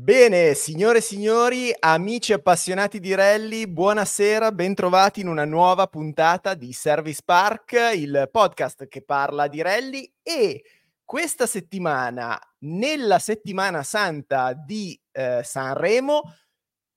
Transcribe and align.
Bene, 0.00 0.54
signore 0.54 0.98
e 0.98 1.00
signori, 1.00 1.74
amici 1.76 2.32
appassionati 2.32 3.00
di 3.00 3.16
rally, 3.16 3.66
buonasera, 3.66 4.52
bentrovati 4.52 5.22
in 5.22 5.26
una 5.26 5.44
nuova 5.44 5.88
puntata 5.88 6.54
di 6.54 6.72
Service 6.72 7.20
Park, 7.24 7.72
il 7.96 8.28
podcast 8.30 8.86
che 8.86 9.02
parla 9.02 9.48
di 9.48 9.60
rally 9.60 10.08
e 10.22 10.62
questa 11.04 11.46
settimana, 11.46 12.38
nella 12.58 13.18
settimana 13.18 13.82
santa 13.82 14.52
di 14.52 14.96
eh, 15.10 15.40
Sanremo, 15.42 16.22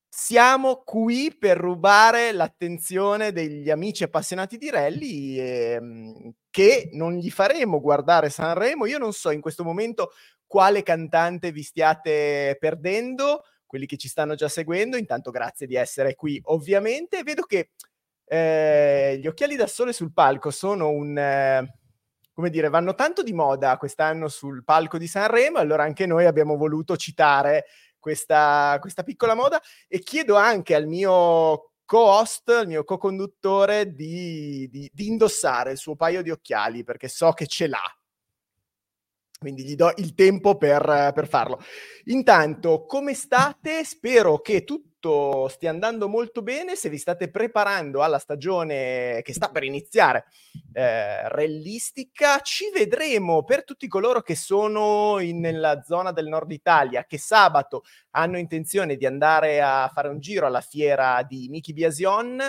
siamo 0.08 0.82
qui 0.84 1.34
per 1.36 1.56
rubare 1.56 2.30
l'attenzione 2.30 3.32
degli 3.32 3.68
amici 3.68 4.04
appassionati 4.04 4.58
di 4.58 4.70
rally 4.70 5.40
eh, 5.40 6.34
che 6.50 6.90
non 6.92 7.14
gli 7.14 7.30
faremo 7.30 7.80
guardare 7.80 8.30
Sanremo. 8.30 8.86
Io 8.86 8.98
non 8.98 9.12
so 9.12 9.30
in 9.30 9.40
questo 9.40 9.64
momento 9.64 10.12
quale 10.52 10.82
cantante 10.82 11.50
vi 11.50 11.62
stiate 11.62 12.58
perdendo, 12.60 13.44
quelli 13.64 13.86
che 13.86 13.96
ci 13.96 14.06
stanno 14.06 14.34
già 14.34 14.50
seguendo. 14.50 14.98
Intanto 14.98 15.30
grazie 15.30 15.66
di 15.66 15.76
essere 15.76 16.14
qui, 16.14 16.38
ovviamente. 16.44 17.22
Vedo 17.22 17.44
che 17.44 17.70
eh, 18.26 19.18
gli 19.18 19.26
occhiali 19.26 19.56
da 19.56 19.66
sole 19.66 19.94
sul 19.94 20.12
palco 20.12 20.50
sono 20.50 20.90
un... 20.90 21.16
Eh, 21.16 21.78
come 22.34 22.50
dire, 22.50 22.68
vanno 22.68 22.94
tanto 22.94 23.22
di 23.22 23.32
moda 23.32 23.78
quest'anno 23.78 24.28
sul 24.28 24.62
palco 24.62 24.98
di 24.98 25.06
Sanremo, 25.06 25.56
allora 25.56 25.84
anche 25.84 26.04
noi 26.04 26.26
abbiamo 26.26 26.58
voluto 26.58 26.98
citare 26.98 27.64
questa, 27.98 28.76
questa 28.78 29.04
piccola 29.04 29.34
moda 29.34 29.58
e 29.88 30.00
chiedo 30.00 30.36
anche 30.36 30.74
al 30.74 30.86
mio 30.86 31.72
co-host, 31.86 32.50
al 32.50 32.66
mio 32.66 32.84
co-conduttore 32.84 33.94
di, 33.94 34.68
di, 34.70 34.90
di 34.92 35.06
indossare 35.06 35.72
il 35.72 35.78
suo 35.78 35.96
paio 35.96 36.20
di 36.20 36.30
occhiali 36.30 36.84
perché 36.84 37.08
so 37.08 37.32
che 37.32 37.46
ce 37.46 37.68
l'ha 37.68 38.01
quindi 39.42 39.64
gli 39.64 39.74
do 39.74 39.92
il 39.96 40.14
tempo 40.14 40.56
per, 40.56 41.10
per, 41.12 41.26
farlo. 41.26 41.60
Intanto, 42.04 42.86
come 42.86 43.12
state? 43.12 43.82
Spero 43.82 44.38
che 44.38 44.62
tutto 44.62 45.48
stia 45.48 45.70
andando 45.70 46.08
molto 46.08 46.42
bene. 46.42 46.76
Se 46.76 46.88
vi 46.88 46.96
state 46.96 47.28
preparando 47.28 48.02
alla 48.02 48.20
stagione 48.20 49.20
che 49.24 49.34
sta 49.34 49.48
per 49.50 49.64
iniziare, 49.64 50.26
eh, 50.72 51.28
rellistica, 51.28 52.38
ci 52.38 52.70
vedremo 52.72 53.42
per 53.42 53.64
tutti 53.64 53.88
coloro 53.88 54.22
che 54.22 54.36
sono 54.36 55.18
in, 55.18 55.40
nella 55.40 55.82
zona 55.82 56.12
del 56.12 56.28
nord 56.28 56.52
Italia, 56.52 57.04
che 57.04 57.18
sabato 57.18 57.82
hanno 58.10 58.38
intenzione 58.38 58.94
di 58.94 59.06
andare 59.06 59.60
a 59.60 59.90
fare 59.92 60.06
un 60.06 60.20
giro 60.20 60.46
alla 60.46 60.60
fiera 60.60 61.24
di 61.28 61.48
Miki 61.50 61.72
Biasion 61.72 62.40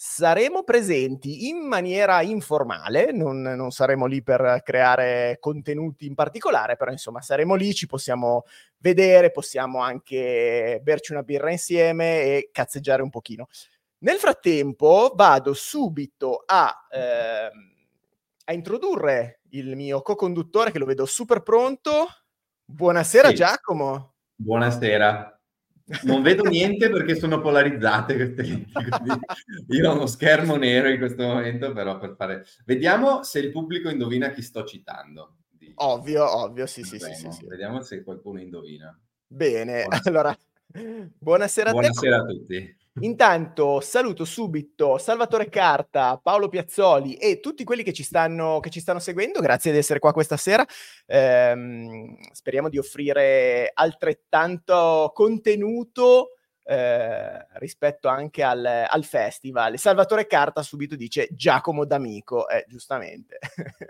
saremo 0.00 0.62
presenti 0.62 1.48
in 1.48 1.58
maniera 1.58 2.22
informale, 2.22 3.10
non, 3.10 3.42
non, 3.42 3.72
saremo 3.72 4.06
lì 4.06 4.22
per 4.22 4.62
creare 4.64 5.38
contenuti 5.40 6.06
in 6.06 6.14
particolare, 6.14 6.76
però 6.76 6.92
insomma 6.92 7.20
saremo 7.20 7.56
lì, 7.56 7.74
ci 7.74 7.86
possiamo 7.88 8.44
vedere, 8.76 9.32
possiamo 9.32 9.80
anche 9.80 10.78
berci 10.84 11.10
una 11.10 11.24
birra 11.24 11.50
insieme 11.50 12.22
e 12.22 12.50
cazzeggiare 12.52 13.02
un 13.02 13.10
pochino. 13.10 13.48
Nel 13.98 14.18
frattempo 14.18 15.14
vado 15.16 15.52
subito 15.52 16.44
a, 16.46 16.86
eh, 16.92 17.50
a 18.44 18.52
introdurre 18.52 19.40
il 19.50 19.74
mio 19.74 20.00
co-conduttore 20.00 20.70
che 20.70 20.78
lo 20.78 20.86
vedo 20.86 21.06
super 21.06 21.42
pronto. 21.42 22.06
Buonasera 22.64 23.30
sì. 23.30 23.34
Giacomo. 23.34 24.14
Buonasera. 24.36 25.37
Non 26.02 26.22
vedo 26.22 26.44
niente 26.44 26.90
perché 26.90 27.16
sono 27.16 27.40
polarizzate 27.40 28.14
queste 28.14 28.42
lenti. 28.42 28.72
Io 29.68 29.90
ho 29.90 29.94
uno 29.94 30.06
schermo 30.06 30.56
nero 30.56 30.88
in 30.88 30.98
questo 30.98 31.22
momento, 31.22 31.72
però 31.72 31.98
per 31.98 32.14
fare... 32.16 32.44
Vediamo 32.64 33.22
se 33.22 33.38
il 33.38 33.50
pubblico 33.50 33.88
indovina 33.88 34.30
chi 34.30 34.42
sto 34.42 34.64
citando. 34.64 35.36
Ovvio, 35.80 36.36
ovvio, 36.42 36.66
sì, 36.66 36.82
sì, 36.82 36.98
sì, 36.98 37.14
sì, 37.14 37.46
Vediamo 37.46 37.82
se 37.82 38.02
qualcuno 38.02 38.40
indovina. 38.40 38.98
Bene, 39.26 39.86
allora, 40.04 40.36
buonasera 40.70 41.70
a 41.70 41.72
Buonasera 41.72 42.16
a 42.16 42.24
tutti. 42.24 42.76
Intanto 43.00 43.80
saluto 43.80 44.24
subito 44.24 44.98
Salvatore 44.98 45.48
Carta, 45.48 46.18
Paolo 46.20 46.48
Piazzoli 46.48 47.14
e 47.14 47.38
tutti 47.40 47.62
quelli 47.62 47.82
che 47.82 47.92
ci 47.92 48.02
stanno, 48.02 48.58
che 48.60 48.70
ci 48.70 48.80
stanno 48.80 48.98
seguendo. 48.98 49.40
Grazie 49.40 49.72
di 49.72 49.78
essere 49.78 49.98
qua 49.98 50.12
questa 50.12 50.36
sera. 50.36 50.66
Ehm, 51.06 52.16
speriamo 52.32 52.68
di 52.68 52.78
offrire 52.78 53.70
altrettanto 53.72 55.12
contenuto 55.14 56.32
eh, 56.64 57.46
rispetto 57.52 58.08
anche 58.08 58.42
al, 58.42 58.64
al, 58.64 59.04
festival. 59.04 59.78
Salvatore 59.78 60.26
Carta 60.26 60.62
subito 60.62 60.96
dice 60.96 61.28
Giacomo 61.30 61.86
D'Amico, 61.86 62.48
eh, 62.48 62.66
giustamente. 62.68 63.38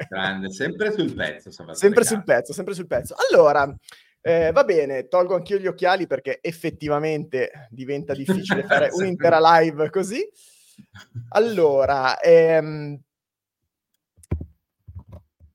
Grande, 0.08 0.52
sempre 0.52 0.92
sul 0.92 1.12
pezzo. 1.14 1.50
Salvatore 1.50 1.78
sempre 1.78 2.02
Carta. 2.02 2.14
sul 2.14 2.24
pezzo, 2.24 2.52
sempre 2.52 2.74
sul 2.74 2.86
pezzo. 2.86 3.16
Allora, 3.30 3.74
eh, 4.20 4.50
va 4.52 4.64
bene, 4.64 5.08
tolgo 5.08 5.34
anch'io 5.34 5.58
gli 5.58 5.66
occhiali 5.66 6.06
perché 6.06 6.38
effettivamente 6.42 7.68
diventa 7.70 8.14
difficile 8.14 8.64
fare 8.64 8.90
un'intera 8.92 9.38
live 9.40 9.90
così. 9.90 10.28
Allora, 11.30 12.18
ehm... 12.20 13.00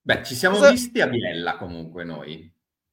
beh, 0.01 0.23
ci 0.23 0.35
siamo 0.35 0.57
Cosa... 0.57 0.71
visti 0.71 1.01
a 1.01 1.07
Biella 1.07 1.57
comunque 1.57 2.03
noi. 2.03 2.51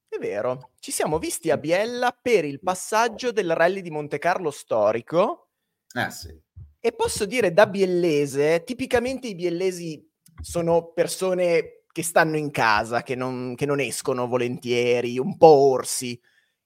È 0.09 0.19
vero, 0.19 0.73
ci 0.81 0.91
siamo 0.91 1.19
visti 1.19 1.51
a 1.51 1.57
Biella 1.57 2.17
per 2.21 2.45
il 2.45 2.61
passaggio 2.61 3.31
del 3.31 3.55
rally 3.55 3.81
di 3.81 3.91
Monte 3.91 4.19
Carlo 4.19 4.51
storico. 4.51 5.51
Ah, 5.93 6.11
sì. 6.11 6.37
E 6.81 6.93
posso 6.93 7.27
dire 7.27 7.53
da 7.53 7.67
biellese, 7.67 8.65
tipicamente 8.65 9.29
i 9.29 9.35
biellesi 9.35 10.05
sono 10.41 10.93
persone 10.93 11.80
che 11.93 12.03
stanno 12.03 12.37
in 12.37 12.51
casa, 12.51 13.03
che 13.03 13.15
non, 13.15 13.55
che 13.55 13.67
non 13.67 13.81
escono 13.81 14.27
volentieri, 14.27 15.19
un 15.19 15.37
po' 15.37 15.47
orsi. 15.47 16.19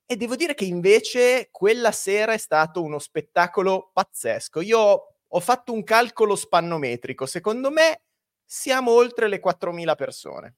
E 0.06 0.16
devo 0.16 0.36
dire 0.36 0.54
che 0.54 0.64
invece 0.64 1.48
quella 1.50 1.92
sera 1.92 2.32
è 2.32 2.38
stato 2.38 2.82
uno 2.82 2.98
spettacolo 2.98 3.90
pazzesco. 3.92 4.60
Io 4.60 5.02
ho 5.26 5.40
fatto 5.40 5.72
un 5.72 5.82
calcolo 5.82 6.36
spannometrico, 6.36 7.26
secondo 7.26 7.70
me 7.70 8.02
siamo 8.44 8.92
oltre 8.92 9.28
le 9.28 9.40
4.000 9.40 9.94
persone. 9.96 10.56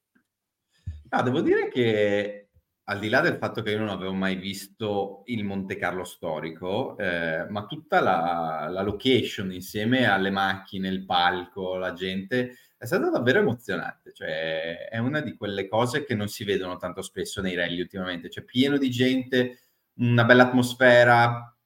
No, 1.08 1.22
devo 1.22 1.40
dire 1.40 1.68
che 1.68 2.46
al 2.88 2.98
di 2.98 3.08
là 3.08 3.20
del 3.20 3.36
fatto 3.36 3.62
che 3.62 3.70
io 3.70 3.78
non 3.78 3.88
avevo 3.88 4.12
mai 4.12 4.36
visto 4.36 5.22
il 5.26 5.44
Monte 5.44 5.76
Carlo 5.76 6.04
storico, 6.04 6.96
eh, 6.98 7.46
ma 7.48 7.66
tutta 7.66 8.00
la, 8.00 8.68
la, 8.70 8.82
location 8.82 9.52
insieme 9.52 10.06
alle 10.06 10.30
macchine, 10.30 10.88
il 10.88 11.04
palco, 11.04 11.76
la 11.76 11.92
gente, 11.92 12.56
è 12.78 12.84
stata 12.84 13.10
davvero 13.10 13.40
emozionante. 13.40 14.12
Cioè, 14.12 14.88
è 14.88 14.98
una 14.98 15.20
di 15.20 15.36
quelle 15.36 15.68
cose 15.68 16.04
che 16.04 16.14
non 16.14 16.28
si 16.28 16.44
vedono 16.44 16.76
tanto 16.76 17.02
spesso 17.02 17.40
nei 17.40 17.54
rally 17.54 17.80
ultimamente. 17.80 18.28
C'è 18.28 18.42
pieno 18.42 18.76
di 18.78 18.90
gente, 18.90 19.60
una 19.94 20.24
bella 20.24 20.44
atmosfera, 20.44 21.56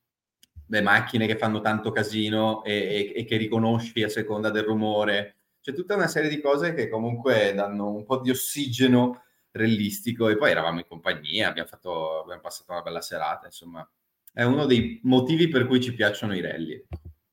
le 0.66 0.80
macchine 0.82 1.26
che 1.26 1.36
fanno 1.36 1.60
tanto 1.60 1.90
casino 1.90 2.62
e, 2.64 3.12
e, 3.14 3.20
e 3.20 3.24
che 3.24 3.36
riconosci 3.36 4.02
a 4.02 4.08
seconda 4.08 4.50
del 4.50 4.64
rumore. 4.64 5.36
C'è 5.60 5.72
tutta 5.72 5.94
una 5.94 6.08
serie 6.08 6.30
di 6.30 6.40
cose 6.40 6.74
che 6.74 6.88
comunque 6.88 7.52
danno 7.54 7.90
un 7.90 8.04
po' 8.04 8.18
di 8.20 8.30
ossigeno 8.30 9.24
rellistico 9.52 10.28
e 10.28 10.36
poi 10.36 10.52
eravamo 10.52 10.78
in 10.78 10.86
compagnia, 10.86 11.48
abbiamo, 11.48 11.68
fatto, 11.68 12.20
abbiamo 12.22 12.40
passato 12.40 12.70
una 12.72 12.82
bella 12.82 13.00
serata, 13.00 13.46
insomma 13.46 13.86
è 14.32 14.44
uno 14.44 14.64
dei 14.64 15.00
motivi 15.02 15.48
per 15.48 15.66
cui 15.66 15.80
ci 15.80 15.92
piacciono 15.92 16.34
i 16.34 16.40
rally. 16.40 16.86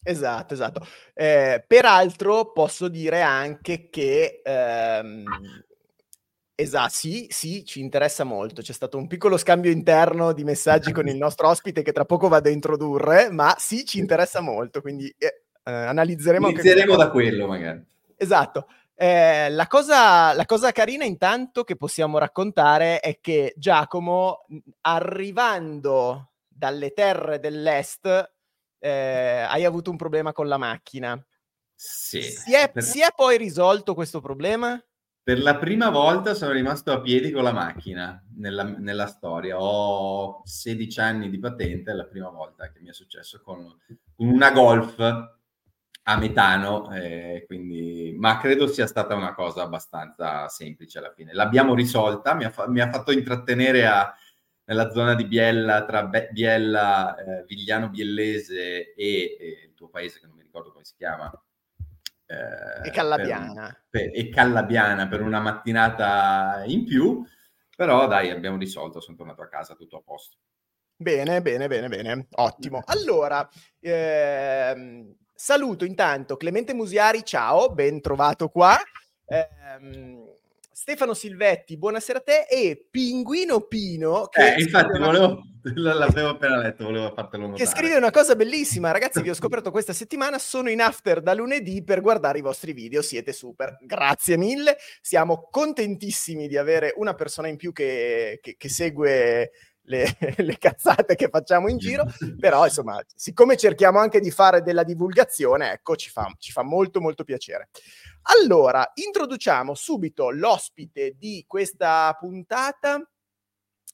Esatto, 0.07 0.53
esatto. 0.53 0.87
Eh, 1.13 1.61
peraltro 1.67 2.53
posso 2.53 2.87
dire 2.87 3.21
anche 3.21 3.89
che 3.89 4.41
ehm, 4.41 5.25
esatto, 6.55 6.89
sì, 6.93 7.27
sì, 7.29 7.65
ci 7.65 7.81
interessa 7.81 8.23
molto. 8.23 8.61
C'è 8.61 8.71
stato 8.71 8.97
un 8.97 9.07
piccolo 9.07 9.35
scambio 9.35 9.69
interno 9.69 10.31
di 10.31 10.45
messaggi 10.45 10.93
con 10.93 11.09
il 11.09 11.17
nostro 11.17 11.49
ospite 11.49 11.81
che 11.81 11.91
tra 11.91 12.05
poco 12.05 12.29
vado 12.29 12.47
a 12.47 12.53
introdurre, 12.53 13.29
ma 13.29 13.53
sì, 13.57 13.85
ci 13.85 13.99
interessa 13.99 14.39
molto, 14.39 14.79
quindi 14.79 15.13
eh, 15.17 15.43
eh 15.63 15.71
analizzeremo. 15.71 16.49
Inizieremo 16.49 16.95
da 16.95 17.11
quello 17.11 17.47
magari. 17.47 17.83
Esatto. 18.15 18.67
Eh, 18.95 19.49
la, 19.49 19.67
cosa, 19.67 20.33
la, 20.33 20.45
cosa, 20.45 20.71
carina 20.71 21.03
intanto 21.03 21.63
che 21.63 21.75
possiamo 21.75 22.17
raccontare 22.17 23.01
è 23.01 23.19
che 23.19 23.53
Giacomo, 23.57 24.45
arrivando 24.81 26.31
dalle 26.47 26.93
terre 26.93 27.39
dell'est, 27.39 28.36
eh, 28.79 29.45
hai 29.47 29.65
avuto 29.65 29.91
un 29.91 29.97
problema 29.97 30.31
con 30.31 30.47
la 30.47 30.57
macchina. 30.57 31.21
Sì. 31.73 32.21
Si 32.21 32.53
è, 32.53 32.71
per... 32.71 32.83
si 32.83 33.01
è 33.01 33.07
poi 33.15 33.37
risolto 33.37 33.93
questo 33.93 34.19
problema? 34.19 34.81
Per 35.21 35.39
la 35.39 35.57
prima 35.57 35.89
volta 35.89 36.33
sono 36.33 36.53
rimasto 36.53 36.91
a 36.91 37.01
piedi 37.01 37.31
con 37.31 37.43
la 37.43 37.51
macchina 37.51 38.23
nella, 38.37 38.63
nella, 38.63 39.07
storia. 39.07 39.61
Ho 39.61 40.41
16 40.45 40.99
anni 41.01 41.29
di 41.29 41.37
patente, 41.37 41.91
è 41.91 41.93
la 41.93 42.05
prima 42.05 42.29
volta 42.29 42.71
che 42.71 42.79
mi 42.79 42.89
è 42.89 42.93
successo 42.93 43.41
con, 43.43 43.77
con 44.15 44.27
una 44.27 44.51
Golf 44.51 44.97
a 46.09 46.17
metano, 46.17 46.89
eh, 46.93 47.43
quindi, 47.45 48.15
ma 48.17 48.37
credo 48.37 48.67
sia 48.67 48.87
stata 48.87 49.15
una 49.15 49.33
cosa 49.33 49.63
abbastanza 49.63 50.47
semplice 50.47 50.99
alla 50.99 51.11
fine. 51.13 51.33
L'abbiamo 51.33 51.75
risolta, 51.75 52.33
mi 52.33 52.45
ha, 52.45 52.49
fa, 52.49 52.69
mi 52.69 52.79
ha 52.79 52.89
fatto 52.89 53.11
intrattenere 53.11 53.85
a, 53.85 54.15
nella 54.67 54.89
zona 54.91 55.15
di 55.15 55.25
Biella, 55.25 55.85
tra 55.85 56.03
Be- 56.05 56.29
Biella, 56.31 57.15
eh, 57.15 57.43
Vigliano 57.45 57.89
Biellese 57.89 58.93
e, 58.93 59.37
e, 59.39 59.63
il 59.67 59.73
tuo 59.73 59.89
paese, 59.89 60.19
che 60.19 60.27
non 60.27 60.35
mi 60.35 60.43
ricordo 60.43 60.71
come 60.71 60.83
si 60.83 60.93
chiama. 60.97 61.31
Eh, 62.25 62.87
e 62.87 62.91
Callabiana. 62.91 63.67
Per, 63.89 64.09
per, 64.09 64.11
e 64.13 64.29
Callabiana 64.29 65.07
per 65.07 65.21
una 65.21 65.39
mattinata 65.39 66.63
in 66.65 66.83
più, 66.83 67.25
però 67.75 68.07
dai, 68.07 68.29
abbiamo 68.29 68.57
risolto, 68.57 68.99
sono 68.99 69.15
tornato 69.15 69.41
a 69.41 69.47
casa, 69.47 69.75
tutto 69.75 69.97
a 69.97 70.01
posto. 70.01 70.37
Bene, 70.97 71.41
bene, 71.41 71.67
bene, 71.67 71.87
bene, 71.87 72.27
ottimo. 72.31 72.81
Allora, 72.87 73.47
ehm, 73.79 75.15
saluto 75.33 75.85
intanto 75.85 76.35
Clemente 76.35 76.73
Musiari, 76.73 77.23
ciao, 77.23 77.71
ben 77.71 78.01
trovato 78.01 78.49
qua. 78.49 78.75
Ehm, 79.27 80.25
Stefano 80.79 81.15
Silvetti, 81.15 81.75
buonasera 81.75 82.19
a 82.19 82.21
te 82.21 82.45
e 82.47 82.85
Pinguino 82.91 83.61
Pino. 83.61 84.27
Che 84.27 84.53
eh, 84.53 84.61
infatti 84.61 84.95
una... 84.95 85.07
volevo, 85.07 85.41
l'avevo 85.73 86.29
appena 86.29 86.57
letto, 86.57 86.83
volevo 86.83 87.11
fartelo 87.15 87.47
notare. 87.47 87.63
Che 87.63 87.75
scrive 87.75 87.95
una 87.95 88.11
cosa 88.11 88.35
bellissima, 88.35 88.91
ragazzi, 88.91 89.23
vi 89.23 89.31
ho 89.31 89.33
scoperto 89.33 89.71
questa 89.71 89.91
settimana, 89.91 90.37
sono 90.37 90.69
in 90.69 90.79
after 90.79 91.21
da 91.21 91.33
lunedì 91.33 91.83
per 91.83 92.01
guardare 92.01 92.37
i 92.37 92.43
vostri 92.43 92.73
video, 92.73 93.01
siete 93.01 93.33
super, 93.33 93.79
grazie 93.81 94.37
mille, 94.37 94.77
siamo 95.01 95.47
contentissimi 95.49 96.47
di 96.47 96.57
avere 96.57 96.93
una 96.97 97.15
persona 97.15 97.47
in 97.47 97.55
più 97.55 97.71
che, 97.71 98.37
che, 98.39 98.53
che 98.55 98.69
segue 98.69 99.49
le, 99.87 100.17
le, 100.37 100.57
cazzate 100.57 101.15
che 101.15 101.29
facciamo 101.29 101.67
in 101.67 101.77
giro, 101.77 102.05
però 102.39 102.65
insomma, 102.65 103.03
siccome 103.15 103.57
cerchiamo 103.57 103.99
anche 103.99 104.19
di 104.19 104.31
fare 104.31 104.61
della 104.61 104.83
divulgazione, 104.83 105.71
ecco, 105.71 105.95
ci 105.95 106.09
fa, 106.09 106.33
ci 106.37 106.51
fa 106.51 106.63
molto 106.63 107.01
molto 107.01 107.23
piacere. 107.23 107.69
Allora, 108.41 108.91
introduciamo 108.93 109.73
subito 109.73 110.29
l'ospite 110.29 111.15
di 111.17 111.43
questa 111.47 112.15
puntata. 112.19 113.01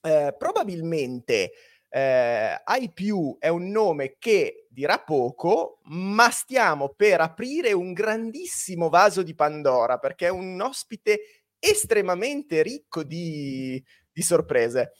Eh, 0.05 0.35
probabilmente 0.37 1.51
eh, 1.87 2.55
IPU 2.65 3.37
è 3.39 3.47
un 3.47 3.69
nome 3.69 4.15
che 4.17 4.65
dirà 4.69 4.97
poco, 4.99 5.79
ma 5.83 6.29
stiamo 6.31 6.89
per 6.89 7.21
aprire 7.21 7.71
un 7.71 7.93
grandissimo 7.93 8.89
vaso 8.89 9.21
di 9.21 9.35
Pandora 9.35 9.99
perché 9.99 10.25
è 10.25 10.29
un 10.29 10.59
ospite 10.59 11.43
estremamente 11.59 12.63
ricco 12.63 13.03
di, 13.03 13.81
di 14.11 14.21
sorprese. 14.21 14.93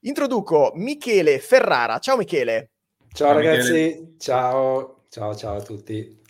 Introduco 0.00 0.70
Michele 0.76 1.40
Ferrara. 1.40 1.98
Ciao 1.98 2.16
Michele. 2.16 2.70
Ciao, 3.12 3.28
ciao 3.28 3.32
ragazzi, 3.32 3.72
Michele. 3.72 4.14
ciao, 4.18 5.04
ciao, 5.08 5.34
ciao 5.34 5.56
a 5.56 5.62
tutti. 5.62 6.22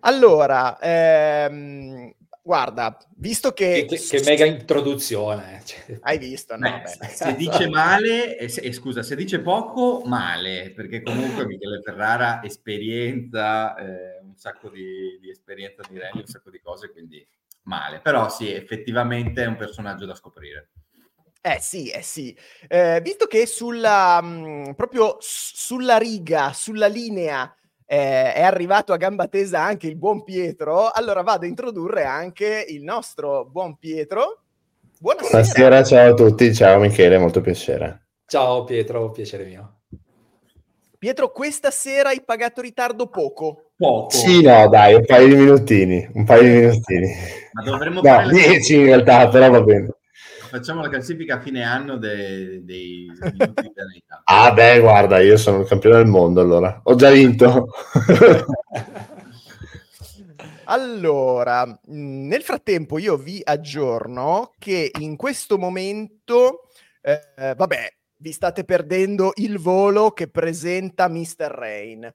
Allora, 0.00 0.78
ehm, 0.78 2.12
guarda, 2.42 2.98
visto 3.16 3.52
che... 3.52 3.86
Che, 3.88 3.96
che 3.96 4.22
mega 4.22 4.44
introduzione. 4.44 5.62
Cioè. 5.64 5.98
Hai 6.02 6.18
visto, 6.18 6.56
no? 6.56 6.82
Beh, 6.82 7.08
se 7.08 7.34
dice 7.36 7.70
male, 7.70 8.36
eh, 8.36 8.48
se, 8.50 8.60
eh, 8.60 8.72
scusa, 8.72 9.02
se 9.02 9.16
dice 9.16 9.40
poco, 9.40 10.02
male, 10.04 10.72
perché 10.76 11.00
comunque 11.00 11.46
Michele 11.46 11.80
Ferrara, 11.82 12.42
esperienza, 12.42 13.74
eh, 13.76 14.20
un 14.22 14.36
sacco 14.36 14.68
di, 14.68 15.18
di 15.22 15.30
esperienza 15.30 15.82
di 15.88 15.98
rally, 15.98 16.20
un 16.20 16.26
sacco 16.26 16.50
di 16.50 16.60
cose, 16.60 16.92
quindi 16.92 17.26
male. 17.62 18.00
Però 18.00 18.28
sì, 18.28 18.52
effettivamente 18.52 19.42
è 19.42 19.46
un 19.46 19.56
personaggio 19.56 20.04
da 20.04 20.14
scoprire. 20.14 20.68
Eh 21.46 21.58
sì, 21.60 21.90
eh 21.90 22.02
sì. 22.02 22.36
Eh, 22.66 23.00
visto 23.00 23.26
che 23.26 23.46
sulla, 23.46 24.20
mh, 24.20 24.74
proprio 24.74 25.16
sulla 25.20 25.96
riga, 25.96 26.50
sulla 26.52 26.88
linea 26.88 27.54
eh, 27.86 28.32
è 28.32 28.42
arrivato 28.42 28.92
a 28.92 28.96
gamba 28.96 29.28
tesa 29.28 29.62
anche 29.62 29.86
il 29.86 29.94
buon 29.94 30.24
Pietro, 30.24 30.90
allora 30.90 31.22
vado 31.22 31.44
a 31.44 31.48
introdurre 31.48 32.02
anche 32.02 32.64
il 32.68 32.82
nostro 32.82 33.44
buon 33.44 33.76
Pietro. 33.76 34.40
Buonasera. 34.98 35.30
Buonasera, 35.30 35.84
ciao 35.84 36.10
a 36.10 36.14
tutti, 36.14 36.52
ciao 36.52 36.80
Michele, 36.80 37.16
molto 37.16 37.40
piacere. 37.40 38.06
Ciao 38.26 38.64
Pietro, 38.64 39.12
piacere 39.12 39.44
mio. 39.44 39.82
Pietro, 40.98 41.30
questa 41.30 41.70
sera 41.70 42.08
hai 42.08 42.24
pagato 42.24 42.60
ritardo 42.60 43.06
poco. 43.06 43.70
Poco. 43.76 44.10
Sì, 44.10 44.42
no, 44.42 44.68
dai, 44.68 44.94
un 44.94 45.04
paio 45.04 45.28
di 45.28 45.36
minutini, 45.36 46.10
un 46.12 46.24
paio 46.24 46.42
di 46.42 46.48
minutini. 46.48 47.08
Ma 47.52 47.62
dovremmo 47.62 48.00
no, 48.00 48.08
fare... 48.08 48.30
10 48.30 48.74
in 48.74 48.84
realtà, 48.86 49.28
però 49.28 49.48
va 49.48 49.62
bene 49.62 49.95
facciamo 50.56 50.80
la 50.80 50.88
classifica 50.88 51.36
a 51.36 51.40
fine 51.40 51.62
anno 51.62 51.96
dei, 51.96 52.64
dei 52.64 53.10
minuti. 53.20 53.72
Ah, 54.24 54.52
beh, 54.52 54.80
guarda, 54.80 55.20
io 55.20 55.36
sono 55.36 55.60
il 55.60 55.68
campione 55.68 55.96
del 55.96 56.06
mondo 56.06 56.40
allora. 56.40 56.80
Ho 56.84 56.94
già 56.94 57.10
vinto. 57.10 57.68
allora, 60.64 61.78
nel 61.84 62.42
frattempo 62.42 62.98
io 62.98 63.16
vi 63.16 63.40
aggiorno 63.44 64.52
che 64.58 64.90
in 64.98 65.16
questo 65.16 65.58
momento, 65.58 66.68
eh, 67.02 67.54
vabbè, 67.54 67.94
vi 68.18 68.32
state 68.32 68.64
perdendo 68.64 69.32
il 69.36 69.58
volo 69.58 70.12
che 70.12 70.28
presenta 70.28 71.08
Mr. 71.08 71.50
Rain. 71.50 72.14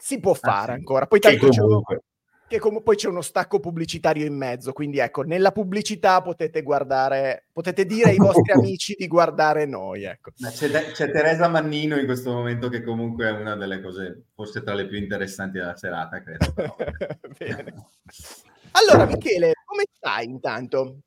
Si 0.00 0.18
può 0.18 0.32
ah, 0.32 0.36
fare 0.36 0.72
ah, 0.72 0.74
sì. 0.74 0.80
ancora. 0.80 1.06
Poi 1.06 1.20
tanto 1.20 1.48
comunque 1.48 2.02
che 2.48 2.58
com- 2.58 2.82
poi 2.82 2.96
c'è 2.96 3.08
uno 3.08 3.20
stacco 3.20 3.60
pubblicitario 3.60 4.26
in 4.26 4.34
mezzo, 4.34 4.72
quindi 4.72 4.98
ecco, 4.98 5.22
nella 5.22 5.52
pubblicità 5.52 6.22
potete 6.22 6.62
guardare, 6.62 7.46
potete 7.52 7.84
dire 7.84 8.10
ai 8.10 8.16
vostri 8.16 8.50
amici 8.56 8.94
di 8.98 9.06
guardare 9.06 9.66
noi. 9.66 10.04
Ecco. 10.04 10.30
C'è, 10.34 10.68
de- 10.68 10.90
c'è, 10.92 11.10
Teresa 11.10 11.46
Mannino 11.48 11.98
in 11.98 12.06
questo 12.06 12.32
momento 12.32 12.68
che 12.68 12.82
comunque 12.82 13.26
è 13.26 13.30
una 13.32 13.54
delle 13.54 13.80
cose 13.80 14.24
forse 14.34 14.62
tra 14.62 14.74
le 14.74 14.86
più 14.86 14.96
interessanti 14.96 15.58
della 15.58 15.76
serata, 15.76 16.22
credo. 16.22 16.54
allora, 18.72 19.04
Michele, 19.04 19.52
come 19.64 19.84
stai 19.92 20.24
intanto? 20.24 21.00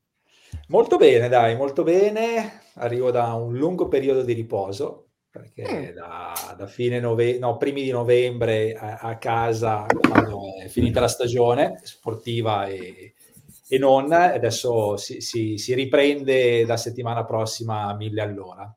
Molto 0.68 0.96
bene, 0.96 1.28
dai, 1.28 1.56
molto 1.56 1.82
bene. 1.82 2.60
Arrivo 2.74 3.10
da 3.10 3.34
un 3.34 3.56
lungo 3.56 3.88
periodo 3.88 4.22
di 4.22 4.32
riposo 4.32 5.08
perché 5.32 5.92
mm. 5.92 5.94
da, 5.94 6.54
da, 6.58 6.66
fine 6.66 7.00
novembre, 7.00 7.38
no, 7.38 7.56
primi 7.56 7.82
di 7.82 7.90
novembre 7.90 8.74
a, 8.74 8.98
a, 8.98 9.16
casa, 9.16 9.86
quando 9.86 10.58
è 10.62 10.68
finita 10.68 11.00
la 11.00 11.08
stagione 11.08 11.80
sportiva 11.84 12.66
e, 12.66 13.14
e 13.66 13.78
non, 13.78 14.12
adesso 14.12 14.98
si, 14.98 15.22
si, 15.22 15.56
si, 15.56 15.72
riprende 15.72 16.66
la 16.66 16.76
settimana 16.76 17.24
prossima 17.24 17.84
a 17.86 17.96
mille 17.96 18.20
all'ora. 18.20 18.76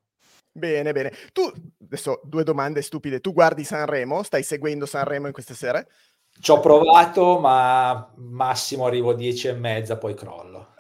Bene, 0.50 0.94
bene. 0.94 1.12
Tu, 1.34 1.52
adesso 1.84 2.22
due 2.24 2.46
domande 2.46 2.82
stupide. 2.82 3.20
Tu 3.20 3.34
guardi 3.34 3.66
Sanremo? 3.66 4.24
Stai 4.24 4.42
seguendo 4.42 4.86
Sanremo 4.86 5.28
in 5.28 5.34
queste 5.34 5.56
sere? 5.56 5.90
Ci 6.40 6.52
ho 6.52 6.60
provato, 6.60 7.40
ma 7.40 8.12
massimo 8.16 8.86
arrivo 8.86 9.12
a 9.12 9.16
10 9.16 9.48
e 9.48 9.54
mezza, 9.54 9.98
poi 9.98 10.14
crollo. 10.14 10.74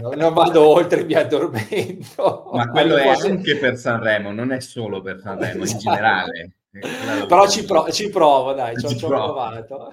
Non, 0.00 0.14
non 0.16 0.32
vado 0.32 0.66
oltre, 0.66 1.04
mi 1.04 1.14
addormento. 1.14 2.50
Ma 2.52 2.70
quello 2.70 2.96
è 2.96 3.08
anche 3.08 3.56
per 3.58 3.76
Sanremo, 3.76 4.32
non 4.32 4.52
è 4.52 4.60
solo 4.60 5.02
per 5.02 5.20
Sanremo, 5.20 5.62
esatto. 5.62 5.72
in 5.72 5.78
generale. 5.78 6.52
Però 7.28 7.48
ci, 7.48 7.64
pro- 7.64 7.90
ci, 7.92 8.08
provo, 8.08 8.52
dai, 8.52 8.76
ci, 8.76 8.96
ci 8.96 9.04
ho 9.04 9.08
provato. 9.08 9.92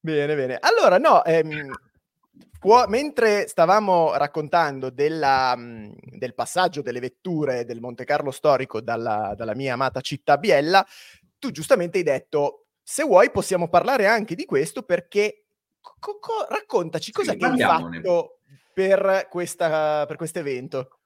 Bene, 0.00 0.34
bene. 0.34 0.58
Allora, 0.60 0.98
no, 0.98 1.22
ehm, 1.24 1.70
può, 2.58 2.86
mentre 2.86 3.46
stavamo 3.48 4.16
raccontando 4.16 4.90
della, 4.90 5.54
del 5.56 6.34
passaggio 6.34 6.80
delle 6.80 7.00
vetture 7.00 7.64
del 7.64 7.80
Monte 7.80 8.04
Carlo 8.04 8.30
storico 8.30 8.80
dalla, 8.80 9.34
dalla 9.36 9.54
mia 9.54 9.74
amata 9.74 10.00
città 10.00 10.38
Biella, 10.38 10.86
tu 11.38 11.50
giustamente 11.50 11.98
hai 11.98 12.04
detto 12.04 12.61
se 12.92 13.04
vuoi 13.04 13.30
possiamo 13.30 13.68
parlare 13.68 14.06
anche 14.06 14.34
di 14.34 14.44
questo 14.44 14.82
perché 14.82 15.44
co- 15.80 16.18
co- 16.20 16.46
raccontaci 16.46 17.10
cosa 17.10 17.32
sì, 17.32 17.42
hai 17.42 17.58
fatto 17.58 18.40
per, 18.70 19.28
questa, 19.30 20.04
per 20.06 20.16
questo 20.16 20.40
evento. 20.40 20.98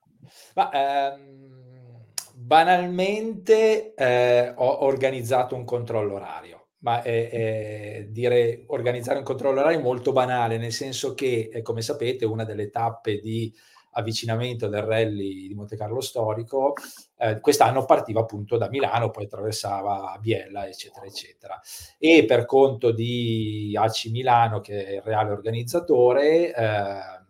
Ma, 0.55 0.69
ehm, 0.73 2.03
banalmente 2.35 3.95
eh, 3.95 4.53
ho 4.57 4.83
organizzato 4.85 5.55
un 5.55 5.65
controllo 5.65 6.15
orario, 6.15 6.71
ma 6.79 7.03
è, 7.03 7.29
è 7.31 8.07
dire 8.09 8.65
organizzare 8.67 9.19
un 9.19 9.25
controllo 9.25 9.61
orario 9.61 9.79
molto 9.79 10.11
banale, 10.11 10.59
nel 10.59 10.73
senso 10.73 11.15
che, 11.15 11.51
eh, 11.53 11.63
come 11.63 11.83
sapete, 11.83 12.25
una 12.25 12.43
delle 12.43 12.69
tappe 12.69 13.21
di 13.21 13.55
avvicinamento 13.97 14.69
del 14.69 14.83
rally 14.83 15.49
di 15.49 15.55
Monte 15.55 15.77
Carlo 15.77 16.01
storico, 16.01 16.75
eh, 17.19 17.41
quest'anno 17.41 17.85
partiva 17.85 18.21
appunto 18.21 18.57
da 18.57 18.69
Milano, 18.69 19.11
poi 19.11 19.25
attraversava 19.25 20.17
Biella, 20.21 20.67
eccetera, 20.67 21.07
eccetera. 21.07 21.61
E 21.99 22.25
per 22.27 22.45
conto 22.45 22.93
di 22.93 23.77
AC 23.79 24.07
Milano, 24.11 24.61
che 24.61 24.87
è 24.87 24.93
il 24.97 25.03
reale 25.03 25.33
organizzatore, 25.33 26.55
eh, 26.55 27.25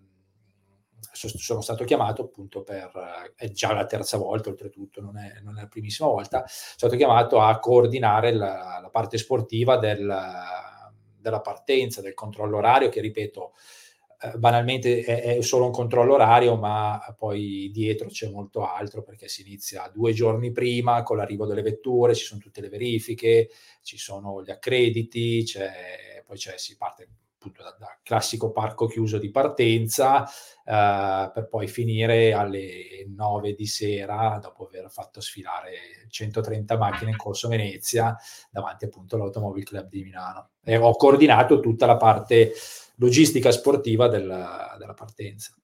sono 1.13 1.63
stato 1.63 1.85
chiamato 1.85 2.23
appunto 2.23 2.63
per, 2.63 3.33
è 3.35 3.51
già 3.51 3.73
la 3.73 3.87
terza 3.87 4.19
volta 4.19 4.51
oltretutto, 4.51 5.01
non 5.01 5.17
è, 5.17 5.41
non 5.43 5.57
è 5.57 5.63
la 5.63 5.67
primissima 5.69 6.09
volta, 6.09 6.45
sono 6.47 6.77
stato 6.77 6.97
chiamato 6.97 7.41
a 7.41 7.59
coordinare 7.59 8.33
la, 8.35 8.81
la 8.83 8.91
parte 8.91 9.17
sportiva 9.17 9.79
del, 9.79 10.15
della 11.19 11.41
partenza, 11.41 12.03
del 12.03 12.15
controllo 12.15 12.59
orario, 12.59 12.91
che 12.91 13.01
ripeto, 13.01 13.55
banalmente 14.37 15.03
è, 15.03 15.37
è, 15.37 15.43
solo 15.43 15.67
un 15.67 15.73
controllo 15.73 16.15
orario, 16.15 16.57
ma 16.57 17.01
poi 17.17 17.71
dietro 17.73 18.09
c'è 18.09 18.29
molto 18.29 18.67
altro 18.67 19.03
perché 19.03 19.29
si 19.29 19.43
inizia 19.43 19.91
due 19.93 20.13
giorni 20.13 20.53
prima 20.53 21.03
con 21.03 21.17
l'arrivo 21.17 21.47
delle 21.47 21.63
vetture, 21.63 22.15
ci 22.15 22.25
sono 22.25 22.41
tutte 22.41 22.61
le 22.61 22.69
verifiche, 22.69 23.51
ci 23.83 23.99
sono 23.99 24.43
gli 24.43 24.51
accrediti, 24.51 25.45
poi 26.27 26.39
si 26.39 26.77
parte 26.77 27.09
appunto 27.47 27.63
dal 27.63 27.77
da 27.79 27.99
classico 28.03 28.51
parco 28.51 28.87
chiuso 28.87 29.19
di 29.19 29.31
partenza 29.31 30.25
eh, 30.27 31.31
per 31.33 31.47
poi 31.49 31.69
finire 31.69 32.33
alle 32.33 33.07
9 33.09 33.55
di 33.55 33.67
sera 33.67 34.39
dopo 34.43 34.67
aver 34.67 34.91
fatto 34.91 35.21
sfilare 35.21 36.07
130 36.09 36.77
macchine 36.77 37.11
in 37.11 37.17
corso 37.17 37.49
Venezia 37.49 38.17
davanti 38.51 38.87
appunto 38.87 39.17
all'Automobile 39.17 39.65
Club 39.65 39.89
di 39.89 40.03
Milano. 40.03 40.51
E 40.65 40.77
ho 40.77 40.97
coordinato 40.97 41.61
tutta 41.61 41.87
la 41.87 41.97
parte 41.97 42.53
logistica 42.97 43.50
sportiva 43.50 44.09
della, 44.09 44.76
della 44.79 44.95
partenza. 44.95 45.55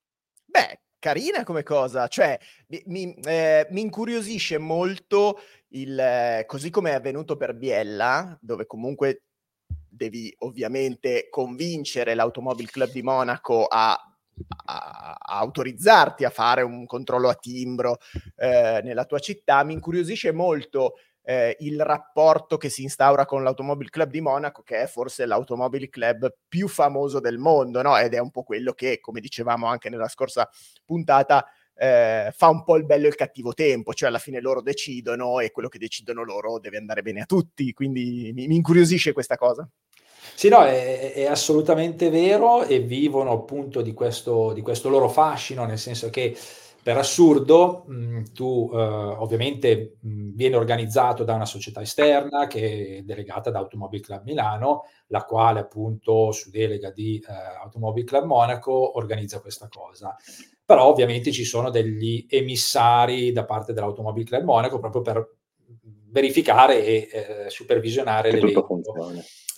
Beh, 0.44 0.80
carina 0.98 1.44
come 1.44 1.62
cosa, 1.62 2.06
cioè 2.08 2.38
mi, 2.86 3.14
eh, 3.24 3.66
mi 3.70 3.80
incuriosisce 3.80 4.58
molto 4.58 5.40
il, 5.70 6.44
così 6.46 6.70
come 6.70 6.90
è 6.90 6.94
avvenuto 6.94 7.36
per 7.36 7.54
Biella, 7.54 8.38
dove 8.40 8.66
comunque 8.66 9.24
devi 9.66 10.34
ovviamente 10.38 11.28
convincere 11.28 12.14
l'Automobile 12.14 12.70
Club 12.70 12.90
di 12.90 13.02
Monaco 13.02 13.66
a, 13.66 13.92
a, 13.92 15.16
a 15.18 15.38
autorizzarti 15.38 16.24
a 16.24 16.30
fare 16.30 16.62
un 16.62 16.86
controllo 16.86 17.28
a 17.28 17.34
timbro 17.34 17.98
eh, 18.36 18.80
nella 18.82 19.04
tua 19.04 19.18
città, 19.18 19.64
mi 19.64 19.74
incuriosisce 19.74 20.32
molto 20.32 20.94
eh, 21.24 21.56
il 21.60 21.80
rapporto 21.80 22.56
che 22.56 22.68
si 22.68 22.82
instaura 22.82 23.24
con 23.24 23.42
l'Automobile 23.42 23.90
Club 23.90 24.10
di 24.10 24.20
Monaco, 24.20 24.62
che 24.62 24.82
è 24.82 24.86
forse 24.86 25.26
l'Automobile 25.26 25.88
Club 25.88 26.34
più 26.48 26.68
famoso 26.68 27.20
del 27.20 27.38
mondo, 27.38 27.82
no? 27.82 27.96
Ed 27.96 28.14
è 28.14 28.18
un 28.18 28.30
po' 28.30 28.42
quello 28.42 28.72
che, 28.72 28.98
come 29.00 29.20
dicevamo 29.20 29.66
anche 29.66 29.88
nella 29.88 30.08
scorsa 30.08 30.48
puntata, 30.84 31.46
eh, 31.74 32.32
fa 32.36 32.48
un 32.48 32.64
po' 32.64 32.76
il 32.76 32.84
bello 32.84 33.06
e 33.06 33.08
il 33.08 33.14
cattivo 33.14 33.54
tempo, 33.54 33.94
cioè 33.94 34.08
alla 34.08 34.18
fine 34.18 34.40
loro 34.40 34.60
decidono 34.62 35.40
e 35.40 35.50
quello 35.50 35.68
che 35.68 35.78
decidono 35.78 36.22
loro 36.22 36.58
deve 36.58 36.76
andare 36.76 37.02
bene 37.02 37.22
a 37.22 37.26
tutti, 37.26 37.72
quindi 37.72 38.32
mi, 38.34 38.46
mi 38.46 38.56
incuriosisce 38.56 39.12
questa 39.12 39.36
cosa. 39.36 39.68
Sì, 40.34 40.48
no, 40.48 40.62
è, 40.64 41.12
è, 41.12 41.24
assolutamente 41.26 42.08
vero 42.08 42.64
e 42.64 42.80
vivono 42.80 43.32
appunto 43.32 43.82
di 43.82 43.92
questo, 43.92 44.52
di 44.52 44.62
questo 44.62 44.88
loro 44.88 45.08
fascino, 45.08 45.64
nel 45.64 45.78
senso 45.78 46.10
che 46.10 46.36
per 46.82 46.98
assurdo, 46.98 47.84
mh, 47.86 47.94
mm, 47.94 48.22
tu 48.34 48.70
eh, 48.72 48.76
ovviamente 48.76 49.98
mh, 50.00 50.10
mm, 50.10 50.30
vieni 50.34 50.54
organizzato 50.56 51.22
da 51.22 51.34
una 51.34 51.46
società 51.46 51.80
esterna 51.80 52.48
che 52.48 52.98
è 52.98 53.02
delegata 53.02 53.50
da 53.50 53.60
Automobile 53.60 54.02
Club 54.02 54.24
Milano, 54.24 54.84
la 55.06 55.22
quale 55.24 55.60
appunto 55.60 56.32
su 56.32 56.50
delega 56.50 56.90
di 56.90 57.24
eh, 57.24 57.32
Automobile 57.62 58.06
Club 58.06 58.24
Monaco 58.24 58.96
organizza 58.98 59.40
questa 59.40 59.68
cosa. 59.68 60.16
Però 60.64 60.86
ovviamente 60.86 61.30
ci 61.30 61.44
sono 61.44 61.70
degli 61.70 62.26
emissari 62.28 63.30
da 63.30 63.44
parte 63.44 63.72
dell'Automobile 63.72 64.26
Club 64.26 64.42
Monaco 64.42 64.78
proprio 64.80 65.02
per 65.02 65.36
verificare 66.10 66.84
e 66.84 67.08
eh, 67.12 67.50
supervisionare 67.50 68.32
l'evento. 68.32 68.66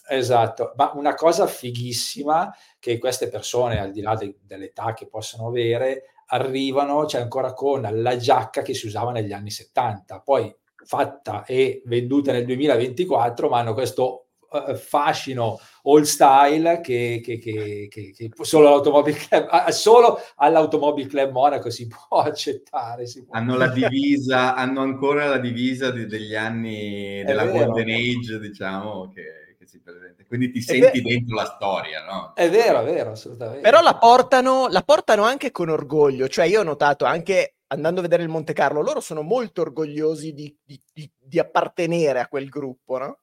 Esatto, 0.07 0.75
ma 0.76 0.93
una 0.95 1.14
cosa 1.14 1.47
fighissima 1.47 2.54
che 2.78 2.99
queste 2.99 3.28
persone, 3.28 3.81
al 3.81 3.90
di 3.90 4.02
là 4.02 4.14
de- 4.14 4.37
dell'età 4.43 4.93
che 4.93 5.07
possono 5.07 5.49
avere, 5.49 6.13
arrivano, 6.26 7.07
cioè 7.07 7.21
ancora 7.21 7.52
con 7.52 7.88
la 7.90 8.16
giacca 8.16 8.62
che 8.62 8.75
si 8.75 8.87
usava 8.87 9.12
negli 9.12 9.33
anni 9.33 9.50
70, 9.50 10.21
poi 10.21 10.54
fatta 10.85 11.45
e 11.45 11.83
venduta 11.87 12.33
nel 12.33 12.45
2024, 12.45 13.49
ma 13.49 13.59
hanno 13.59 13.75
questo 13.75 14.26
uh, 14.50 14.75
fascino 14.75 15.59
old 15.83 16.04
style 16.04 16.81
che, 16.81 17.21
che, 17.23 17.38
che, 17.38 17.88
che 17.88 18.31
solo, 18.43 18.69
l'Automobile 18.69 19.16
Club, 19.16 19.69
solo 19.69 20.19
all'Automobile 20.37 21.09
Club 21.09 21.31
Monaco 21.33 21.71
si 21.71 21.87
può 21.88 22.21
accettare. 22.21 23.07
Si 23.07 23.25
può. 23.25 23.35
Hanno 23.37 23.57
la 23.57 23.69
divisa, 23.69 24.54
hanno 24.54 24.81
ancora 24.81 25.26
la 25.26 25.38
divisa 25.38 25.90
di, 25.90 26.07
degli 26.07 26.35
anni 26.35 27.23
della 27.25 27.47
Golden 27.47 27.88
Age, 27.88 28.38
diciamo, 28.38 29.11
che 29.12 29.44
presenta. 29.81 30.25
Quindi 30.25 30.50
ti 30.50 30.61
senti 30.61 31.00
ver- 31.00 31.02
dentro 31.02 31.37
la 31.37 31.47
storia, 31.47 32.04
no? 32.04 32.33
È 32.35 32.49
vero, 32.50 32.81
è 32.81 32.85
vero, 32.85 33.12
assolutamente. 33.12 33.61
Però 33.61 33.81
la 33.81 33.97
portano, 33.97 34.69
la 34.69 34.83
portano 34.83 35.23
anche 35.25 35.50
con 35.50 35.69
orgoglio. 35.69 36.28
Cioè, 36.28 36.47
io 36.47 36.61
ho 36.61 36.64
notato 36.64 37.04
anche 37.04 37.57
andando 37.69 38.00
a 38.00 38.02
vedere 38.02 38.23
il 38.23 38.28
Monte 38.28 38.52
Carlo, 38.52 38.83
loro 38.83 39.00
sono 39.00 39.23
molto 39.23 39.62
orgogliosi 39.62 40.33
di, 40.33 40.57
di, 40.64 40.81
di, 40.93 41.11
di 41.19 41.38
appartenere 41.38 42.21
a 42.21 42.28
quel 42.28 42.49
gruppo, 42.49 42.99
no? 42.99 43.19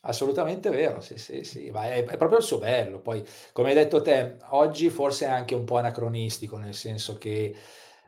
Assolutamente 0.00 0.70
vero, 0.70 1.00
sì, 1.00 1.18
sì, 1.18 1.42
sì, 1.42 1.70
ma 1.70 1.90
è, 1.90 2.04
è, 2.04 2.16
proprio 2.16 2.38
il 2.38 2.44
suo 2.44 2.58
bello. 2.58 3.00
Poi, 3.00 3.24
come 3.52 3.70
hai 3.70 3.74
detto 3.74 4.02
te, 4.02 4.36
oggi 4.50 4.88
forse 4.88 5.26
è 5.26 5.30
anche 5.30 5.56
un 5.56 5.64
po' 5.64 5.78
anacronistico, 5.78 6.58
nel 6.58 6.74
senso 6.74 7.18
che 7.18 7.54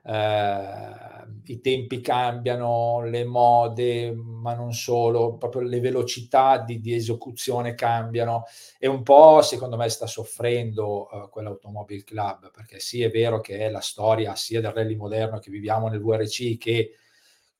eh, 0.04 1.08
i 1.44 1.60
tempi 1.60 2.00
cambiano, 2.00 3.04
le 3.04 3.24
mode, 3.24 4.12
ma 4.14 4.54
non 4.54 4.72
solo, 4.72 5.36
proprio 5.36 5.62
le 5.62 5.80
velocità 5.80 6.58
di, 6.58 6.80
di 6.80 6.94
esecuzione 6.94 7.74
cambiano. 7.74 8.44
E 8.78 8.86
un 8.86 9.02
po' 9.02 9.42
secondo 9.42 9.76
me 9.76 9.88
sta 9.88 10.06
soffrendo 10.06 11.08
uh, 11.10 11.28
quell'Automobile 11.28 12.04
Club, 12.04 12.50
perché 12.50 12.78
sì 12.80 13.02
è 13.02 13.10
vero 13.10 13.40
che 13.40 13.58
è 13.58 13.70
la 13.70 13.80
storia 13.80 14.34
sia 14.34 14.60
del 14.60 14.72
rally 14.72 14.96
moderno 14.96 15.38
che 15.38 15.50
viviamo 15.50 15.88
nel 15.88 16.00
VRC 16.00 16.56
che 16.58 16.92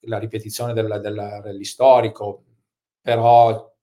la 0.03 0.19
ripetizione 0.19 0.73
del, 0.73 1.01
del 1.03 1.41
rally 1.43 1.65
storico, 1.65 2.45
però 3.01 3.77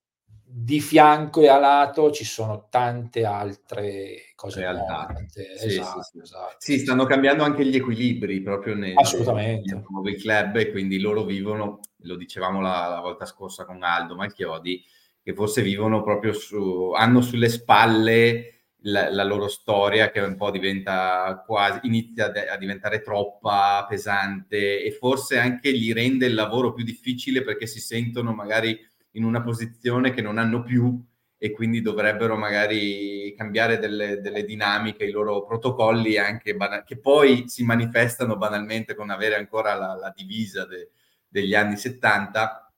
di 0.47 0.79
fianco 0.79 1.41
e 1.41 1.47
a 1.47 1.57
lato 1.57 2.11
ci 2.11 2.23
sono 2.23 2.67
tante 2.69 3.25
altre 3.25 4.31
cose 4.35 4.59
realtà. 4.61 5.07
Sì, 5.27 5.41
esatto, 5.67 6.01
sì, 6.01 6.09
sì. 6.11 6.19
Esatto. 6.21 6.55
sì, 6.59 6.79
stanno 6.79 7.05
cambiando 7.05 7.43
anche 7.43 7.65
gli 7.65 7.75
equilibri 7.75 8.41
proprio 8.41 8.75
nei, 8.75 8.93
nei 8.93 10.15
club 10.17 10.55
e 10.57 10.71
quindi 10.71 10.99
loro 10.99 11.23
vivono, 11.23 11.79
lo 11.97 12.15
dicevamo 12.15 12.61
la, 12.61 12.87
la, 12.87 13.01
volta 13.01 13.25
scorsa 13.25 13.65
con 13.65 13.81
Aldo 13.81 14.15
Malchiodi, 14.15 14.83
che 15.21 15.33
forse 15.33 15.63
vivono 15.63 16.03
proprio 16.03 16.31
su, 16.31 16.91
hanno 16.91 17.21
sulle 17.21 17.49
spalle 17.49 18.51
la, 18.85 19.09
la, 19.09 19.23
loro 19.23 19.47
storia 19.47 20.11
che 20.11 20.19
un 20.19 20.35
po' 20.35 20.51
diventa 20.51 21.43
quasi, 21.45 21.79
inizia 21.83 22.31
a 22.31 22.57
diventare 22.57 23.01
troppa, 23.01 23.85
pesante 23.89 24.83
e 24.83 24.91
forse 24.91 25.39
anche 25.39 25.73
gli 25.73 25.91
rende 25.91 26.27
il 26.27 26.35
lavoro 26.35 26.71
più 26.71 26.83
difficile 26.83 27.41
perché 27.41 27.65
si 27.65 27.79
sentono 27.79 28.31
magari 28.31 28.77
in 29.15 29.23
una 29.23 29.41
posizione 29.41 30.11
che 30.11 30.21
non 30.21 30.37
hanno 30.37 30.63
più 30.63 31.03
e 31.37 31.51
quindi 31.51 31.81
dovrebbero 31.81 32.37
magari 32.37 33.33
cambiare 33.35 33.77
delle, 33.77 34.21
delle 34.21 34.45
dinamiche, 34.45 35.03
i 35.03 35.11
loro 35.11 35.43
protocolli 35.43 36.17
anche 36.17 36.55
banal- 36.55 36.83
che 36.83 36.97
poi 36.97 37.47
si 37.47 37.63
manifestano 37.63 38.37
banalmente 38.37 38.95
con 38.95 39.09
avere 39.09 39.35
ancora 39.35 39.75
la, 39.75 39.95
la 39.95 40.13
divisa 40.15 40.65
de- 40.65 40.91
degli 41.27 41.53
anni 41.53 41.75
70 41.77 42.71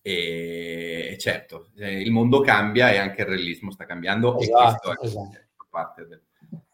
e 0.00 1.16
certo, 1.18 1.70
eh, 1.76 2.00
il 2.00 2.10
mondo 2.10 2.40
cambia 2.40 2.90
e 2.90 2.96
anche 2.96 3.22
il 3.22 3.28
realismo 3.28 3.70
sta 3.70 3.84
cambiando 3.84 4.38
esatto, 4.38 4.92
e 4.92 4.96
questo 4.96 5.22
è 5.22 5.26
esatto. 5.26 5.66
parte 5.68 6.06
del, 6.06 6.22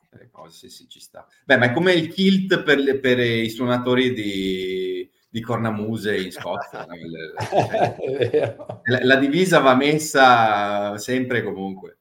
delle 0.09 0.31
cose, 0.31 0.57
sì, 0.57 0.69
sì, 0.69 0.89
ci 0.89 1.01
sta. 1.01 1.27
Beh, 1.45 1.57
ma 1.57 1.65
è 1.67 1.73
come 1.73 1.95
il 1.95 2.09
kilt 2.09 2.63
per, 2.63 3.01
per 3.01 3.19
i 3.19 3.51
suonatori 3.51 4.13
di 4.13 5.11
di 5.35 5.41
cornamuse 5.41 6.17
in 6.17 6.31
Scozia. 6.31 6.87
la, 8.85 8.99
la, 9.03 9.17
divisa 9.17 9.59
va 9.59 9.75
messa 9.75 10.97
sempre 10.97 11.39
e 11.39 11.43
comunque. 11.43 11.99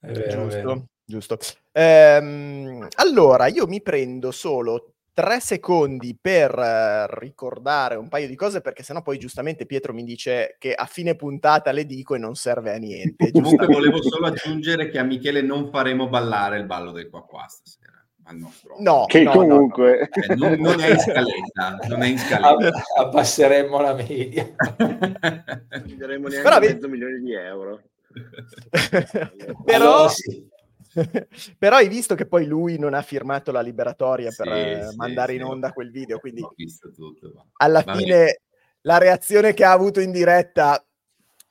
Vero, 0.00 0.48
giusto, 0.48 0.84
giusto. 1.06 1.38
Ehm, 1.72 2.86
allora, 2.96 3.46
io 3.46 3.66
mi 3.66 3.80
prendo 3.80 4.30
solo 4.30 4.90
tre 5.14 5.40
secondi 5.40 6.18
per 6.20 6.54
uh, 6.54 7.06
ricordare 7.18 7.94
un 7.94 8.08
paio 8.08 8.26
di 8.26 8.34
cose 8.34 8.60
perché 8.60 8.82
sennò 8.82 9.00
poi 9.00 9.16
giustamente 9.16 9.64
Pietro 9.64 9.94
mi 9.94 10.04
dice 10.04 10.56
che 10.58 10.74
a 10.74 10.84
fine 10.84 11.14
puntata 11.14 11.72
le 11.72 11.86
dico 11.86 12.14
e 12.14 12.18
non 12.18 12.34
serve 12.34 12.74
a 12.74 12.76
niente. 12.76 13.30
Comunque 13.32 13.68
volevo 13.68 14.02
solo 14.02 14.26
aggiungere 14.26 14.90
che 14.90 14.98
a 14.98 15.02
Michele 15.02 15.40
non 15.40 15.70
faremo 15.70 16.10
ballare 16.10 16.58
il 16.58 16.66
ballo 16.66 16.90
del 16.90 17.08
qua 17.08 17.24
qua 17.24 17.46
stasera 17.48 17.83
al 18.26 18.36
nostro 18.36 18.76
no, 18.78 19.04
che 19.06 19.22
no, 19.22 19.32
comunque 19.32 20.10
no, 20.28 20.34
no. 20.34 20.46
Eh, 20.48 20.56
non, 20.56 20.60
non, 20.60 20.80
è 20.80 20.90
in 20.90 20.98
scaletta 20.98 21.78
non 21.88 22.02
è 22.02 22.06
in 22.06 22.18
scaletta. 22.18 22.82
Abbasseremmo 22.96 23.80
la 23.80 23.94
media. 23.94 24.48
Non 25.74 25.96
daremo 25.98 26.28
neanche 26.28 26.48
Però, 26.48 26.58
mezzo 26.60 26.88
milione 26.88 27.18
di 27.18 27.34
euro. 27.34 27.82
Però 29.64 29.94
allora, 29.94 30.08
sì. 30.08 30.48
Però 31.58 31.76
hai 31.76 31.88
visto 31.88 32.14
che 32.14 32.26
poi 32.26 32.46
lui 32.46 32.78
non 32.78 32.94
ha 32.94 33.02
firmato 33.02 33.50
la 33.52 33.60
liberatoria 33.60 34.30
per 34.34 34.46
sì, 34.46 34.52
eh, 34.52 34.86
sì, 34.90 34.96
mandare 34.96 35.32
sì, 35.32 35.38
in 35.38 35.44
onda 35.44 35.72
quel 35.72 35.90
video, 35.90 36.18
quindi 36.18 36.42
tutto, 36.94 37.46
alla 37.54 37.82
fine 37.82 38.40
la 38.82 38.98
reazione 38.98 39.54
che 39.54 39.64
ha 39.64 39.72
avuto 39.72 40.00
in 40.00 40.12
diretta 40.12 40.84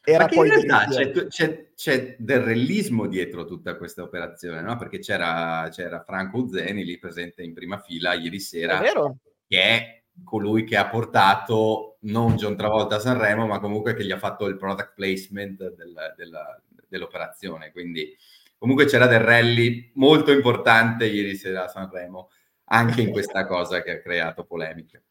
era 0.06 0.26
poi 0.26 0.50
in 0.50 0.54
realtà 0.54 0.92
c'è, 0.92 1.28
c'è, 1.28 1.68
c'è, 1.74 2.16
del 2.20 2.42
realismo 2.42 3.08
dietro 3.08 3.46
tutta 3.46 3.78
questa 3.78 4.04
operazione, 4.04 4.62
no? 4.62 4.76
Perché 4.76 5.00
c'era, 5.00 5.70
c'era 5.72 6.04
Franco 6.04 6.40
Uzzeni 6.40 6.84
lì 6.84 7.00
presente 7.00 7.42
in 7.42 7.54
prima 7.54 7.80
fila 7.80 8.14
ieri 8.14 8.40
sera, 8.40 8.82
è 8.82 8.92
che 9.48 9.62
è 9.62 10.02
colui 10.26 10.66
che 10.66 10.76
ha 10.76 10.90
portato 10.90 11.98
non 12.02 12.36
John 12.36 12.58
Travolta 12.58 12.96
a 12.96 13.00
Sanremo, 13.00 13.48
ma 13.48 13.60
comunque 13.60 13.94
che 13.94 14.04
gli 14.04 14.12
ha 14.12 14.18
fatto 14.18 14.48
il 14.48 14.58
product 14.58 14.94
placement 14.94 15.74
del, 15.74 16.14
della, 16.18 16.62
dell'operazione. 16.88 17.72
Quindi 17.72 18.14
comunque 18.58 18.86
c'era 18.86 19.08
del 19.08 19.22
rally 19.22 19.92
molto 19.96 20.32
importante 20.32 21.06
ieri 21.06 21.36
sera 21.36 21.64
a 21.64 21.70
Sanremo, 21.70 22.30
anche 22.66 23.02
in 23.02 23.12
questa 23.12 23.46
cosa 23.48 23.82
che 23.82 23.92
ha 23.92 24.02
creato 24.02 24.44
polemiche. 24.44 25.04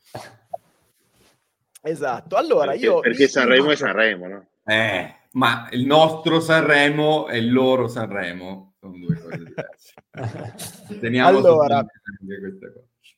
Esatto, 1.80 2.36
allora 2.36 2.72
perché, 2.72 2.84
io... 2.84 3.00
Perché 3.00 3.26
Sanremo 3.26 3.70
è 3.70 3.76
Sanremo, 3.76 4.28
no? 4.28 4.46
Eh, 4.64 5.14
ma 5.32 5.68
il 5.72 5.86
nostro 5.86 6.40
Sanremo 6.40 7.28
e 7.28 7.38
il 7.38 7.52
loro 7.52 7.88
Sanremo 7.88 8.74
sono 8.78 8.96
due 8.96 9.20
cose 9.20 9.38
diverse. 9.38 9.94
Teniamo 11.00 11.28
allora, 11.28 11.84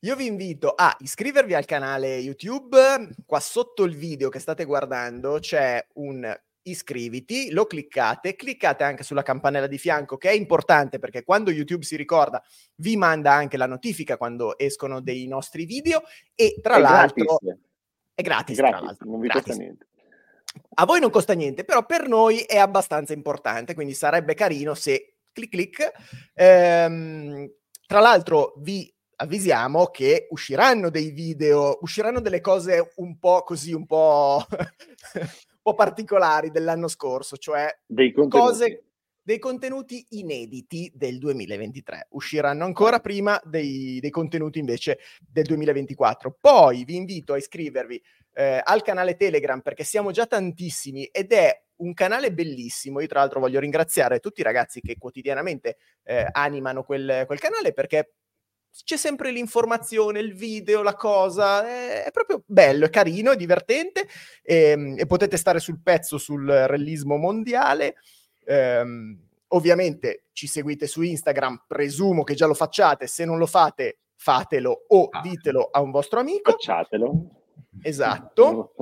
io 0.01 0.17
vi 0.17 0.27
invito 0.27 0.71
a 0.71 0.95
iscrivervi 1.01 1.55
al 1.55 1.65
canale 1.65 2.17
YouTube. 2.17 2.77
Qua 3.27 3.41
sotto 3.41 3.85
il 3.85 3.97
video 3.97 4.29
che 4.29 4.39
state 4.39 4.65
guardando 4.65 5.39
c'è 5.39 5.85
un 5.95 6.39
iscriviti, 6.67 7.51
lo 7.51 7.67
cliccate, 7.67 8.37
cliccate 8.37 8.85
anche 8.85 9.03
sulla 9.03 9.23
campanella 9.23 9.67
di 9.67 9.79
fianco 9.79 10.17
che 10.17 10.31
è 10.31 10.33
importante 10.33 10.99
perché 10.99 11.23
quando 11.23 11.51
YouTube 11.51 11.85
si 11.85 11.95
ricorda 11.97 12.43
vi 12.77 12.97
manda 12.97 13.33
anche 13.33 13.59
la 13.59 13.67
notifica 13.67 14.17
quando 14.17 14.57
escono 14.57 15.01
dei 15.01 15.27
nostri 15.27 15.67
video 15.67 16.03
e 16.35 16.59
tra 16.63 16.77
è 16.77 16.81
l'altro 16.81 17.39
gratis. 17.41 17.61
è 18.15 18.23
gratis, 18.23 18.57
gratis 18.57 18.77
tra 18.77 18.87
l'altro. 18.87 19.11
non 19.11 19.21
vi 19.21 19.29
gratis. 19.29 19.45
costa 19.45 19.63
niente. 19.63 19.87
A 20.77 20.85
voi 20.85 21.01
non 21.01 21.11
costa 21.11 21.35
niente, 21.35 21.65
però 21.65 21.85
per 21.85 22.09
noi 22.09 22.41
è 22.41 22.59
abbastanza 22.59 23.13
importante, 23.13 23.75
quindi 23.75 23.95
sarebbe 23.95 24.35
carino 24.35 24.75
se 24.75 25.17
clic 25.33 25.51
clic. 25.51 25.93
Ehm, 26.35 27.51
tra 27.87 28.01
l'altro 28.01 28.55
vi 28.59 28.93
avvisiamo 29.17 29.87
che 29.87 30.27
usciranno 30.31 30.91
dei 30.91 31.11
video, 31.11 31.79
usciranno 31.83 32.21
delle 32.21 32.41
cose 32.41 32.93
un 32.97 33.19
po' 33.19 33.43
così, 33.43 33.73
un 33.73 33.87
po', 33.87 34.45
un 35.15 35.61
po 35.63 35.75
particolari 35.75 36.51
dell'anno 36.51 36.89
scorso, 36.89 37.37
cioè 37.37 37.69
dei 37.87 38.13
cose, 38.13 38.85
dei 39.23 39.39
contenuti 39.39 40.05
inediti 40.11 40.91
del 40.95 41.19
2023. 41.19 42.09
Usciranno 42.11 42.65
ancora 42.65 43.01
prima 43.01 43.41
dei, 43.45 43.99
dei 44.01 44.11
contenuti 44.11 44.59
invece 44.59 44.99
del 45.27 45.45
2024. 45.45 46.37
Poi 46.41 46.85
vi 46.85 46.97
invito 46.97 47.33
a 47.33 47.39
iscrivervi 47.39 48.03
eh, 48.35 48.61
al 48.63 48.83
canale 48.83 49.17
Telegram 49.17 49.61
perché 49.61 49.85
siamo 49.85 50.11
già 50.11 50.27
tantissimi 50.27 51.05
ed 51.07 51.33
è 51.33 51.63
un 51.77 51.95
canale 51.95 52.33
bellissimo. 52.33 53.01
Io 53.01 53.07
tra 53.07 53.21
l'altro 53.21 53.41
voglio 53.41 53.61
ringraziare 53.61 54.21
tutti 54.21 54.41
i 54.41 54.45
ragazzi 54.45 54.81
che 54.81 54.97
quotidianamente 54.99 55.79
eh, 56.03 56.27
animano 56.31 56.83
quel, 56.83 57.25
quel 57.27 57.39
canale 57.39 57.73
perché 57.73 58.15
c'è 58.83 58.97
sempre 58.97 59.31
l'informazione, 59.31 60.19
il 60.19 60.35
video, 60.35 60.83
la 60.83 60.97
cosa, 60.97 61.65
è, 61.65 62.05
è 62.05 62.11
proprio 62.11 62.43
bello, 62.45 62.87
è 62.87 62.91
carino, 62.91 63.31
è 63.31 63.37
divertente 63.37 64.09
e, 64.43 64.57
ehm, 64.57 64.95
e, 64.99 65.07
potete 65.07 65.37
stare 65.37 65.61
sul 65.61 65.81
pezzo 65.81 66.19
sul 66.19 66.45
realismo 66.47 67.17
mondiale. 67.17 67.97
Ehm, 68.47 69.21
ovviamente 69.49 70.25
ci 70.33 70.49
seguite 70.49 70.89
su 70.89 71.03
Instagram, 71.03 71.65
presumo 71.69 72.25
che 72.25 72.35
già 72.35 72.47
lo 72.47 72.55
facciate, 72.55 73.07
se 73.07 73.25
non 73.25 73.39
lo 73.39 73.47
fate 73.47 73.99
fatelo 74.17 74.87
o 74.89 75.09
ah. 75.11 75.21
ditelo 75.21 75.69
a 75.71 75.81
un 75.81 75.93
vostro 75.93 76.19
amico. 76.19 76.51
Facciatelo. 76.51 77.44
Esatto. 77.83 78.75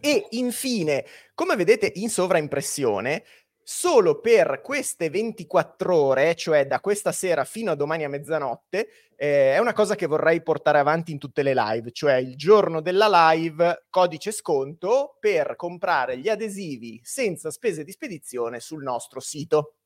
E 0.00 0.26
infine, 0.30 1.04
come 1.34 1.54
vedete 1.54 1.92
in 1.94 2.10
sovraimpressione, 2.10 3.22
solo 3.62 4.20
per 4.20 4.60
queste 4.60 5.10
24 5.10 5.94
ore, 5.94 6.34
cioè 6.34 6.66
da 6.66 6.80
questa 6.80 7.12
sera 7.12 7.44
fino 7.44 7.70
a 7.70 7.76
domani 7.76 8.04
a 8.04 8.08
mezzanotte, 8.08 8.88
eh, 9.16 9.54
è 9.54 9.58
una 9.58 9.72
cosa 9.72 9.94
che 9.94 10.06
vorrei 10.06 10.42
portare 10.42 10.78
avanti 10.78 11.12
in 11.12 11.18
tutte 11.18 11.42
le 11.42 11.54
live, 11.54 11.92
cioè 11.92 12.14
il 12.14 12.36
giorno 12.36 12.80
della 12.80 13.30
live, 13.30 13.86
codice 13.88 14.32
sconto 14.32 15.16
per 15.20 15.54
comprare 15.54 16.18
gli 16.18 16.28
adesivi 16.28 17.00
senza 17.04 17.50
spese 17.50 17.84
di 17.84 17.92
spedizione 17.92 18.58
sul 18.58 18.82
nostro 18.82 19.20
sito. 19.20 19.76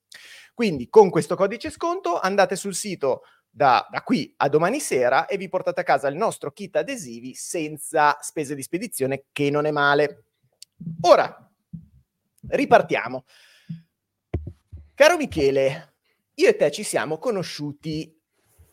Quindi 0.55 0.89
con 0.89 1.11
questo 1.11 1.37
codice 1.37 1.69
sconto 1.71 2.19
andate 2.19 2.57
sul 2.57 2.75
sito 2.75 3.23
da, 3.57 3.89
da, 3.91 4.03
qui 4.03 4.35
a 4.37 4.51
domani 4.51 4.81
sera 4.81 5.25
e 5.25 5.39
vi 5.39 5.49
portate 5.49 5.81
a 5.81 5.83
casa 5.83 6.09
il 6.09 6.15
nostro 6.15 6.53
kit 6.53 6.77
adesivi 6.77 7.33
senza 7.33 8.19
spese 8.21 8.55
di 8.55 8.61
spedizione, 8.61 9.25
che 9.33 9.49
non 9.49 9.65
è 9.65 9.71
male. 9.71 10.25
Ora, 11.01 11.51
ripartiamo. 12.49 13.25
Caro 14.95 15.17
Michele, 15.17 15.95
io 16.35 16.49
e 16.51 16.57
te 16.57 16.71
ci 16.71 16.83
siamo 16.83 17.17
conosciuti 17.17 18.15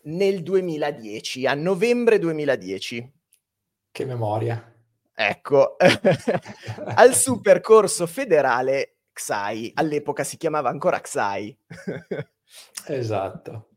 nel 0.03 0.43
2010, 0.43 1.47
a 1.47 1.53
novembre 1.53 2.19
2010. 2.19 3.13
Che 3.89 4.05
memoria. 4.05 4.69
Ecco, 5.15 5.77
al 6.95 7.15
super 7.15 7.61
corso 7.61 8.05
federale 8.05 8.97
XAI, 9.13 9.71
all'epoca 9.75 10.25
si 10.25 10.35
chiamava 10.35 10.67
ancora 10.67 10.99
XAI. 10.99 11.57
esatto. 12.87 13.67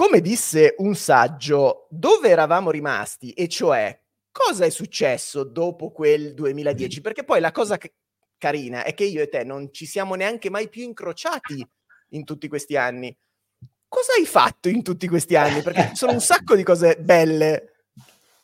Come 0.00 0.22
disse 0.22 0.76
un 0.78 0.94
saggio, 0.94 1.86
dove 1.90 2.30
eravamo 2.30 2.70
rimasti, 2.70 3.32
e 3.32 3.48
cioè 3.48 4.00
cosa 4.32 4.64
è 4.64 4.70
successo 4.70 5.44
dopo 5.44 5.92
quel 5.92 6.32
2010? 6.32 7.02
Perché 7.02 7.22
poi 7.22 7.38
la 7.38 7.50
cosa 7.50 7.76
che 7.76 7.92
carina 8.38 8.82
è 8.82 8.94
che 8.94 9.04
io 9.04 9.20
e 9.20 9.28
te 9.28 9.44
non 9.44 9.68
ci 9.70 9.84
siamo 9.84 10.14
neanche 10.14 10.48
mai 10.48 10.70
più 10.70 10.84
incrociati 10.84 11.62
in 12.12 12.24
tutti 12.24 12.48
questi 12.48 12.78
anni. 12.78 13.14
Cosa 13.86 14.14
hai 14.18 14.24
fatto 14.24 14.70
in 14.70 14.82
tutti 14.82 15.06
questi 15.06 15.36
anni? 15.36 15.60
Perché 15.60 15.88
ci 15.88 15.96
sono 15.96 16.12
un 16.12 16.20
sacco 16.22 16.56
di 16.56 16.62
cose 16.62 16.96
belle. 16.98 17.72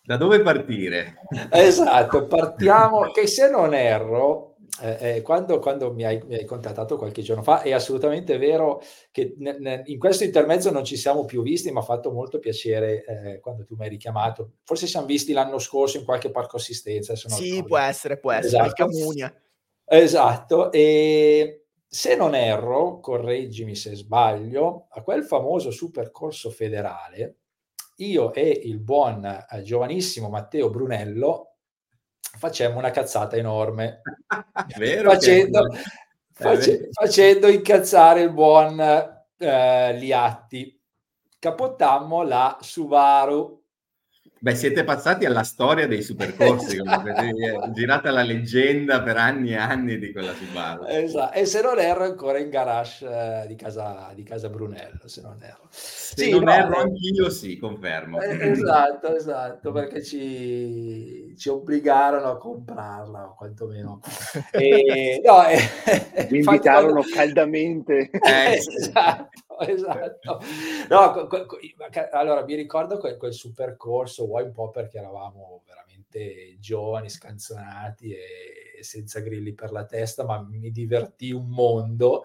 Da 0.03 0.19
dove 0.19 0.43
partire? 0.43 1.21
Esatto, 1.51 2.27
partiamo, 2.27 3.13
che 3.13 3.27
se 3.27 3.49
non 3.49 3.73
erro, 3.73 4.56
eh, 4.83 5.17
eh, 5.17 5.23
quando, 5.23 5.59
quando 5.59 5.93
mi, 5.93 6.05
hai, 6.05 6.21
mi, 6.27 6.35
hai, 6.35 6.45
contattato 6.45 6.97
qualche 6.97 7.23
giorno 7.23 7.43
fa, 7.43 7.63
è 7.63 7.73
assolutamente 7.73 8.37
vero 8.39 8.83
che 9.11 9.35
ne, 9.39 9.59
ne, 9.59 9.83
in 9.87 9.99
questo 9.99 10.25
intermezzo 10.25 10.71
non 10.71 10.85
ci 10.85 10.97
siamo 10.97 11.25
più 11.25 11.43
visti, 11.43 11.71
mi 11.71 11.79
ha 11.79 11.83
fatto 11.83 12.13
molto 12.13 12.39
piacere 12.39 13.05
eh, 13.05 13.41
quando 13.41 13.65
tu 13.65 13.75
mi 13.77 13.85
hai 13.85 13.91
richiamato. 13.91 14.53
Forse 14.65 14.87
siamo 14.87 15.07
visti 15.07 15.33
l'anno 15.33 15.59
scorso 15.59 15.99
in 15.99 16.05
qualche 16.05 16.31
parco 16.31 16.57
assistenza. 16.57 17.15
Sì, 17.17 17.63
può 17.65 17.79
essere, 17.79 18.19
può 18.19 18.33
essere, 18.33 18.67
esatto. 18.67 18.89
Esatto, 19.89 20.73
e 20.73 21.67
se 21.87 22.17
non 22.17 22.35
erro, 22.35 22.99
correggimi 22.99 23.77
se 23.77 23.95
sbaglio, 23.95 24.89
a 24.91 25.03
quel 25.03 25.25
famoso 25.25 25.71
supercorso 25.71 26.51
federale, 26.51 27.37
io 27.99 28.35
e 28.35 28.61
il 28.65 28.81
buon 28.81 29.25
eh, 29.25 29.63
giovanissimo 29.63 30.29
Matteo 30.29 30.69
Brunello 30.71 31.56
facemmo 32.37 32.79
una 32.79 32.91
cazzata 32.91 33.37
enorme. 33.37 34.03
Facendo, 35.05 35.69
face, 36.33 36.89
facendo, 36.93 37.49
incazzare 37.49 38.23
il 38.23 38.33
buon 38.33 38.81
eh, 39.39 39.93
Liatti. 39.95 40.81
Capottammo 41.39 42.23
la 42.23 42.59
Subaru 42.61 43.56
Beh, 44.39 44.55
siete 44.55 44.85
passati 44.85 45.25
alla 45.25 45.43
storia 45.45 45.87
dei 45.87 46.03
supercorsi, 46.03 46.77
esatto. 46.85 47.71
girata 47.73 48.11
la 48.11 48.23
leggenda 48.23 49.03
per 49.03 49.17
anni 49.17 49.53
e 49.53 49.57
anni 49.57 49.99
di 49.99 50.13
quella 50.13 50.35
Subaru. 50.35 50.85
Esatto, 50.87 51.33
e 51.33 51.47
se 51.47 51.63
non 51.63 51.79
erro 51.79 52.05
ancora 52.05 52.39
in 52.39 52.51
garage 52.51 53.07
eh, 53.07 53.47
di, 53.47 53.55
casa, 53.55 54.13
di, 54.15 54.23
casa, 54.23 54.51
Brunello, 54.51 55.07
se 55.07 55.23
non 55.23 55.39
erro. 55.41 55.69
Se 55.71 56.25
sì, 56.25 56.31
non 56.31 56.45
no, 56.45 56.53
erro 56.53 56.77
eh, 56.77 56.83
anch'io 56.83 57.31
sì, 57.31 57.57
confermo. 57.57 58.21
Eh, 58.21 58.51
esatto, 58.51 59.17
esatto, 59.17 59.73
perché 59.73 60.03
ci, 60.03 61.35
ci, 61.39 61.49
obbligarono 61.49 62.31
a 62.31 62.39
comprarla, 62.39 63.29
o 63.29 63.35
quantomeno. 63.35 64.01
E, 64.53 65.21
no, 65.25 65.47
eh, 65.47 66.29
Mi 66.31 66.39
invitarono 66.39 67.01
quando... 67.01 67.15
caldamente. 67.15 68.11
Eh, 68.11 68.53
esatto 68.53 69.46
esatto. 69.67 70.41
No, 70.89 71.11
co- 71.13 71.27
co- 71.47 71.59
allora 72.13 72.45
mi 72.45 72.55
ricordo 72.55 72.99
quel, 72.99 73.17
quel 73.17 73.33
supercorso, 73.35 74.27
vuoi 74.27 74.45
un 74.45 74.53
po' 74.53 74.71
perché 74.71 74.99
eravamo 74.99 75.63
veramente 75.67 76.57
giovani, 76.61 77.09
scanzonati 77.11 78.13
e 78.13 78.83
senza 78.83 79.21
grilli 79.21 79.53
per 79.55 79.73
la 79.73 79.85
testa, 79.85 80.25
ma 80.25 80.41
mi 80.43 80.71
divertì 80.71 81.33
un 81.33 81.49
mondo. 81.49 82.25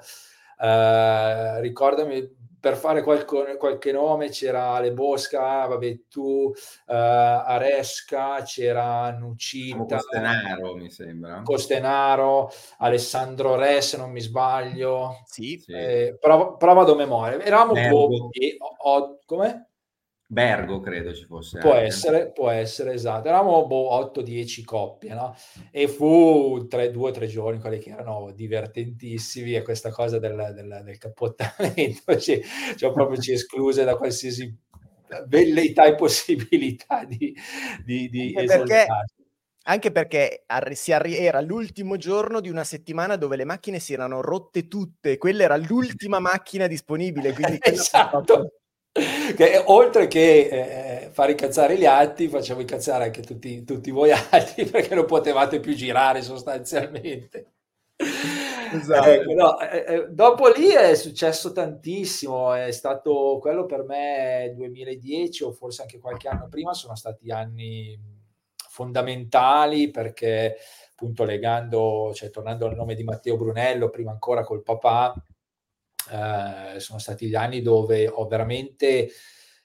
Uh, 0.57 1.59
ricordami 1.59 2.40
per 2.61 2.77
fare 2.77 3.01
qualche, 3.01 3.57
qualche 3.57 3.91
nome 3.91 4.29
c'era 4.29 4.79
Le 4.79 4.93
Bosca, 4.93 5.65
vabbè 5.65 6.01
tu, 6.07 6.21
uh, 6.21 6.53
Aresca, 6.85 8.43
c'era 8.43 9.11
Nucita. 9.17 9.95
Costenaro 9.95 10.75
mi 10.75 10.91
sembra. 10.91 11.41
Costenaro, 11.43 12.51
Alessandro 12.77 13.55
Re 13.55 13.81
se 13.81 13.97
non 13.97 14.11
mi 14.11 14.21
sbaglio. 14.21 15.23
Sì. 15.25 15.59
sì. 15.59 15.73
Eh, 15.73 16.17
prova, 16.19 16.53
prova 16.53 16.83
a 16.83 16.95
memoria. 16.95 17.41
Eravamo 17.41 17.73
pochi. 17.89 18.55
Come? 19.25 19.70
Bergo 20.31 20.79
credo 20.79 21.13
ci 21.13 21.25
fosse. 21.25 21.59
Può 21.59 21.73
anche. 21.73 21.87
essere, 21.87 22.31
può 22.31 22.49
essere, 22.49 22.93
esatto. 22.93 23.27
Eravamo 23.27 23.67
boh, 23.67 24.11
8-10 24.15 24.63
coppie, 24.63 25.13
no? 25.13 25.35
E 25.71 25.89
fu 25.89 26.67
tre, 26.69 26.89
due 26.89 27.09
o 27.09 27.11
tre 27.11 27.27
giorni 27.27 27.59
quelli 27.59 27.79
che 27.79 27.89
erano 27.89 28.31
divertentissimi 28.31 29.55
e 29.55 29.61
questa 29.61 29.91
cosa 29.91 30.19
del, 30.19 30.53
del, 30.55 30.83
del 30.85 30.97
cappottamento 30.97 32.15
ci, 32.17 32.41
cioè 32.77 32.93
proprio 32.93 33.19
ci 33.19 33.33
escluse 33.33 33.83
da 33.83 33.97
qualsiasi 33.97 34.57
velleità 35.27 35.83
e 35.83 35.95
possibilità 35.95 37.03
di, 37.03 37.35
di, 37.83 38.07
di 38.07 38.33
anche 38.33 38.57
perché, 38.57 38.85
anche 39.63 39.91
perché 39.91 40.43
arri- 40.45 41.17
era 41.17 41.41
l'ultimo 41.41 41.97
giorno 41.97 42.39
di 42.39 42.49
una 42.49 42.63
settimana 42.63 43.17
dove 43.17 43.35
le 43.35 43.43
macchine 43.43 43.79
si 43.79 43.91
erano 43.91 44.21
rotte 44.21 44.69
tutte, 44.69 45.17
quella 45.17 45.43
era 45.43 45.57
l'ultima 45.57 46.19
macchina 46.19 46.67
disponibile, 46.67 47.33
quindi 47.33 47.57
esatto 47.59 48.60
che 49.35 49.63
oltre 49.65 50.07
che 50.07 51.05
eh, 51.05 51.09
far 51.11 51.29
incazzare 51.29 51.77
gli 51.77 51.85
atti, 51.85 52.27
facevo 52.27 52.59
incazzare 52.59 53.05
anche 53.05 53.21
tutti, 53.21 53.63
tutti 53.63 53.89
voi 53.91 54.11
altri 54.11 54.65
perché 54.69 54.95
non 54.95 55.05
potevate 55.05 55.59
più 55.59 55.73
girare 55.73 56.21
sostanzialmente. 56.21 57.53
Esatto. 58.73 59.09
Ecco, 59.09 59.33
no, 59.33 59.59
eh, 59.59 59.85
eh 59.87 60.07
dopo 60.09 60.47
lì 60.47 60.69
è 60.69 60.95
successo 60.95 61.51
tantissimo, 61.51 62.53
è 62.53 62.71
stato 62.71 63.37
quello 63.39 63.65
per 63.65 63.83
me 63.83 64.51
2010 64.55 65.43
o 65.43 65.51
forse 65.51 65.83
anche 65.83 65.99
qualche 65.99 66.27
anno 66.27 66.47
prima, 66.49 66.73
sono 66.73 66.95
stati 66.95 67.31
anni 67.31 67.97
fondamentali 68.69 69.91
perché 69.91 70.57
appunto 70.91 71.23
legando, 71.23 72.11
cioè 72.13 72.29
tornando 72.29 72.65
al 72.65 72.75
nome 72.75 72.95
di 72.95 73.03
Matteo 73.03 73.35
Brunello, 73.35 73.89
prima 73.89 74.11
ancora 74.11 74.43
col 74.43 74.63
papà, 74.63 75.13
eh, 76.11 76.79
sono 76.79 76.99
stati 76.99 77.27
gli 77.27 77.35
anni 77.35 77.61
dove 77.61 78.07
ho 78.07 78.27
veramente 78.27 79.09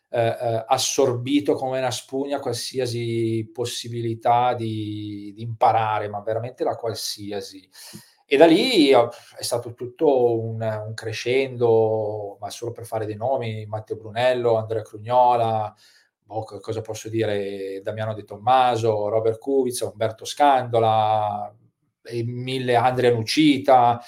eh, 0.09 0.37
eh, 0.41 0.65
assorbito 0.69 1.55
come 1.55 1.79
una 1.79 1.91
spugna 1.91 2.39
qualsiasi 2.39 3.51
possibilità 3.53 4.55
di, 4.55 5.33
di, 5.35 5.43
imparare, 5.43 6.09
ma 6.09 6.21
veramente 6.21 6.63
la 6.63 6.77
qualsiasi. 6.77 7.69
E 8.25 8.37
da 8.37 8.47
lì 8.47 8.91
è 8.91 9.43
stato 9.43 9.75
tutto 9.75 10.41
un, 10.41 10.61
un, 10.61 10.95
crescendo, 10.95 12.37
ma 12.41 12.51
solo 12.51 12.73
per 12.73 12.87
fare 12.87 13.07
dei 13.07 13.17
nomi, 13.17 13.67
Matteo 13.67 13.97
Brunello, 13.97 14.57
Andrea 14.57 14.83
Crugnola, 14.83 15.75
boh, 16.23 16.45
cosa 16.61 16.81
posso 16.81 17.09
dire, 17.09 17.81
Damiano 17.83 18.15
De 18.15 18.25
Tommaso, 18.25 19.09
Robert 19.09 19.39
Kubica, 19.39 19.87
Umberto 19.87 20.25
Scandola, 20.25 21.55
mille 22.25 22.75
Andrea 22.77 23.13
Nucita, 23.13 24.01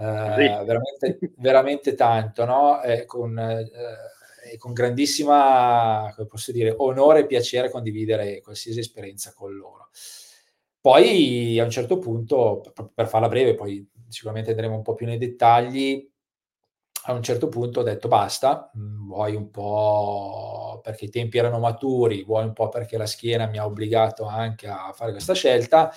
eh, 0.00 0.64
veramente, 0.64 1.18
veramente, 1.36 1.94
tanto, 1.94 2.44
no? 2.44 2.82
E 2.82 3.04
con, 3.04 3.38
eh, 3.38 4.56
con 4.56 4.72
grandissima, 4.72 6.10
come 6.14 6.26
posso 6.26 6.52
dire, 6.52 6.74
onore 6.78 7.20
e 7.20 7.26
piacere 7.26 7.70
condividere 7.70 8.40
qualsiasi 8.40 8.78
esperienza 8.78 9.32
con 9.34 9.54
loro. 9.54 9.90
Poi 10.80 11.58
a 11.60 11.64
un 11.64 11.70
certo 11.70 11.98
punto, 11.98 12.62
per 12.94 13.06
farla 13.06 13.28
breve, 13.28 13.54
poi 13.54 13.86
sicuramente 14.08 14.50
andremo 14.50 14.76
un 14.76 14.82
po' 14.82 14.94
più 14.94 15.04
nei 15.04 15.18
dettagli, 15.18 16.08
a 17.04 17.12
un 17.12 17.22
certo 17.22 17.48
punto 17.48 17.80
ho 17.80 17.82
detto 17.82 18.08
basta, 18.08 18.70
mm, 18.76 19.06
vuoi 19.06 19.34
un 19.34 19.50
po' 19.50 20.80
perché 20.82 21.06
i 21.06 21.10
tempi 21.10 21.38
erano 21.38 21.58
maturi, 21.58 22.24
vuoi 22.24 22.44
un 22.44 22.52
po' 22.52 22.68
perché 22.68 22.96
la 22.96 23.06
schiena 23.06 23.46
mi 23.46 23.58
ha 23.58 23.66
obbligato 23.66 24.24
anche 24.24 24.66
a 24.68 24.92
fare 24.94 25.12
questa 25.12 25.34
scelta 25.34 25.90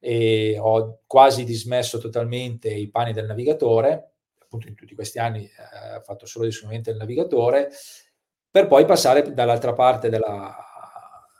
e 0.00 0.56
ho 0.58 1.02
quasi 1.06 1.44
dismesso 1.44 1.98
totalmente 1.98 2.70
i 2.70 2.88
panni 2.90 3.12
del 3.12 3.26
navigatore, 3.26 4.14
appunto 4.38 4.66
in 4.66 4.74
tutti 4.74 4.94
questi 4.94 5.18
anni 5.18 5.44
eh, 5.44 5.96
ho 5.96 6.00
fatto 6.00 6.26
solo 6.26 6.46
esclusivamente 6.46 6.90
il 6.90 6.96
navigatore, 6.96 7.70
per 8.50 8.66
poi 8.66 8.84
passare 8.84 9.32
dall'altra 9.32 9.74
parte 9.74 10.08
della, 10.08 10.56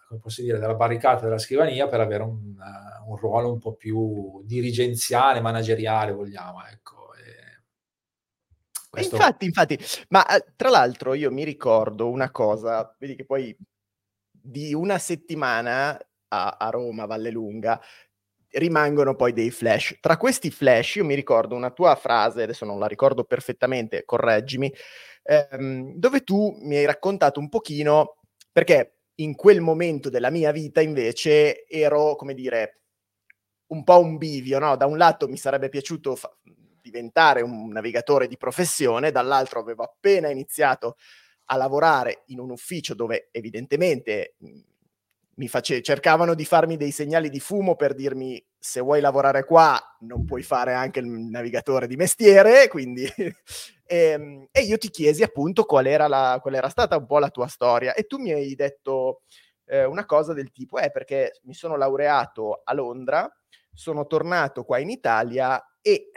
come 0.06 0.20
posso 0.20 0.42
dire, 0.42 0.58
della 0.58 0.74
barricata 0.74 1.24
della 1.24 1.38
scrivania 1.38 1.88
per 1.88 2.00
avere 2.00 2.22
un, 2.22 2.54
uh, 2.56 3.10
un 3.10 3.16
ruolo 3.16 3.50
un 3.50 3.58
po' 3.58 3.74
più 3.74 4.42
dirigenziale, 4.44 5.40
manageriale, 5.40 6.12
vogliamo, 6.12 6.64
ecco. 6.66 6.98
Questo... 8.90 9.14
Infatti, 9.14 9.44
infatti, 9.44 9.78
ma 10.08 10.26
eh, 10.26 10.52
tra 10.56 10.68
l'altro 10.68 11.14
io 11.14 11.30
mi 11.30 11.44
ricordo 11.44 12.10
una 12.10 12.32
cosa, 12.32 12.92
vedi 12.98 13.14
che 13.14 13.24
poi 13.24 13.56
di 14.28 14.74
una 14.74 14.98
settimana 14.98 15.96
a, 16.26 16.56
a 16.58 16.70
Roma, 16.70 17.06
Vallelunga, 17.06 17.80
rimangono 18.52 19.14
poi 19.14 19.32
dei 19.32 19.50
flash. 19.50 19.98
Tra 20.00 20.16
questi 20.16 20.50
flash 20.50 20.96
io 20.96 21.04
mi 21.04 21.14
ricordo 21.14 21.54
una 21.54 21.70
tua 21.70 21.94
frase, 21.96 22.42
adesso 22.42 22.64
non 22.64 22.78
la 22.78 22.86
ricordo 22.86 23.24
perfettamente, 23.24 24.04
correggimi, 24.04 24.72
ehm, 25.24 25.94
dove 25.96 26.20
tu 26.22 26.56
mi 26.62 26.76
hai 26.76 26.84
raccontato 26.86 27.40
un 27.40 27.48
pochino, 27.48 28.16
perché 28.52 28.96
in 29.16 29.34
quel 29.34 29.60
momento 29.60 30.08
della 30.10 30.30
mia 30.30 30.50
vita 30.52 30.80
invece 30.80 31.66
ero, 31.66 32.16
come 32.16 32.34
dire, 32.34 32.80
un 33.68 33.84
po' 33.84 34.00
un 34.00 34.16
bivio, 34.18 34.58
no? 34.58 34.76
Da 34.76 34.86
un 34.86 34.96
lato 34.96 35.28
mi 35.28 35.36
sarebbe 35.36 35.68
piaciuto 35.68 36.16
fa- 36.16 36.34
diventare 36.82 37.42
un 37.42 37.68
navigatore 37.68 38.26
di 38.26 38.36
professione, 38.36 39.10
dall'altro 39.12 39.60
avevo 39.60 39.84
appena 39.84 40.28
iniziato 40.30 40.96
a 41.46 41.56
lavorare 41.56 42.22
in 42.26 42.38
un 42.40 42.50
ufficio 42.50 42.94
dove 42.94 43.28
evidentemente 43.32 44.34
mi 45.40 45.48
face- 45.48 45.80
cercavano 45.80 46.34
di 46.34 46.44
farmi 46.44 46.76
dei 46.76 46.90
segnali 46.90 47.30
di 47.30 47.40
fumo 47.40 47.74
per 47.74 47.94
dirmi 47.94 48.44
se 48.58 48.80
vuoi 48.80 49.00
lavorare 49.00 49.44
qua 49.46 49.80
non 50.00 50.26
puoi 50.26 50.42
fare 50.42 50.74
anche 50.74 51.00
il 51.00 51.06
navigatore 51.06 51.86
di 51.86 51.96
mestiere, 51.96 52.68
quindi... 52.68 53.04
e, 53.04 53.34
ehm, 53.88 54.48
e, 54.52 54.60
io 54.60 54.76
ti 54.76 54.90
chiesi 54.90 55.22
appunto 55.22 55.64
qual 55.64 55.86
era, 55.86 56.08
la, 56.08 56.38
qual 56.42 56.54
era, 56.54 56.68
stata 56.68 56.98
un 56.98 57.06
po' 57.06 57.18
la 57.18 57.30
tua 57.30 57.46
storia. 57.46 57.94
E 57.94 58.02
tu 58.02 58.18
mi 58.18 58.32
hai 58.32 58.54
detto 58.54 59.22
eh, 59.64 59.84
una 59.84 60.04
cosa 60.04 60.34
del 60.34 60.50
tipo, 60.50 60.78
eh 60.78 60.90
perché 60.90 61.40
mi 61.44 61.54
sono 61.54 61.76
laureato 61.76 62.60
a 62.62 62.74
Londra, 62.74 63.26
sono 63.72 64.06
tornato 64.06 64.64
qua 64.64 64.78
in 64.78 64.90
Italia 64.90 65.58
e 65.80 66.10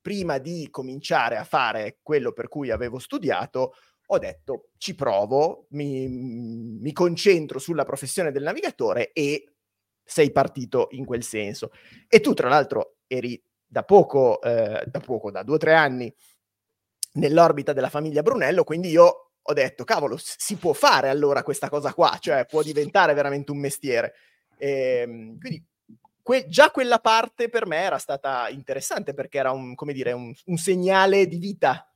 prima 0.00 0.38
di 0.38 0.66
cominciare 0.68 1.36
a 1.36 1.44
fare 1.44 1.98
quello 2.02 2.32
per 2.32 2.48
cui 2.48 2.72
avevo 2.72 2.98
studiato, 2.98 3.74
ho 4.06 4.18
detto 4.18 4.70
ci 4.76 4.94
provo, 4.94 5.66
mi, 5.70 6.06
mi 6.08 6.92
concentro 6.92 7.58
sulla 7.58 7.84
professione 7.84 8.32
del 8.32 8.42
navigatore 8.42 9.12
e 9.12 9.52
sei 10.04 10.30
partito 10.32 10.88
in 10.90 11.04
quel 11.04 11.22
senso. 11.22 11.70
E 12.08 12.20
tu, 12.20 12.34
tra 12.34 12.48
l'altro, 12.48 12.96
eri 13.06 13.42
da 13.66 13.84
poco, 13.84 14.40
eh, 14.42 14.84
da 14.86 15.00
poco, 15.00 15.30
da 15.30 15.42
due 15.42 15.54
o 15.54 15.58
tre 15.58 15.74
anni 15.74 16.14
nell'orbita 17.14 17.72
della 17.72 17.88
famiglia 17.90 18.22
Brunello, 18.22 18.64
quindi 18.64 18.88
io 18.88 19.30
ho 19.42 19.52
detto, 19.52 19.84
cavolo, 19.84 20.16
si 20.18 20.56
può 20.56 20.72
fare 20.72 21.08
allora 21.08 21.42
questa 21.42 21.68
cosa 21.68 21.92
qua, 21.92 22.16
cioè 22.20 22.46
può 22.46 22.62
diventare 22.62 23.14
veramente 23.14 23.50
un 23.50 23.58
mestiere. 23.58 24.14
E, 24.56 25.02
ehm, 25.04 25.38
quindi 25.38 25.64
que- 26.22 26.46
già 26.48 26.70
quella 26.70 26.98
parte 26.98 27.48
per 27.48 27.66
me 27.66 27.78
era 27.78 27.98
stata 27.98 28.48
interessante 28.48 29.14
perché 29.14 29.38
era 29.38 29.50
un, 29.50 29.74
come 29.74 29.92
dire, 29.92 30.12
un, 30.12 30.32
un 30.46 30.56
segnale 30.56 31.26
di 31.26 31.38
vita. 31.38 31.91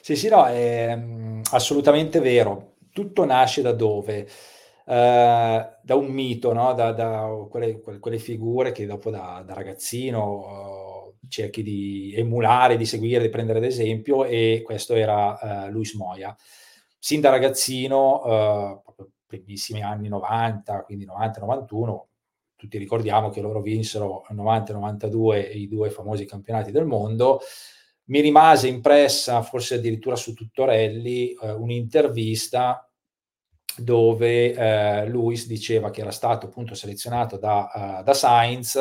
Sì, 0.00 0.16
sì, 0.16 0.28
no, 0.28 0.46
è 0.46 0.94
mm, 0.96 1.42
assolutamente 1.52 2.20
vero. 2.20 2.74
Tutto 2.92 3.24
nasce 3.24 3.62
da 3.62 3.72
dove? 3.72 4.28
Uh, 4.86 4.92
da 5.82 5.94
un 5.94 6.06
mito, 6.08 6.52
no? 6.52 6.74
da, 6.74 6.92
da 6.92 7.26
quelle, 7.48 7.80
quelle, 7.80 8.18
figure 8.18 8.70
che 8.72 8.84
dopo 8.84 9.10
da, 9.10 9.42
da 9.44 9.54
ragazzino 9.54 11.14
uh, 11.16 11.26
cerchi 11.28 11.62
di 11.62 12.12
emulare, 12.14 12.76
di 12.76 12.84
seguire, 12.84 13.22
di 13.22 13.30
prendere 13.30 13.58
ad 13.58 13.64
esempio 13.64 14.24
e 14.24 14.60
questo 14.62 14.94
era 14.94 15.66
uh, 15.66 15.70
Luis 15.70 15.94
Moya. 15.94 16.36
Sin 16.98 17.20
da 17.20 17.30
ragazzino, 17.30 18.80
proprio 18.82 19.10
primissimi 19.26 19.82
anni 19.82 20.08
90, 20.08 20.84
quindi 20.84 21.06
90-91, 21.06 22.00
tutti 22.56 22.78
ricordiamo 22.78 23.28
che 23.28 23.40
loro 23.40 23.60
vinsero 23.60 24.24
nel 24.28 24.38
90-92 24.38 25.56
i 25.56 25.68
due 25.68 25.90
famosi 25.90 26.24
campionati 26.24 26.70
del 26.70 26.86
mondo, 26.86 27.40
mi 28.06 28.20
rimase 28.20 28.68
impressa, 28.68 29.42
forse 29.42 29.76
addirittura 29.76 30.16
su 30.16 30.34
Tuttorelli, 30.34 31.32
eh, 31.32 31.52
un'intervista 31.52 32.88
dove 33.76 34.52
eh, 34.52 35.06
Luis 35.06 35.46
diceva 35.46 35.90
che 35.90 36.00
era 36.02 36.12
stato 36.12 36.46
appunto 36.46 36.74
selezionato 36.74 37.38
da, 37.38 37.98
uh, 37.98 38.02
da 38.04 38.14
Sainz 38.14 38.78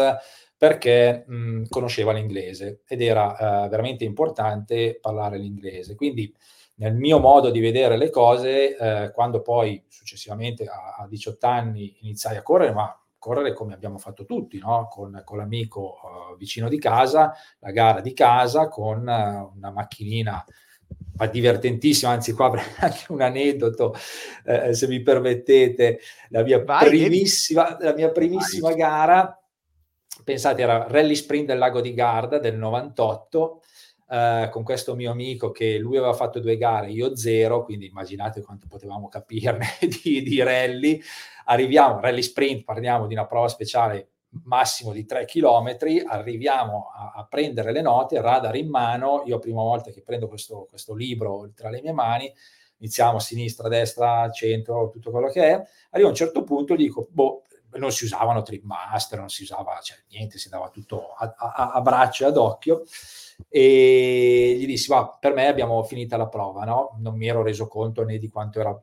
perché 0.55 1.23
mh, 1.27 1.63
conosceva 1.69 2.13
l'inglese 2.13 2.81
ed 2.87 3.01
era 3.01 3.65
uh, 3.65 3.69
veramente 3.69 4.03
importante 4.03 4.99
parlare 5.01 5.39
l'inglese. 5.39 5.95
Quindi 5.95 6.31
nel 6.75 6.95
mio 6.95 7.19
modo 7.19 7.51
di 7.51 7.59
vedere 7.59 7.97
le 7.97 8.09
cose, 8.09 8.75
eh, 8.75 9.11
quando 9.11 9.41
poi 9.41 9.83
successivamente 9.87 10.65
a, 10.65 10.95
a 10.99 11.07
18 11.07 11.45
anni 11.45 11.97
iniziai 12.01 12.37
a 12.37 12.41
correre, 12.41 12.73
ma 12.73 13.02
correre 13.23 13.53
come 13.53 13.73
abbiamo 13.73 13.97
fatto 13.97 14.25
tutti, 14.25 14.59
no? 14.59 14.89
con, 14.91 15.21
con, 15.23 15.37
l'amico 15.37 15.95
uh, 16.03 16.35
vicino 16.35 16.67
di 16.67 16.77
casa, 16.77 17.33
la 17.59 17.71
gara 17.71 18.01
di 18.01 18.11
casa 18.13 18.67
con 18.67 18.97
uh, 18.99 19.55
una 19.55 19.71
macchinina 19.71 20.43
ma 21.15 21.25
divertentissima, 21.27 22.11
anzi 22.11 22.33
qua 22.33 22.47
avrei 22.47 22.65
anche 22.79 23.05
un 23.13 23.21
aneddoto, 23.21 23.95
eh, 24.43 24.73
se 24.73 24.87
mi 24.87 25.01
permettete, 25.01 25.99
la 26.29 26.43
mia 26.43 26.61
Vai, 26.65 26.89
primissima, 26.89 27.77
la 27.79 27.93
mia 27.93 28.11
primissima 28.11 28.73
gara, 28.73 29.41
pensate 30.21 30.61
era 30.61 30.85
Rally 30.89 31.15
Sprint 31.15 31.47
del 31.47 31.59
lago 31.59 31.79
di 31.79 31.93
Garda 31.93 32.39
del 32.39 32.57
98, 32.57 33.61
eh, 34.13 34.49
con 34.51 34.61
questo 34.61 34.93
mio 34.93 35.09
amico 35.09 35.49
che 35.49 35.79
lui 35.79 35.97
aveva 35.97 36.13
fatto 36.13 36.39
due 36.39 36.55
gare, 36.55 36.91
io 36.91 37.15
zero, 37.15 37.63
quindi 37.63 37.87
immaginate 37.87 38.43
quanto 38.43 38.67
potevamo 38.67 39.07
capirne 39.07 39.65
di, 40.03 40.21
di 40.21 40.43
rally. 40.43 41.01
Arriviamo, 41.45 41.99
rally 41.99 42.21
sprint, 42.21 42.63
parliamo 42.63 43.07
di 43.07 43.15
una 43.15 43.25
prova 43.25 43.47
speciale 43.47 44.09
massimo 44.43 44.91
di 44.91 45.03
3 45.03 45.25
km, 45.25 45.77
arriviamo 46.05 46.91
a, 46.95 47.13
a, 47.15 47.25
prendere 47.25 47.71
le 47.71 47.81
note, 47.81 48.21
radar 48.21 48.55
in 48.55 48.69
mano, 48.69 49.23
io 49.25 49.39
prima 49.39 49.61
volta 49.61 49.89
che 49.89 50.03
prendo 50.03 50.27
questo, 50.27 50.67
questo 50.69 50.93
libro 50.93 51.51
tra 51.55 51.71
le 51.71 51.81
mie 51.81 51.91
mani, 51.91 52.31
iniziamo 52.77 53.17
sinistra, 53.17 53.67
destra, 53.67 54.29
centro, 54.29 54.89
tutto 54.89 55.09
quello 55.09 55.29
che 55.29 55.43
è, 55.43 55.63
arrivo 55.89 56.07
a 56.07 56.11
un 56.11 56.17
certo 56.17 56.43
punto 56.43 56.75
dico, 56.75 57.07
boh, 57.09 57.45
non 57.75 57.91
si 57.91 58.05
usavano 58.05 58.41
tripmaster, 58.41 59.19
non 59.19 59.29
si 59.29 59.43
usava 59.43 59.79
cioè, 59.81 59.97
niente, 60.09 60.37
si 60.37 60.49
dava 60.49 60.69
tutto 60.69 61.13
a, 61.13 61.33
a, 61.37 61.71
a 61.71 61.81
braccio 61.81 62.23
e 62.23 62.27
ad 62.27 62.37
occhio 62.37 62.83
e 63.49 64.55
gli 64.57 64.65
dissi, 64.65 64.89
va, 64.89 65.17
per 65.19 65.33
me 65.33 65.47
abbiamo 65.47 65.83
finita 65.83 66.17
la 66.17 66.27
prova, 66.27 66.63
no? 66.63 66.97
Non 66.99 67.15
mi 67.15 67.27
ero 67.27 67.41
reso 67.43 67.67
conto 67.67 68.03
né 68.03 68.17
di 68.17 68.29
quanto 68.29 68.59
era 68.59 68.79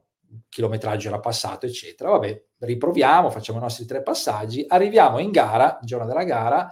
chilometraggio 0.48 1.08
era 1.08 1.20
passato, 1.20 1.66
eccetera. 1.66 2.10
Vabbè, 2.10 2.42
riproviamo, 2.58 3.30
facciamo 3.30 3.58
i 3.58 3.62
nostri 3.62 3.84
tre 3.84 4.02
passaggi, 4.02 4.64
arriviamo 4.66 5.18
in 5.18 5.30
gara, 5.30 5.78
il 5.80 5.86
giorno 5.86 6.06
della 6.06 6.24
gara, 6.24 6.70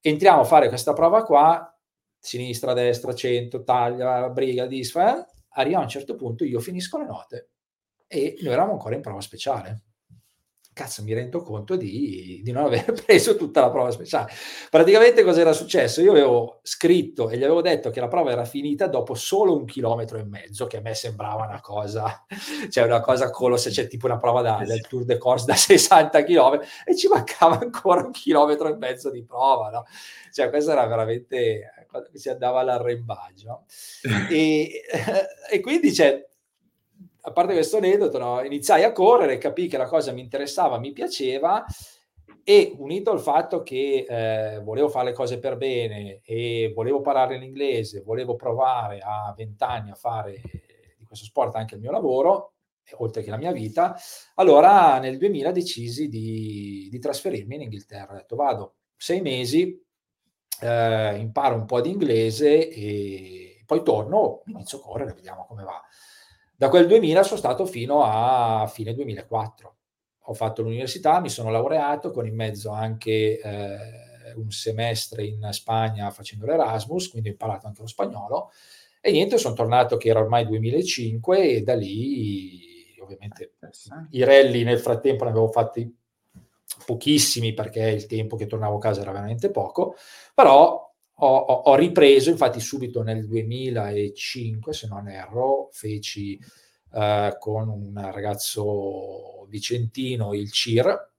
entriamo 0.00 0.40
a 0.40 0.44
fare 0.44 0.68
questa 0.68 0.92
prova 0.92 1.24
qua, 1.24 1.72
sinistra, 2.18 2.72
destra, 2.72 3.14
100, 3.14 3.62
taglia, 3.62 4.28
briga, 4.30 4.66
disfa, 4.66 5.18
eh? 5.18 5.26
arriviamo 5.50 5.82
a 5.82 5.86
un 5.86 5.90
certo 5.92 6.14
punto, 6.14 6.44
io 6.44 6.60
finisco 6.60 6.98
le 6.98 7.06
note 7.06 7.50
e 8.06 8.36
noi 8.40 8.52
eravamo 8.52 8.72
ancora 8.72 8.94
in 8.94 9.02
prova 9.02 9.20
speciale 9.20 9.82
cazzo, 10.78 11.02
mi 11.02 11.12
rendo 11.12 11.42
conto 11.42 11.74
di, 11.74 12.40
di, 12.44 12.52
non 12.52 12.66
aver 12.66 12.92
preso 13.04 13.34
tutta 13.34 13.60
la 13.60 13.70
prova 13.70 13.90
speciale. 13.90 14.30
Praticamente 14.70 15.24
cosa 15.24 15.40
era 15.40 15.52
successo? 15.52 16.00
Io 16.00 16.12
avevo 16.12 16.60
scritto 16.62 17.28
e 17.28 17.36
gli 17.36 17.42
avevo 17.42 17.60
detto 17.60 17.90
che 17.90 17.98
la 17.98 18.06
prova 18.06 18.30
era 18.30 18.44
finita 18.44 18.86
dopo 18.86 19.14
solo 19.14 19.56
un 19.56 19.64
chilometro 19.64 20.18
e 20.18 20.24
mezzo, 20.24 20.68
che 20.68 20.76
a 20.76 20.80
me 20.80 20.94
sembrava 20.94 21.46
una 21.46 21.60
cosa, 21.60 22.24
cioè 22.70 22.84
una 22.84 23.00
cosa 23.00 23.30
colossale, 23.30 23.74
c'è 23.74 23.88
tipo 23.88 24.06
una 24.06 24.18
prova 24.18 24.40
da, 24.40 24.62
del 24.64 24.86
Tour 24.86 25.04
de 25.04 25.18
Corse 25.18 25.46
da 25.46 25.54
60 25.56 26.22
km 26.22 26.60
e 26.84 26.96
ci 26.96 27.08
mancava 27.08 27.58
ancora 27.58 28.04
un 28.04 28.12
chilometro 28.12 28.68
e 28.68 28.76
mezzo 28.76 29.10
di 29.10 29.24
prova, 29.24 29.70
no? 29.70 29.84
Cioè 30.30 30.48
questo 30.48 30.70
era 30.70 30.86
veramente 30.86 31.72
si 32.12 32.28
andava 32.28 32.60
all'arrembaggio. 32.60 33.64
e, 34.30 34.82
e 35.50 35.60
quindi 35.60 35.90
c'è 35.90 36.24
a 37.20 37.32
parte 37.32 37.52
questo 37.52 37.78
aneddoto, 37.78 38.18
no, 38.18 38.42
iniziai 38.42 38.84
a 38.84 38.92
correre, 38.92 39.38
capii 39.38 39.68
che 39.68 39.76
la 39.76 39.86
cosa 39.86 40.12
mi 40.12 40.20
interessava, 40.20 40.78
mi 40.78 40.92
piaceva 40.92 41.64
e 42.44 42.74
unito 42.78 43.10
al 43.10 43.20
fatto 43.20 43.62
che 43.62 44.06
eh, 44.08 44.60
volevo 44.60 44.88
fare 44.88 45.06
le 45.10 45.12
cose 45.12 45.38
per 45.38 45.56
bene 45.56 46.20
e 46.24 46.72
volevo 46.74 47.02
parlare 47.02 47.36
in 47.36 47.42
inglese, 47.42 48.00
volevo 48.00 48.36
provare 48.36 49.00
a 49.02 49.34
vent'anni 49.36 49.90
a 49.90 49.94
fare 49.94 50.40
di 50.96 51.04
questo 51.04 51.26
sport 51.26 51.56
anche 51.56 51.74
il 51.74 51.80
mio 51.80 51.90
lavoro, 51.90 52.54
oltre 52.96 53.22
che 53.22 53.28
la 53.28 53.36
mia 53.36 53.52
vita, 53.52 53.96
allora 54.36 54.98
nel 54.98 55.18
2000 55.18 55.52
decisi 55.52 56.08
di, 56.08 56.88
di 56.90 56.98
trasferirmi 56.98 57.56
in 57.56 57.62
Inghilterra. 57.62 58.14
Ho 58.14 58.16
detto 58.16 58.36
vado 58.36 58.76
sei 58.96 59.20
mesi, 59.20 59.84
eh, 60.60 61.16
imparo 61.18 61.54
un 61.54 61.66
po' 61.66 61.80
di 61.80 61.90
inglese 61.90 62.68
e 62.68 63.62
poi 63.66 63.82
torno, 63.82 64.42
inizio 64.46 64.78
a 64.78 64.80
correre, 64.80 65.12
vediamo 65.12 65.44
come 65.46 65.64
va. 65.64 65.80
Da 66.58 66.70
quel 66.70 66.88
2000 66.88 67.22
sono 67.22 67.38
stato 67.38 67.66
fino 67.66 68.02
a 68.02 68.66
fine 68.66 68.92
2004. 68.92 69.76
Ho 70.22 70.34
fatto 70.34 70.62
l'università, 70.62 71.20
mi 71.20 71.28
sono 71.28 71.52
laureato 71.52 72.10
con 72.10 72.26
in 72.26 72.34
mezzo 72.34 72.72
anche 72.72 73.38
eh, 73.38 74.34
un 74.34 74.50
semestre 74.50 75.24
in 75.24 75.46
Spagna 75.52 76.10
facendo 76.10 76.46
l'Erasmus, 76.46 77.10
quindi 77.10 77.28
ho 77.28 77.30
imparato 77.30 77.68
anche 77.68 77.82
lo 77.82 77.86
spagnolo. 77.86 78.50
E 79.00 79.12
niente, 79.12 79.38
sono 79.38 79.54
tornato 79.54 79.98
che 79.98 80.08
era 80.08 80.18
ormai 80.18 80.46
2005 80.46 81.48
e 81.48 81.62
da 81.62 81.76
lì 81.76 82.96
ovviamente 83.00 83.52
i 84.10 84.24
rally 84.24 84.64
nel 84.64 84.80
frattempo 84.80 85.22
ne 85.22 85.30
avevo 85.30 85.46
fatti 85.52 85.96
pochissimi 86.84 87.54
perché 87.54 87.88
il 87.88 88.06
tempo 88.06 88.34
che 88.34 88.46
tornavo 88.46 88.78
a 88.78 88.80
casa 88.80 89.02
era 89.02 89.12
veramente 89.12 89.52
poco, 89.52 89.94
però 90.34 90.87
ho, 91.20 91.36
ho, 91.36 91.74
ripreso, 91.74 92.30
infatti 92.30 92.60
subito 92.60 93.02
nel 93.02 93.26
2005, 93.26 94.72
se 94.72 94.86
non 94.86 95.08
erro, 95.08 95.68
feci 95.72 96.38
eh, 96.92 97.36
con 97.38 97.68
un 97.68 98.10
ragazzo 98.12 99.46
vicentino 99.48 100.32
il 100.34 100.52
CIR, 100.52 101.10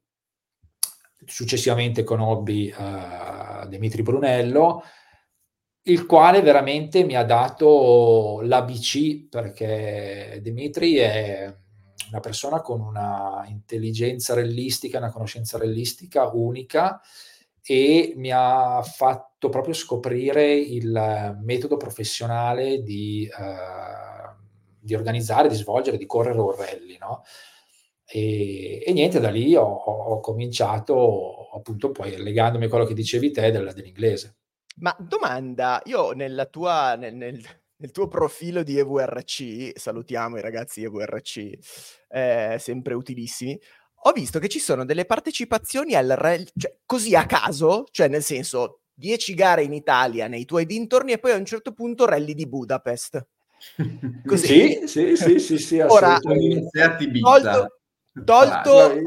successivamente 1.25 2.03
conobbi 2.03 2.69
eh, 2.69 3.67
Dimitri 3.67 4.01
Brunello, 4.01 4.83
il 5.83 6.05
quale 6.05 6.41
veramente 6.41 7.03
mi 7.03 7.15
ha 7.15 7.23
dato 7.23 8.41
l'ABC 8.41 9.27
perché 9.27 10.39
Dimitri 10.41 10.95
è 10.95 11.53
una 12.09 12.19
persona 12.19 12.61
con 12.61 12.79
una 12.79 13.45
intelligenza 13.47 14.33
rellistica, 14.33 14.97
una 14.97 15.11
conoscenza 15.11 15.57
rellistica 15.57 16.29
unica 16.33 17.01
e 17.71 18.13
mi 18.15 18.31
ha 18.33 18.81
fatto 18.81 19.49
proprio 19.49 19.75
scoprire 19.75 20.55
il 20.55 21.37
metodo 21.43 21.77
professionale 21.77 22.81
di, 22.81 23.29
uh, 23.31 24.35
di 24.79 24.95
organizzare, 24.95 25.49
di 25.49 25.53
svolgere, 25.53 25.97
di 25.97 26.07
correre 26.07 26.39
un 26.39 26.55
rally, 26.55 26.97
no? 26.97 27.21
E, 28.07 28.81
e, 28.83 28.91
niente, 28.91 29.19
da 29.19 29.29
lì 29.29 29.55
ho, 29.55 29.67
ho, 29.67 30.19
cominciato 30.19 31.51
appunto 31.51 31.91
poi 31.91 32.17
legandomi 32.17 32.65
a 32.65 32.69
quello 32.69 32.85
che 32.85 32.95
dicevi 32.95 33.29
te 33.29 33.51
del, 33.51 33.71
dell'inglese. 33.71 34.37
Ma 34.77 34.95
domanda, 34.99 35.79
io 35.85 36.13
nella 36.13 36.47
tua, 36.47 36.95
nel, 36.95 37.13
nel, 37.13 37.39
nel, 37.75 37.91
tuo 37.91 38.07
profilo 38.07 38.63
di 38.63 38.79
EVRC, 38.79 39.77
salutiamo 39.77 40.37
i 40.37 40.41
ragazzi 40.41 40.81
EVRC, 40.81 41.51
eh, 42.09 42.55
sempre 42.57 42.95
utilissimi, 42.95 43.59
ho 44.03 44.11
visto 44.11 44.39
che 44.39 44.47
ci 44.47 44.59
sono 44.59 44.85
delle 44.85 45.05
partecipazioni 45.05 45.95
al 45.95 46.07
rally, 46.07 46.45
cioè, 46.57 46.75
così 46.85 47.15
a 47.15 47.25
caso, 47.25 47.85
cioè 47.91 48.07
nel 48.07 48.23
senso 48.23 48.81
10 48.93 49.33
gare 49.33 49.63
in 49.63 49.73
Italia 49.73 50.27
nei 50.27 50.45
tuoi 50.45 50.65
dintorni 50.65 51.13
e 51.13 51.19
poi 51.19 51.31
a 51.31 51.37
un 51.37 51.45
certo 51.45 51.73
punto 51.73 52.05
rally 52.05 52.33
di 52.33 52.47
Budapest. 52.47 53.25
Così. 54.25 54.85
Sì, 54.85 54.87
sì, 54.87 55.15
sì, 55.15 55.39
sì, 55.39 55.57
sì 55.57 55.79
Ora, 55.79 56.17
tolto, 56.19 57.79
tolto, 58.23 59.01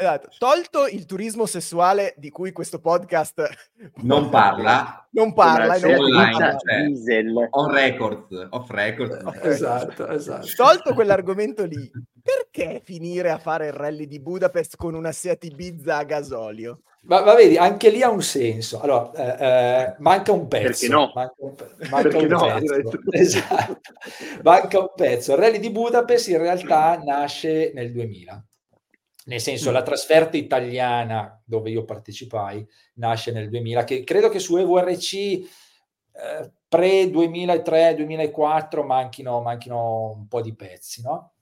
esatto, 0.00 0.28
tolto 0.38 0.86
il 0.86 1.04
turismo 1.04 1.46
sessuale 1.46 2.14
di 2.16 2.30
cui 2.30 2.52
questo 2.52 2.80
podcast 2.80 3.48
non 3.96 4.28
parla, 4.30 5.06
non 5.10 5.32
parla, 5.34 5.78
non 5.78 5.98
online, 5.98 6.56
cioè, 6.58 7.24
on 7.50 7.70
record, 7.70 8.48
off 8.50 8.70
record. 8.70 9.20
No. 9.22 9.32
Esatto, 9.34 10.08
esatto. 10.08 10.46
Tolto 10.56 10.94
quell'argomento 10.94 11.64
lì, 11.64 11.90
perché 12.22 12.80
finire 12.84 13.30
a 13.30 13.38
fare 13.38 13.66
il 13.66 13.72
rally 13.72 14.06
di 14.06 14.20
Budapest 14.20 14.76
con 14.76 14.94
una 14.94 15.12
Seat 15.12 15.44
Ibiza 15.44 15.98
a 15.98 16.04
gasolio? 16.04 16.80
Ma, 17.02 17.24
ma 17.24 17.34
vedi, 17.34 17.56
anche 17.56 17.88
lì 17.88 18.02
ha 18.02 18.10
un 18.10 18.22
senso. 18.22 18.80
Allora, 18.80 19.10
eh, 19.12 19.46
eh, 19.46 19.94
manca 19.98 20.32
un 20.32 20.46
pezzo. 20.48 20.66
Perché 20.66 20.88
no? 20.88 21.10
Manca 21.14 21.34
un, 21.38 21.54
pe- 21.54 21.88
manca 21.88 22.18
un 22.18 22.26
no? 22.26 22.58
pezzo. 22.58 22.98
Esatto. 23.10 23.80
Manca 24.42 24.78
un 24.80 24.92
pezzo. 24.94 25.32
Il 25.32 25.38
rally 25.38 25.58
di 25.58 25.70
Budapest 25.70 26.28
in 26.28 26.38
realtà 26.38 27.00
nasce 27.02 27.72
nel 27.74 27.90
2000. 27.92 28.44
Nel 29.30 29.40
senso, 29.40 29.70
mm. 29.70 29.72
la 29.72 29.82
trasferta 29.82 30.36
italiana 30.36 31.40
dove 31.44 31.70
io 31.70 31.84
partecipai 31.84 32.66
nasce 32.94 33.30
nel 33.30 33.48
2000, 33.48 33.84
che 33.84 34.02
credo 34.02 34.28
che 34.28 34.40
su 34.40 34.56
EVRC 34.56 35.14
eh, 35.14 36.52
pre 36.66 37.04
2003-2004 37.04 38.84
manchino, 38.84 39.40
manchino 39.40 40.14
un 40.16 40.26
po' 40.26 40.40
di 40.40 40.52
pezzi, 40.56 41.02
no? 41.02 41.34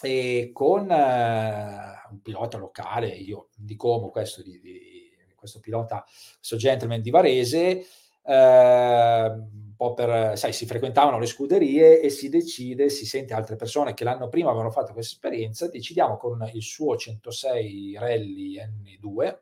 e 0.00 0.50
con 0.54 0.90
eh, 0.90 1.92
un 2.10 2.22
pilota 2.22 2.56
locale, 2.56 3.08
io 3.08 3.50
di 3.54 3.76
Como, 3.76 4.08
questo, 4.08 4.42
di, 4.42 4.58
di, 4.58 5.10
questo 5.36 5.60
pilota, 5.60 6.02
questo 6.38 6.56
gentleman 6.56 7.02
di 7.02 7.10
Varese, 7.10 7.84
eh, 8.24 9.34
po' 9.80 9.94
per, 9.94 10.36
sai, 10.36 10.52
si 10.52 10.66
frequentavano 10.66 11.18
le 11.18 11.24
scuderie 11.24 12.02
e 12.02 12.10
si 12.10 12.28
decide, 12.28 12.90
si 12.90 13.06
sente 13.06 13.32
altre 13.32 13.56
persone 13.56 13.94
che 13.94 14.04
l'anno 14.04 14.28
prima 14.28 14.50
avevano 14.50 14.70
fatto 14.70 14.92
questa 14.92 15.14
esperienza, 15.14 15.68
decidiamo 15.68 16.18
con 16.18 16.46
il 16.52 16.62
suo 16.62 16.98
106 16.98 17.96
Rally 17.98 18.58
N2 18.58 19.38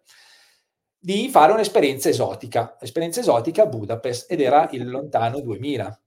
di 0.96 1.28
fare 1.28 1.52
un'esperienza 1.52 2.08
esotica, 2.08 2.76
esperienza 2.80 3.18
esotica 3.18 3.64
a 3.64 3.66
Budapest 3.66 4.30
ed 4.30 4.40
era 4.40 4.68
il 4.70 4.88
lontano 4.88 5.40
2000 5.40 6.02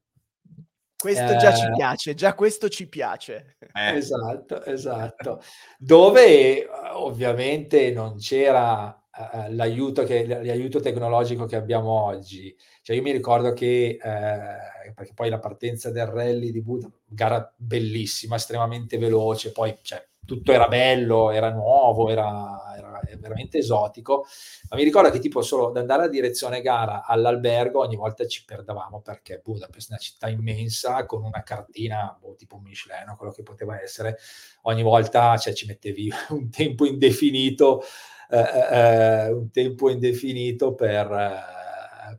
questo 1.02 1.36
già 1.36 1.54
ci 1.54 1.66
eh. 1.66 1.72
piace, 1.72 2.14
già 2.14 2.36
questo 2.36 2.70
ci 2.70 2.88
piace. 2.88 3.58
Eh. 3.74 3.96
Esatto, 3.96 4.64
esatto. 4.64 5.42
Dove 5.80 6.70
ovviamente 6.92 7.92
non 7.92 8.18
c'era 8.18 9.01
uh, 9.18 9.54
l'aiuto, 9.54 10.04
che, 10.04 10.26
l'aiuto 10.26 10.80
tecnologico 10.80 11.46
che 11.46 11.56
abbiamo 11.56 12.04
oggi. 12.04 12.56
Cioè 12.82 12.96
io 12.96 13.02
mi 13.02 13.12
ricordo 13.12 13.54
che, 13.54 13.98
eh, 14.02 14.94
perché 14.94 15.14
poi 15.14 15.30
la 15.30 15.40
partenza 15.40 15.92
del 15.92 16.08
rally 16.08 16.52
di 16.52 16.62
Buda, 16.62 16.90
gara 17.06 17.54
bellissima, 17.56 18.36
estremamente 18.36 18.98
veloce, 18.98 19.52
poi 19.52 19.78
cioè, 19.82 20.04
tutto 20.26 20.52
era 20.52 20.68
bello, 20.68 21.32
era 21.32 21.52
nuovo, 21.52 22.10
era, 22.10 22.74
era, 22.78 23.00
veramente 23.20 23.58
esotico, 23.58 24.26
ma 24.70 24.78
mi 24.78 24.84
ricordo 24.84 25.10
che 25.10 25.20
tipo 25.20 25.42
solo 25.42 25.68
ad 25.68 25.78
andare 25.78 26.04
a 26.04 26.08
direzione 26.08 26.62
gara 26.62 27.04
all'albergo 27.06 27.80
ogni 27.80 27.96
volta 27.96 28.26
ci 28.26 28.46
perdavamo 28.46 29.02
perché 29.02 29.42
Budapest 29.44 29.90
è 29.90 29.92
una 29.92 30.00
città 30.00 30.30
immensa 30.30 31.06
con 31.06 31.24
una 31.24 31.44
cartina 31.44 32.18
boh, 32.20 32.36
tipo 32.36 32.60
Michelin 32.60 33.10
o 33.10 33.16
quello 33.16 33.34
che 33.34 33.44
poteva 33.44 33.82
essere, 33.82 34.18
ogni 34.64 34.84
volta 34.84 35.36
cioè, 35.38 35.54
ci 35.54 35.66
mettevi 35.66 36.10
un 36.30 36.50
tempo 36.50 36.86
indefinito, 36.86 37.84
eh, 38.32 38.40
eh, 38.40 39.26
eh 39.26 39.32
un 39.32 39.52
tempo 39.52 39.90
indefinito 39.90 40.74
per... 40.74 41.60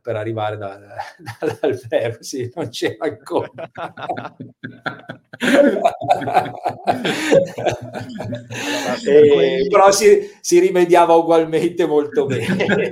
Per 0.03 0.17
arrivare 0.17 0.57
da, 0.57 0.81
dall'albergo, 1.39 2.21
sì, 2.23 2.51
non 2.55 2.67
c'era 2.67 3.05
ancora. 3.05 3.51
e, 9.07 9.67
però 9.69 9.91
si, 9.91 10.29
si, 10.41 10.59
rimediava 10.59 11.13
ugualmente 11.13 11.85
molto 11.85 12.25
bene. 12.27 12.91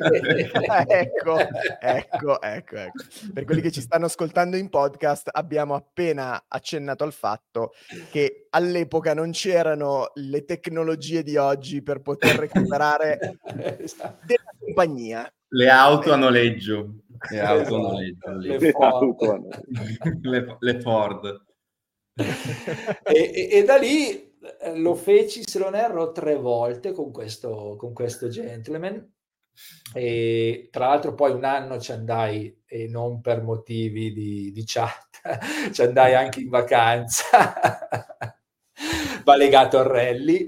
ecco, 0.87 1.37
ecco, 1.81 2.41
ecco, 2.41 2.77
ecco. 2.77 3.03
Per 3.33 3.43
quelli 3.43 3.59
che 3.59 3.71
ci 3.71 3.81
stanno 3.81 4.05
ascoltando 4.05 4.55
in 4.55 4.69
podcast, 4.69 5.27
abbiamo 5.33 5.75
appena 5.75 6.45
accennato 6.47 7.03
al 7.03 7.11
fatto 7.11 7.73
che 8.09 8.47
all'epoca 8.51 9.13
non 9.13 9.31
c'erano 9.31 10.11
le 10.13 10.45
tecnologie 10.45 11.23
di 11.23 11.35
oggi 11.35 11.81
per 11.81 11.99
poter 11.99 12.37
recuperare 12.37 13.37
esatto. 13.79 14.25
della 14.25 14.53
compagnia 14.57 15.29
le 15.53 15.69
auto 15.69 16.13
a 16.13 16.15
noleggio. 16.15 17.00
Le 17.29 17.39
auto 17.39 17.75
a 17.75 17.79
noleggio. 17.79 18.31
Le, 18.31 18.57
le, 18.57 18.71
Ford. 18.71 19.63
le, 20.21 20.57
le 20.59 20.81
Ford. 20.81 21.45
e, 22.13 23.31
e, 23.33 23.49
e, 23.51 23.63
da 23.63 23.77
lì 23.77 24.29
lo 24.75 24.95
feci, 24.95 25.43
se 25.45 25.59
non 25.59 25.75
erro, 25.75 26.11
tre 26.11 26.35
volte 26.35 26.91
con 26.93 27.11
questo, 27.11 27.75
con 27.77 27.93
questo 27.93 28.27
gentleman. 28.27 29.13
E 29.93 30.69
tra 30.71 30.87
l'altro 30.87 31.13
poi 31.13 31.31
un 31.31 31.43
anno 31.43 31.79
ci 31.79 31.91
andai, 31.91 32.63
e 32.65 32.87
non 32.87 33.21
per 33.21 33.43
motivi 33.43 34.11
di, 34.11 34.51
di 34.51 34.63
chat, 34.65 35.09
ci 35.71 35.81
andai 35.81 36.15
anche 36.15 36.39
in 36.41 36.49
vacanza, 36.49 37.27
va 39.23 39.35
legato 39.35 39.77
al 39.77 39.85
rally. 39.85 40.47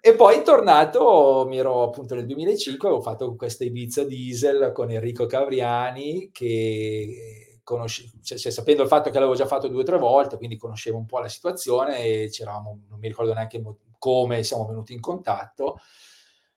E 0.00 0.14
poi 0.14 0.42
tornato, 0.42 1.44
mi 1.48 1.58
ero 1.58 1.82
appunto 1.82 2.14
nel 2.14 2.26
2005, 2.26 2.88
avevo 2.88 3.02
fatto 3.02 3.34
questa 3.34 3.64
Ibiza 3.64 4.04
Diesel 4.04 4.70
con 4.72 4.90
Enrico 4.90 5.26
Cavriani 5.26 6.30
che 6.32 7.60
conosce, 7.68 8.10
cioè, 8.22 8.38
cioè, 8.38 8.50
sapendo 8.50 8.82
il 8.82 8.88
fatto 8.88 9.10
che 9.10 9.18
l'avevo 9.18 9.34
già 9.36 9.46
fatto 9.46 9.68
due 9.68 9.82
o 9.82 9.84
tre 9.84 9.98
volte, 9.98 10.38
quindi 10.38 10.56
conoscevo 10.56 10.96
un 10.96 11.04
po' 11.04 11.18
la 11.18 11.28
situazione 11.28 11.98
e 11.98 12.28
c'eravamo, 12.30 12.84
non 12.88 12.98
mi 12.98 13.08
ricordo 13.08 13.34
neanche 13.34 13.62
come 13.98 14.42
siamo 14.42 14.66
venuti 14.66 14.94
in 14.94 15.00
contatto. 15.00 15.78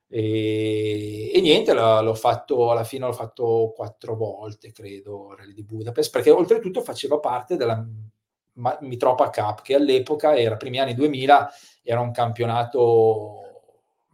E, 0.07 1.31
e 1.33 1.41
niente, 1.41 1.73
l'ho, 1.73 2.13
fatto 2.15 2.71
alla 2.71 2.83
fine, 2.83 3.05
l'ho 3.05 3.13
fatto 3.13 3.71
quattro 3.75 4.15
volte, 4.15 4.71
credo, 4.71 5.33
Rally 5.35 5.53
di 5.53 5.63
Budapest, 5.63 6.11
perché 6.11 6.29
oltretutto 6.31 6.81
faceva 6.81 7.19
parte 7.19 7.55
della 7.55 7.85
Mitropa 8.81 9.29
Cup, 9.29 9.61
che 9.61 9.75
all'epoca 9.75 10.35
era, 10.37 10.57
primi 10.57 10.79
anni 10.79 10.93
2000, 10.93 11.51
era 11.83 11.99
un 11.99 12.11
campionato 12.11 13.41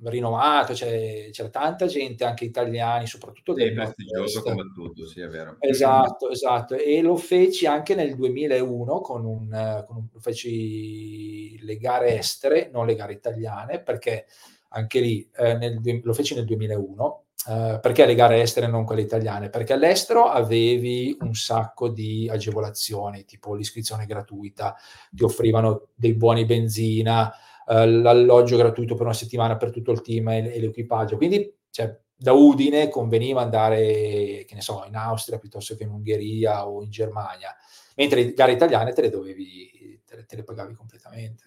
rinomato, 0.03 0.75
cioè, 0.75 1.30
c'era 1.32 1.49
tanta 1.49 1.88
gente, 1.88 2.23
anche 2.23 2.45
italiani, 2.45 3.08
soprattutto 3.08 3.53
del 3.53 3.73
prestigioso 3.73 4.41
combattuto, 4.41 5.08
sì, 5.08 5.21
è 5.21 5.27
vero. 5.27 5.58
Esatto, 5.60 6.30
esatto. 6.30 6.75
E 6.75 7.01
lo 7.01 7.15
feci 7.15 7.65
anche 7.65 7.95
nel 7.95 8.15
2001 8.15 9.01
con 9.01 9.25
un, 9.25 9.84
con 9.88 9.95
un 9.95 10.19
feci 10.19 11.60
le 11.63 11.77
gare 11.77 12.17
estere, 12.17 12.69
non 12.71 12.86
le 12.86 12.95
gare 12.95 13.13
italiane, 13.13 13.82
perché 13.82 14.27
anche 14.69 14.99
lì 14.99 15.27
eh, 15.36 15.56
nel, 15.56 15.82
lo 16.03 16.13
feci 16.13 16.36
nel 16.36 16.45
2001. 16.45 17.21
Uh, 17.47 17.80
perché 17.80 18.06
le 18.06 18.15
gare 18.15 18.41
estere 18.41 18.67
non 18.67 18.84
quelle 18.84 19.03
italiane? 19.03 19.49
Perché 19.49 19.71
all'estero 19.71 20.25
avevi 20.25 21.15
un 21.21 21.34
sacco 21.34 21.88
di 21.88 22.27
agevolazioni, 22.30 23.23
tipo 23.23 23.56
l'iscrizione 23.56 24.06
gratuita, 24.06 24.75
ti 25.10 25.23
offrivano 25.23 25.88
dei 25.95 26.13
buoni 26.13 26.43
benzina, 26.43 27.34
uh, 27.67 27.86
l'alloggio 27.86 28.58
gratuito 28.58 28.95
per 28.95 29.06
una 29.06 29.13
settimana 29.13 29.58
per 29.58 29.71
tutto 29.71 29.91
il 29.91 30.01
team 30.01 30.30
e, 30.30 30.53
e 30.53 30.60
l'equipaggio. 30.60 31.17
Quindi 31.17 31.53
cioè, 31.69 31.95
da 32.15 32.32
Udine 32.34 32.89
conveniva 32.89 33.41
andare, 33.41 34.43
che 34.47 34.56
ne 34.56 34.62
so, 34.62 34.84
in 34.88 34.95
Austria 34.95 35.38
piuttosto 35.38 35.75
che 35.75 35.84
in 35.84 35.91
Ungheria 35.91 36.67
o 36.67 36.82
in 36.82 36.89
Germania, 36.89 37.56
mentre 37.95 38.23
le 38.23 38.34
gare 38.34 38.53
italiane 38.53 38.93
te 38.93 39.01
le 39.01 39.10
dovevi, 39.10 40.01
te 40.06 40.15
le, 40.15 40.25
te 40.25 40.36
le 40.38 40.43
pagavi 40.43 40.73
completamente. 40.73 41.43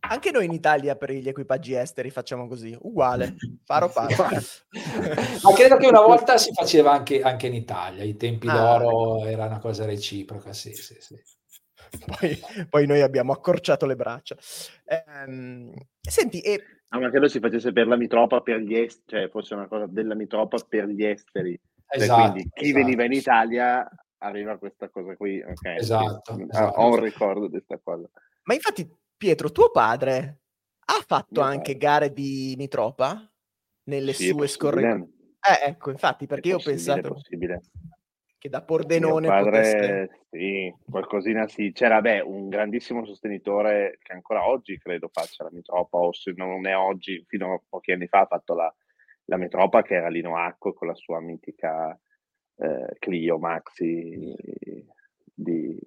Anche 0.00 0.30
noi 0.30 0.44
in 0.44 0.52
Italia 0.52 0.94
per 0.94 1.10
gli 1.10 1.28
equipaggi 1.28 1.74
esteri 1.74 2.10
facciamo 2.10 2.46
così, 2.46 2.76
uguale, 2.82 3.34
paro 3.64 3.88
paro. 3.88 4.14
Ma 5.42 5.52
credo 5.54 5.76
che 5.76 5.88
una 5.88 6.02
volta 6.02 6.38
si 6.38 6.52
faceva 6.52 6.92
anche, 6.92 7.20
anche 7.20 7.48
inItalia, 7.48 8.04
i 8.04 8.16
tempi 8.16 8.46
ah, 8.48 8.54
d'oro 8.54 9.16
ecco. 9.18 9.26
era 9.26 9.46
una 9.46 9.58
cosa 9.58 9.84
reciproca, 9.86 10.52
sì, 10.52 10.72
sì, 10.72 10.96
sì. 11.00 11.20
Poi, 12.18 12.38
poi, 12.68 12.86
noi 12.86 13.00
abbiamo 13.00 13.32
accorciato 13.32 13.86
le 13.86 13.96
braccia. 13.96 14.36
Ehm, 14.84 15.72
senti, 16.00 16.40
e... 16.40 16.62
Ah, 16.88 16.98
ma 16.98 17.10
credo 17.10 17.28
si 17.28 17.38
facesse 17.38 17.72
per 17.72 17.86
la 17.86 17.96
mitropa 17.96 18.40
per 18.40 18.60
gli 18.60 18.74
esteri, 18.74 19.22
cioè 19.22 19.30
fosse 19.30 19.54
una 19.54 19.66
cosa 19.68 19.86
della 19.86 20.14
mitropa 20.14 20.56
per 20.66 20.86
gli 20.86 21.04
esteri. 21.04 21.58
Esatto, 21.86 22.20
cioè, 22.20 22.30
quindi 22.30 22.50
chi 22.54 22.64
esatto. 22.64 22.84
veniva 22.84 23.04
in 23.04 23.12
Italia 23.12 23.88
arriva 24.18 24.52
a 24.52 24.58
questa 24.58 24.88
cosa 24.88 25.16
qui. 25.16 25.42
Okay, 25.42 25.76
esatto, 25.76 26.34
sì. 26.34 26.46
esatto. 26.48 26.80
Ho 26.80 26.90
un 26.90 27.00
ricordo 27.00 27.46
di 27.46 27.50
questa 27.50 27.78
cosa. 27.82 28.08
Ma 28.44 28.54
infatti 28.54 28.90
Pietro, 29.16 29.50
tuo 29.50 29.70
padre 29.70 30.40
ha 30.86 31.04
fatto 31.06 31.40
Mio 31.40 31.50
anche 31.50 31.72
padre. 31.72 31.78
gare 31.78 32.12
di 32.12 32.54
Mitropa 32.56 33.30
nelle 33.84 34.12
sì, 34.12 34.28
sue 34.28 34.46
scorre... 34.46 35.08
Eh, 35.40 35.68
ecco, 35.68 35.90
infatti, 35.90 36.26
perché 36.26 36.48
io 36.48 36.56
ho 36.56 36.62
pensato 36.62 37.20
che 38.38 38.48
da 38.48 38.62
Pordenone 38.62 39.26
Mio 39.26 39.30
padre, 39.30 39.50
potesse... 39.50 40.26
sì, 40.30 40.74
qualcosina 40.88 41.48
sì. 41.48 41.72
C'era, 41.72 42.00
beh, 42.00 42.20
un 42.20 42.48
grandissimo 42.48 43.04
sostenitore 43.04 43.98
che 44.00 44.12
ancora 44.12 44.46
oggi 44.48 44.78
credo 44.78 45.08
faccia 45.12 45.44
la 45.44 45.50
Mitropa, 45.52 45.98
o 45.98 46.12
se 46.12 46.32
non 46.36 46.66
è 46.66 46.76
oggi, 46.76 47.24
fino 47.26 47.54
a 47.54 47.62
pochi 47.68 47.92
anni 47.92 48.06
fa 48.06 48.20
ha 48.20 48.26
fatto 48.26 48.54
la, 48.54 48.72
la 49.24 49.36
Mitropa, 49.36 49.82
che 49.82 49.94
era 49.94 50.08
Lino 50.08 50.36
Acco 50.36 50.72
con 50.72 50.86
la 50.86 50.94
sua 50.94 51.20
mitica 51.20 51.98
eh, 52.56 52.96
Clio 52.98 53.38
Maxi 53.38 54.34
di, 55.34 55.78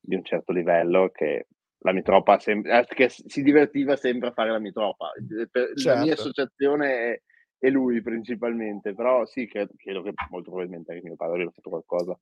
di 0.00 0.14
un 0.14 0.24
certo 0.24 0.52
livello 0.52 1.10
che 1.10 1.46
la 1.80 1.92
Mitropa 1.92 2.38
sem- 2.38 2.66
eh, 2.66 2.86
che 2.88 3.08
si 3.08 3.42
divertiva 3.42 3.96
sempre 3.96 4.28
a 4.28 4.32
fare 4.32 4.50
la 4.50 4.58
Mitropa. 4.58 5.12
Certo. 5.28 5.88
La 5.88 5.96
mia 5.96 6.14
certo. 6.14 6.22
associazione 6.22 6.98
è, 6.98 7.22
è, 7.58 7.68
lui 7.68 8.00
principalmente, 8.02 8.94
però 8.94 9.24
sì, 9.26 9.46
credo, 9.46 9.72
credo, 9.76 10.02
che 10.02 10.12
molto 10.30 10.50
probabilmente 10.50 10.92
anche 10.92 11.04
mio 11.04 11.16
padre 11.16 11.34
aveva 11.36 11.50
fatto 11.50 11.70
qualcosa 11.70 12.18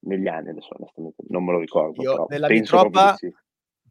negli 0.00 0.28
anni, 0.28 0.50
adesso 0.50 0.68
onestamente 0.76 1.22
non 1.28 1.44
me 1.44 1.52
lo 1.52 1.60
ricordo. 1.60 2.02
Io 2.02 2.26
nella 2.28 2.48
Mitropa, 2.48 3.14
sì. 3.14 3.32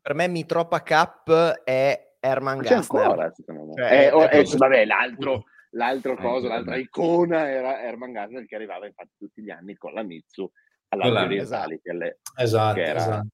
per 0.02 0.14
me 0.14 0.28
Mitropa 0.28 0.82
Cup 0.82 1.62
è 1.64 2.16
Herman 2.20 2.62
C'è 2.62 2.76
Gassner. 2.76 3.02
ancora, 3.02 3.32
secondo 3.34 3.66
me. 3.66 3.74
Cioè, 3.74 3.88
è, 3.88 4.12
è, 4.12 4.28
è, 4.30 4.44
vabbè, 4.44 4.86
l'altro, 4.86 5.44
l'altro 5.72 6.14
eh, 6.14 6.18
cosa, 6.18 6.48
l'altra 6.48 6.76
icona 6.76 7.50
era 7.50 7.82
Herman 7.82 8.12
Gassner 8.12 8.46
che 8.46 8.56
arrivava 8.56 8.86
infatti 8.86 9.12
tutti 9.18 9.42
gli 9.42 9.50
anni 9.50 9.76
con 9.76 9.94
la 9.94 10.04
Mitsu 10.04 10.50
alla 10.90 11.30
esatto. 11.34 11.70
Che, 11.82 12.18
esatto, 12.38 12.74
che 12.76 12.84
era, 12.84 13.00
esatto 13.00 13.28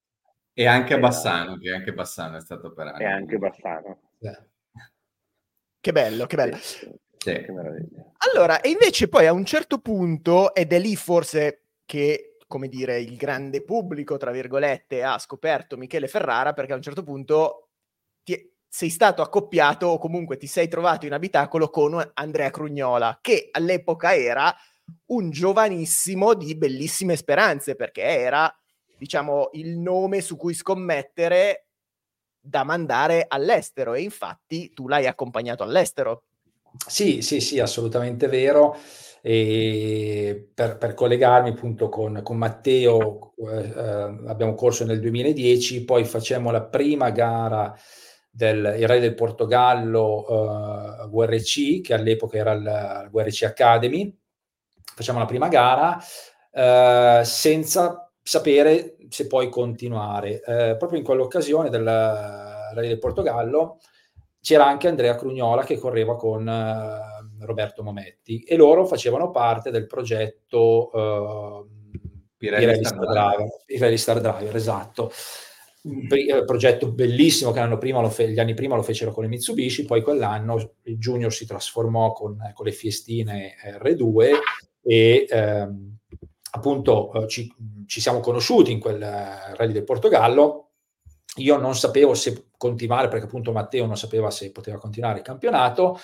e 0.54 0.67
anche 0.67 0.99
Bassano, 0.99 1.58
che 1.58 1.71
anche 1.71 1.93
Bassano 1.93 2.38
è 2.38 2.41
stato 2.41 2.73
per 2.73 2.88
anni. 2.88 3.04
E 3.04 3.06
anche 3.06 3.38
Bassano. 3.38 3.99
Che 5.80 5.91
bello, 5.91 6.25
che 6.25 6.36
bello. 6.36 6.58
Sì, 7.23 7.34
Che 7.34 7.53
allora, 8.34 8.62
e 8.62 8.69
invece 8.69 9.07
poi 9.07 9.27
a 9.27 9.34
un 9.34 9.45
certo 9.45 9.79
punto, 9.79 10.53
ed 10.53 10.73
è 10.73 10.79
lì 10.79 10.95
forse 10.95 11.65
che, 11.86 12.38
come 12.47 12.67
dire, 12.67 12.99
il 12.99 13.15
grande 13.15 13.63
pubblico, 13.63 14.17
tra 14.17 14.31
virgolette, 14.31 15.03
ha 15.03 15.17
scoperto 15.17 15.77
Michele 15.77 16.07
Ferrara, 16.07 16.53
perché 16.53 16.73
a 16.73 16.75
un 16.75 16.81
certo 16.81 17.03
punto 17.03 17.69
ti, 18.23 18.51
sei 18.67 18.89
stato 18.89 19.21
accoppiato 19.21 19.88
o 19.88 19.97
comunque 19.97 20.38
ti 20.38 20.47
sei 20.47 20.67
trovato 20.67 21.05
in 21.05 21.13
abitacolo 21.13 21.69
con 21.69 22.12
Andrea 22.13 22.49
Crugnola, 22.51 23.19
che 23.21 23.49
all'epoca 23.51 24.15
era 24.15 24.55
un 25.07 25.29
giovanissimo 25.31 26.34
di 26.34 26.55
bellissime 26.55 27.15
speranze, 27.15 27.75
perché 27.75 28.01
era 28.01 28.51
diciamo, 28.97 29.49
il 29.53 29.77
nome 29.77 30.21
su 30.21 30.38
cui 30.38 30.53
scommettere 30.53 31.65
da 32.39 32.63
mandare 32.63 33.25
all'estero. 33.27 33.93
E 33.95 34.01
infatti 34.01 34.73
tu 34.73 34.88
l'hai 34.88 35.07
accompagnato 35.07 35.63
all'estero. 35.63 36.23
Sì, 36.88 37.21
sì, 37.21 37.39
sì, 37.41 37.60
assolutamente 37.60 38.27
vero. 38.27 38.75
E 39.23 40.49
per, 40.53 40.77
per 40.77 40.93
collegarmi 40.95 41.49
appunto 41.49 41.89
con, 41.89 42.21
con 42.23 42.38
Matteo, 42.38 43.34
eh, 43.38 43.73
abbiamo 44.27 44.55
corso 44.55 44.84
nel 44.86 44.99
2010, 44.99 45.84
poi 45.86 46.05
facciamo 46.05 46.49
la 46.49 46.63
prima 46.63 47.12
gara 47.12 47.75
del 48.31 48.63
Re 48.88 48.99
del 48.99 49.13
Portogallo 49.13 51.03
eh, 51.05 51.07
VRC, 51.10 51.81
che 51.81 51.93
all'epoca 51.93 52.38
era 52.38 52.53
il 52.53 53.10
VRC 53.12 53.43
Academy. 53.43 54.15
Facciamo 54.95 55.19
la 55.19 55.25
prima 55.25 55.47
gara 55.47 55.97
uh, 56.51 57.23
senza 57.23 58.12
sapere 58.21 58.97
se 59.10 59.27
puoi 59.27 59.49
continuare. 59.49 60.41
Eh, 60.43 60.75
proprio 60.77 60.99
in 60.99 61.05
quell'occasione 61.05 61.69
del 61.69 61.84
Rally 61.84 62.88
del 62.88 62.99
Portogallo 62.99 63.79
c'era 64.41 64.65
anche 64.65 64.88
Andrea 64.88 65.15
Crugnola 65.15 65.63
che 65.63 65.77
correva 65.77 66.15
con 66.15 66.47
eh, 66.47 67.45
Roberto 67.45 67.84
Mometti 67.84 68.41
e 68.41 68.56
loro 68.56 68.86
facevano 68.86 69.30
parte 69.30 69.71
del 69.71 69.86
progetto 69.86 70.91
eh, 70.91 71.65
Pirelli, 72.38 72.84
Star 72.84 72.99
Driver, 72.99 73.47
Pirelli 73.65 73.97
Star 73.97 74.19
Driver, 74.19 74.56
esatto. 74.56 75.12
Un 75.84 76.08
eh, 76.10 76.43
progetto 76.45 76.91
bellissimo 76.91 77.51
che 77.51 77.77
prima 77.77 78.08
fe- 78.10 78.30
gli 78.30 78.39
anni 78.39 78.54
prima 78.54 78.75
lo 78.75 78.84
fecero 78.84 79.12
con 79.12 79.23
le 79.23 79.30
Mitsubishi, 79.30 79.86
poi 79.86 80.01
quell'anno 80.01 80.73
il 80.84 80.97
Junior 80.97 81.32
si 81.32 81.45
trasformò 81.45 82.12
con, 82.13 82.38
con 82.54 82.65
le 82.65 82.71
Fiestine 82.71 83.54
R2 83.80 84.30
e 84.84 85.27
ehm, 85.30 85.97
appunto 86.51 87.13
eh, 87.13 87.27
ci, 87.27 87.51
ci, 87.86 88.01
siamo 88.01 88.19
conosciuti 88.19 88.71
in 88.71 88.80
quel 88.80 89.01
eh, 89.01 89.56
rally 89.56 89.73
del 89.73 89.84
Portogallo. 89.84 90.71
Io 91.38 91.58
non 91.58 91.75
sapevo 91.75 92.13
se 92.13 92.50
continuare, 92.58 93.08
perché 93.08 93.25
appunto 93.25 93.52
Matteo 93.54 93.86
non 93.86 93.98
sapeva 93.98 94.29
se 94.29 94.52
poteva 94.52 94.77
continuare 94.77 95.19
il 95.19 95.23
campionato. 95.23 95.98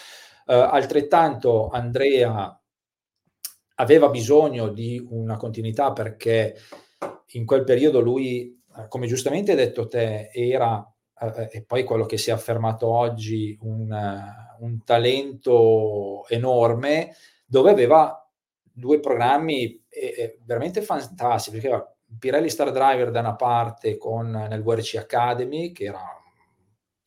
Eh, 0.46 0.54
altrettanto 0.54 1.68
Andrea 1.68 2.58
aveva 3.76 4.10
bisogno 4.10 4.70
di 4.70 5.06
una 5.10 5.36
continuità 5.38 5.92
perché 5.92 6.56
in 7.32 7.46
quel 7.46 7.64
periodo 7.64 8.00
lui, 8.00 8.58
eh, 8.78 8.88
come 8.88 9.08
giustamente 9.08 9.52
hai 9.52 9.58
detto 9.58 9.88
te, 9.88 10.30
era, 10.32 10.90
eh, 11.20 11.50
e 11.52 11.64
poi 11.64 11.84
quello 11.84 12.06
che 12.06 12.18
si 12.18 12.30
è 12.30 12.34
affermato 12.34 12.88
oggi, 12.88 13.58
un, 13.62 13.94
un 14.60 14.84
talento 14.86 16.26
enorme, 16.30 17.14
dove 17.46 17.70
aveva 17.70 18.22
due 18.72 19.00
programmi 19.00 19.84
eh, 19.90 20.40
veramente 20.46 20.82
fantastici, 20.82 21.60
perché 21.60 21.97
Pirelli 22.20 22.50
Star 22.50 22.72
Driver 22.72 23.12
da 23.12 23.20
una 23.20 23.36
parte 23.36 23.98
con 23.98 24.30
nel 24.30 24.64
VRC 24.64 24.96
Academy, 24.96 25.72
che 25.72 25.86
era 25.86 26.18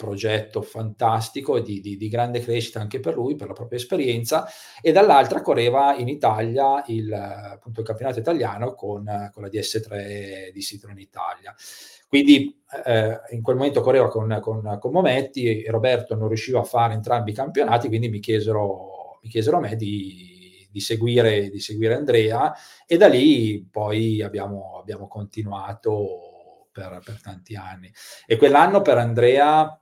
progetto 0.01 0.63
fantastico 0.63 1.61
di, 1.61 1.83
di, 1.83 1.99
di, 1.99 2.09
grande 2.09 2.41
crescita 2.41 2.81
anche 2.81 3.01
per 3.01 3.15
lui, 3.15 3.35
per 3.35 3.49
la 3.49 3.53
propria 3.53 3.79
esperienza, 3.79 4.49
e 4.81 4.93
dall'altra 4.93 5.43
correva 5.43 5.95
in 5.95 6.09
Italia 6.09 6.83
il, 6.87 7.13
appunto, 7.13 7.81
il 7.81 7.87
campionato 7.87 8.19
italiano 8.19 8.73
con, 8.73 9.05
con 9.31 9.43
la 9.43 9.49
DS3 9.49 10.53
di 10.53 10.63
Citroen 10.63 10.99
Italia. 10.99 11.55
Quindi 12.09 12.63
eh, 12.87 13.21
in 13.31 13.43
quel 13.43 13.57
momento 13.57 13.83
correva 13.83 14.09
con, 14.09 14.39
con, 14.41 14.79
con, 14.81 14.91
Mometti 14.91 15.63
e 15.63 15.71
Roberto 15.71 16.17
non 16.17 16.29
riusciva 16.29 16.61
a 16.61 16.65
fare 16.65 16.95
entrambi 16.95 17.33
i 17.33 17.35
campionati, 17.35 17.89
quindi 17.89 18.09
mi 18.09 18.21
chiesero, 18.21 19.19
mi 19.23 19.29
chiesero 19.29 19.59
a 19.59 19.61
me 19.61 19.77
di, 19.77 20.40
di, 20.71 20.81
seguire, 20.81 21.51
di 21.51 21.61
seguire 21.61 21.95
Andrea 21.95 22.55
e 22.87 22.97
da 22.97 23.09
lì 23.09 23.67
poi 23.71 24.23
abbiamo, 24.23 24.79
abbiamo 24.79 25.09
continuato 25.09 26.69
per, 26.71 27.01
per 27.05 27.21
tanti 27.21 27.57
anni. 27.57 27.93
E 28.27 28.37
quell'anno 28.37 28.83
per 28.83 28.99
Andrea 28.99 29.81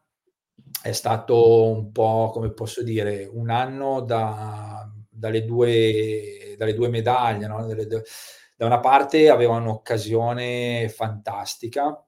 è 0.83 0.93
stato 0.93 1.71
un 1.71 1.93
po', 1.93 2.31
come 2.33 2.53
posso 2.53 2.83
dire, 2.83 3.29
un 3.31 3.51
anno 3.51 4.01
da, 4.01 4.91
dalle, 5.09 5.45
due, 5.45 6.55
dalle 6.57 6.75
due 6.75 6.89
medaglie. 6.89 7.47
No? 7.47 7.67
da 7.67 8.67
una 8.67 8.81
parte 8.81 9.31
aveva 9.31 9.57
un'occasione 9.57 10.89
fantastica, 10.89 12.05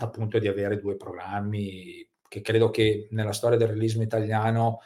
appunto, 0.00 0.38
di 0.38 0.48
avere 0.48 0.78
due 0.78 0.96
programmi 0.96 2.06
che 2.28 2.42
credo 2.42 2.70
che 2.70 3.08
nella 3.10 3.32
storia 3.32 3.58
del 3.58 3.68
realismo 3.68 4.02
italiano, 4.02 4.80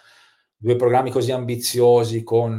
due 0.64 0.76
programmi 0.76 1.10
così 1.10 1.30
ambiziosi 1.30 2.22
con 2.22 2.52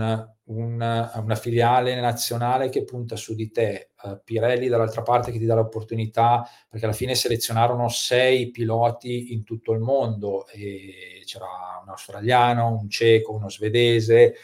una, 0.44 1.12
una, 1.16 1.36
filiale 1.36 2.00
nazionale 2.00 2.70
che 2.70 2.84
punta 2.84 3.16
su 3.16 3.34
di 3.34 3.50
te, 3.50 3.94
uh, 4.04 4.22
Pirelli 4.24 4.68
dall'altra 4.68 5.02
parte 5.02 5.32
che 5.32 5.40
ti 5.40 5.46
dà 5.46 5.56
l'opportunità, 5.56 6.48
perché 6.70 6.86
alla 6.86 6.94
fine 6.94 7.16
selezionarono 7.16 7.90
sei 7.90 8.52
piloti 8.52 9.34
in 9.34 9.44
tutto 9.44 9.72
il 9.72 9.80
mondo, 9.80 10.46
e 10.50 11.24
c'era 11.26 11.48
un 11.82 11.90
australiano, 11.90 12.78
un 12.80 12.88
ceco, 12.92 13.34
uno 13.34 13.50
svedese, 13.50 14.36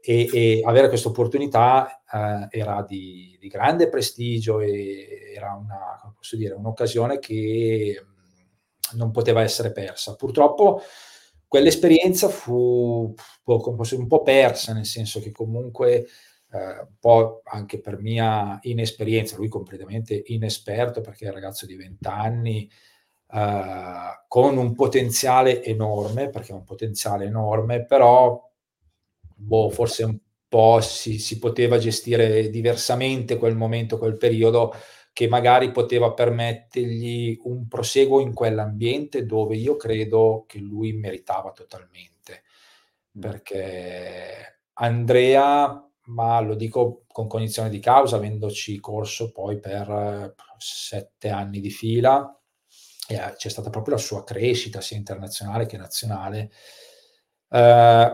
e, 0.00 0.30
e 0.32 0.62
avere 0.64 0.88
questa 0.88 1.08
opportunità 1.08 2.02
uh, 2.10 2.46
era 2.48 2.82
di, 2.88 3.36
di, 3.38 3.48
grande 3.48 3.90
prestigio 3.90 4.60
e 4.60 5.34
era 5.36 5.52
una, 5.52 6.16
dire, 6.30 6.54
un'occasione 6.54 7.18
che 7.18 8.02
non 8.94 9.10
poteva 9.10 9.42
essere 9.42 9.70
persa. 9.70 10.14
Purtroppo 10.14 10.80
quell'esperienza 11.52 12.30
fu 12.30 13.14
un 13.44 14.06
po' 14.06 14.22
persa, 14.22 14.72
nel 14.72 14.86
senso 14.86 15.20
che 15.20 15.32
comunque 15.32 16.06
eh, 16.50 16.78
un 16.80 16.94
po' 16.98 17.42
anche 17.44 17.78
per 17.78 18.00
mia 18.00 18.58
inesperienza, 18.62 19.36
lui 19.36 19.48
completamente 19.48 20.22
inesperto 20.28 21.02
perché 21.02 21.26
è 21.26 21.28
un 21.28 21.34
ragazzo 21.34 21.66
di 21.66 21.76
20 21.76 22.08
anni, 22.08 22.70
eh, 23.34 24.24
con 24.26 24.56
un 24.56 24.74
potenziale 24.74 25.62
enorme, 25.62 26.30
perché 26.30 26.52
è 26.52 26.54
un 26.54 26.64
potenziale 26.64 27.26
enorme, 27.26 27.84
però 27.84 28.50
boh, 29.36 29.68
forse 29.68 30.04
un 30.04 30.18
po' 30.48 30.80
si, 30.80 31.18
si 31.18 31.38
poteva 31.38 31.76
gestire 31.76 32.48
diversamente 32.48 33.36
quel 33.36 33.56
momento, 33.56 33.98
quel 33.98 34.16
periodo, 34.16 34.72
che 35.12 35.28
magari 35.28 35.70
poteva 35.70 36.12
permettergli 36.12 37.38
un 37.44 37.68
proseguo 37.68 38.20
in 38.20 38.32
quell'ambiente 38.32 39.26
dove 39.26 39.56
io 39.56 39.76
credo 39.76 40.44
che 40.46 40.58
lui 40.58 40.92
meritava 40.92 41.52
totalmente. 41.52 42.42
Mm. 43.16 43.20
Perché 43.20 44.60
Andrea, 44.74 45.86
ma 46.06 46.40
lo 46.40 46.54
dico 46.54 47.04
con 47.08 47.26
cognizione 47.26 47.68
di 47.68 47.78
causa, 47.78 48.16
avendoci 48.16 48.80
corso 48.80 49.32
poi 49.32 49.60
per 49.60 50.34
sette 50.56 51.28
anni 51.28 51.60
di 51.60 51.70
fila, 51.70 52.34
eh, 53.08 53.34
c'è 53.36 53.48
stata 53.48 53.68
proprio 53.68 53.94
la 53.96 54.00
sua 54.00 54.24
crescita 54.24 54.80
sia 54.80 54.96
internazionale 54.96 55.66
che 55.66 55.76
nazionale. 55.76 56.50
Eh, 57.50 58.10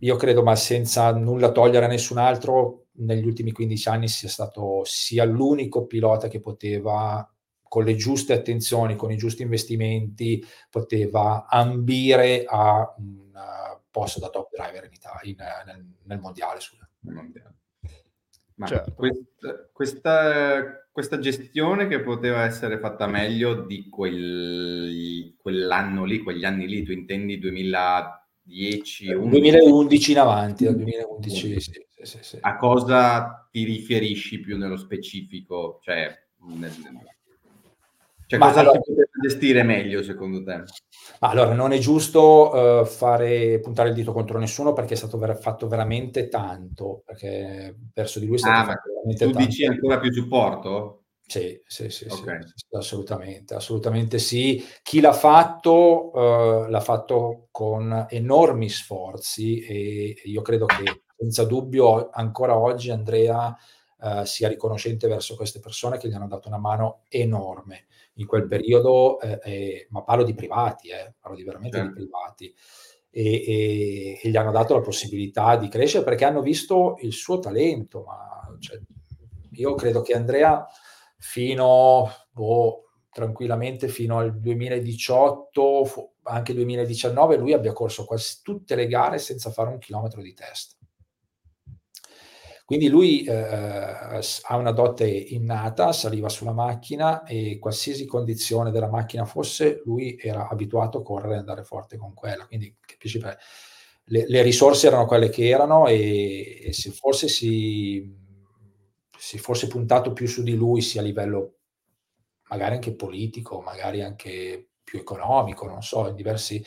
io 0.00 0.16
credo, 0.16 0.42
ma 0.42 0.56
senza 0.56 1.12
nulla 1.12 1.52
togliere 1.52 1.86
a 1.86 1.88
nessun 1.88 2.18
altro, 2.18 2.81
negli 2.94 3.26
ultimi 3.26 3.52
15 3.52 3.88
anni 3.88 4.08
sia 4.08 4.28
stato 4.28 4.82
sia 4.84 5.24
l'unico 5.24 5.86
pilota 5.86 6.28
che 6.28 6.40
poteva 6.40 7.26
con 7.72 7.84
le 7.84 7.96
giuste 7.96 8.34
attenzioni, 8.34 8.96
con 8.96 9.10
i 9.10 9.16
giusti 9.16 9.40
investimenti, 9.40 10.44
poteva 10.68 11.46
ambire 11.48 12.44
a 12.46 12.94
un 12.98 13.30
uh, 13.32 13.80
posto 13.90 14.20
da 14.20 14.28
top 14.28 14.50
driver 14.50 14.84
in 14.84 14.92
Italia, 14.92 15.30
in, 15.30 15.36
nel, 15.64 15.86
nel, 16.02 16.18
mondiale. 16.18 16.58
Nel 17.00 17.14
mondiale. 17.14 17.54
Ma 18.56 18.66
certo. 18.66 18.92
questa, 18.92 19.70
questa, 19.72 20.86
questa, 20.92 21.18
gestione 21.18 21.88
che 21.88 22.02
poteva 22.02 22.44
essere 22.44 22.78
fatta 22.78 23.06
meglio 23.06 23.62
di 23.62 23.88
quel, 23.88 25.34
quell'anno 25.38 26.04
lì, 26.04 26.18
quegli 26.18 26.44
anni 26.44 26.68
lì, 26.68 26.82
tu 26.82 26.92
intendi 26.92 27.38
2010? 27.38 29.14
2011 29.14 30.10
in 30.10 30.18
avanti, 30.18 30.64
dal 30.64 30.76
2011 30.76 31.58
sì 31.58 31.86
sì, 32.02 32.18
sì. 32.20 32.38
A 32.40 32.56
cosa 32.56 33.48
ti 33.50 33.64
riferisci 33.64 34.40
più 34.40 34.56
nello 34.56 34.76
specifico? 34.76 35.78
Cioè, 35.82 36.14
nel, 36.46 36.72
cioè 38.32 38.40
cosa 38.40 38.60
allora, 38.60 38.80
si 38.82 38.92
potrebbe 38.92 39.10
gestire 39.20 39.62
meglio 39.62 40.02
secondo 40.02 40.42
te? 40.42 40.62
Allora, 41.18 41.52
non 41.52 41.72
è 41.72 41.78
giusto 41.78 42.80
uh, 42.80 42.84
fare, 42.86 43.60
puntare 43.60 43.90
il 43.90 43.94
dito 43.94 44.12
contro 44.12 44.38
nessuno 44.38 44.72
perché 44.72 44.94
è 44.94 44.96
stato 44.96 45.18
ver- 45.18 45.38
fatto 45.38 45.68
veramente 45.68 46.28
tanto, 46.28 47.02
perché 47.04 47.76
verso 47.92 48.18
di 48.18 48.26
lui 48.26 48.36
è 48.36 48.38
stato 48.38 48.70
ah, 48.70 48.82
veramente 48.82 49.26
tu 49.26 49.32
tanto. 49.32 49.38
Tu 49.38 49.44
dici 49.44 49.66
ancora 49.66 49.98
più 49.98 50.10
supporto? 50.12 51.02
Sì, 51.26 51.60
sì, 51.66 51.90
sì, 51.90 52.06
okay. 52.08 52.40
sì, 52.42 52.74
assolutamente, 52.74 53.54
assolutamente 53.54 54.18
sì. 54.18 54.64
Chi 54.82 55.00
l'ha 55.00 55.12
fatto 55.12 56.10
uh, 56.10 56.68
l'ha 56.68 56.80
fatto 56.80 57.48
con 57.50 58.06
enormi 58.08 58.70
sforzi 58.70 59.60
e 59.60 60.22
io 60.24 60.40
credo 60.40 60.64
che 60.64 61.01
senza 61.22 61.44
dubbio 61.44 62.10
ancora 62.10 62.58
oggi 62.58 62.90
Andrea 62.90 63.56
eh, 64.02 64.26
sia 64.26 64.48
riconoscente 64.48 65.06
verso 65.06 65.36
queste 65.36 65.60
persone 65.60 65.96
che 65.96 66.08
gli 66.08 66.14
hanno 66.14 66.26
dato 66.26 66.48
una 66.48 66.58
mano 66.58 67.02
enorme 67.08 67.84
in 68.14 68.26
quel 68.26 68.48
periodo, 68.48 69.20
eh, 69.20 69.38
eh, 69.44 69.86
ma 69.90 70.02
parlo 70.02 70.24
di 70.24 70.34
privati, 70.34 70.88
eh, 70.88 71.14
parlo 71.20 71.36
di 71.36 71.44
veramente 71.44 71.76
certo. 71.76 71.92
di 71.92 72.00
privati. 72.00 72.54
E, 73.14 73.22
e, 73.22 74.20
e, 74.20 74.28
gli 74.28 74.36
hanno 74.36 74.50
dato 74.50 74.74
la 74.74 74.80
possibilità 74.80 75.56
di 75.56 75.68
crescere 75.68 76.02
perché 76.02 76.24
hanno 76.24 76.42
visto 76.42 76.96
il 77.02 77.12
suo 77.12 77.38
talento. 77.38 78.02
Ma, 78.02 78.56
cioè, 78.58 78.80
io 79.52 79.74
credo 79.74 80.02
che 80.02 80.14
Andrea 80.14 80.66
fino 81.18 82.10
boh, 82.32 82.90
tranquillamente 83.12 83.86
fino 83.86 84.18
al 84.18 84.40
2018, 84.40 86.14
anche 86.24 86.54
2019, 86.54 87.36
lui 87.36 87.52
abbia 87.52 87.72
corso 87.72 88.04
quasi 88.04 88.40
tutte 88.42 88.74
le 88.74 88.88
gare 88.88 89.18
senza 89.18 89.50
fare 89.50 89.70
un 89.70 89.78
chilometro 89.78 90.20
di 90.20 90.34
test. 90.34 90.80
Quindi 92.72 92.88
lui 92.88 93.22
eh, 93.24 93.34
ha 93.34 94.56
una 94.56 94.70
dote 94.70 95.06
innata, 95.06 95.92
saliva 95.92 96.30
sulla 96.30 96.54
macchina 96.54 97.22
e 97.22 97.58
qualsiasi 97.58 98.06
condizione 98.06 98.70
della 98.70 98.88
macchina 98.88 99.26
fosse, 99.26 99.82
lui 99.84 100.16
era 100.18 100.48
abituato 100.48 100.96
a 100.96 101.02
correre 101.02 101.34
e 101.34 101.38
andare 101.40 101.64
forte 101.64 101.98
con 101.98 102.14
quella. 102.14 102.46
Quindi 102.46 102.74
capisci, 102.80 103.20
le, 103.20 104.24
le, 104.26 104.40
risorse 104.40 104.86
erano 104.86 105.04
quelle 105.04 105.28
che 105.28 105.50
erano 105.50 105.86
e, 105.86 106.60
e 106.64 106.72
se 106.72 106.92
forse 106.92 107.28
si, 107.28 108.10
si 109.18 109.36
fosse 109.36 109.66
puntato 109.66 110.14
più 110.14 110.26
su 110.26 110.42
di 110.42 110.54
lui, 110.54 110.80
sia 110.80 111.02
a 111.02 111.04
livello 111.04 111.56
magari 112.48 112.76
anche 112.76 112.94
politico, 112.94 113.60
magari 113.60 114.00
anche 114.00 114.70
più 114.82 114.98
economico, 114.98 115.66
non 115.66 115.82
so, 115.82 116.08
in 116.08 116.14
diversi 116.14 116.64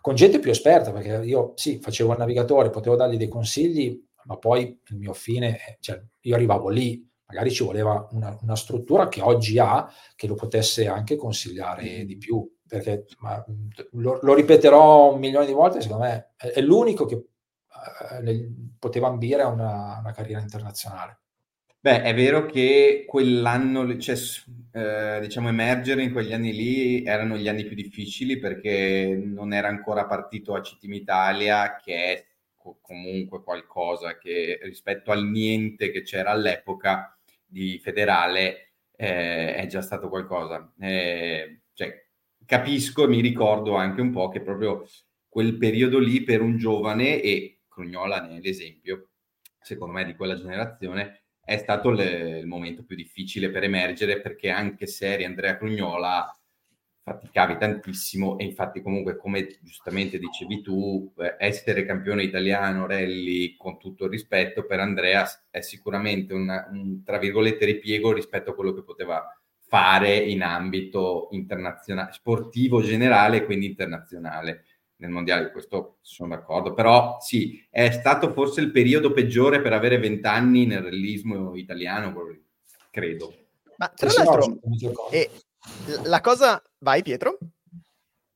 con 0.00 0.14
gente 0.14 0.40
più 0.40 0.50
esperta, 0.50 0.92
perché 0.92 1.24
io 1.26 1.52
sì, 1.56 1.78
facevo 1.78 2.12
il 2.12 2.18
navigatore, 2.18 2.70
potevo 2.70 2.96
dargli 2.96 3.18
dei 3.18 3.28
consigli, 3.28 4.02
ma 4.24 4.36
poi 4.36 4.80
il 4.88 4.96
mio 4.96 5.12
fine, 5.12 5.76
cioè 5.80 6.02
io 6.20 6.34
arrivavo 6.34 6.68
lì, 6.68 7.08
magari 7.26 7.50
ci 7.50 7.64
voleva 7.64 8.06
una, 8.12 8.36
una 8.42 8.56
struttura 8.56 9.08
che 9.08 9.22
oggi 9.22 9.58
ha, 9.58 9.90
che 10.14 10.26
lo 10.26 10.34
potesse 10.34 10.86
anche 10.86 11.16
consigliare 11.16 11.82
mm-hmm. 11.82 12.06
di 12.06 12.18
più, 12.18 12.48
perché 12.66 13.06
ma, 13.18 13.42
lo, 13.92 14.18
lo, 14.22 14.34
ripeterò 14.34 15.14
un 15.14 15.18
milione 15.18 15.46
di 15.46 15.52
volte, 15.52 15.80
secondo 15.80 16.04
me 16.04 16.32
è, 16.36 16.48
è 16.48 16.60
l'unico 16.60 17.06
che 17.06 17.14
eh, 18.24 18.52
poteva 18.78 19.08
ambire 19.08 19.42
a 19.42 19.48
una, 19.48 19.98
una, 19.98 20.12
carriera 20.12 20.40
internazionale. 20.40 21.20
Beh, 21.80 22.02
è 22.02 22.14
vero 22.14 22.46
che 22.46 23.04
quell'anno, 23.08 23.98
cioè, 23.98 24.16
eh, 24.72 25.18
diciamo, 25.20 25.48
emergere 25.48 26.04
in 26.04 26.12
quegli 26.12 26.32
anni 26.32 26.52
lì 26.52 27.02
erano 27.02 27.36
gli 27.36 27.48
anni 27.48 27.64
più 27.64 27.74
difficili 27.74 28.38
perché 28.38 29.20
non 29.20 29.52
era 29.52 29.66
ancora 29.66 30.06
partito 30.06 30.54
a 30.54 30.60
Team 30.60 30.92
Italia, 30.92 31.76
che 31.82 31.94
è 31.94 32.26
comunque 32.80 33.42
qualcosa 33.42 34.18
che 34.18 34.58
rispetto 34.62 35.10
al 35.10 35.26
niente 35.26 35.90
che 35.90 36.02
c'era 36.02 36.30
all'epoca 36.30 37.18
di 37.44 37.78
federale 37.78 38.74
eh, 38.96 39.54
è 39.54 39.66
già 39.66 39.82
stato 39.82 40.08
qualcosa. 40.08 40.72
Eh, 40.78 41.62
cioè, 41.72 42.06
capisco 42.44 43.04
e 43.04 43.08
mi 43.08 43.20
ricordo 43.20 43.74
anche 43.74 44.00
un 44.00 44.10
po' 44.12 44.28
che 44.28 44.40
proprio 44.40 44.86
quel 45.28 45.56
periodo 45.56 45.98
lì 45.98 46.22
per 46.22 46.40
un 46.42 46.56
giovane, 46.56 47.20
e 47.20 47.62
Crugnola 47.68 48.20
ne 48.20 48.36
è 48.36 48.40
l'esempio, 48.40 49.08
secondo 49.60 49.94
me, 49.94 50.04
di 50.04 50.14
quella 50.14 50.36
generazione, 50.36 51.22
è 51.44 51.56
stato 51.56 51.90
le, 51.90 52.38
il 52.38 52.46
momento 52.46 52.84
più 52.84 52.94
difficile 52.96 53.50
per 53.50 53.64
emergere 53.64 54.20
perché 54.20 54.50
anche 54.50 54.86
se 54.86 55.12
eri 55.12 55.24
Andrea 55.24 55.56
Crugnola 55.56 56.36
faticavi 57.04 57.56
tantissimo 57.58 58.38
e 58.38 58.44
infatti 58.44 58.80
comunque 58.80 59.16
come 59.16 59.58
giustamente 59.60 60.18
dicevi 60.18 60.62
tu 60.62 61.12
eh, 61.18 61.34
essere 61.38 61.84
campione 61.84 62.22
italiano 62.22 62.86
rally 62.86 63.56
con 63.56 63.76
tutto 63.78 64.04
il 64.04 64.10
rispetto 64.10 64.64
per 64.64 64.78
Andrea 64.78 65.28
è 65.50 65.60
sicuramente 65.60 66.32
una, 66.32 66.68
un 66.70 67.02
tra 67.02 67.18
virgolette 67.18 67.64
ripiego 67.64 68.12
rispetto 68.12 68.52
a 68.52 68.54
quello 68.54 68.72
che 68.72 68.84
poteva 68.84 69.36
fare 69.58 70.16
in 70.16 70.42
ambito 70.42 71.28
internazionale 71.32 72.12
sportivo 72.12 72.82
generale 72.82 73.44
quindi 73.44 73.66
internazionale 73.66 74.64
nel 75.02 75.10
mondiale 75.10 75.50
questo 75.50 75.98
sono 76.00 76.30
d'accordo. 76.30 76.72
Però 76.72 77.18
sì 77.20 77.62
è 77.68 77.90
stato 77.90 78.32
forse 78.32 78.60
il 78.60 78.70
periodo 78.70 79.12
peggiore 79.12 79.60
per 79.60 79.72
avere 79.72 79.98
vent'anni 79.98 80.64
nel 80.64 80.82
realismo 80.82 81.56
italiano 81.56 82.14
credo. 82.90 83.34
Ma 83.76 83.88
tra 83.88 84.10
l'altro 84.16 84.60
eh, 85.10 85.30
la 86.04 86.20
cosa... 86.20 86.62
Vai 86.82 87.02
Pietro? 87.02 87.38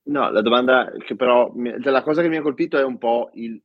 No, 0.04 0.30
la 0.30 0.40
domanda 0.40 0.92
che 1.04 1.16
però... 1.16 1.52
Cioè, 1.52 1.92
la 1.92 2.02
cosa 2.02 2.22
che 2.22 2.28
mi 2.28 2.36
ha 2.36 2.42
colpito 2.42 2.78
è 2.78 2.84
un 2.84 2.96
po' 2.96 3.30
il 3.34 3.60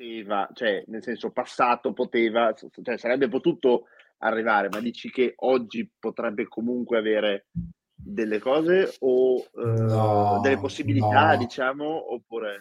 poteva, 0.00 0.48
cioè 0.54 0.82
nel 0.86 1.02
senso 1.02 1.30
passato 1.30 1.92
poteva, 1.92 2.54
cioè 2.54 2.96
sarebbe 2.96 3.28
potuto 3.28 3.84
arrivare, 4.18 4.68
ma 4.70 4.80
dici 4.80 5.10
che 5.10 5.34
oggi 5.36 5.90
potrebbe 5.98 6.48
comunque 6.48 6.98
avere 6.98 7.46
delle 7.94 8.38
cose 8.38 8.94
o 9.00 9.36
uh, 9.36 9.60
no, 9.60 10.40
delle 10.42 10.58
possibilità, 10.58 11.32
no. 11.32 11.36
diciamo, 11.36 12.14
oppure... 12.14 12.58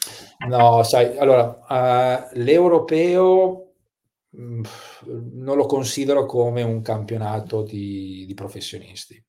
No, 0.47 0.83
sai, 0.83 1.17
allora, 1.17 1.59
uh, 1.67 2.37
l'europeo 2.39 3.73
mh, 4.29 4.43
mm, 4.43 4.63
non 5.33 5.55
lo 5.55 5.65
considero 5.65 6.25
come 6.25 6.61
un 6.61 6.81
campionato 6.81 7.63
di, 7.63 8.25
di 8.25 8.33
professionisti. 8.33 9.21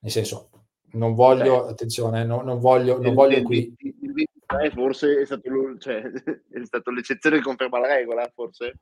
Nel 0.00 0.12
senso, 0.12 0.50
non 0.92 1.14
voglio, 1.14 1.64
Beh, 1.64 1.70
attenzione, 1.70 2.24
no, 2.24 2.42
non 2.42 2.58
voglio, 2.58 3.00
non 3.00 3.14
voglio 3.14 3.42
qui... 3.42 3.74
Il 3.78 4.72
forse 4.72 5.22
è 5.22 5.24
stato, 5.26 5.50
cioè, 5.78 6.02
è 6.50 6.64
stato 6.64 6.90
l'eccezione 6.90 7.36
che 7.36 7.42
conferma 7.42 7.80
la 7.80 7.88
regola, 7.88 8.30
forse? 8.32 8.78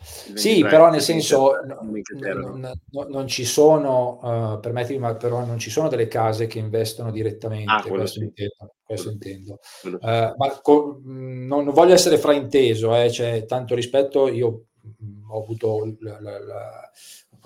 Sì, 0.00 0.62
però 0.62 0.90
nel 0.90 1.00
senso 1.00 1.54
non, 1.64 3.08
non 3.08 3.26
ci 3.26 3.44
sono, 3.44 4.20
uh, 4.22 4.60
permettimi, 4.60 4.98
ma 4.98 5.16
però 5.16 5.44
non 5.44 5.58
ci 5.58 5.70
sono 5.70 5.88
delle 5.88 6.06
case 6.06 6.46
che 6.46 6.60
investono 6.60 7.10
direttamente, 7.10 7.72
ah, 7.72 7.82
questo, 7.82 8.20
sì. 8.20 8.26
intendo, 8.26 8.74
questo 8.84 9.10
intendo. 9.10 9.58
Uh, 9.82 10.34
ma 10.36 10.60
co- 10.62 11.00
non, 11.04 11.64
non, 11.64 11.74
voglio 11.74 11.94
essere 11.94 12.16
frainteso, 12.18 12.94
eh, 12.94 13.10
cioè, 13.10 13.44
tanto 13.44 13.74
rispetto, 13.74 14.28
io 14.28 14.66
mh, 14.82 15.30
ho 15.30 15.42
avuto 15.42 15.96
la, 16.00 16.20
la, 16.20 16.38
la 16.44 16.90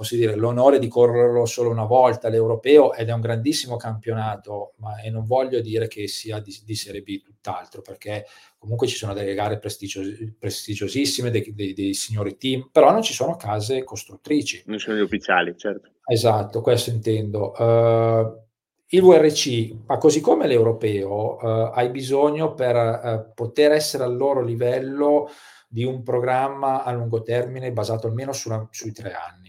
posso 0.02 0.16
dire, 0.16 0.34
l'onore 0.34 0.80
di 0.80 0.88
correrlo 0.88 1.46
solo 1.46 1.70
una 1.70 1.84
volta 1.84 2.28
l'europeo 2.28 2.92
ed 2.92 3.08
è 3.08 3.12
un 3.12 3.20
grandissimo 3.20 3.76
campionato, 3.76 4.74
ma 4.78 5.00
e 5.00 5.10
non 5.10 5.24
voglio 5.24 5.60
dire 5.60 5.86
che 5.86 6.08
sia 6.08 6.40
di, 6.40 6.52
di 6.64 6.74
Serie 6.74 7.02
B 7.02 7.22
tutt'altro, 7.22 7.82
perché 7.82 8.26
comunque 8.58 8.88
ci 8.88 8.96
sono 8.96 9.14
delle 9.14 9.32
gare 9.32 9.58
prestigios- 9.58 10.34
prestigiosissime, 10.36 11.30
dei, 11.30 11.52
dei, 11.54 11.72
dei, 11.72 11.94
signori 11.94 12.36
team, 12.36 12.68
però 12.72 12.90
non 12.90 13.02
ci 13.02 13.14
sono 13.14 13.36
case 13.36 13.84
costruttrici. 13.84 14.64
Non 14.66 14.80
sono 14.80 14.96
gli 14.96 15.02
ufficiali, 15.02 15.54
certo. 15.56 15.90
Esatto, 16.04 16.60
questo 16.60 16.90
intendo. 16.90 17.52
Uh, 17.52 18.40
il 18.88 19.02
VRC, 19.02 19.84
ma 19.86 19.98
così 19.98 20.20
come 20.20 20.48
l'europeo, 20.48 21.36
uh, 21.36 21.70
hai 21.72 21.90
bisogno 21.90 22.54
per 22.54 22.74
uh, 22.76 23.32
poter 23.34 23.70
essere 23.70 24.02
al 24.02 24.16
loro 24.16 24.42
livello 24.42 25.30
di 25.68 25.84
un 25.84 26.02
programma 26.02 26.82
a 26.82 26.90
lungo 26.92 27.22
termine 27.22 27.72
basato 27.72 28.08
almeno 28.08 28.32
sulla, 28.32 28.66
sui 28.70 28.92
tre 28.92 29.12
anni 29.12 29.41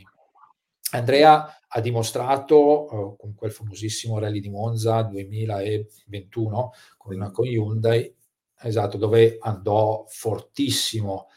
Andrea 0.98 1.60
ha 1.68 1.82
dimostrato 1.82 2.86
uh, 2.86 3.16
con 3.18 3.34
quel 3.34 3.52
famosissimo 3.52 4.20
rally 4.20 4.40
di 4.40 4.50
Monza 4.50 5.02
2021 5.02 6.72
con, 6.98 7.32
con 7.32 7.46
Hyundai, 7.46 8.16
esatto, 8.62 8.98
dove 8.98 9.38
andò 9.40 10.06
fortissimo, 10.08 11.28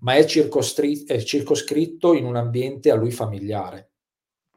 ma 0.00 0.14
è, 0.14 0.24
è 0.24 1.22
circoscritto 1.22 2.14
in 2.14 2.24
un 2.24 2.36
ambiente 2.36 2.90
a 2.90 2.96
lui 2.96 3.12
familiare. 3.12 3.90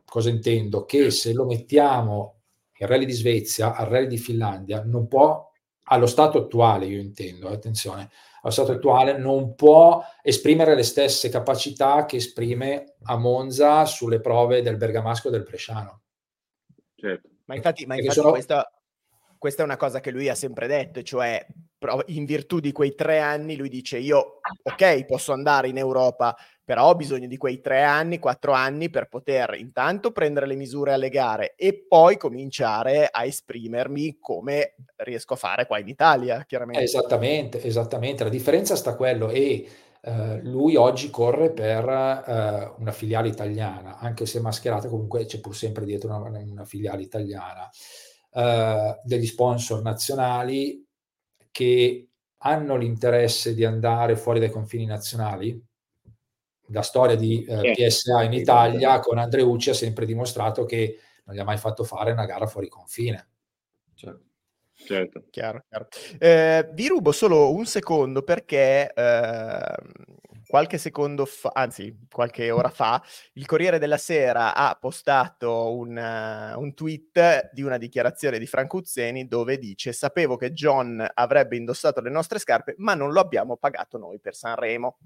Cosa 0.03 0.29
intendo? 0.29 0.85
Che 0.85 1.11
se 1.11 1.33
lo 1.33 1.45
mettiamo 1.45 2.41
il 2.77 2.87
rally 2.87 3.05
di 3.05 3.13
Svezia 3.13 3.75
al 3.75 3.87
rally 3.87 4.07
di 4.07 4.17
Finlandia, 4.17 4.83
non 4.83 5.07
può, 5.07 5.47
allo 5.85 6.07
stato 6.07 6.39
attuale, 6.39 6.87
io 6.87 6.99
intendo, 6.99 7.49
attenzione, 7.49 8.09
allo 8.43 8.51
stato 8.51 8.73
attuale 8.73 9.17
non 9.17 9.55
può 9.55 10.03
esprimere 10.21 10.75
le 10.75 10.83
stesse 10.83 11.29
capacità 11.29 12.05
che 12.05 12.17
esprime 12.17 12.95
a 13.03 13.17
Monza 13.17 13.85
sulle 13.85 14.19
prove 14.19 14.61
del 14.61 14.75
Bergamasco 14.75 15.29
e 15.29 15.31
del 15.31 15.43
Bresciano. 15.43 16.01
Certo. 16.95 17.29
Ma 17.45 17.55
infatti, 17.55 17.85
ma 17.85 17.95
infatti 17.95 18.13
sono... 18.13 18.31
questa, 18.31 18.69
questa 19.37 19.61
è 19.61 19.65
una 19.65 19.77
cosa 19.77 20.01
che 20.01 20.11
lui 20.11 20.27
ha 20.27 20.35
sempre 20.35 20.67
detto, 20.67 21.01
cioè 21.03 21.45
in 22.07 22.25
virtù 22.25 22.59
di 22.59 22.71
quei 22.71 22.95
tre 22.95 23.19
anni 23.19 23.55
lui 23.55 23.69
dice 23.69 23.97
io 23.97 24.39
ok 24.63 25.05
posso 25.05 25.33
andare 25.33 25.67
in 25.67 25.77
Europa 25.77 26.35
però 26.65 26.89
ho 26.89 26.95
bisogno 26.95 27.27
di 27.27 27.35
quei 27.35 27.59
tre 27.59 27.83
anni, 27.83 28.19
quattro 28.19 28.53
anni 28.53 28.89
per 28.89 29.09
poter 29.09 29.55
intanto 29.59 30.11
prendere 30.11 30.47
le 30.47 30.55
misure 30.55 30.93
alle 30.93 31.09
gare 31.09 31.55
e 31.57 31.85
poi 31.87 32.15
cominciare 32.17 33.09
a 33.11 33.25
esprimermi 33.25 34.17
come 34.19 34.75
riesco 34.97 35.33
a 35.33 35.37
fare 35.37 35.67
qua 35.67 35.79
in 35.79 35.89
Italia, 35.89 36.45
chiaramente. 36.47 36.83
Esattamente, 36.83 37.61
esattamente. 37.61 38.23
La 38.23 38.29
differenza 38.29 38.75
sta 38.75 38.95
quello 38.95 39.29
e 39.29 39.67
Uh, 40.03 40.37
lui 40.41 40.75
oggi 40.75 41.09
corre 41.09 41.51
per 41.51 41.85
uh, 41.85 42.81
una 42.81 42.91
filiale 42.91 43.29
italiana, 43.29 43.99
anche 43.99 44.25
se 44.25 44.41
mascherata 44.41 44.89
comunque 44.89 45.23
c'è 45.23 45.39
pur 45.39 45.55
sempre 45.55 45.85
dietro 45.85 46.13
una, 46.13 46.39
una 46.39 46.65
filiale 46.65 47.03
italiana, 47.03 47.69
uh, 48.33 48.99
degli 49.01 49.25
sponsor 49.25 49.81
nazionali 49.81 50.82
che 51.53 52.09
hanno 52.39 52.75
l'interesse 52.75 53.53
di 53.53 53.63
andare 53.63 54.17
fuori 54.17 54.39
dai 54.39 54.49
confini 54.49 54.85
nazionali, 54.85 55.63
la 56.67 56.81
storia 56.81 57.15
di 57.15 57.45
eh, 57.45 57.73
PSA 57.73 58.23
in 58.23 58.33
Italia 58.33 58.99
con 58.99 59.17
Andreucci 59.17 59.69
ha 59.69 59.73
sempre 59.73 60.05
dimostrato 60.05 60.65
che 60.65 60.97
non 61.25 61.35
gli 61.35 61.39
ha 61.39 61.43
mai 61.43 61.57
fatto 61.57 61.83
fare 61.83 62.11
una 62.11 62.25
gara 62.25 62.47
fuori 62.47 62.67
confine. 62.67 63.27
Certo. 63.93 64.31
Certo. 64.73 65.23
Chiaro, 65.29 65.63
chiaro. 65.69 65.87
Eh, 66.17 66.69
vi 66.73 66.87
rubo 66.87 67.11
solo 67.11 67.53
un 67.53 67.65
secondo 67.65 68.23
perché 68.23 68.91
eh, 68.91 69.75
qualche 70.53 70.77
secondo 70.77 71.25
fa, 71.25 71.49
anzi 71.51 72.05
qualche 72.11 72.51
ora 72.51 72.69
fa, 72.69 73.01
il 73.33 73.47
Corriere 73.47 73.79
della 73.79 73.97
Sera 73.97 74.53
ha 74.53 74.77
postato 74.79 75.73
un, 75.73 75.97
uh, 75.97 76.61
un 76.61 76.73
tweet 76.75 77.49
di 77.51 77.63
una 77.63 77.79
dichiarazione 77.79 78.37
di 78.37 78.45
Franco 78.45 78.77
Uzzeni 78.77 79.27
dove 79.27 79.57
dice 79.57 79.93
sapevo 79.93 80.37
che 80.37 80.53
John 80.53 81.03
avrebbe 81.11 81.55
indossato 81.55 82.01
le 82.01 82.11
nostre 82.11 82.37
scarpe 82.37 82.75
ma 82.77 82.93
non 82.93 83.11
lo 83.11 83.19
abbiamo 83.19 83.57
pagato 83.57 83.97
noi 83.97 84.19
per 84.19 84.35
Sanremo. 84.35 84.99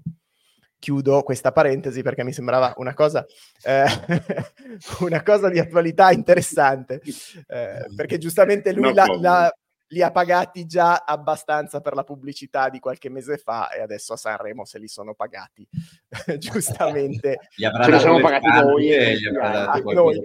Chiudo 0.78 1.22
questa 1.22 1.50
parentesi 1.50 2.02
perché 2.02 2.24
mi 2.24 2.34
sembrava 2.34 2.74
una 2.76 2.92
cosa, 2.92 3.24
eh, 3.62 3.86
una 5.00 5.22
cosa 5.22 5.48
di 5.48 5.58
attualità 5.58 6.10
interessante, 6.10 7.00
eh, 7.46 7.86
perché 7.96 8.18
giustamente 8.18 8.70
lui 8.74 8.92
la, 8.92 9.06
la, 9.18 9.52
li 9.88 10.02
ha 10.02 10.10
pagati 10.10 10.66
già 10.66 11.04
abbastanza 11.06 11.80
per 11.80 11.94
la 11.94 12.04
pubblicità 12.04 12.68
di 12.68 12.78
qualche 12.78 13.08
mese 13.08 13.38
fa 13.38 13.70
e 13.70 13.80
adesso 13.80 14.12
a 14.12 14.16
Sanremo 14.16 14.64
se 14.64 14.78
li 14.78 14.88
sono 14.88 15.14
pagati 15.14 15.66
giustamente. 16.38 17.38
Gli 17.54 17.64
avrà 17.64 17.86
li 17.86 17.98
siamo 17.98 18.20
pagati 18.20 18.48
noi 18.48 18.90
e 18.90 19.16
gli 19.16 19.26
avrà 19.26 19.50
dato 19.50 19.82
qualcosa 19.82 20.20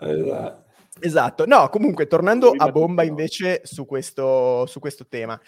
esatto. 0.00 0.72
Esatto, 1.00 1.44
no, 1.44 1.68
comunque 1.70 2.06
tornando 2.06 2.52
a 2.56 2.70
bomba 2.70 3.02
invece 3.02 3.62
su 3.64 3.84
questo, 3.84 4.64
su 4.66 4.78
questo 4.78 5.08
tema, 5.08 5.38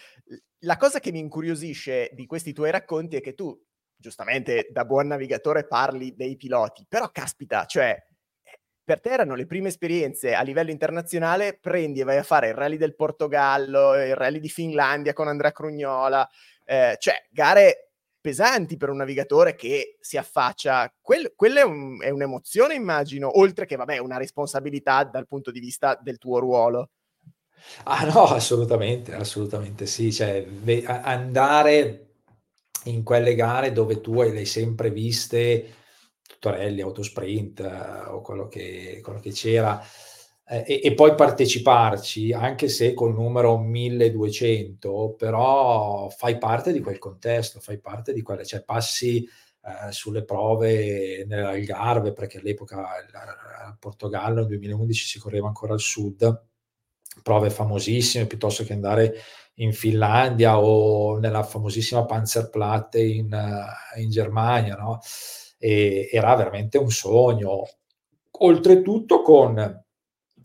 la 0.59 0.75
cosa 0.75 0.99
che 0.99 1.11
mi 1.11 1.19
incuriosisce 1.19 2.11
di 2.13 2.25
questi 2.25 2.51
tuoi 2.51 2.69
racconti 2.69 3.15
è 3.15 3.21
che 3.21 3.33
tu, 3.33 3.57
giustamente 3.95 4.67
da 4.69 4.83
buon 4.83 5.07
navigatore, 5.07 5.65
parli 5.65 6.13
dei 6.15 6.35
piloti, 6.35 6.85
però 6.87 7.09
caspita, 7.11 7.65
cioè 7.65 7.97
per 8.87 9.01
te 9.01 9.09
erano 9.09 9.35
le 9.35 9.45
prime 9.45 9.67
esperienze 9.67 10.33
a 10.33 10.41
livello 10.43 10.71
internazionale, 10.71 11.57
prendi 11.59 11.99
e 11.99 12.03
vai 12.05 12.15
a 12.15 12.23
fare 12.23 12.47
il 12.47 12.53
rally 12.53 12.77
del 12.77 12.95
Portogallo, 12.95 14.01
il 14.01 14.15
rally 14.15 14.39
di 14.39 14.47
Finlandia 14.47 15.11
con 15.11 15.27
Andrea 15.27 15.51
Crugnola, 15.51 16.25
eh, 16.63 16.95
cioè 16.97 17.27
gare 17.29 17.89
pesanti 18.21 18.77
per 18.77 18.87
un 18.87 18.95
navigatore 18.95 19.55
che 19.55 19.97
si 19.99 20.15
affaccia. 20.15 20.89
Quel, 21.01 21.33
quella 21.35 21.59
è, 21.59 21.63
un, 21.63 22.01
è, 22.01 22.11
un'emozione, 22.11 22.75
immagino, 22.75 23.37
oltre 23.37 23.65
che, 23.65 23.75
vabbè, 23.75 23.97
una 23.97 24.15
responsabilità 24.15 25.03
dal 25.03 25.27
punto 25.27 25.51
di 25.51 25.59
vista 25.59 25.99
del 26.01 26.17
tuo 26.17 26.39
ruolo. 26.39 26.91
Ah 27.83 28.05
no, 28.05 28.23
assolutamente, 28.23 29.13
assolutamente 29.13 29.85
sì. 29.85 30.13
Cioè, 30.13 30.47
andare 30.85 32.05
in 32.85 33.03
quelle 33.03 33.35
gare 33.35 33.73
dove 33.73 33.99
tu 33.99 34.21
le 34.21 34.29
hai 34.29 34.45
sempre 34.45 34.91
viste, 34.91 35.73
tutorelli, 36.27 36.81
autosprint 36.81 37.59
eh, 37.61 38.09
o 38.09 38.21
quello 38.21 38.47
che, 38.47 38.99
quello 39.01 39.19
che 39.19 39.31
c'era, 39.31 39.81
eh, 40.49 40.63
e, 40.65 40.81
e, 40.83 40.93
poi 40.93 41.13
parteciparci, 41.15 42.31
anche 42.31 42.69
se 42.69 42.93
col 42.93 43.13
numero 43.13 43.57
1200, 43.57 45.15
però 45.17 46.09
fai 46.09 46.37
parte 46.37 46.71
di 46.71 46.79
quel 46.79 46.99
contesto, 46.99 47.59
fai 47.59 47.79
parte 47.79 48.13
di 48.13 48.21
quelle, 48.21 48.45
cioè 48.45 48.63
passi 48.63 49.27
eh, 49.67 49.91
sulle 49.91 50.23
prove 50.23 51.25
nell'Algarve, 51.27 52.13
perché 52.13 52.37
all'epoca 52.37 52.77
a 52.81 53.75
Portogallo 53.77 54.35
nel 54.39 54.47
2011 54.47 55.05
si 55.05 55.19
correva 55.19 55.47
ancora 55.47 55.73
al 55.73 55.81
sud, 55.81 56.45
prove 57.21 57.49
famosissime, 57.49 58.27
piuttosto 58.27 58.63
che 58.63 58.73
andare 58.73 59.15
in 59.55 59.73
Finlandia 59.73 60.59
o 60.59 61.17
nella 61.17 61.43
famosissima 61.43 62.05
Panzerplatte 62.05 63.01
in, 63.01 63.33
uh, 63.33 63.99
in 63.99 64.09
Germania, 64.09 64.75
no? 64.75 64.99
E 65.57 66.09
era 66.11 66.35
veramente 66.35 66.77
un 66.77 66.91
sogno. 66.91 67.63
Oltretutto 68.39 69.21
con 69.21 69.85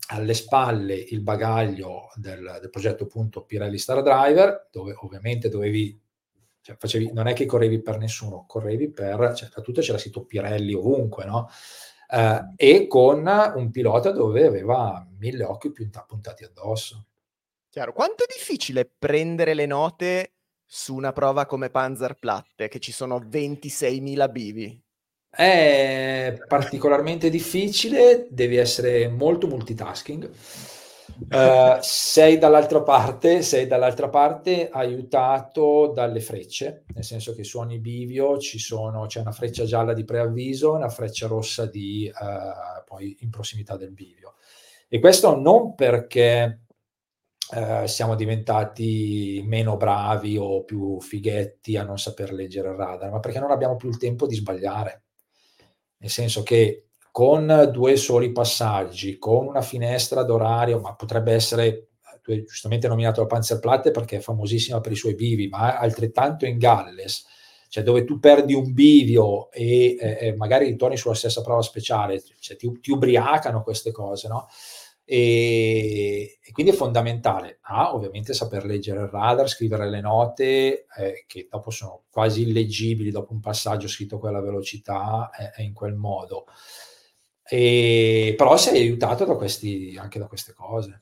alle 0.07 0.33
spalle 0.33 0.95
il 0.95 1.21
bagaglio 1.21 2.09
del, 2.15 2.57
del 2.59 2.69
progetto 2.69 3.03
appunto 3.03 3.45
Pirelli 3.45 3.77
Star 3.77 4.01
Driver, 4.01 4.67
dove 4.71 4.93
ovviamente 4.97 5.49
dovevi 5.49 6.01
cioè, 6.61 6.77
facevi, 6.77 7.11
non 7.11 7.27
è 7.27 7.33
che 7.33 7.45
correvi 7.45 7.81
per 7.81 7.97
nessuno, 7.97 8.45
correvi 8.47 8.89
per, 8.89 9.33
cioè, 9.35 9.49
da 9.53 9.61
tutto 9.61 9.81
c'era 9.81 9.97
scritto 9.97 10.23
Pirelli 10.23 10.73
ovunque, 10.73 11.25
no? 11.25 11.49
Eh, 12.09 12.53
e 12.55 12.87
con 12.87 13.25
un 13.55 13.69
pilota 13.69 14.11
dove 14.11 14.45
aveva 14.45 15.05
mille 15.17 15.43
occhi 15.43 15.71
più 15.71 15.89
puntati 16.07 16.45
addosso. 16.45 17.07
Chiaro. 17.69 17.91
Quanto 17.91 18.23
è 18.23 18.27
difficile 18.31 18.85
prendere 18.85 19.53
le 19.53 19.65
note 19.65 20.33
su 20.63 20.95
una 20.95 21.11
prova 21.11 21.45
come 21.45 21.69
Panzerplatte, 21.69 22.67
che 22.67 22.79
ci 22.79 22.91
sono 22.91 23.19
26.000 23.19 24.31
bivi? 24.31 24.82
È 25.35 26.37
particolarmente 26.47 27.31
difficile, 27.31 28.27
devi 28.29 28.57
essere 28.57 29.07
molto 29.07 29.47
multitasking. 29.47 30.29
Uh, 31.29 31.77
sei 31.81 32.37
dall'altra 32.37 32.83
parte, 32.83 33.41
sei 33.41 33.65
dall'altra 33.65 34.09
parte 34.09 34.69
aiutato 34.69 35.91
dalle 35.93 36.19
frecce, 36.19 36.83
nel 36.93 37.03
senso 37.03 37.33
che 37.33 37.43
su 37.43 37.57
ogni 37.57 37.79
bivio 37.79 38.37
ci 38.37 38.59
sono, 38.59 39.07
c'è 39.07 39.21
una 39.21 39.31
freccia 39.31 39.63
gialla 39.65 39.93
di 39.93 40.03
preavviso, 40.03 40.73
una 40.73 40.89
freccia 40.89 41.25
rossa 41.25 41.65
di 41.65 42.11
uh, 42.13 42.83
poi 42.85 43.17
in 43.21 43.31
prossimità 43.31 43.75
del 43.75 43.91
bivio. 43.91 44.35
E 44.87 44.99
questo 44.99 45.35
non 45.35 45.73
perché 45.73 46.61
uh, 47.55 47.87
siamo 47.87 48.13
diventati 48.13 49.43
meno 49.47 49.77
bravi 49.77 50.37
o 50.37 50.63
più 50.63 50.99
fighetti 51.01 51.75
a 51.75 51.83
non 51.83 51.97
saper 51.97 52.31
leggere 52.31 52.69
il 52.69 52.75
radar, 52.75 53.09
ma 53.09 53.19
perché 53.19 53.39
non 53.39 53.49
abbiamo 53.49 53.77
più 53.77 53.89
il 53.89 53.97
tempo 53.97 54.27
di 54.27 54.35
sbagliare. 54.35 55.02
Nel 56.03 56.11
senso 56.11 56.43
che 56.43 56.87
con 57.11 57.69
due 57.71 57.95
soli 57.95 58.33
passaggi, 58.33 59.17
con 59.17 59.47
una 59.47 59.61
finestra 59.61 60.23
d'orario, 60.23 60.81
ma 60.81 60.93
potrebbe 60.95 61.31
essere, 61.31 61.91
tu 62.21 62.31
hai 62.31 62.43
giustamente 62.43 62.89
nominato 62.89 63.21
la 63.21 63.27
Panzerplatte 63.27 63.91
perché 63.91 64.17
è 64.17 64.19
famosissima 64.19 64.81
per 64.81 64.91
i 64.91 64.97
suoi 64.97 65.15
bivi, 65.15 65.47
ma 65.47 65.77
altrettanto 65.77 66.45
in 66.45 66.57
Galles, 66.57 67.25
cioè 67.69 67.83
dove 67.83 68.03
tu 68.03 68.19
perdi 68.19 68.53
un 68.53 68.73
bivio 68.73 69.49
e 69.49 69.95
eh, 69.97 70.35
magari 70.35 70.65
ritorni 70.65 70.97
sulla 70.97 71.15
stessa 71.15 71.41
prova 71.41 71.61
speciale, 71.61 72.21
cioè 72.39 72.57
ti, 72.57 72.69
ti 72.81 72.91
ubriacano 72.91 73.63
queste 73.63 73.93
cose, 73.93 74.27
no? 74.27 74.47
E, 75.13 76.39
e, 76.41 76.51
quindi 76.51 76.71
è 76.71 76.75
fondamentale, 76.75 77.59
A, 77.61 77.93
ovviamente 77.93 78.33
saper 78.33 78.65
leggere 78.65 79.01
il 79.01 79.09
radar, 79.09 79.47
scrivere 79.47 79.87
le 79.87 80.01
note 80.01 80.87
eh, 80.97 81.25
che 81.27 81.47
dopo 81.51 81.69
sono 81.69 82.05
quasi 82.09 82.41
illeggibili 82.41 83.11
dopo 83.11 83.31
un 83.31 83.39
passaggio 83.39 83.87
scritto 83.87 84.15
a 84.15 84.19
quella 84.19 84.41
velocità 84.41 85.29
e 85.29 85.61
eh, 85.61 85.65
in 85.65 85.73
quel 85.73 85.93
modo. 85.93 86.47
E, 87.47 88.33
però 88.35 88.57
sei 88.57 88.79
aiutato 88.79 89.23
da 89.23 89.35
questi, 89.35 89.95
anche 89.99 90.17
da 90.17 90.25
queste 90.25 90.53
cose. 90.53 91.01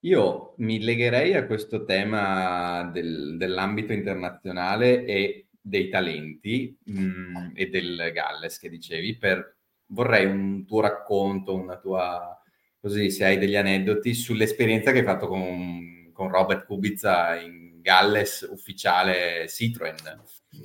Io 0.00 0.54
mi 0.56 0.80
legherei 0.80 1.34
a 1.34 1.46
questo 1.46 1.84
tema 1.84 2.90
del, 2.92 3.36
dell'ambito 3.36 3.92
internazionale 3.92 5.04
e 5.04 5.46
dei 5.60 5.88
talenti 5.88 6.76
mh, 6.82 7.00
mm, 7.00 7.36
e 7.54 7.68
del 7.68 8.10
Galles 8.12 8.58
che 8.58 8.68
dicevi, 8.68 9.16
per, 9.18 9.56
vorrei 9.86 10.24
un 10.24 10.66
tuo 10.66 10.80
racconto, 10.80 11.54
una 11.54 11.78
tua, 11.78 12.42
così 12.84 13.10
se 13.10 13.24
hai 13.24 13.38
degli 13.38 13.56
aneddoti 13.56 14.12
sull'esperienza 14.12 14.92
che 14.92 14.98
hai 14.98 15.04
fatto 15.04 15.26
con, 15.26 16.10
con 16.12 16.28
Robert 16.28 16.66
Kubica 16.66 17.40
in 17.40 17.80
Galles 17.80 18.46
ufficiale 18.50 19.46
Citroen. 19.48 19.94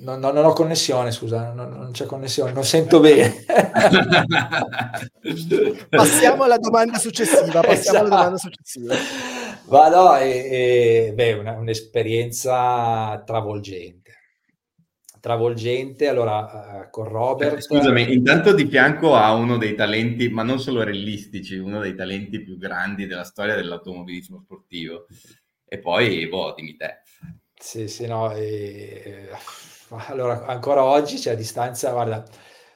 No, 0.00 0.16
no, 0.16 0.30
non 0.30 0.44
ho 0.44 0.52
connessione, 0.52 1.12
scusa, 1.12 1.54
non, 1.54 1.72
non 1.72 1.92
c'è 1.92 2.04
connessione, 2.04 2.52
non 2.52 2.64
sento 2.64 3.00
bene. 3.00 3.42
passiamo 5.88 6.42
alla 6.42 6.58
domanda 6.58 6.98
successiva, 6.98 7.62
passiamo 7.62 7.72
esatto. 7.72 7.98
alla 7.98 8.08
domanda 8.08 8.36
successiva. 8.36 8.94
Ma 9.68 9.88
no, 9.88 10.14
è, 10.14 11.06
è 11.08 11.12
beh, 11.14 11.32
una, 11.32 11.52
un'esperienza 11.52 13.22
travolgente. 13.24 13.99
Travolgente, 15.20 16.08
allora 16.08 16.86
uh, 16.86 16.90
con 16.90 17.08
Robert... 17.08 17.56
Eh, 17.56 17.60
scusami, 17.60 18.12
intanto 18.12 18.52
di 18.52 18.66
fianco 18.66 19.14
a 19.14 19.32
uno 19.34 19.58
dei 19.58 19.74
talenti, 19.74 20.28
ma 20.28 20.42
non 20.42 20.58
solo 20.58 20.82
rellistici, 20.82 21.56
uno 21.56 21.80
dei 21.80 21.94
talenti 21.94 22.42
più 22.42 22.56
grandi 22.56 23.06
della 23.06 23.24
storia 23.24 23.54
dell'automobilismo 23.54 24.40
sportivo. 24.42 25.06
E 25.64 25.78
poi, 25.78 26.26
boh, 26.26 26.54
dimmi 26.56 26.76
te. 26.76 27.02
Sì, 27.54 27.86
sì, 27.88 28.06
no, 28.06 28.32
e 28.32 29.28
allora, 30.08 30.46
ancora 30.46 30.84
oggi 30.84 31.16
c'è 31.16 31.32
a 31.32 31.36
distanza, 31.36 31.90
guarda, 31.90 32.24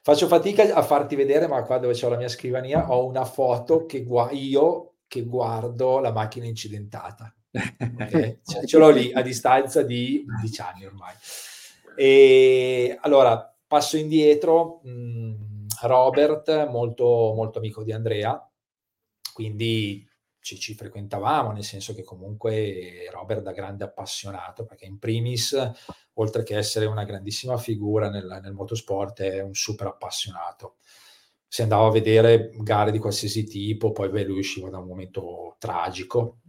faccio 0.03 0.27
fatica 0.27 0.75
a 0.75 0.83
farti 0.83 1.15
vedere, 1.15 1.47
ma 1.47 1.63
qua 1.63 1.79
dove 1.79 1.95
c'ho 1.95 2.09
la 2.09 2.17
mia 2.17 2.29
scrivania 2.29 2.93
ho 2.93 3.07
una 3.07 3.25
foto 3.25 3.87
che 3.87 4.03
gu- 4.05 4.33
io 4.33 4.95
che 5.07 5.23
guardo 5.23 6.01
la 6.01 6.13
macchina 6.13 6.47
incidentata. 6.47 7.35
Okay? 7.53 8.41
Cioè, 8.45 8.67
ce 8.67 8.79
l'ho 8.79 8.91
lì 8.91 9.13
a 9.13 9.23
distanza 9.23 9.83
di 9.83 10.25
11 10.27 10.61
anni 10.61 10.87
ormai. 10.87 11.15
E 11.97 12.97
allora 13.01 13.55
passo 13.67 13.97
indietro. 13.97 14.81
Mm, 14.87 15.53
Robert, 15.83 16.69
molto, 16.69 17.33
molto 17.35 17.59
amico 17.59 17.83
di 17.83 17.93
Andrea, 17.93 18.51
quindi 19.33 20.07
ci, 20.41 20.59
ci, 20.59 20.75
frequentavamo, 20.75 21.53
nel 21.53 21.65
senso 21.65 21.95
che 21.95 22.05
comunque 22.05 23.09
Robert 23.11 23.43
da 23.43 23.53
grande 23.53 23.85
appassionato, 23.85 24.65
perché 24.65 24.85
in 24.85 24.99
primis, 24.99 25.57
oltre 26.15 26.43
che 26.43 26.57
essere 26.57 26.87
una 26.87 27.05
grandissima 27.05 27.57
figura 27.57 28.09
nel, 28.11 28.41
nel 28.43 28.53
motorsport, 28.53 29.21
è 29.21 29.41
un 29.41 29.55
super 29.55 29.89
appassionato. 29.89 30.77
Si 31.49 31.63
andava 31.63 31.87
a 31.87 31.91
vedere 31.91 32.51
gare 32.61 32.91
di 32.91 32.99
qualsiasi 32.99 33.45
tipo, 33.45 33.93
poi 33.93 34.09
beh, 34.09 34.25
lui 34.25 34.39
usciva 34.39 34.71
da 34.71 34.79
un 34.79 34.87
momento 34.87 35.57
tragico, 35.59 36.41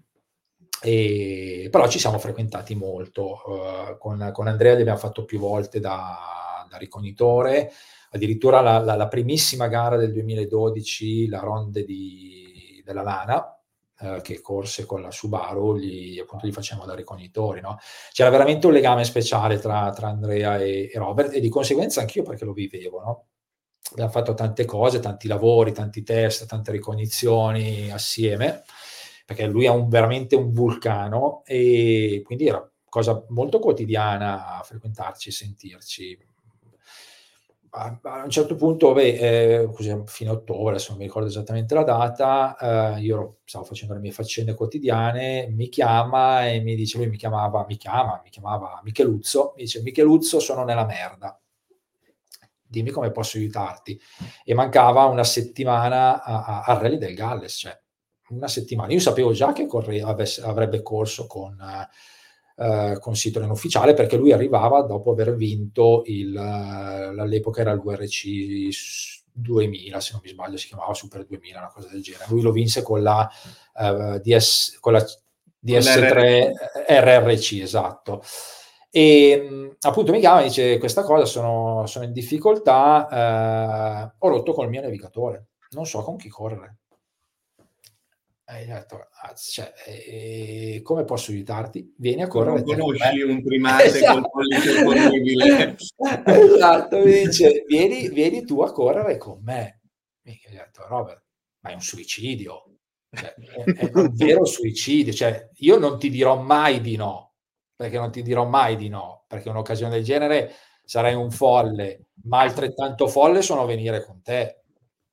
e, 0.85 1.67
però 1.71 1.87
ci 1.87 1.97
siamo 1.97 2.19
frequentati 2.19 2.75
molto. 2.75 3.41
Uh, 3.45 3.97
con, 3.97 4.29
con, 4.31 4.47
Andrea 4.47 4.75
li 4.75 4.81
abbiamo 4.81 4.99
fatto 4.99 5.25
più 5.25 5.39
volte 5.39 5.79
da, 5.79 6.67
da 6.69 6.77
ricognitore, 6.77 7.71
addirittura 8.11 8.61
la, 8.61 8.77
la, 8.77 8.95
la, 8.95 9.07
primissima 9.07 9.67
gara 9.67 9.97
del 9.97 10.13
2012, 10.13 11.27
la 11.27 11.39
ronde 11.39 11.83
di, 11.83 12.83
della 12.85 13.01
Lana, 13.01 13.59
eh, 13.99 14.19
che 14.21 14.41
corse 14.41 14.85
con 14.85 15.01
la 15.01 15.09
Subaru, 15.09 15.75
gli, 15.75 16.19
appunto, 16.19 16.45
gli 16.45 16.51
facevamo 16.51 16.85
da 16.85 16.93
ricognitori. 16.93 17.61
No? 17.61 17.79
C'era 18.11 18.29
veramente 18.29 18.67
un 18.67 18.73
legame 18.73 19.03
speciale 19.05 19.57
tra, 19.57 19.89
tra 19.91 20.09
Andrea 20.09 20.59
e, 20.59 20.91
e, 20.93 20.97
Robert 20.99 21.33
e 21.33 21.39
di 21.39 21.49
conseguenza 21.49 22.01
anch'io 22.01 22.21
perché 22.21 22.45
lo 22.45 22.53
vivevo. 22.53 23.01
No? 23.01 23.25
Abbiamo 23.91 24.11
fatto 24.11 24.35
tante 24.35 24.65
cose, 24.65 24.99
tanti 24.99 25.27
lavori, 25.27 25.71
tanti 25.71 26.03
test, 26.03 26.45
tante 26.45 26.71
ricognizioni 26.71 27.91
assieme, 27.91 28.63
perché 29.25 29.47
lui 29.47 29.65
è 29.65 29.69
un, 29.69 29.89
veramente 29.89 30.35
un 30.35 30.53
vulcano 30.53 31.43
e 31.45 32.21
quindi 32.23 32.47
era 32.47 32.69
cosa 32.87 33.25
molto 33.29 33.59
quotidiana 33.59 34.61
frequentarci 34.63 35.31
sentirci 35.31 36.17
a, 37.77 38.23
un 38.23 38.29
certo 38.29 38.55
punto, 38.55 38.93
beh, 38.93 39.61
eh, 39.61 39.69
così, 39.71 39.93
fine 40.05 40.29
ottobre, 40.29 40.75
adesso 40.75 40.91
non 40.91 40.99
mi 40.99 41.05
ricordo 41.05 41.27
esattamente 41.27 41.73
la 41.73 41.83
data, 41.83 42.95
eh, 42.95 43.01
io 43.01 43.39
stavo 43.43 43.65
facendo 43.65 43.93
le 43.93 43.99
mie 43.99 44.11
faccende 44.11 44.53
quotidiane, 44.53 45.47
mi 45.49 45.67
chiama 45.67 46.47
e 46.47 46.61
mi 46.61 46.75
dice, 46.75 46.97
lui 46.97 47.09
mi 47.09 47.17
chiamava, 47.17 47.65
mi 47.67 47.75
chiama, 47.75 48.21
mi 48.23 48.29
chiamava 48.29 48.79
Micheluzzo, 48.83 49.53
mi 49.57 49.63
dice 49.63 49.81
Micheluzzo 49.81 50.39
sono 50.39 50.63
nella 50.63 50.85
merda, 50.85 51.37
dimmi 52.65 52.91
come 52.91 53.11
posso 53.11 53.37
aiutarti. 53.37 53.99
E 54.45 54.53
mancava 54.53 55.03
una 55.05 55.25
settimana 55.25 56.23
al 56.23 56.77
Rally 56.77 56.97
del 56.97 57.13
Galles, 57.13 57.55
cioè 57.55 57.77
una 58.29 58.47
settimana. 58.47 58.93
Io 58.93 58.99
sapevo 58.99 59.31
già 59.31 59.53
che 59.53 59.67
correva, 59.67 60.15
avrebbe 60.43 60.81
corso 60.81 61.27
con... 61.27 61.57
Uh, 61.59 61.87
eh, 62.57 62.99
con 63.01 63.13
Citroen 63.15 63.49
ufficiale 63.49 63.93
perché 63.93 64.15
lui 64.15 64.31
arrivava 64.31 64.81
dopo 64.81 65.11
aver 65.11 65.35
vinto 65.35 66.03
il, 66.05 66.37
all'epoca 66.37 67.59
era 67.59 67.71
il 67.71 67.81
VRC 67.81 68.69
2000 69.33 69.99
se 69.99 70.11
non 70.13 70.21
mi 70.23 70.29
sbaglio 70.29 70.55
si 70.55 70.67
chiamava 70.67 70.93
Super 70.93 71.25
2000 71.25 71.57
una 71.57 71.67
cosa 71.67 71.89
del 71.89 72.01
genere. 72.01 72.25
Lui 72.29 72.41
lo 72.41 72.53
vinse 72.53 72.81
con 72.81 73.03
la, 73.03 73.29
uh, 73.73 74.19
DS, 74.19 74.77
con 74.79 74.93
la 74.93 75.05
DS3 75.61 76.51
RRC 76.87 77.59
esatto. 77.61 78.23
E 78.89 79.75
appunto 79.81 80.13
mi 80.13 80.21
chiama 80.21 80.39
e 80.39 80.43
dice 80.45 80.77
questa 80.77 81.03
cosa 81.03 81.25
sono, 81.25 81.85
sono 81.87 82.05
in 82.05 82.13
difficoltà 82.13 83.09
eh, 84.07 84.15
ho 84.17 84.27
rotto 84.29 84.53
col 84.53 84.69
mio 84.69 84.79
navigatore. 84.79 85.47
Non 85.71 85.85
so 85.85 86.01
con 86.03 86.15
chi 86.15 86.29
correre 86.29 86.77
E 88.47 88.63
gli 88.63 88.71
ho 88.71 88.75
detto, 88.75 89.07
cioè, 89.37 89.73
eh, 89.87 90.81
come 90.83 91.03
posso 91.03 91.31
aiutarti? 91.31 91.95
Vieni 91.97 92.21
a 92.21 92.27
correre. 92.27 92.61
Non 92.61 92.77
conosci 92.77 93.21
un 93.21 93.41
primate 93.43 93.85
esatto. 93.85 94.21
col 94.21 94.29
pollice 94.29 94.79
opponibile. 94.79 95.75
esatto, 96.25 96.97
mi 96.99 97.23
dice, 97.25 97.63
vieni, 97.67 98.07
vieni, 98.09 98.45
tu 98.45 98.61
a 98.61 98.71
correre 98.71 99.17
con 99.17 99.41
me. 99.41 99.81
Gli 100.21 100.29
ho 100.47 100.51
detto, 100.51 100.85
Robert, 100.87 101.23
ma 101.61 101.71
è 101.71 101.73
un 101.73 101.81
suicidio. 101.81 102.65
Cioè, 103.11 103.33
è, 103.33 103.63
è, 103.63 103.89
un 103.93 104.11
vero 104.13 104.45
suicidio. 104.45 105.11
Cioè, 105.11 105.49
io 105.55 105.79
non 105.79 105.97
ti 105.97 106.11
dirò 106.11 106.39
mai 106.39 106.81
di 106.81 106.97
no, 106.97 107.33
perché 107.75 107.97
non 107.97 108.11
ti 108.11 108.21
dirò 108.21 108.45
mai 108.45 108.75
di 108.75 108.89
no, 108.89 109.25
perché 109.27 109.49
un'occasione 109.49 109.95
del 109.95 110.03
genere 110.03 110.53
sarai 110.83 111.15
un 111.15 111.31
folle, 111.31 112.09
ma 112.25 112.41
altrettanto 112.41 113.07
folle 113.07 113.41
sono 113.41 113.65
venire 113.65 114.03
con 114.03 114.21
te, 114.21 114.61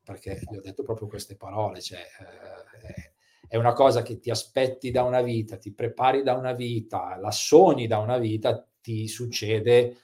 perché 0.04 0.38
gli 0.38 0.56
ho 0.56 0.60
detto 0.60 0.82
proprio 0.82 1.08
queste 1.08 1.34
parole. 1.36 1.80
Cioè, 1.80 1.98
eh, 1.98 3.11
è 3.52 3.56
una 3.58 3.74
cosa 3.74 4.00
che 4.00 4.18
ti 4.18 4.30
aspetti 4.30 4.90
da 4.90 5.02
una 5.02 5.20
vita, 5.20 5.58
ti 5.58 5.74
prepari 5.74 6.22
da 6.22 6.32
una 6.32 6.54
vita, 6.54 7.18
la 7.20 7.30
sogni 7.30 7.86
da 7.86 7.98
una 7.98 8.16
vita, 8.16 8.66
ti 8.80 9.06
succede 9.08 9.98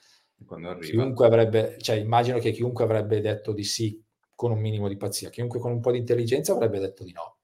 quando 0.45 0.69
arriva. 0.69 1.01
Chiunque 1.01 1.25
avrebbe, 1.25 1.75
cioè 1.79 1.95
immagino 1.95 2.37
che 2.37 2.51
chiunque 2.51 2.83
avrebbe 2.83 3.21
detto 3.21 3.51
di 3.51 3.63
sì 3.63 3.99
con 4.35 4.51
un 4.51 4.59
minimo 4.59 4.87
di 4.87 4.97
pazzia, 4.97 5.31
chiunque 5.31 5.59
con 5.59 5.71
un 5.71 5.79
po' 5.81 5.89
di 5.91 5.97
intelligenza 5.97 6.53
avrebbe 6.53 6.77
detto 6.77 7.03
di 7.03 7.11
no, 7.11 7.37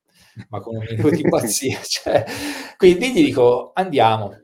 ma 0.49 0.59
con 0.59 0.75
un 0.75 0.85
minimo 0.87 1.09
di 1.09 1.23
pazzia. 1.27 1.79
Cioè, 1.81 2.23
quindi 2.77 3.11
gli 3.11 3.25
dico 3.25 3.71
andiamo. 3.73 4.43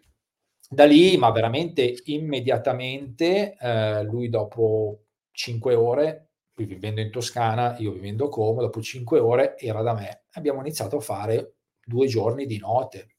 Da 0.68 0.86
lì, 0.86 1.16
ma 1.16 1.30
veramente 1.30 1.94
immediatamente, 2.06 3.56
eh, 3.56 4.02
lui 4.04 4.30
dopo 4.30 5.04
cinque 5.30 5.76
ore 5.76 6.30
lui 6.56 6.66
vivendo 6.66 7.02
in 7.02 7.12
Toscana, 7.12 7.78
io 7.78 7.92
vivendo 7.92 8.26
a 8.26 8.30
Como, 8.30 8.62
dopo 8.62 8.82
cinque 8.82 9.20
ore 9.20 9.58
era 9.60 9.84
da 9.84 9.94
me. 9.94 10.21
Abbiamo 10.34 10.60
iniziato 10.62 10.98
a 10.98 11.02
fare 11.02 11.56
due 11.84 12.08
giorni 12.08 12.46
di 12.46 12.58
note, 12.58 13.16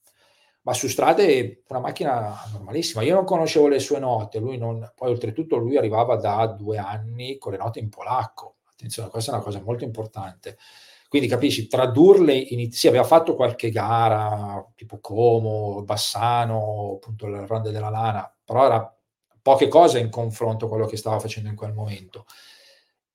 ma 0.63 0.73
su 0.73 0.89
strade 0.89 1.63
una 1.69 1.81
macchina 1.81 2.35
normalissima. 2.53 3.03
Io 3.03 3.15
non 3.15 3.25
conoscevo 3.25 3.69
le 3.69 3.81
sue 3.81 3.99
note, 3.99 4.39
lui 4.39 4.57
non, 4.57 4.93
poi 4.95 5.11
oltretutto 5.11 5.57
lui 5.57 5.77
arrivava 5.77 6.17
da 6.17 6.47
due 6.47 6.79
anni 6.79 7.39
con 7.39 7.53
le 7.53 7.59
note 7.59 7.81
in 7.81 7.89
polacco. 7.89 8.57
Attenzione, 8.71 9.11
questa 9.11 9.33
è 9.33 9.35
una 9.35 9.43
cosa 9.43 9.61
molto 9.61 9.85
importante. 9.85 10.57
Quindi 11.09 11.29
capisci, 11.29 11.67
tradurle 11.67 12.35
in... 12.35 12.73
Sì, 12.73 12.89
aveva 12.89 13.05
fatto 13.05 13.35
qualche 13.35 13.71
gara, 13.71 14.67
tipo 14.75 14.99
Como, 14.99 15.83
Bassano, 15.83 16.95
appunto 16.95 17.27
la 17.27 17.45
Ronda 17.45 17.71
della 17.71 17.91
Lana, 17.91 18.35
però 18.43 18.65
era 18.65 18.97
poche 19.43 19.69
cose 19.69 19.99
in 19.99 20.09
confronto 20.09 20.65
a 20.65 20.69
quello 20.69 20.87
che 20.87 20.97
stava 20.97 21.19
facendo 21.19 21.51
in 21.51 21.57
quel 21.57 21.75
momento. 21.75 22.25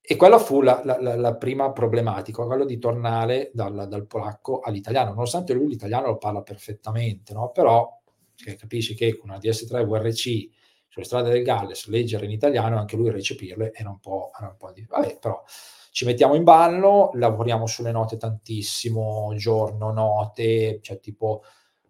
E 0.09 0.15
quella 0.15 0.39
fu 0.39 0.61
la, 0.61 0.81
la, 0.85 1.17
la, 1.17 1.35
prima 1.35 1.73
problematica, 1.73 2.45
quello 2.45 2.63
di 2.63 2.79
tornare 2.79 3.51
dal, 3.53 3.87
dal, 3.89 4.07
polacco 4.07 4.61
all'italiano, 4.61 5.09
nonostante 5.09 5.51
lui 5.51 5.67
l'italiano 5.67 6.07
lo 6.07 6.17
parla 6.17 6.41
perfettamente, 6.43 7.33
no? 7.33 7.51
però 7.51 7.85
cioè, 8.33 8.55
capisci 8.55 8.95
che 8.95 9.17
con 9.17 9.31
una 9.31 9.37
DS3 9.37 9.85
VRC 9.85 10.49
sulle 10.87 11.03
strade 11.03 11.31
del 11.31 11.43
Galles, 11.43 11.87
leggere 11.87 12.23
in 12.23 12.31
italiano, 12.31 12.77
anche 12.77 12.95
lui 12.95 13.11
recepirle 13.11 13.73
era 13.73 13.89
un 13.89 13.99
po', 13.99 14.31
era 14.37 14.47
un 14.47 14.55
po 14.55 14.71
di... 14.71 14.85
Vabbè, 14.87 15.17
però 15.19 15.43
ci 15.91 16.05
mettiamo 16.05 16.35
in 16.35 16.45
ballo, 16.45 17.11
lavoriamo 17.15 17.67
sulle 17.67 17.91
note 17.91 18.15
tantissimo, 18.15 19.33
giorno, 19.35 19.91
note, 19.91 20.79
cioè 20.81 21.01
tipo... 21.01 21.43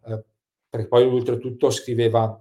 Eh, 0.07 0.23
perché 0.67 0.87
poi 0.87 1.03
oltretutto 1.03 1.69
scriveva 1.69 2.35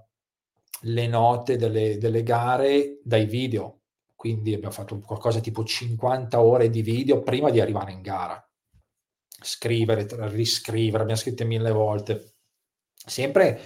le 0.80 1.06
note 1.06 1.56
delle, 1.56 1.98
delle 1.98 2.22
gare 2.22 2.98
dai 3.02 3.26
video, 3.26 3.80
quindi 4.26 4.54
abbiamo 4.54 4.74
fatto 4.74 4.98
qualcosa 4.98 5.38
tipo 5.38 5.62
50 5.62 6.40
ore 6.40 6.68
di 6.68 6.82
video 6.82 7.22
prima 7.22 7.50
di 7.50 7.60
arrivare 7.60 7.92
in 7.92 8.02
gara. 8.02 8.44
Scrivere, 9.40 10.08
riscrivere, 10.30 11.02
abbiamo 11.02 11.20
scritto 11.20 11.44
mille 11.44 11.70
volte. 11.70 12.34
Sempre, 12.92 13.60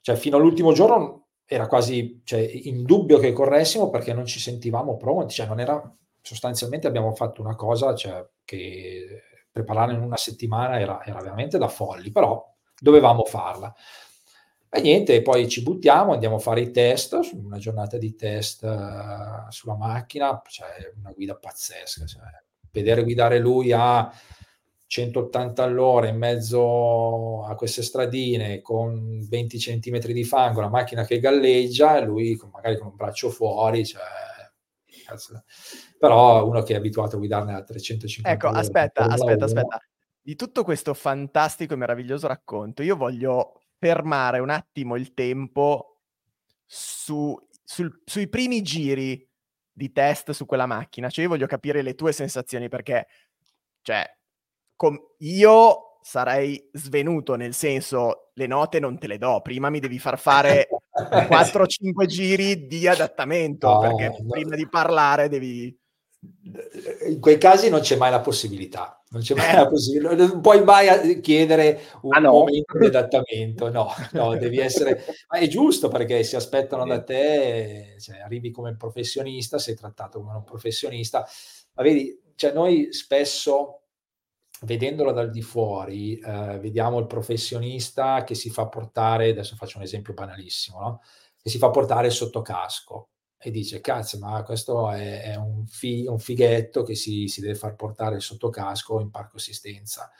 cioè 0.00 0.16
fino 0.16 0.38
all'ultimo 0.38 0.72
giorno 0.72 1.28
era 1.44 1.68
quasi 1.68 2.20
cioè, 2.24 2.40
in 2.40 2.82
dubbio 2.82 3.18
che 3.18 3.32
corressimo 3.32 3.90
perché 3.90 4.12
non 4.12 4.26
ci 4.26 4.40
sentivamo 4.40 4.96
pronti, 4.96 5.34
cioè 5.34 5.46
non 5.46 5.60
era, 5.60 5.80
sostanzialmente 6.20 6.88
abbiamo 6.88 7.14
fatto 7.14 7.40
una 7.40 7.54
cosa 7.54 7.94
cioè, 7.94 8.26
che 8.44 9.22
preparare 9.52 9.92
in 9.92 10.00
una 10.00 10.16
settimana 10.16 10.80
era, 10.80 11.04
era 11.04 11.20
veramente 11.20 11.58
da 11.58 11.68
folli, 11.68 12.10
però 12.10 12.44
dovevamo 12.76 13.24
farla. 13.24 13.72
E 14.74 14.80
niente, 14.80 15.20
poi 15.20 15.48
ci 15.50 15.62
buttiamo, 15.62 16.14
andiamo 16.14 16.36
a 16.36 16.38
fare 16.38 16.62
i 16.62 16.70
test, 16.70 17.18
una 17.34 17.58
giornata 17.58 17.98
di 17.98 18.14
test 18.14 18.62
uh, 18.62 19.50
sulla 19.50 19.76
macchina, 19.76 20.40
cioè 20.48 20.90
una 20.96 21.12
guida 21.12 21.36
pazzesca. 21.36 22.06
Cioè, 22.06 22.22
vedere 22.70 23.02
guidare 23.02 23.38
lui 23.38 23.70
a 23.72 24.10
180 24.86 25.62
all'ora 25.62 26.08
in 26.08 26.16
mezzo 26.16 27.44
a 27.44 27.54
queste 27.54 27.82
stradine 27.82 28.62
con 28.62 29.20
20 29.28 29.58
cm 29.58 29.98
di 29.98 30.24
fango, 30.24 30.62
la 30.62 30.70
macchina 30.70 31.04
che 31.04 31.18
galleggia 31.18 31.98
e 31.98 32.04
lui 32.06 32.36
con, 32.36 32.48
magari 32.48 32.78
con 32.78 32.86
un 32.86 32.96
braccio 32.96 33.28
fuori, 33.28 33.84
cioè, 33.84 34.00
però 35.98 36.46
uno 36.46 36.62
che 36.62 36.72
è 36.72 36.76
abituato 36.76 37.16
a 37.16 37.18
guidarne 37.18 37.54
a 37.54 37.62
350 37.62 38.30
ecco 38.30 38.56
aspetta 38.56 39.04
aspetta 39.04 39.44
aspetta 39.44 39.80
di 40.22 40.36
tutto 40.36 40.64
questo 40.64 40.94
fantastico 40.94 41.74
e 41.74 41.76
meraviglioso 41.76 42.26
racconto 42.26 42.82
io 42.82 42.96
voglio 42.96 43.61
fermare 43.82 44.38
un 44.38 44.48
attimo 44.48 44.94
il 44.94 45.12
tempo 45.12 46.02
su, 46.64 47.36
sul, 47.64 48.00
sui 48.04 48.28
primi 48.28 48.62
giri 48.62 49.28
di 49.72 49.90
test 49.90 50.30
su 50.30 50.46
quella 50.46 50.66
macchina. 50.66 51.10
Cioè, 51.10 51.24
io 51.24 51.30
voglio 51.30 51.48
capire 51.48 51.82
le 51.82 51.96
tue 51.96 52.12
sensazioni 52.12 52.68
perché, 52.68 53.08
cioè, 53.82 54.08
com- 54.76 55.00
io 55.18 55.98
sarei 56.00 56.70
svenuto, 56.72 57.34
nel 57.34 57.54
senso, 57.54 58.30
le 58.34 58.46
note 58.46 58.78
non 58.78 58.98
te 59.00 59.08
le 59.08 59.18
do, 59.18 59.40
prima 59.42 59.68
mi 59.68 59.80
devi 59.80 59.98
far 59.98 60.16
fare 60.16 60.68
4-5 60.94 62.06
giri 62.06 62.68
di 62.68 62.86
adattamento, 62.86 63.68
no, 63.68 63.80
perché 63.80 64.16
no. 64.20 64.28
prima 64.28 64.54
di 64.54 64.68
parlare 64.68 65.28
devi 65.28 65.76
in 67.08 67.18
quei 67.18 67.36
casi 67.36 67.68
non 67.68 67.80
c'è 67.80 67.96
mai 67.96 68.12
la 68.12 68.20
possibilità, 68.20 69.01
non 69.12 69.20
c'è 69.20 69.34
mai 69.34 69.54
la 69.54 69.68
possibilità, 69.68 70.14
non 70.14 70.40
puoi 70.40 70.64
mai 70.64 71.20
chiedere 71.20 71.82
un 72.02 72.14
ah, 72.14 72.18
no. 72.18 72.32
momento 72.32 72.78
di 72.78 72.86
adattamento, 72.86 73.70
no, 73.70 73.88
no, 74.12 74.36
devi 74.36 74.58
essere, 74.58 75.04
ma 75.28 75.38
è 75.38 75.46
giusto 75.48 75.88
perché 75.88 76.22
si 76.22 76.34
aspettano 76.34 76.86
da 76.86 77.02
te, 77.02 77.96
cioè, 78.00 78.20
arrivi 78.20 78.50
come 78.50 78.74
professionista, 78.74 79.58
sei 79.58 79.74
trattato 79.74 80.20
come 80.20 80.36
un 80.36 80.44
professionista, 80.44 81.26
ma 81.74 81.82
vedi, 81.82 82.18
cioè 82.34 82.52
noi 82.52 82.92
spesso 82.92 83.82
vedendolo 84.62 85.12
dal 85.12 85.30
di 85.30 85.42
fuori, 85.42 86.18
eh, 86.18 86.58
vediamo 86.58 86.98
il 86.98 87.06
professionista 87.06 88.24
che 88.24 88.34
si 88.34 88.48
fa 88.48 88.66
portare, 88.66 89.30
adesso 89.30 89.56
faccio 89.56 89.76
un 89.76 89.84
esempio 89.84 90.14
banalissimo, 90.14 90.80
no? 90.80 91.00
che 91.36 91.50
si 91.50 91.58
fa 91.58 91.68
portare 91.70 92.08
sotto 92.08 92.40
casco 92.40 93.08
e 93.42 93.50
dice 93.50 93.80
cazzo 93.80 94.18
ma 94.18 94.42
questo 94.44 94.90
è, 94.90 95.22
è 95.22 95.34
un, 95.34 95.66
fi, 95.66 96.06
un, 96.06 96.18
fighetto 96.18 96.84
che 96.84 96.94
si, 96.94 97.26
si, 97.26 97.40
deve 97.40 97.56
far 97.56 97.74
portare 97.74 98.20
sotto 98.20 98.48
casco 98.50 99.00
in 99.00 99.10
parco 99.10 99.38
assistenza 99.38 100.10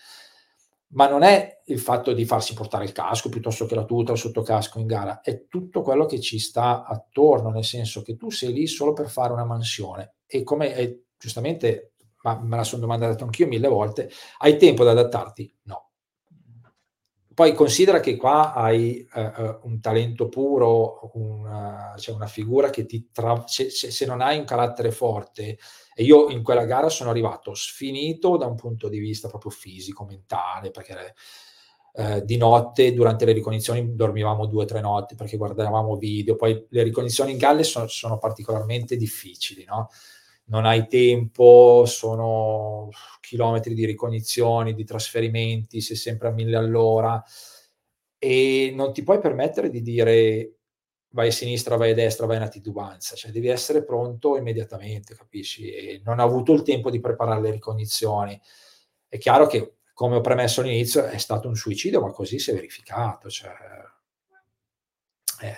ma 0.95 1.09
non 1.09 1.23
è 1.23 1.63
il 1.67 1.79
fatto 1.79 2.13
di 2.13 2.25
farsi 2.25 2.53
portare 2.53 2.85
il 2.85 2.93
casco 2.93 3.29
piuttosto 3.29 3.65
che 3.67 3.77
la 3.77 3.85
tuta 3.85 4.13
o 4.13 4.17
sotto 4.17 4.43
casco 4.43 4.81
in 4.81 4.87
gara 4.87 5.21
è 5.21 5.47
tutto 5.47 5.83
quello 5.83 6.05
che 6.05 6.21
ci 6.21 6.39
sta 6.39 6.85
attorno 6.85 7.51
nel 7.51 7.65
senso 7.65 8.03
che 8.03 8.17
tu 8.17 8.31
sei 8.31 8.53
lì 8.53 8.67
solo 8.67 8.93
per 8.93 9.09
fare 9.09 9.33
una 9.33 9.45
mansione 9.45 10.17
e 10.27 10.43
come 10.43 10.75
è, 10.75 10.99
giustamente 11.17 11.93
ma 12.23 12.41
me 12.43 12.57
la 12.57 12.65
sono 12.65 12.83
domandato 12.83 13.23
anch'io 13.23 13.47
mille 13.47 13.69
volte 13.69 14.11
hai 14.39 14.57
tempo 14.57 14.83
di 14.83 14.91
adattarti? 14.91 15.59
no 15.63 15.92
poi 17.35 17.55
considera 17.55 18.01
che 18.01 18.17
qua 18.17 18.53
hai 18.53 19.07
uh, 19.15 19.59
un 19.63 19.81
talento 19.81 20.29
puro, 20.29 21.11
una, 21.15 21.95
cioè 21.99 22.15
una 22.15 22.27
figura 22.27 22.71
che 22.71 22.87
ti 22.87 23.09
tra... 23.13 23.45
se, 23.47 23.71
se, 23.71 24.07
non 24.07 24.21
hai 24.21 24.39
un 24.39 24.45
carattere 24.45 24.91
forte, 24.91 25.59
e 25.95 26.03
io 26.05 26.29
in 26.29 26.43
quella 26.43 26.65
gara 26.65 26.89
sono 26.89 27.11
arrivato 27.11 27.55
sfinito 27.55 28.37
da 28.37 28.47
un 28.47 28.55
punto 28.57 28.89
di 28.89 28.99
vista 28.99 29.29
proprio 29.29 29.51
fisico, 29.51 30.05
mentale, 30.05 30.71
perché 30.71 31.15
uh, 31.95 32.21
di 32.25 32.37
notte 32.37 32.93
durante 32.93 33.25
le 33.25 33.33
ricognizioni 33.33 33.95
dormivamo 33.95 34.47
due 34.47 34.65
o 34.65 34.67
tre 34.67 34.81
notti 34.81 35.15
perché 35.15 35.37
guardavamo 35.37 35.97
video, 35.97 36.37
poi 36.37 36.67
le 36.71 36.83
ricognizioni 36.83 37.33
in 37.33 37.39
galle 37.39 37.63
sono, 37.63 37.87
sono 37.87 38.19
particolarmente 38.19 38.97
difficili, 38.97 39.65
no? 39.65 39.89
Non 40.45 40.65
hai 40.67 40.87
tempo, 40.89 41.85
sono 41.87 42.89
chilometri 43.21 43.75
di 43.75 43.87
ricognizioni, 43.87 44.75
di 44.75 44.85
trasferimenti, 44.85 45.81
sei 45.81 45.97
sempre 45.97 46.29
a 46.29 46.33
mille 46.33 46.57
all'ora 46.57 47.23
e 48.19 48.73
non 48.75 48.93
ti 48.93 49.03
puoi 49.03 49.19
permettere 49.19 49.69
di 49.71 49.83
dire 49.83 50.55
vai 51.11 51.29
a 51.29 51.33
sinistra, 51.33 51.77
vai 51.77 51.91
a 51.91 51.95
destra, 51.95 52.27
vai 52.27 52.37
una 52.37 52.49
titubanza, 52.49 53.17
cioè 53.17 53.31
devi 53.31 53.49
essere 53.49 53.85
pronto 53.85 54.37
immediatamente, 54.37 55.15
capisci? 55.15 55.71
E 55.71 56.01
non 56.05 56.19
ho 56.19 56.25
avuto 56.25 56.53
il 56.53 56.63
tempo 56.63 56.91
di 56.91 57.01
preparare 57.01 57.41
le 57.41 57.51
ricognizioni. 57.51 58.41
È 59.09 59.19
chiaro 59.19 59.47
che, 59.47 59.77
come 59.93 60.17
ho 60.17 60.21
premesso 60.21 60.61
all'inizio, 60.61 61.05
è 61.05 61.19
stato 61.19 61.49
un 61.49 61.55
suicidio, 61.57 62.01
ma 62.01 62.11
così 62.13 62.39
si 62.39 62.51
è 62.51 62.55
verificato, 62.55 63.29
cioè 63.29 63.51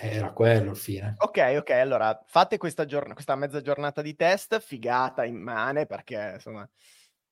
era 0.00 0.32
quello 0.32 0.70
il 0.70 0.76
fine. 0.76 1.14
Ok, 1.18 1.54
ok, 1.58 1.70
allora 1.70 2.22
fate 2.26 2.56
questa, 2.56 2.84
giorn- 2.84 3.14
questa 3.14 3.36
mezza 3.36 3.60
giornata 3.60 4.02
di 4.02 4.14
test, 4.14 4.60
figata, 4.60 5.24
immane, 5.24 5.86
perché 5.86 6.32
insomma 6.34 6.68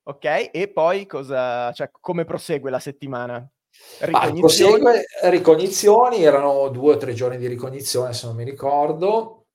Ok, 0.05 0.51
e 0.51 0.69
poi 0.69 1.07
cosa, 1.07 1.71
cioè, 1.73 1.89
come 2.01 2.25
prosegue 2.25 2.71
la 2.71 2.81
settimana? 2.81 3.49
Ricognizioni? 4.01 4.37
Ah, 4.37 4.41
prosegue, 4.41 5.05
ricognizioni, 5.31 6.25
erano 6.25 6.69
due 6.71 6.95
o 6.95 6.97
tre 6.97 7.15
giorni 7.15 7.37
di 7.37 7.47
ricognizione 7.47 8.13
se 8.13 8.27
non 8.27 8.35
mi 8.35 8.43
ricordo, 8.43 9.47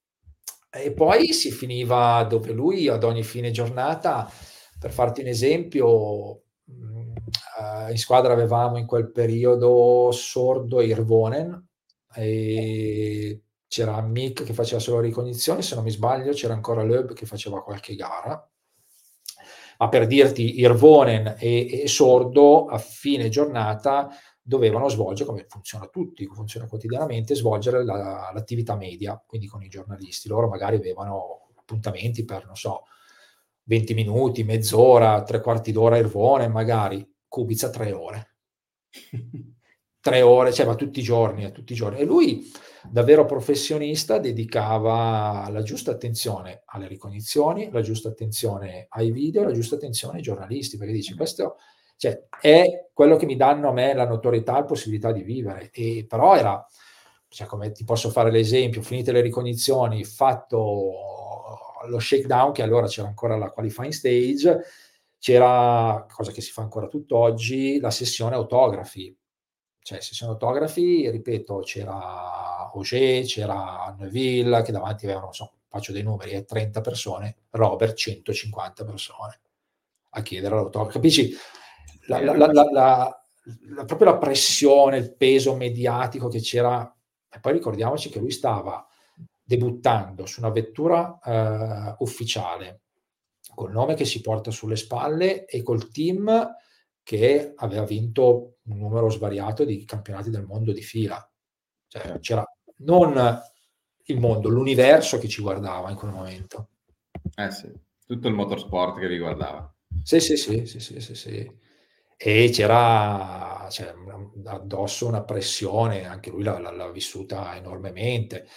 e 0.72 0.94
poi 0.94 1.34
si 1.34 1.52
finiva 1.52 2.24
dove 2.24 2.54
lui 2.54 2.88
ad 2.88 3.04
ogni 3.04 3.24
fine 3.24 3.52
giornata, 3.52 4.32
per 4.80 4.92
farti 4.92 5.20
un 5.20 5.28
esempio, 5.28 6.44
mm, 6.72 7.16
eh, 7.60 7.92
in 7.92 7.98
squadra 7.98 8.32
avevamo 8.32 8.78
in 8.78 8.86
quel 8.86 9.12
periodo 9.12 10.12
Sordo 10.14 10.80
e 10.80 10.86
Irvonen, 10.86 11.67
e 12.18 13.42
c'era 13.68 14.02
Mick 14.02 14.44
che 14.44 14.54
faceva 14.54 14.80
solo 14.80 15.00
ricognizioni, 15.02 15.62
se 15.62 15.76
non 15.76 15.84
mi 15.84 15.92
sbaglio 15.92 16.32
c'era 16.32 16.54
ancora 16.54 16.84
Loeb 16.84 17.14
che 17.14 17.26
faceva 17.26 17.62
qualche 17.62 17.96
gara. 17.96 18.50
Ma 19.80 19.90
per 19.90 20.08
dirti, 20.08 20.60
Irvonen 20.60 21.36
e, 21.38 21.84
e 21.84 21.88
Sordo 21.88 22.66
a 22.66 22.80
fine 22.80 23.30
giornata 23.30 24.10
dovevano 24.42 24.88
svolgere, 24.90 25.30
come 25.30 25.46
funziona 25.48 25.88
tutti, 25.88 26.26
funziona 26.26 26.68
quotidianamente, 26.68 27.36
svolgere 27.36 27.84
la, 27.84 28.32
l'attività 28.34 28.76
media, 28.76 29.22
quindi 29.28 29.48
con 29.48 29.62
i 29.62 29.68
giornalisti. 29.68 30.28
Loro 30.28 30.48
magari 30.48 30.78
avevano 30.78 31.50
appuntamenti 31.56 32.26
per, 32.26 32.46
non 32.46 32.56
so, 32.56 32.84
20 33.64 33.94
minuti, 33.94 34.44
mezz'ora, 34.44 35.22
tre 35.24 35.42
quarti 35.42 35.72
d'ora 35.72 35.98
Irvonen, 35.98 36.52
magari 36.52 37.06
Kubica 37.28 37.70
tre 37.70 37.92
ore. 37.92 38.36
tre 40.08 40.22
ore, 40.22 40.54
cioè 40.54 40.66
ma 40.66 40.76
tutti 40.76 41.00
i 41.00 41.04
giorni, 41.04 41.44
eh, 41.44 41.52
tutti 41.52 41.74
i 41.74 41.76
giorni. 41.76 42.00
E 42.00 42.06
lui 42.06 42.50
davvero 42.90 43.26
professionista, 43.26 44.20
dedicava 44.20 45.50
la 45.52 45.62
giusta 45.62 45.92
attenzione 45.92 46.62
alle 46.68 46.88
ricognizioni, 46.88 47.70
la 47.72 47.82
giusta 47.82 48.08
attenzione 48.08 48.86
ai 48.90 49.12
video, 49.12 49.44
la 49.44 49.52
giusta 49.52 49.76
attenzione 49.76 50.18
ai 50.18 50.24
giornalisti, 50.24 50.78
perché 50.78 50.94
dice 50.94 51.14
questo 51.16 51.58
cioè, 51.98 52.28
è 52.40 52.90
quello 52.94 53.18
che 53.18 53.26
mi 53.26 53.36
danno 53.36 53.70
a 53.70 53.74
me 53.74 53.94
la 53.94 54.08
notorietà 54.08 54.56
e 54.56 54.60
la 54.60 54.66
possibilità 54.66 55.12
di 55.12 55.24
vivere. 55.24 55.72
E 55.74 56.06
però 56.08 56.36
era, 56.38 56.66
cioè, 57.28 57.46
come 57.48 57.72
ti 57.72 57.84
posso 57.84 58.10
fare 58.10 58.32
l'esempio, 58.32 58.82
finite 58.82 59.12
le 59.12 59.22
ricognizioni, 59.22 60.06
fatto 60.06 60.94
lo 61.88 62.00
shakedown, 62.00 62.54
che 62.54 62.62
allora 62.62 62.88
c'era 62.88 63.08
ancora 63.08 63.36
la 63.36 63.50
qualifying 63.50 63.92
stage, 63.92 64.62
c'era, 65.20 66.06
cosa 66.10 66.32
che 66.32 66.42
si 66.42 66.52
fa 66.52 66.62
ancora 66.62 66.88
tutt'oggi, 66.88 67.80
la 67.80 67.92
sessione 67.92 68.36
autografi 68.36 69.14
cioè 69.88 70.02
sessione 70.02 70.34
autografi, 70.34 71.10
ripeto, 71.10 71.60
c'era 71.60 72.70
Auger, 72.74 73.24
c'era 73.24 73.96
Neuville, 73.98 74.62
che 74.62 74.74
davanti 74.74 75.06
avevano, 75.06 75.32
so, 75.32 75.54
faccio 75.70 75.94
dei 75.94 76.04
numeri, 76.04 76.44
30 76.44 76.78
eh, 76.78 76.82
persone, 76.82 77.36
Robert 77.52 77.96
150 77.96 78.84
persone 78.84 79.40
a 80.10 80.22
chiedere 80.22 80.56
l'autografo. 80.56 80.92
Capisci? 80.92 81.34
La, 82.08 82.20
la, 82.20 82.48
la, 82.52 83.86
proprio 83.86 84.12
la 84.12 84.18
pressione, 84.18 84.98
il 84.98 85.16
peso 85.16 85.56
mediatico 85.56 86.28
che 86.28 86.42
c'era. 86.42 86.94
E 87.30 87.40
poi 87.40 87.54
ricordiamoci 87.54 88.10
che 88.10 88.20
lui 88.20 88.32
stava 88.32 88.86
debuttando 89.42 90.26
su 90.26 90.42
una 90.42 90.50
vettura 90.50 91.18
eh, 91.24 91.96
ufficiale, 92.00 92.82
col 93.56 93.72
nome 93.72 93.94
che 93.94 94.04
si 94.04 94.20
porta 94.20 94.52
sulle 94.52 94.76
spalle 94.76 95.46
e 95.46 95.64
col 95.64 95.90
team 95.90 96.56
che 97.08 97.54
aveva 97.56 97.86
vinto 97.86 98.58
un 98.64 98.80
numero 98.80 99.10
svariato 99.10 99.64
di 99.64 99.86
campionati 99.86 100.30
del 100.30 100.44
mondo 100.44 100.74
di 100.74 100.82
fila. 100.82 101.16
Cioè, 101.88 102.02
certo. 102.02 102.20
c'era 102.20 102.54
non 102.80 103.42
il 104.08 104.20
mondo, 104.20 104.50
l'universo 104.50 105.18
che 105.18 105.30
ci 105.30 105.42
guardava 105.42 105.90
in 105.90 105.96
quel 105.96 106.12
momento. 106.12 106.68
Eh 107.34 107.50
sì, 107.52 107.72
tutto 108.06 108.28
il 108.28 108.34
motorsport 108.34 109.00
che 109.00 109.08
vi 109.08 109.20
guardava. 109.20 109.74
Sì, 110.04 110.20
sì, 110.20 110.36
sì, 110.36 110.66
sì, 110.66 110.82
sì, 110.82 111.00
sì, 111.00 111.16
sì. 111.16 111.50
E 112.18 112.50
c'era 112.50 113.68
cioè, 113.70 113.94
addosso 114.44 115.08
una 115.08 115.24
pressione, 115.24 116.06
anche 116.06 116.30
lui 116.30 116.44
l'ha, 116.44 116.60
l'ha 116.60 116.92
vissuta 116.92 117.56
enormemente. 117.56 118.50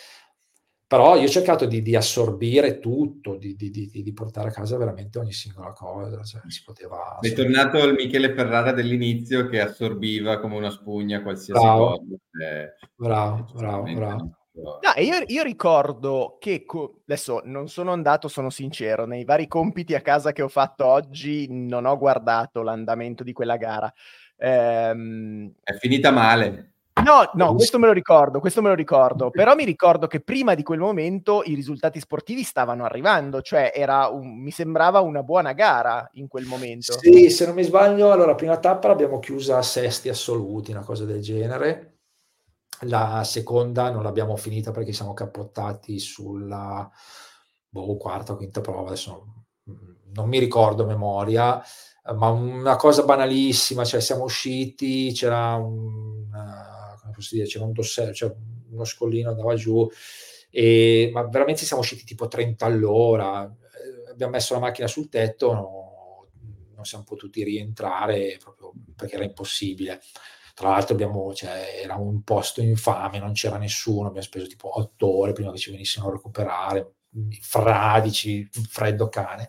Però 0.91 1.14
io 1.14 1.22
ho 1.22 1.28
cercato 1.28 1.66
di, 1.66 1.82
di 1.82 1.95
assorbire 1.95 2.80
tutto, 2.80 3.36
di, 3.36 3.55
di, 3.55 3.70
di, 3.70 4.12
portare 4.12 4.49
a 4.49 4.51
casa 4.51 4.76
veramente 4.76 5.20
ogni 5.20 5.30
singola 5.30 5.70
cosa. 5.70 6.24
Cioè, 6.24 6.41
si 6.49 6.64
poteva... 6.64 7.18
È 7.20 7.32
tornato 7.32 7.78
il 7.84 7.95
Michele 7.95 8.34
Ferrara 8.34 8.72
dell'inizio 8.72 9.47
che 9.47 9.61
assorbiva 9.61 10.41
come 10.41 10.57
una 10.57 10.70
spugna 10.70 11.22
qualsiasi 11.22 11.64
bravo. 11.64 11.86
cosa. 11.86 12.03
Eh, 12.43 12.74
bravo, 12.97 13.47
bravo, 13.55 13.93
bravo. 13.93 14.34
No, 14.53 15.01
io, 15.01 15.22
io, 15.28 15.45
ricordo 15.45 16.38
che 16.41 16.64
co- 16.64 17.03
adesso 17.07 17.41
non 17.45 17.68
sono 17.68 17.93
andato, 17.93 18.26
sono 18.26 18.51
sincero, 18.51 19.07
nei 19.07 19.24
vari 19.24 19.47
compiti 19.47 19.95
a 19.95 20.01
casa 20.01 20.32
che 20.32 20.43
ho 20.43 20.49
fatto 20.49 20.86
oggi 20.86 21.47
non 21.49 21.86
ho 21.86 21.97
guardato 21.99 22.62
l'andamento 22.62 23.22
di 23.22 23.32
quella 23.32 23.57
gara. 23.57 23.95
Ehm... 24.38 25.55
È 25.62 25.72
finita 25.74 26.11
male. 26.11 26.72
No, 27.05 27.30
no, 27.34 27.55
questo 27.55 27.78
me 27.78 27.86
lo 27.86 27.92
ricordo, 27.92 28.40
questo 28.40 28.62
me 28.62 28.68
lo 28.68 28.74
ricordo, 28.74 29.30
però 29.30 29.55
mi 29.55 29.64
ricordo 29.64 30.07
che 30.07 30.20
prima 30.20 30.55
di 30.55 30.62
quel 30.62 30.78
momento 30.78 31.42
i 31.44 31.55
risultati 31.55 31.98
sportivi 31.98 32.42
stavano 32.42 32.84
arrivando, 32.84 33.40
cioè 33.40 33.72
un, 34.11 34.42
mi 34.42 34.51
sembrava 34.51 35.01
una 35.01 35.22
buona 35.22 35.53
gara 35.53 36.09
in 36.14 36.28
quel 36.28 36.44
momento. 36.44 36.98
Sì, 36.98 37.30
se 37.30 37.46
non 37.46 37.55
mi 37.55 37.62
sbaglio, 37.62 38.12
allora 38.12 38.34
prima 38.34 38.59
tappa 38.59 38.88
l'abbiamo 38.88 39.18
chiusa 39.18 39.59
a 39.59 39.62
sesti 39.62 40.09
assoluti, 40.09 40.70
una 40.70 40.84
cosa 40.84 41.05
del 41.05 41.20
genere. 41.20 41.98
La 42.84 43.22
seconda 43.24 43.90
non 43.90 44.03
l'abbiamo 44.03 44.36
finita 44.36 44.70
perché 44.70 44.92
siamo 44.92 45.12
cappottati 45.12 45.98
sulla 45.98 46.90
boh, 47.68 47.96
quarta 47.96 48.32
o 48.32 48.36
quinta 48.36 48.61
prova, 48.61 48.88
adesso 48.88 49.26
non 50.12 50.28
mi 50.28 50.38
ricordo 50.38 50.86
memoria, 50.86 51.62
ma 52.14 52.28
una 52.30 52.76
cosa 52.76 53.05
banalissima, 53.05 53.84
cioè 53.84 54.01
siamo 54.01 54.24
usciti, 54.24 55.12
c'era 55.12 55.55
un 55.57 56.26
posso 57.21 57.35
dire, 57.35 57.47
c'era 57.47 57.64
un 57.64 57.73
dossier, 57.73 58.14
cioè 58.14 58.35
uno 58.71 58.85
scollino 58.85 59.31
andava 59.31 59.55
giù, 59.55 59.89
e, 60.51 61.11
ma 61.12 61.27
veramente 61.29 61.64
siamo 61.64 61.83
usciti 61.83 62.05
tipo 62.05 62.27
30 62.27 62.66
all'ora, 62.66 63.45
eh, 63.45 64.11
abbiamo 64.11 64.33
messo 64.33 64.55
la 64.55 64.61
macchina 64.61 64.89
sul 64.89 65.09
tetto, 65.09 65.53
no, 65.53 66.29
non 66.75 66.85
siamo 66.85 67.05
potuti 67.05 67.45
rientrare 67.45 68.39
proprio 68.43 68.73
perché 68.97 69.14
era 69.16 69.25
impossibile. 69.25 70.01
Tra 70.55 70.71
l'altro 70.71 70.95
abbiamo, 70.95 71.33
cioè, 71.33 71.81
era 71.83 71.95
un 71.95 72.23
posto 72.23 72.61
infame, 72.61 73.18
non 73.18 73.33
c'era 73.33 73.57
nessuno, 73.57 74.09
abbiamo 74.09 74.27
speso 74.27 74.47
tipo 74.47 74.79
8 74.79 75.18
ore 75.18 75.33
prima 75.33 75.53
che 75.53 75.59
ci 75.59 75.71
venissero 75.71 76.09
a 76.09 76.12
recuperare, 76.12 76.95
fradici, 77.41 78.49
freddo 78.51 79.09
cane. 79.09 79.49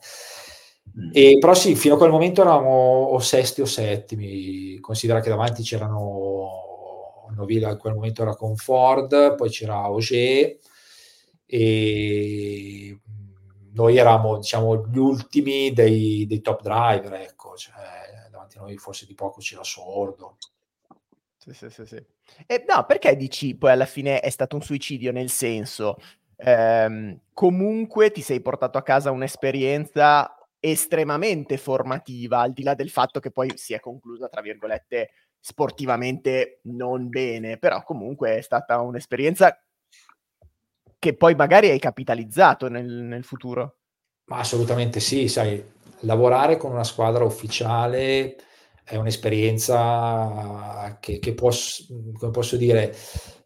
Mm. 0.98 1.10
E, 1.14 1.38
però 1.40 1.54
sì, 1.54 1.76
fino 1.76 1.96
a 1.96 1.98
quel 1.98 2.12
momento 2.12 2.42
eravamo 2.42 2.70
o 2.70 3.20
sesti 3.20 3.62
o 3.62 3.66
settimi, 3.66 4.80
considera 4.80 5.20
che 5.20 5.30
davanti 5.30 5.64
c'erano 5.64 6.71
Novilla 7.36 7.72
in 7.72 7.78
quel 7.78 7.94
momento 7.94 8.22
era 8.22 8.36
con 8.36 8.56
Ford, 8.56 9.36
poi 9.36 9.50
c'era 9.50 9.76
Auger 9.76 10.58
e 11.46 13.00
noi 13.74 13.98
eravamo 13.98 14.38
diciamo 14.38 14.88
gli 14.88 14.98
ultimi 14.98 15.72
dei, 15.74 16.26
dei 16.28 16.42
top 16.42 16.62
driver, 16.62 17.14
ecco, 17.14 17.56
cioè, 17.56 17.74
davanti 18.30 18.58
a 18.58 18.62
noi 18.62 18.78
forse 18.78 19.06
di 19.06 19.16
poco 19.16 19.40
c'era 19.40 19.64
Sordo. 19.64 20.38
Sì, 21.38 21.54
sì, 21.54 21.70
sì, 21.70 21.86
sì. 21.86 22.06
E 22.46 22.66
no, 22.68 22.86
perché 22.86 23.16
dici 23.16 23.56
poi 23.56 23.72
alla 23.72 23.86
fine 23.86 24.20
è 24.20 24.30
stato 24.30 24.56
un 24.56 24.62
suicidio? 24.62 25.12
Nel 25.12 25.30
senso, 25.30 25.98
ehm, 26.36 27.20
comunque 27.34 28.12
ti 28.12 28.22
sei 28.22 28.42
portato 28.42 28.78
a 28.78 28.84
casa 28.84 29.12
un'esperienza 29.12 30.36
estremamente 30.60 31.58
formativa, 31.58 32.42
al 32.42 32.54
di 32.54 32.62
là 32.62 32.76
del 32.76 32.92
fatto 32.92 33.20
che 33.20 33.32
poi 33.32 33.52
si 33.56 33.74
è 33.74 33.80
conclusa, 33.80 34.28
tra 34.30 34.42
virgolette, 34.42 35.10
sportivamente 35.42 36.60
non 36.64 37.10
bene, 37.10 37.58
però 37.58 37.84
comunque 37.84 38.38
è 38.38 38.42
stata 38.42 38.80
un'esperienza 38.80 39.60
che 41.00 41.18
poi 41.18 41.34
magari 41.34 41.70
hai 41.70 41.80
capitalizzato 41.80 42.70
nel, 42.70 42.86
nel 42.86 43.24
futuro. 43.24 43.78
Ma 44.26 44.38
assolutamente 44.38 45.00
sì, 45.00 45.28
sai, 45.28 45.62
lavorare 46.02 46.58
con 46.58 46.72
una 46.72 46.84
squadra 46.84 47.26
ufficiale 47.26 48.36
è 48.84 48.96
un'esperienza 48.96 50.98
che, 51.00 51.18
che 51.18 51.34
può, 51.34 51.50
come 52.18 52.32
posso 52.32 52.56
dire, 52.56 52.96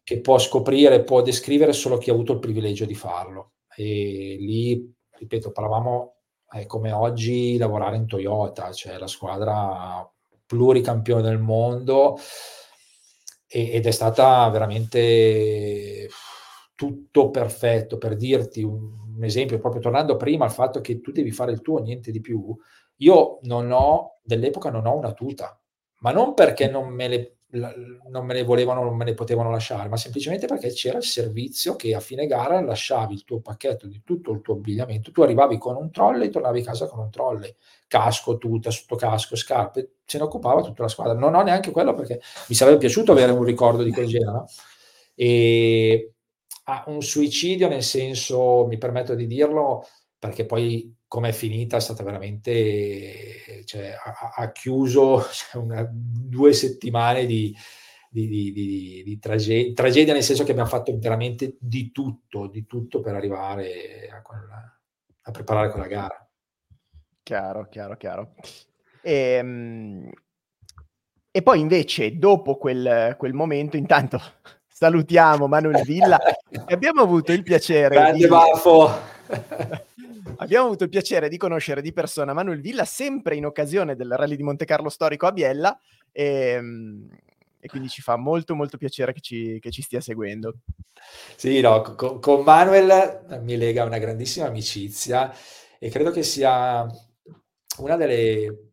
che 0.04 0.20
può 0.20 0.38
scoprire, 0.38 1.04
può 1.04 1.22
descrivere 1.22 1.72
solo 1.72 1.98
chi 1.98 2.10
ha 2.10 2.14
avuto 2.14 2.34
il 2.34 2.40
privilegio 2.40 2.86
di 2.86 2.96
farlo. 2.96 3.54
E 3.76 4.38
lì, 4.40 4.94
ripeto, 5.18 5.52
parlavamo 5.52 6.12
è 6.48 6.66
come 6.66 6.92
oggi 6.92 7.58
lavorare 7.58 7.98
in 7.98 8.06
Toyota, 8.06 8.72
cioè 8.72 8.98
la 8.98 9.08
squadra 9.08 10.10
pluricampione 10.46 11.22
del 11.22 11.40
mondo 11.40 12.18
e, 13.48 13.72
ed 13.72 13.86
è 13.86 13.92
stata 13.92 14.48
veramente 14.50 16.10
tutto 16.76 17.30
perfetto. 17.30 17.98
Per 17.98 18.16
dirti 18.16 18.64
un, 18.64 19.24
esempio, 19.24 19.60
proprio 19.60 19.82
tornando 19.82 20.18
prima 20.18 20.46
al 20.46 20.52
fatto 20.52 20.82
che 20.82 21.02
tu 21.02 21.12
devi 21.12 21.32
fare 21.32 21.52
il 21.52 21.62
tuo, 21.62 21.80
niente 21.80 22.12
di 22.12 22.22
più. 22.22 22.56
Io 22.98 23.40
non 23.44 23.72
ho, 23.72 24.20
dell'epoca 24.24 24.70
non 24.70 24.86
ho 24.86 24.96
una 24.96 25.14
tuta, 25.14 25.60
ma 26.00 26.12
non 26.12 26.34
perché 26.34 26.70
non 26.70 26.90
me 26.90 27.08
le, 27.08 27.35
non 27.56 28.26
me 28.26 28.34
ne 28.34 28.44
volevano, 28.44 28.84
non 28.84 28.96
me 28.96 29.06
ne 29.06 29.14
potevano 29.14 29.50
lasciare, 29.50 29.90
ma 29.90 29.98
semplicemente 29.98 30.48
perché 30.48 30.70
c'era 30.70 30.98
il 30.98 31.04
servizio 31.04 31.76
che 31.76 31.96
a 31.96 32.00
fine 32.00 32.28
gara 32.28 32.62
lasciavi 32.62 33.14
il 33.14 33.24
tuo 33.24 33.40
pacchetto 33.40 33.88
di 33.88 34.02
tutto 34.04 34.32
il 34.32 34.42
tuo 34.42 34.56
abbigliamento, 34.56 35.12
tu 35.12 35.22
arrivavi 35.22 35.58
con 35.58 35.76
un 35.76 35.92
trolley, 35.92 36.30
tornavi 36.30 36.62
a 36.62 36.64
casa 36.64 36.88
con 36.88 37.00
un 37.00 37.10
trolley, 37.10 37.54
casco, 37.88 38.38
tuta, 38.38 38.72
sotto 38.72 38.96
casco, 38.96 39.36
scarpe, 39.36 39.96
se 40.06 40.18
ne 40.18 40.24
occupava 40.24 40.62
tutta 40.62 40.84
la 40.84 40.90
squadra. 40.90 41.14
Non 41.14 41.36
ho 41.36 41.42
neanche 41.42 41.72
quello 41.72 41.94
perché 41.94 42.22
mi 42.48 42.56
sarebbe 42.56 42.78
piaciuto 42.78 43.12
avere 43.12 43.32
un 43.32 43.44
ricordo 43.44 43.84
di 43.84 43.92
quel 43.92 44.08
genere. 44.08 44.46
E 45.16 46.14
ah, 46.66 46.84
un 46.88 47.02
suicidio, 47.02 47.68
nel 47.68 47.84
senso, 47.84 48.66
mi 48.68 48.78
permetto 48.78 49.16
di 49.16 49.28
dirlo, 49.28 49.86
perché 50.20 50.46
poi 50.46 50.94
come 51.16 51.30
è 51.30 51.32
finita 51.32 51.78
è 51.78 51.80
stata 51.80 52.04
veramente, 52.04 53.64
cioè, 53.64 53.96
ha, 54.04 54.34
ha, 54.36 54.52
chiuso 54.52 55.24
cioè, 55.32 55.62
una, 55.62 55.90
due 55.90 56.52
settimane 56.52 57.26
di, 57.26 57.56
di, 58.10 58.28
di, 58.28 59.02
di, 59.06 59.18
trage- 59.18 59.72
tragedia, 59.72 60.12
nel 60.12 60.24
senso 60.24 60.44
che 60.44 60.52
abbiamo 60.52 60.68
fatto 60.68 60.94
veramente 61.00 61.56
di 61.58 61.90
tutto, 61.94 62.48
di 62.48 62.66
tutto 62.66 63.00
per 63.00 63.16
arrivare 63.16 64.10
a, 64.12 64.22
quella, 64.22 64.78
a 65.22 65.32
preparare 65.32 65.72
quella 65.72 65.88
gara. 65.88 66.30
Chiaro, 67.24 67.70
chiaro, 67.70 67.96
chiaro. 67.96 68.34
E, 69.02 69.14
ehm, 69.14 70.12
e 71.32 71.42
poi 71.42 71.62
invece, 71.62 72.18
dopo 72.18 72.58
quel, 72.58 73.16
quel 73.18 73.34
momento, 73.34 73.78
intanto 73.78 74.20
salutiamo 74.68 75.48
Manuel 75.48 75.82
Villa, 75.86 76.20
abbiamo 76.68 77.02
avuto 77.04 77.32
il 77.32 77.44
piacere... 77.44 77.96
Grande 77.96 78.18
di... 78.18 78.28
Baffo! 78.28 79.14
Abbiamo 80.38 80.66
avuto 80.66 80.84
il 80.84 80.90
piacere 80.90 81.30
di 81.30 81.38
conoscere 81.38 81.82
di 81.82 81.94
persona 81.94 82.34
Manuel 82.34 82.62
Villa 82.62 82.84
sempre 82.84 83.36
in 83.36 83.46
occasione 83.46 83.96
del 83.96 84.12
rally 84.12 84.36
di 84.36 84.44
Monte 84.44 84.66
Carlo 84.66 84.90
storico 84.90 85.28
a 85.28 85.32
Biella 85.32 85.80
e, 86.12 86.26
ehm, 86.26 87.10
e 87.60 87.68
quindi 87.68 87.90
ci 87.90 88.02
fa 88.02 88.16
molto 88.16 88.56
molto 88.56 88.78
piacere 88.78 89.14
che 89.14 89.22
ci, 89.22 89.60
che 89.60 89.72
ci 89.72 89.82
stia 89.82 90.02
seguendo. 90.02 90.56
Sì, 91.36 91.60
no, 91.62 91.82
con, 91.82 92.20
con, 92.20 92.44
Manuel 92.44 93.42
mi 93.42 93.58
lega 93.58 93.84
una 93.84 93.98
grandissima 93.98 94.48
amicizia 94.48 95.34
e 95.80 95.90
credo 95.90 96.12
che 96.12 96.24
sia 96.24 96.86
una 97.78 97.96
delle 97.96 98.72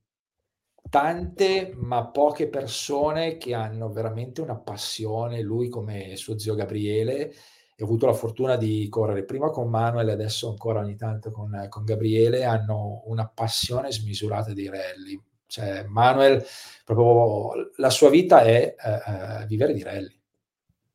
tante 0.90 1.72
ma 1.74 2.06
poche 2.08 2.48
persone 2.48 3.38
che 3.38 3.54
hanno 3.54 3.90
veramente 3.90 4.42
una 4.42 4.58
passione, 4.58 5.40
lui 5.40 5.68
come 5.70 6.16
suo 6.16 6.38
zio 6.38 6.54
Gabriele, 6.54 7.32
ho 7.78 7.84
avuto 7.84 8.06
la 8.06 8.12
fortuna 8.12 8.56
di 8.56 8.88
correre 8.88 9.24
prima 9.24 9.50
con 9.50 9.68
Manuel 9.68 10.08
e 10.08 10.12
adesso 10.12 10.48
ancora 10.48 10.80
ogni 10.80 10.96
tanto 10.96 11.30
con, 11.30 11.66
con 11.68 11.84
Gabriele, 11.84 12.44
hanno 12.44 13.02
una 13.06 13.28
passione 13.28 13.90
smisurata 13.90 14.52
di 14.52 14.68
rally. 14.68 15.20
Cioè, 15.46 15.84
Manuel, 15.84 16.44
proprio 16.84 17.70
la 17.76 17.90
sua 17.90 18.08
vita 18.08 18.42
è 18.42 18.74
uh, 18.78 19.46
vivere 19.46 19.72
di 19.72 19.82
rally. 19.82 20.20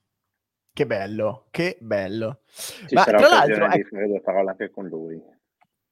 Che 0.74 0.86
bello, 0.86 1.46
che 1.52 1.78
bello. 1.80 2.40
Ci 2.48 2.96
Ma 2.96 3.04
tra 3.04 3.20
l'altro, 3.20 3.68
di 3.68 3.78
ecco... 3.78 3.96
due 3.96 4.20
parole 4.20 4.50
anche 4.50 4.70
con 4.70 4.88
lui. 4.88 5.22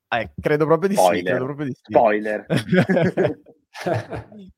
Eh, 0.09 0.33
credo 0.41 0.67
proprio 0.67 0.89
di 0.89 0.97
Spoiler. 0.97 1.19
sì. 1.19 1.25
Credo 1.25 1.45
proprio 1.45 1.67
di 1.67 1.73
sì. 1.73 1.83
Spoiler. 1.85 2.47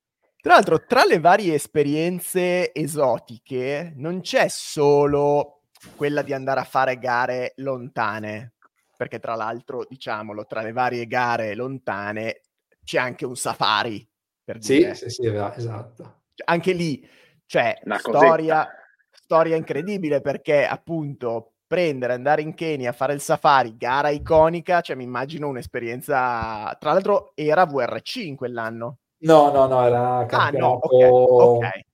Tra 0.45 0.57
l'altro, 0.57 0.85
tra 0.85 1.07
le 1.07 1.20
varie 1.20 1.55
esperienze 1.55 2.70
esotiche, 2.74 3.95
non 3.97 4.20
c'è 4.20 4.49
solo 4.49 5.62
quella 5.97 6.22
di 6.22 6.32
andare 6.32 6.61
a 6.61 6.64
fare 6.64 6.99
gare 6.99 7.53
lontane, 7.57 8.55
perché 8.97 9.18
tra 9.18 9.35
l'altro, 9.35 9.85
diciamolo, 9.89 10.47
tra 10.47 10.62
le 10.62 10.72
varie 10.72 11.07
gare 11.07 11.55
lontane 11.55 12.43
c'è 12.82 12.99
anche 12.99 13.24
un 13.24 13.37
safari. 13.37 14.07
Per 14.45 14.62
sì, 14.62 14.76
dire. 14.78 14.95
sì, 14.95 15.09
sì, 15.09 15.26
esatto. 15.26 16.22
Cioè, 16.35 16.47
anche 16.51 16.72
lì 16.72 17.07
c'è 17.47 17.78
storia, 17.99 18.68
storia 19.11 19.57
incredibile 19.57 20.20
perché 20.20 20.66
appunto 20.66 21.53
prendere, 21.66 22.12
andare 22.12 22.43
in 22.43 22.55
Kenya 22.55 22.91
a 22.91 22.93
fare 22.93 23.14
il 23.14 23.20
safari, 23.20 23.76
gara 23.76 24.11
iconica, 24.11 24.80
cioè 24.80 24.97
mi 24.97 25.05
immagino 25.05 25.49
un'esperienza, 25.49 26.76
tra 26.78 26.93
l'altro 26.93 27.32
era 27.35 27.64
VRC 27.64 28.16
in 28.16 28.37
quell'anno. 28.37 28.99
No, 29.24 29.51
no, 29.51 29.66
no, 29.66 29.82
era 29.87 30.26
campionato 30.26 30.57
ah, 30.57 30.59
no, 30.59 30.78
okay, 30.82 31.09
okay 31.09 31.85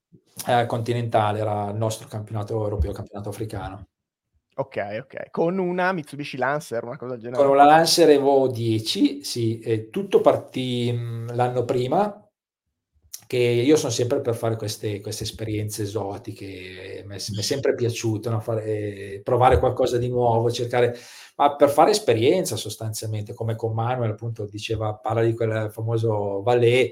eh, 0.46 0.66
continentale, 0.66 1.40
era 1.40 1.70
il 1.70 1.76
nostro 1.76 2.08
campionato 2.08 2.54
europeo, 2.54 2.92
campionato 2.92 3.28
africano. 3.28 3.86
Ok, 4.56 5.00
ok. 5.02 5.30
Con 5.30 5.58
una 5.58 5.92
Mitsubishi 5.92 6.36
Lancer, 6.36 6.84
una 6.84 6.98
cosa 6.98 7.12
del 7.12 7.20
genere? 7.20 7.42
Con 7.42 7.52
una 7.52 7.64
Lancer 7.64 8.10
Evo 8.10 8.48
10, 8.48 9.24
sì. 9.24 9.58
Eh, 9.60 9.88
tutto 9.88 10.20
partì 10.20 10.92
mh, 10.92 11.34
l'anno 11.34 11.64
prima, 11.64 12.30
che 13.26 13.38
io 13.38 13.76
sono 13.76 13.92
sempre 13.92 14.20
per 14.20 14.34
fare 14.34 14.56
queste, 14.56 15.00
queste 15.00 15.22
esperienze 15.22 15.84
esotiche, 15.84 17.04
mi 17.06 17.14
è, 17.14 17.18
mi 17.30 17.38
è 17.38 17.42
sempre 17.42 17.74
piaciuto 17.74 18.28
no? 18.28 18.40
fare, 18.40 19.20
provare 19.22 19.60
qualcosa 19.60 19.98
di 19.98 20.08
nuovo, 20.08 20.50
cercare, 20.50 20.98
ma 21.36 21.54
per 21.54 21.70
fare 21.70 21.92
esperienza 21.92 22.56
sostanzialmente, 22.56 23.32
come 23.32 23.54
con 23.54 23.72
Manuel 23.72 24.10
appunto 24.10 24.46
diceva, 24.46 24.94
parla 24.96 25.22
di 25.22 25.32
quel 25.32 25.70
famoso 25.70 26.42
Valais, 26.42 26.90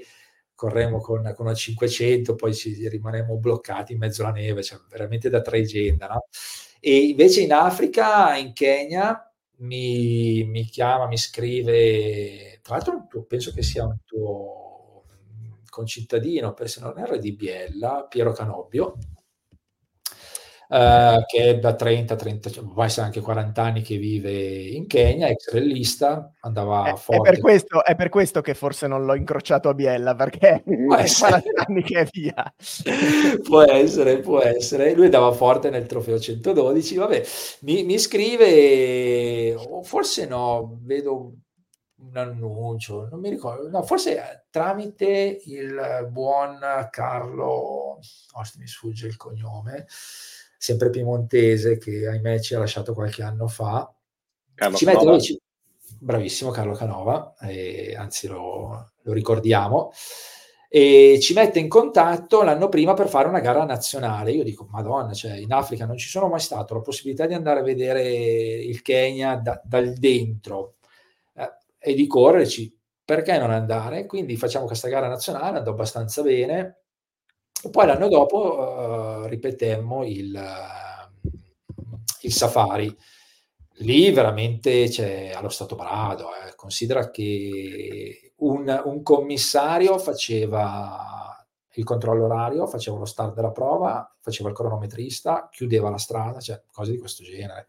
corremmo 0.59 0.99
con, 0.99 1.21
con 1.37 1.45
una 1.45 1.55
500, 1.55 2.35
poi 2.35 2.53
ci 2.53 2.89
rimanemmo 2.89 3.37
bloccati 3.37 3.93
in 3.93 3.99
mezzo 3.99 4.23
alla 4.23 4.33
neve, 4.33 4.61
cioè 4.61 4.77
veramente 4.89 5.29
da 5.29 5.39
tregenda, 5.39 6.07
no? 6.07 6.25
E 6.81 6.97
invece 6.97 7.41
in 7.43 7.53
Africa, 7.53 8.35
in 8.35 8.51
Kenya, 8.51 9.31
mi, 9.59 10.43
mi 10.43 10.65
chiama, 10.65 11.07
mi 11.07 11.15
scrive, 11.15 12.59
tra 12.61 12.75
l'altro 12.75 13.07
penso 13.25 13.53
che 13.53 13.61
sia 13.63 13.85
un 13.85 13.99
tuo 14.03 15.05
concittadino, 15.69 16.53
se 16.65 16.81
non 16.81 16.99
erro 16.99 17.17
di 17.17 17.31
Biella, 17.31 18.05
Piero 18.09 18.33
Canobbio, 18.33 18.97
Uh, 20.71 21.25
che 21.25 21.45
è 21.45 21.57
da 21.57 21.73
30, 21.73 22.15
30, 22.15 22.49
cioè, 22.51 22.63
può 22.63 22.83
essere 22.83 23.07
anche 23.07 23.21
40 23.21 23.59
anni 23.59 23.81
che 23.81 23.97
vive 23.97 24.31
in 24.31 24.85
Kenya, 24.85 25.27
ex 25.27 25.51
rellista, 25.51 26.31
andava 26.41 26.91
è, 26.91 26.95
forte. 26.95 27.27
È 27.27 27.31
per, 27.31 27.41
questo, 27.41 27.83
è 27.83 27.95
per, 27.95 28.09
questo, 28.09 28.41
che 28.41 28.53
forse 28.53 28.85
non 28.85 29.03
l'ho 29.03 29.15
incrociato 29.15 29.69
a 29.69 29.73
Biella, 29.73 30.13
perché 30.13 30.61
può 30.85 30.95
è 30.95 31.09
40 31.11 31.65
anni 31.65 31.81
che 31.81 31.99
è 32.01 32.07
via. 32.11 32.53
può 33.41 33.63
essere, 33.63 34.19
può 34.19 34.41
essere. 34.41 34.93
Lui 34.93 35.05
andava 35.05 35.31
forte 35.31 35.71
nel 35.71 35.87
trofeo 35.87 36.19
112, 36.19 36.95
vabbè, 36.97 37.23
mi, 37.61 37.83
mi 37.83 37.97
scrive, 37.97 39.55
o 39.55 39.81
forse 39.81 40.27
no, 40.27 40.77
vedo 40.83 41.33
un 42.01 42.15
annuncio, 42.15 43.07
non 43.09 43.19
mi 43.19 43.29
ricordo, 43.29 43.69
no, 43.69 43.83
forse 43.83 44.45
tramite 44.49 45.41
il 45.45 46.07
buon 46.11 46.59
Carlo, 46.89 47.45
oh, 47.45 47.99
mi 48.57 48.67
sfugge 48.67 49.07
il 49.07 49.17
cognome, 49.17 49.85
sempre 50.59 50.89
piemontese, 50.89 51.77
che 51.77 52.05
ahimè 52.05 52.39
ci 52.39 52.53
ha 52.53 52.59
lasciato 52.59 52.93
qualche 52.93 53.23
anno 53.23 53.47
fa. 53.47 53.91
Carlo 54.53 54.75
ci. 54.75 54.85
Mette, 54.85 55.21
ci... 55.21 55.39
Bravissimo 56.01 56.51
Carlo 56.51 56.73
Canova, 56.73 57.33
eh, 57.41 57.95
anzi 57.97 58.27
lo, 58.27 58.91
lo 59.01 59.13
ricordiamo 59.13 59.91
e 60.71 61.17
ci 61.19 61.33
mette 61.33 61.57
in 61.57 61.67
contatto 61.67 62.43
l'anno 62.43 62.69
prima 62.69 62.93
per 62.93 63.09
fare 63.09 63.27
una 63.27 63.39
gara 63.39 63.65
nazionale. 63.65 64.31
Io 64.31 64.43
dico, 64.43 64.67
Madonna, 64.69 65.13
cioè 65.13 65.35
in 65.35 65.51
Africa 65.51 65.87
non 65.87 65.97
ci 65.97 66.07
sono 66.07 66.27
mai 66.27 66.39
stato 66.39 66.75
la 66.75 66.81
possibilità 66.81 67.25
di 67.25 67.33
andare 67.33 67.61
a 67.61 67.63
vedere 67.63 68.03
il 68.03 68.83
Kenya 68.83 69.35
da, 69.35 69.59
dal 69.63 69.93
dentro 69.93 70.75
eh, 71.35 71.51
e 71.79 71.95
di 71.95 72.05
correrci. 72.05 72.71
Perché 73.03 73.39
non 73.39 73.49
andare? 73.49 74.05
Quindi 74.05 74.37
facciamo 74.37 74.67
questa 74.67 74.89
gara 74.89 75.07
nazionale, 75.07 75.57
andò 75.57 75.71
abbastanza 75.71 76.21
bene. 76.21 76.81
Poi 77.67 77.85
l'anno 77.85 78.07
dopo 78.07 78.57
uh, 78.57 79.25
ripetemmo 79.25 80.05
il, 80.05 80.39
il, 82.21 82.31
safari. 82.31 82.95
Lì 83.81 84.11
veramente 84.11 84.87
c'è 84.87 85.31
allo 85.31 85.49
stato 85.49 85.75
brado. 85.75 86.29
Eh. 86.35 86.55
Considera 86.55 87.09
che 87.09 88.33
un, 88.37 88.81
un, 88.85 89.03
commissario 89.03 89.97
faceva 89.97 91.45
il 91.73 91.83
controllo 91.83 92.25
orario, 92.25 92.65
faceva 92.65 92.97
lo 92.97 93.05
start 93.05 93.33
della 93.33 93.51
prova, 93.51 94.09
faceva 94.21 94.49
il 94.49 94.55
cronometrista, 94.55 95.49
chiudeva 95.51 95.89
la 95.89 95.97
strada, 95.97 96.39
cioè 96.39 96.61
cose 96.71 96.91
di 96.91 96.97
questo 96.97 97.23
genere. 97.23 97.67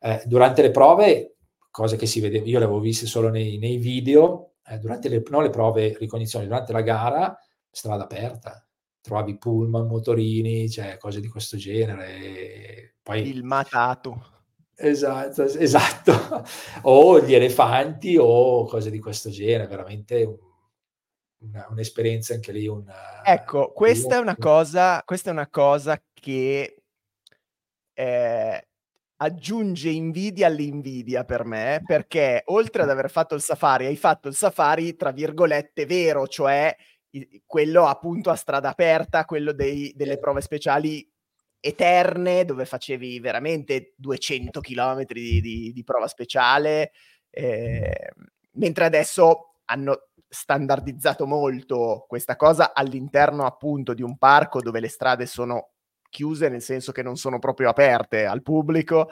Eh, 0.00 0.22
durante 0.24 0.62
le 0.62 0.70
prove, 0.70 1.36
cose 1.70 1.96
che 1.96 2.06
si 2.06 2.20
vedeva, 2.20 2.46
io 2.46 2.58
le 2.58 2.64
avevo 2.64 2.80
viste 2.80 3.06
solo 3.06 3.28
nei, 3.28 3.58
nei 3.58 3.76
video, 3.76 4.52
eh, 4.66 4.78
durante 4.78 5.08
le, 5.10 5.22
non 5.28 5.42
le 5.42 5.50
prove 5.50 5.96
ricognizione, 5.98 6.46
durante 6.46 6.72
la 6.72 6.80
gara, 6.80 7.38
strada 7.70 8.04
aperta, 8.04 8.66
trovavi 9.02 9.36
pullman, 9.36 9.86
motorini, 9.86 10.70
cioè 10.70 10.96
cose 10.96 11.20
di 11.20 11.28
questo 11.28 11.56
genere. 11.56 12.94
Poi... 13.02 13.28
Il 13.28 13.42
matato. 13.44 14.30
Esatto, 14.74 15.42
esatto. 15.42 16.12
o 16.82 17.20
gli 17.20 17.34
elefanti 17.34 18.16
o 18.18 18.64
cose 18.64 18.90
di 18.90 18.98
questo 18.98 19.28
genere, 19.28 19.66
veramente 19.66 20.38
una, 21.38 21.66
un'esperienza 21.70 22.34
anche 22.34 22.52
lì. 22.52 22.66
Una, 22.66 23.22
ecco, 23.24 23.72
questa, 23.72 24.16
è 24.16 24.18
una 24.18 24.36
cosa, 24.36 25.02
questa 25.04 25.30
è 25.30 25.32
una 25.32 25.48
cosa 25.48 26.00
che 26.12 26.82
eh, 27.92 28.66
aggiunge 29.16 29.88
invidia 29.90 30.46
all'invidia 30.46 31.24
per 31.24 31.44
me, 31.44 31.82
perché 31.84 32.42
oltre 32.46 32.82
ad 32.82 32.90
aver 32.90 33.10
fatto 33.10 33.34
il 33.34 33.42
safari, 33.42 33.86
hai 33.86 33.96
fatto 33.96 34.28
il 34.28 34.34
safari, 34.34 34.96
tra 34.96 35.10
virgolette, 35.10 35.86
vero, 35.86 36.26
cioè 36.26 36.74
quello 37.46 37.86
appunto 37.86 38.30
a 38.30 38.36
strada 38.36 38.70
aperta, 38.70 39.24
quello 39.24 39.52
dei, 39.52 39.92
delle 39.94 40.18
prove 40.18 40.40
speciali 40.40 41.08
eterne, 41.60 42.44
dove 42.44 42.64
facevi 42.64 43.20
veramente 43.20 43.94
200 43.96 44.60
km 44.60 45.04
di, 45.04 45.40
di, 45.40 45.72
di 45.72 45.84
prova 45.84 46.08
speciale, 46.08 46.92
eh, 47.30 48.12
mentre 48.52 48.84
adesso 48.84 49.58
hanno 49.66 50.08
standardizzato 50.28 51.26
molto 51.26 52.04
questa 52.08 52.36
cosa 52.36 52.72
all'interno 52.74 53.44
appunto 53.44 53.94
di 53.94 54.02
un 54.02 54.16
parco 54.18 54.60
dove 54.60 54.80
le 54.80 54.88
strade 54.88 55.26
sono 55.26 55.72
chiuse, 56.08 56.48
nel 56.48 56.62
senso 56.62 56.90
che 56.90 57.02
non 57.02 57.16
sono 57.16 57.38
proprio 57.38 57.68
aperte 57.68 58.26
al 58.26 58.42
pubblico. 58.42 59.10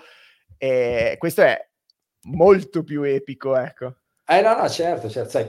E 0.56 1.16
questo 1.18 1.42
è 1.42 1.58
molto 2.22 2.82
più 2.82 3.02
epico, 3.02 3.56
ecco. 3.56 3.96
Eh 4.26 4.40
no, 4.40 4.56
no, 4.56 4.68
certo, 4.68 5.08
certo, 5.08 5.30
sai, 5.30 5.48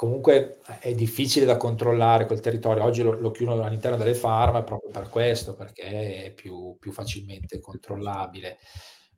comunque 0.00 0.60
è 0.80 0.94
difficile 0.94 1.44
da 1.44 1.58
controllare 1.58 2.24
quel 2.24 2.40
territorio. 2.40 2.84
Oggi 2.84 3.02
lo, 3.02 3.20
lo 3.20 3.30
chiudono 3.30 3.64
all'interno 3.64 3.98
delle 3.98 4.14
farm 4.14 4.64
proprio 4.64 4.88
per 4.90 5.10
questo, 5.10 5.54
perché 5.54 6.24
è 6.24 6.32
più, 6.32 6.74
più, 6.80 6.90
facilmente 6.90 7.60
controllabile. 7.60 8.56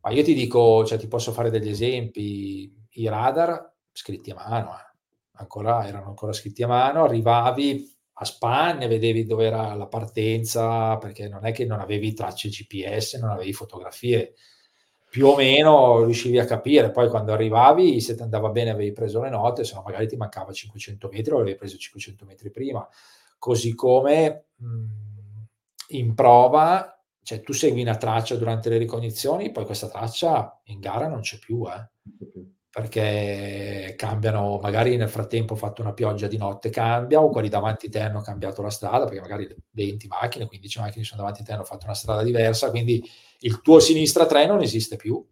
Ma 0.01 0.11
io 0.11 0.25
ti 0.25 0.35
dico, 0.35 0.85
cioè 0.85 0.99
ti 0.99 1.07
posso 1.07 1.31
fare 1.31 1.51
degli 1.51 1.69
esempi, 1.69 2.75
i 2.95 3.07
radar 3.07 3.75
scritti 3.93 4.33
a 4.33 4.35
mano, 4.35 4.71
eh. 4.73 4.95
ancora, 5.35 5.87
erano 5.87 6.09
ancora 6.09 6.33
scritti 6.33 6.65
a 6.65 6.67
mano, 6.67 7.05
arrivavi 7.05 7.89
a 8.15 8.25
Spagna, 8.25 8.89
vedevi 8.89 9.25
dove 9.25 9.47
era 9.47 9.75
la 9.75 9.87
partenza, 9.87 10.97
perché 10.97 11.29
non 11.29 11.47
è 11.47 11.53
che 11.53 11.65
non 11.65 11.79
avevi 11.79 12.13
tracce 12.13 12.49
GPS, 12.49 13.21
non 13.21 13.31
avevi 13.31 13.53
fotografie, 13.53 14.35
più 15.13 15.27
o 15.27 15.37
meno 15.37 16.05
riuscivi 16.05 16.39
a 16.39 16.47
capire. 16.47 16.91
Poi 16.91 17.11
quando 17.11 17.35
arrivavi, 17.35 18.01
se 18.01 18.15
ti 18.15 18.23
andava 18.23 18.49
bene, 18.49 18.71
avevi 18.71 18.93
preso 18.93 19.21
le 19.21 19.29
note, 19.29 19.63
se 19.63 19.75
no 19.75 19.83
magari 19.85 20.09
ti 20.09 20.17
mancava 20.17 20.53
500 20.53 21.11
metri 21.13 21.35
o 21.35 21.41
avevi 21.41 21.55
preso 21.55 21.77
500 21.77 22.25
metri 22.25 22.51
prima. 22.51 22.89
Così 23.39 23.75
come 23.75 24.47
mh, 24.57 24.85
in 25.89 26.15
prova, 26.15 26.99
cioè 27.23 27.43
tu 27.43 27.53
segui 27.53 27.83
una 27.83 27.99
traccia 27.99 28.37
durante 28.37 28.71
le 28.71 28.79
ricognizioni, 28.79 29.53
poi 29.53 29.67
questa 29.67 29.91
traccia 29.91 30.63
in 30.69 30.81
gara 30.81 31.09
non 31.09 31.21
c'è 31.21 31.37
più, 31.39 31.63
eh 31.67 31.91
perché 32.71 33.93
cambiano, 33.99 34.59
magari 34.63 34.97
nel 34.97 35.11
frattempo 35.11 35.53
ho 35.53 35.57
fatto 35.57 35.83
una 35.83 35.93
pioggia 35.93 36.27
di 36.27 36.39
notte, 36.39 36.71
cambia, 36.71 37.21
o 37.21 37.29
quelli 37.29 37.51
davanti 37.51 37.89
a 37.89 37.91
te 37.91 38.01
hanno 38.01 38.23
cambiato 38.23 38.63
la 38.63 38.71
strada, 38.71 39.05
perché 39.05 39.21
magari 39.21 39.55
20 39.73 40.07
macchine, 40.07 40.47
15 40.47 40.81
macchine 40.81 41.05
sono 41.05 41.21
davanti 41.21 41.43
a 41.43 41.45
te 41.45 41.53
hanno 41.53 41.65
fatto 41.65 41.85
una 41.85 41.95
strada 41.95 42.23
diversa, 42.23 42.71
quindi 42.71 43.07
il 43.43 43.61
tuo 43.61 43.79
sinistra 43.81 44.27
3 44.27 44.47
non 44.47 44.61
esiste 44.61 44.97
più. 44.97 45.25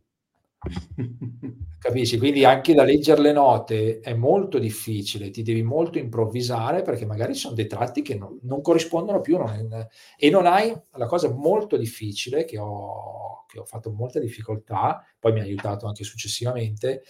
Capisci? 1.78 2.18
Quindi 2.18 2.44
anche 2.44 2.74
da 2.74 2.82
leggere 2.84 3.22
le 3.22 3.32
note 3.32 4.00
è 4.00 4.12
molto 4.12 4.58
difficile, 4.58 5.30
ti 5.30 5.42
devi 5.42 5.62
molto 5.62 5.98
improvvisare 5.98 6.82
perché 6.82 7.06
magari 7.06 7.34
sono 7.34 7.54
dei 7.54 7.66
tratti 7.66 8.02
che 8.02 8.14
non, 8.14 8.38
non 8.42 8.60
corrispondono 8.60 9.22
più 9.22 9.38
non 9.38 9.72
è, 9.72 9.86
e 10.18 10.28
non 10.28 10.46
hai 10.46 10.78
la 10.92 11.06
cosa 11.06 11.32
molto 11.32 11.78
difficile 11.78 12.44
che 12.44 12.58
ho, 12.58 13.46
che 13.46 13.58
ho 13.58 13.64
fatto 13.64 13.90
molta 13.90 14.18
difficoltà, 14.20 15.02
poi 15.18 15.32
mi 15.32 15.40
ha 15.40 15.44
aiutato 15.44 15.86
anche 15.86 16.04
successivamente, 16.04 17.02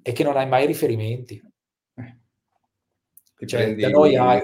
è 0.00 0.12
che 0.12 0.22
non 0.22 0.36
hai 0.36 0.46
mai 0.46 0.66
riferimenti. 0.66 1.42
Ti 3.36 3.46
cioè, 3.46 3.74
da 3.74 3.88
noi 3.88 4.16
hai... 4.16 4.40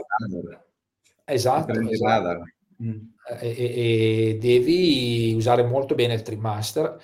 Esatto. 1.25 1.73
esatto. 1.73 2.45
Mm. 2.83 3.15
E, 3.41 3.49
e, 3.49 4.29
e, 4.31 4.39
devi 4.39 5.35
usare 5.35 5.65
molto 5.65 5.95
bene 5.97 6.15
il 6.15 6.23
trimaster 6.23 6.97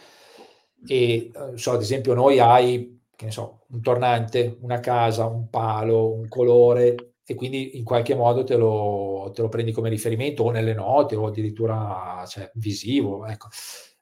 e 0.87 1.31
eh, 1.35 1.57
so, 1.57 1.73
ad 1.73 1.81
esempio 1.81 2.15
noi 2.15 2.39
hai 2.39 3.01
che 3.23 3.29
ne 3.29 3.31
so, 3.31 3.61
un 3.69 3.81
tornante, 3.81 4.59
una 4.63 4.81
casa, 4.81 5.27
un 5.27 5.49
palo, 5.49 6.13
un 6.13 6.29
colore 6.29 7.15
e 7.25 7.35
quindi 7.37 7.79
in 7.79 7.85
qualche 7.85 8.17
modo 8.17 8.43
te 8.43 8.57
lo, 8.57 9.31
te 9.33 9.43
lo 9.43 9.49
prendi 9.49 9.71
come 9.71 9.89
riferimento 9.89 10.43
o 10.43 10.51
nelle 10.51 10.75
note 10.75 11.15
o 11.15 11.27
addirittura 11.27 12.25
cioè, 12.27 12.51
visivo. 12.55 13.25
Ecco. 13.27 13.49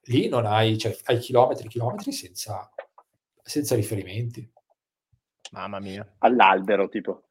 Lì 0.05 0.29
non 0.29 0.47
hai, 0.47 0.79
cioè, 0.79 0.97
hai 1.05 1.19
chilometri 1.19 1.67
e 1.67 1.69
chilometri 1.69 2.13
senza, 2.13 2.73
senza 3.43 3.75
riferimenti. 3.75 4.51
Mamma 5.53 5.81
mia. 5.81 6.15
All'albero, 6.19 6.89
tipo. 6.89 7.25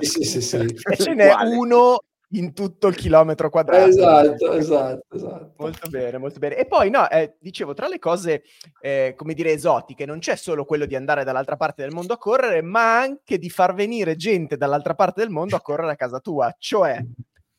sì, 0.00 0.06
sì, 0.06 0.24
sì, 0.24 0.42
sì. 0.42 0.56
E 0.90 0.96
ce 0.96 1.14
n'è 1.14 1.32
uno 1.44 2.00
in 2.32 2.52
tutto 2.52 2.86
il 2.88 2.94
chilometro 2.94 3.50
quadrato. 3.50 3.88
Esatto, 3.88 4.52
esatto, 4.52 5.14
esatto. 5.14 5.54
Molto 5.56 5.88
bene, 5.88 6.18
molto 6.18 6.38
bene. 6.38 6.56
E 6.56 6.66
poi, 6.66 6.90
no, 6.90 7.08
eh, 7.10 7.36
dicevo, 7.40 7.74
tra 7.74 7.88
le 7.88 7.98
cose, 7.98 8.42
eh, 8.80 9.14
come 9.16 9.34
dire, 9.34 9.52
esotiche, 9.52 10.06
non 10.06 10.18
c'è 10.18 10.36
solo 10.36 10.64
quello 10.64 10.86
di 10.86 10.94
andare 10.94 11.24
dall'altra 11.24 11.56
parte 11.56 11.82
del 11.82 11.92
mondo 11.92 12.12
a 12.12 12.18
correre, 12.18 12.62
ma 12.62 12.98
anche 12.98 13.38
di 13.38 13.50
far 13.50 13.74
venire 13.74 14.16
gente 14.16 14.56
dall'altra 14.56 14.94
parte 14.94 15.20
del 15.20 15.30
mondo 15.30 15.56
a 15.56 15.60
correre 15.60 15.92
a 15.92 15.96
casa 15.96 16.20
tua, 16.20 16.54
cioè 16.58 17.02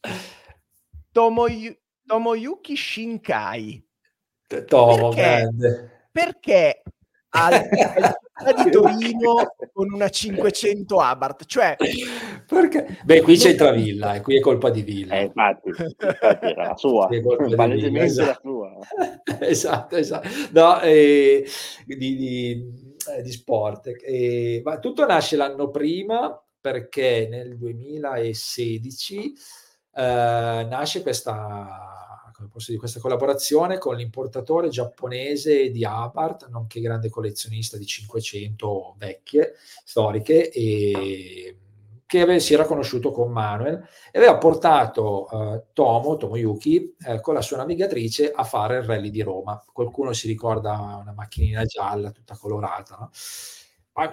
Tomoyu- 1.11 1.77
Tomoyuki 2.05 2.75
Shinkai. 2.75 3.85
Tomo, 4.65 5.09
perché, 5.09 5.21
grande. 5.21 6.09
Perché 7.31 7.81
al, 8.33 8.55
di 8.65 8.71
Torino 8.71 9.55
con 9.71 9.93
una 9.93 10.09
500 10.09 10.97
Abarth, 10.97 11.45
cioè 11.45 11.77
perché? 12.45 12.99
Beh, 13.03 13.21
qui 13.21 13.37
c'è 13.37 13.55
Villa 13.73 14.15
e 14.15 14.21
qui 14.21 14.35
è 14.35 14.39
colpa 14.41 14.69
di 14.69 14.81
Villa. 14.81 15.15
Eh, 15.15 15.23
infatti, 15.23 15.69
infatti 15.69 16.45
era 16.45 16.67
la 16.67 16.75
sua, 16.75 17.07
palesemente 17.55 18.03
esatto. 18.03 18.29
la 18.29 18.39
sua. 18.41 18.77
esatto, 19.47 19.95
esatto. 19.95 20.27
No, 20.51 20.81
eh, 20.81 21.47
di, 21.85 21.95
di, 21.95 22.97
eh, 23.15 23.21
di, 23.21 23.31
sport. 23.31 23.95
Eh, 24.03 24.61
ma 24.65 24.79
tutto 24.79 25.05
nasce 25.05 25.37
l'anno 25.37 25.69
prima 25.69 26.37
perché 26.59 27.27
nel 27.29 27.57
2016 27.57 29.33
eh, 29.95 30.01
nasce 30.69 31.01
questa 31.01 32.10
posso 32.47 32.67
dire, 32.67 32.79
questa 32.79 32.99
collaborazione 32.99 33.77
con 33.77 33.95
l'importatore 33.95 34.69
giapponese 34.69 35.69
di 35.69 35.85
Abarth, 35.85 36.47
nonché 36.49 36.79
grande 36.79 37.09
collezionista 37.09 37.77
di 37.77 37.85
500 37.85 38.95
vecchie 38.97 39.53
storiche 39.83 40.49
e 40.49 41.55
che 42.11 42.19
ave, 42.19 42.41
si 42.41 42.53
era 42.53 42.65
conosciuto 42.65 43.11
con 43.11 43.31
Manuel 43.31 43.87
e 44.11 44.17
aveva 44.17 44.37
portato 44.37 45.29
uh, 45.31 45.63
Tomo, 45.71 46.17
Tomoyuki, 46.17 46.95
eh, 47.07 47.21
con 47.21 47.33
la 47.33 47.41
sua 47.41 47.55
navigatrice 47.55 48.33
a 48.33 48.43
fare 48.43 48.79
il 48.79 48.83
rally 48.83 49.09
di 49.09 49.21
Roma. 49.21 49.63
Qualcuno 49.71 50.11
si 50.11 50.27
ricorda 50.27 50.99
una 51.01 51.13
macchinina 51.15 51.63
gialla 51.63 52.11
tutta 52.11 52.35
colorata, 52.35 52.97
no? 52.99 53.09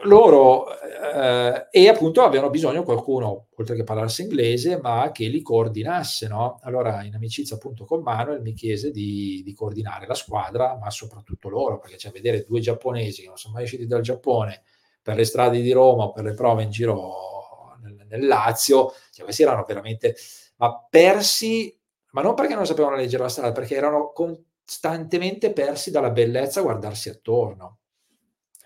Loro 0.02 0.66
eh, 0.80 1.68
e 1.70 1.88
appunto 1.88 2.22
avevano 2.22 2.50
bisogno 2.50 2.80
di 2.80 2.84
qualcuno, 2.84 3.46
oltre 3.54 3.76
che 3.76 3.84
parlarsi 3.84 4.22
inglese, 4.22 4.80
ma 4.80 5.10
che 5.12 5.26
li 5.26 5.40
coordinasse, 5.40 6.26
no? 6.26 6.58
Allora 6.62 7.04
in 7.04 7.14
amicizia 7.14 7.56
appunto 7.56 7.84
con 7.84 8.02
Manuel 8.02 8.40
mi 8.40 8.54
chiese 8.54 8.90
di, 8.90 9.42
di 9.44 9.54
coordinare 9.54 10.06
la 10.06 10.14
squadra, 10.14 10.76
ma 10.76 10.90
soprattutto 10.90 11.48
loro, 11.48 11.78
perché 11.78 11.96
cioè, 11.96 12.10
vedere 12.10 12.44
due 12.44 12.60
giapponesi 12.60 13.22
che 13.22 13.28
non 13.28 13.36
sono 13.36 13.54
mai 13.54 13.62
usciti 13.64 13.86
dal 13.86 14.02
Giappone 14.02 14.62
per 15.00 15.16
le 15.16 15.24
strade 15.24 15.60
di 15.60 15.72
Roma 15.72 16.04
o 16.04 16.12
per 16.12 16.24
le 16.24 16.34
prove 16.34 16.64
in 16.64 16.70
giro 16.70 17.76
nel, 17.80 18.04
nel 18.08 18.26
Lazio, 18.26 18.92
cioè, 19.12 19.24
questi 19.24 19.42
erano 19.42 19.64
veramente 19.66 20.16
ma 20.56 20.86
persi, 20.90 21.74
ma 22.10 22.20
non 22.20 22.34
perché 22.34 22.54
non 22.54 22.66
sapevano 22.66 22.96
leggere 22.96 23.22
la 23.22 23.28
strada, 23.28 23.52
perché 23.52 23.76
erano 23.76 24.12
costantemente 24.12 25.52
persi 25.52 25.92
dalla 25.92 26.10
bellezza 26.10 26.60
a 26.60 26.64
guardarsi 26.64 27.08
attorno. 27.08 27.78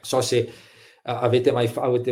So 0.00 0.20
se 0.20 0.50
avete 1.02 1.50
mai 1.52 1.70
avete 1.74 2.10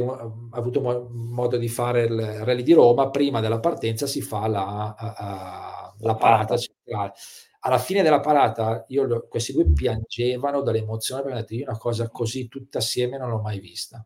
avuto 0.51 0.81
mo- 0.81 1.09
modo 1.11 1.57
di 1.57 1.69
fare 1.69 2.05
il 2.05 2.45
rally 2.45 2.63
di 2.63 2.73
Roma, 2.73 3.11
prima 3.11 3.41
della 3.41 3.61
partenza 3.61 4.07
si 4.07 4.21
fa 4.21 4.47
la, 4.49 4.95
a, 4.97 5.95
la 5.99 6.15
parata 6.17 6.57
centrale. 6.57 7.13
Alla 7.61 7.79
fine 7.79 8.03
della 8.03 8.21
parata, 8.21 8.85
io, 8.89 9.27
questi 9.29 9.53
due 9.53 9.71
piangevano 9.71 10.63
dall'emozione 10.63 11.23
perché 11.23 11.37
hanno 11.37 11.47
detto 11.47 11.61
io 11.61 11.69
una 11.69 11.79
cosa 11.79 12.09
così 12.09 12.49
tutta 12.49 12.79
assieme 12.79 13.19
non 13.19 13.29
l'ho 13.29 13.41
mai 13.41 13.61
vista. 13.61 14.05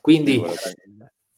Quindi, 0.00 0.42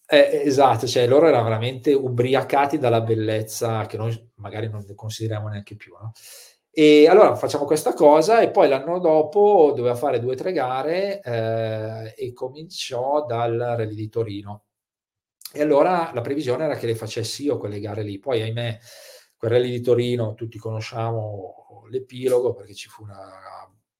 eh, 0.06 0.42
esatto, 0.44 0.86
cioè 0.86 1.06
loro 1.06 1.28
erano 1.28 1.44
veramente 1.44 1.92
ubriacati 1.92 2.78
dalla 2.78 3.00
bellezza 3.02 3.86
che 3.86 3.96
noi 3.98 4.30
magari 4.36 4.68
non 4.68 4.84
consideriamo 4.94 5.48
neanche 5.48 5.76
più. 5.76 5.94
No? 6.00 6.12
E 6.76 7.06
allora 7.06 7.36
facciamo 7.36 7.66
questa 7.66 7.94
cosa 7.94 8.40
e 8.40 8.50
poi 8.50 8.68
l'anno 8.68 8.98
dopo 8.98 9.72
doveva 9.76 9.94
fare 9.94 10.18
due 10.18 10.32
o 10.32 10.36
tre 10.36 10.50
gare 10.50 11.20
eh, 11.22 12.14
e 12.16 12.32
cominciò 12.32 13.24
dal 13.24 13.56
Rally 13.56 13.94
di 13.94 14.08
Torino. 14.08 14.64
E 15.52 15.62
allora 15.62 16.10
la 16.12 16.20
previsione 16.20 16.64
era 16.64 16.74
che 16.74 16.86
le 16.86 16.96
facessi 16.96 17.44
io 17.44 17.58
quelle 17.58 17.78
gare 17.78 18.02
lì. 18.02 18.18
Poi, 18.18 18.42
ahimè, 18.42 18.80
quel 19.36 19.52
Rally 19.52 19.70
di 19.70 19.80
Torino, 19.82 20.34
tutti 20.34 20.58
conosciamo 20.58 21.84
l'epilogo 21.90 22.54
perché 22.54 22.74
ci 22.74 22.88
fu 22.88 23.04
una 23.04 23.30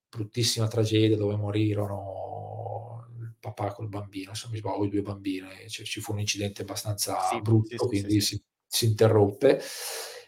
bruttissima 0.08 0.66
tragedia 0.66 1.16
dove 1.16 1.36
morirono 1.36 3.06
il 3.20 3.36
papà 3.38 3.72
col 3.72 3.88
bambino, 3.88 4.34
se 4.34 4.48
mi 4.50 4.56
sbaglio, 4.56 4.86
i 4.86 4.88
due 4.90 5.02
bambini. 5.02 5.46
Cioè, 5.68 5.86
ci 5.86 6.00
fu 6.00 6.10
un 6.10 6.18
incidente 6.18 6.62
abbastanza 6.62 7.20
sì, 7.30 7.40
brutto, 7.40 7.68
sì, 7.68 7.86
quindi 7.86 8.20
sì, 8.20 8.34
si, 8.34 8.42
si 8.66 8.86
interruppe. 8.86 9.60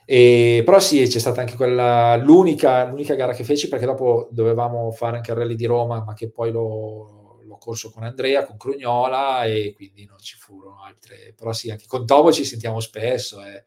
E, 0.08 0.62
però 0.64 0.78
sì, 0.78 1.04
c'è 1.04 1.18
stata 1.18 1.40
anche 1.40 1.56
quella, 1.56 2.14
l'unica, 2.14 2.84
l'unica 2.84 3.16
gara 3.16 3.32
che 3.32 3.42
feci 3.42 3.68
perché 3.68 3.86
dopo 3.86 4.28
dovevamo 4.30 4.92
fare 4.92 5.16
anche 5.16 5.32
il 5.32 5.36
rally 5.36 5.56
di 5.56 5.66
Roma, 5.66 6.04
ma 6.04 6.14
che 6.14 6.30
poi 6.30 6.52
l'ho, 6.52 7.40
l'ho 7.42 7.56
corso 7.58 7.90
con 7.90 8.04
Andrea, 8.04 8.46
con 8.46 8.56
Crugnola 8.56 9.44
e 9.46 9.72
quindi 9.74 10.04
non 10.04 10.18
ci 10.20 10.36
furono 10.36 10.80
altre, 10.84 11.34
però 11.36 11.52
sì, 11.52 11.70
anche 11.70 11.86
con 11.88 12.06
Tomo 12.06 12.30
ci 12.30 12.44
sentiamo 12.44 12.78
spesso, 12.78 13.42
è 13.42 13.64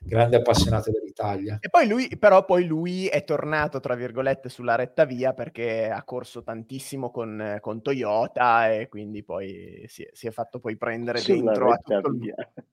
grande 0.00 0.36
appassionato 0.36 0.90
dell'Italia. 0.90 1.58
E 1.60 1.68
poi 1.68 1.86
lui, 1.86 2.08
però 2.18 2.46
poi 2.46 2.64
lui 2.64 3.06
è 3.06 3.22
tornato, 3.24 3.78
tra 3.80 3.94
virgolette, 3.94 4.48
sulla 4.48 4.76
retta 4.76 5.04
via 5.04 5.34
perché 5.34 5.90
ha 5.90 6.02
corso 6.02 6.42
tantissimo 6.42 7.10
con, 7.10 7.58
con 7.60 7.82
Toyota 7.82 8.72
e 8.72 8.88
quindi 8.88 9.22
poi 9.22 9.84
si, 9.86 10.08
si 10.12 10.26
è 10.26 10.30
fatto 10.30 10.60
poi 10.60 10.78
prendere 10.78 11.18
sulla 11.18 11.52
dentro 11.52 11.70
a 11.72 11.76
tutto 11.76 12.10
via. 12.10 12.34
il... 12.38 12.64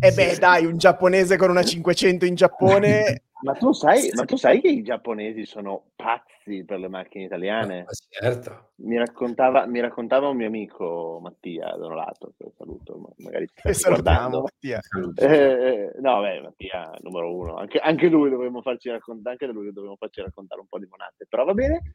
E 0.00 0.08
eh 0.08 0.12
beh, 0.12 0.36
dai, 0.38 0.64
un 0.64 0.78
giapponese 0.78 1.36
con 1.36 1.50
una 1.50 1.62
500 1.62 2.24
in 2.24 2.34
Giappone 2.34 3.22
Ma 3.40 3.54
tu, 3.54 3.72
sai, 3.72 4.10
ma 4.14 4.24
tu 4.24 4.36
sai 4.36 4.60
che 4.60 4.68
i 4.68 4.82
giapponesi 4.82 5.46
sono 5.46 5.90
pazzi 5.94 6.64
per 6.64 6.80
le 6.80 6.88
macchine 6.88 7.24
italiane? 7.24 7.84
Ma 7.84 7.92
certo. 8.08 8.70
Mi 8.76 8.96
raccontava, 8.96 9.64
mi 9.66 9.78
raccontava 9.78 10.28
un 10.28 10.36
mio 10.36 10.48
amico 10.48 11.20
Mattia 11.22 11.72
da 11.76 11.86
un 11.86 11.94
lato, 11.94 12.32
che 12.36 12.50
saluto, 12.56 13.14
magari 13.18 13.46
ti 13.46 13.72
salutiamo 13.72 14.40
Mattia. 14.40 14.80
Eh, 15.14 15.92
no, 16.00 16.20
beh, 16.20 16.40
Mattia 16.40 16.90
numero 17.00 17.32
uno, 17.32 17.56
anche, 17.56 17.78
anche 17.78 18.08
lui 18.08 18.28
dovremmo 18.28 18.60
farci 18.60 18.90
raccontare, 18.90 19.30
anche 19.30 19.46
da 19.46 19.52
lui 19.52 19.72
dovremmo 19.72 19.96
farci 19.96 20.20
raccontare 20.20 20.60
un 20.60 20.66
po' 20.66 20.80
di 20.80 20.86
monate, 20.90 21.26
però 21.28 21.44
va 21.44 21.54
bene. 21.54 21.92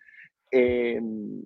E, 0.48 0.94
ehm, 0.94 1.44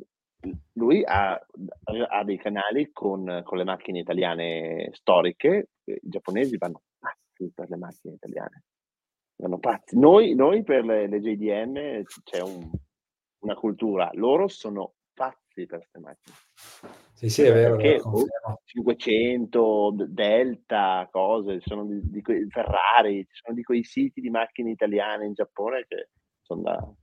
lui 0.74 1.04
ha, 1.04 1.34
ha, 1.34 2.24
dei 2.24 2.38
canali 2.38 2.92
con, 2.92 3.42
con 3.44 3.58
le 3.58 3.64
macchine 3.64 4.00
italiane 4.00 4.90
storiche, 4.94 5.70
i 5.84 6.00
giapponesi 6.02 6.58
vanno 6.58 6.84
pazzi 7.00 7.52
per 7.54 7.70
le 7.70 7.78
macchine 7.78 8.14
italiane 8.16 8.64
sono 9.38 9.60
pazzi. 9.60 9.98
Noi, 9.98 10.34
noi 10.34 10.64
per 10.64 10.84
le, 10.84 11.08
le 11.08 11.22
JDM 11.22 12.04
c'è 12.24 12.42
un, 12.42 12.70
una 13.40 13.54
cultura, 13.54 14.10
loro 14.14 14.48
sono 14.48 14.96
pazzi 15.14 15.66
per 15.66 15.80
queste 15.80 16.00
macchine. 16.00 16.36
Sì, 17.14 17.30
sì, 17.30 17.44
è 17.44 17.54
vero. 17.54 17.78
Perché, 17.78 18.02
500, 18.64 19.96
Delta, 20.08 21.08
cose, 21.12 21.60
sono 21.62 21.86
di, 21.86 22.00
di 22.04 22.22
quei, 22.22 22.48
Ferrari, 22.50 23.26
ci 23.26 23.42
sono 23.44 23.56
di 23.56 23.64
quei 23.64 23.84
siti 23.84 24.22
di 24.22 24.30
macchine 24.30 24.72
italiane 24.72 25.26
in 25.26 25.34
Giappone 25.34 25.86
che 25.88 26.10
sono, 26.42 26.62
da, 26.62 26.94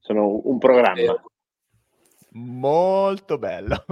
sono 0.00 0.40
un 0.44 0.58
programma. 0.58 1.22
Molto 2.36 3.38
bello. 3.38 3.82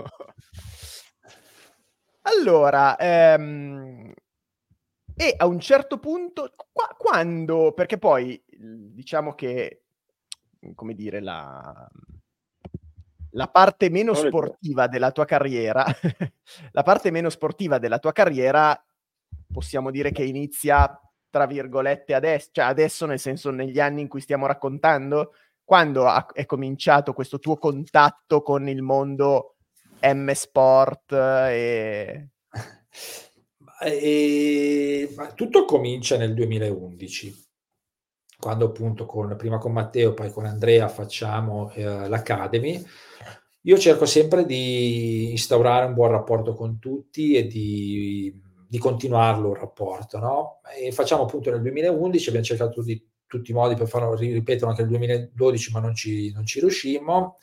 allora, 2.23 2.97
ehm, 2.97 4.12
e 5.16 5.35
a 5.37 5.47
un 5.47 5.61
certo 5.61 5.99
punto, 5.99 6.53
qua, 6.71 6.95
quando, 6.99 7.73
perché 7.73 7.97
poi 7.97 8.43
diciamo 8.47 9.35
che, 9.35 9.85
come 10.75 10.95
dire, 10.95 11.21
la, 11.21 11.89
la 13.31 13.49
parte 13.49 13.89
meno 13.89 14.12
sportiva 14.12 14.89
della 14.89 15.11
tua 15.11 15.25
carriera, 15.25 15.87
la 16.73 16.83
parte 16.83 17.11
meno 17.11 17.31
sportiva 17.31 17.79
della 17.79 17.99
tua 17.99 18.12
carriera, 18.12 18.79
possiamo 19.51 19.91
dire 19.91 20.12
che 20.12 20.23
inizia, 20.23 21.01
tra 21.31 21.47
virgolette, 21.47 22.12
adesso, 22.12 22.51
cioè 22.53 22.66
adesso 22.66 23.07
nel 23.07 23.19
senso 23.19 23.51
negli 23.51 23.81
anni 23.81 24.03
in 24.03 24.09
cui 24.09 24.21
stiamo 24.21 24.47
raccontando, 24.47 25.33
quando 25.65 26.07
ha, 26.07 26.27
è 26.32 26.45
cominciato 26.47 27.12
questo 27.12 27.39
tuo 27.39 27.57
contatto 27.57 28.43
con 28.43 28.69
il 28.69 28.82
mondo 28.82 29.57
M 30.03 30.31
Sport 30.31 31.12
e... 31.12 32.28
E, 33.81 35.15
tutto 35.35 35.65
comincia 35.66 36.16
nel 36.16 36.32
2011, 36.32 37.49
quando 38.39 38.66
appunto 38.66 39.05
con, 39.05 39.35
prima 39.36 39.59
con 39.59 39.73
Matteo, 39.73 40.15
poi 40.15 40.31
con 40.31 40.47
Andrea 40.47 40.89
facciamo 40.89 41.70
eh, 41.73 42.09
l'Academy. 42.09 42.82
Io 43.62 43.78
cerco 43.78 44.07
sempre 44.07 44.47
di 44.47 45.31
instaurare 45.32 45.86
un 45.86 45.93
buon 45.93 46.12
rapporto 46.12 46.55
con 46.55 46.78
tutti 46.78 47.35
e 47.35 47.47
di, 47.47 48.32
di 48.66 48.78
continuarlo 48.78 49.51
il 49.51 49.59
rapporto, 49.59 50.19
no? 50.19 50.61
E 50.78 50.93
facciamo 50.93 51.24
appunto 51.24 51.51
nel 51.51 51.61
2011, 51.61 52.28
abbiamo 52.28 52.47
cercato 52.47 52.82
di 52.82 53.03
tutti 53.26 53.51
i 53.51 53.55
modi 53.55 53.74
per 53.74 53.88
farlo 53.88 54.14
ripetere 54.14 54.70
anche 54.70 54.82
nel 54.82 54.90
2012, 54.90 55.72
ma 55.72 55.80
non 55.80 55.94
ci, 55.94 56.32
non 56.32 56.46
ci 56.46 56.60
riuscimmo. 56.60 57.38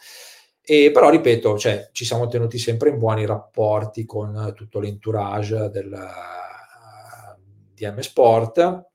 E 0.64 0.92
però, 0.92 1.10
ripeto, 1.10 1.58
cioè, 1.58 1.90
ci 1.92 2.06
siamo 2.06 2.28
tenuti 2.28 2.58
sempre 2.58 2.90
in 2.90 3.00
buoni 3.00 3.26
rapporti 3.26 4.06
con 4.06 4.54
tutto 4.56 4.80
l'entourage 4.80 5.70
del, 5.70 5.98
di 7.74 7.86
M 7.86 8.00
Sport 8.00 8.90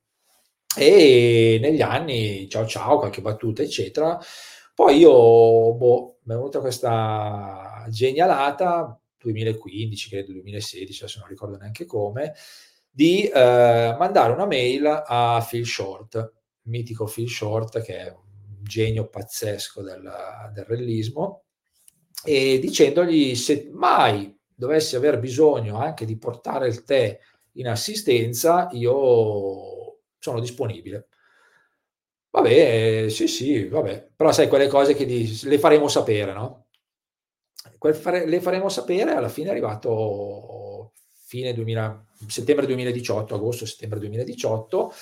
e 0.77 1.59
negli 1.61 1.83
anni, 1.83 2.49
ciao 2.49 2.67
ciao, 2.67 2.99
qualche 2.99 3.21
battuta, 3.21 3.63
eccetera. 3.63 4.19
Poi 4.75 4.99
io, 4.99 5.75
boh, 5.75 6.19
mi 6.25 6.35
è 6.35 6.37
venuta 6.37 6.61
questa 6.61 7.87
genialata, 7.89 8.99
2015, 9.19 10.09
credo 10.11 10.33
2016, 10.33 11.03
adesso 11.03 11.19
non 11.21 11.29
ricordo 11.29 11.57
neanche 11.57 11.87
come, 11.87 12.35
di 12.91 13.25
eh, 13.25 13.97
mandare 13.99 14.33
una 14.33 14.47
mail 14.47 14.87
a 15.07 15.45
Phil 15.49 15.67
Short, 15.67 16.35
mitico 16.67 17.05
Phil 17.05 17.29
Short, 17.29 17.83
che 17.83 17.99
è 17.99 18.11
un 18.11 18.63
genio 18.63 19.09
pazzesco 19.09 19.83
del, 19.83 20.03
del 20.53 20.65
realismo, 20.65 21.45
e 22.25 22.59
dicendogli 22.59 23.35
se 23.35 23.69
mai 23.73 24.37
dovessi 24.55 24.97
aver 24.97 25.19
bisogno 25.19 25.79
anche 25.79 26.05
di 26.05 26.17
portare 26.17 26.69
il 26.69 26.83
tè 26.85 27.19
in 27.53 27.69
assistenza, 27.69 28.69
io 28.73 30.01
sono 30.19 30.41
disponibile. 30.41 31.09
Vabbè, 32.31 33.07
sì, 33.09 33.29
sì, 33.29 33.67
vabbè, 33.67 34.11
però 34.15 34.31
sai 34.33 34.49
quelle 34.49 34.69
cose 34.69 34.95
che 34.95 35.07
di, 35.07 35.39
le 35.45 35.59
faremo 35.59 35.89
sapere, 35.89 36.33
no? 36.33 36.67
Fare, 37.95 38.27
le 38.27 38.41
faremo 38.41 38.69
sapere, 38.69 39.13
alla 39.13 39.29
fine 39.29 39.49
è 39.49 39.51
arrivato 39.53 40.93
fine 41.27 41.55
2000, 41.55 42.07
settembre 42.27 42.67
2018, 42.67 43.35
agosto-settembre 43.35 43.99
2018, 44.01 44.93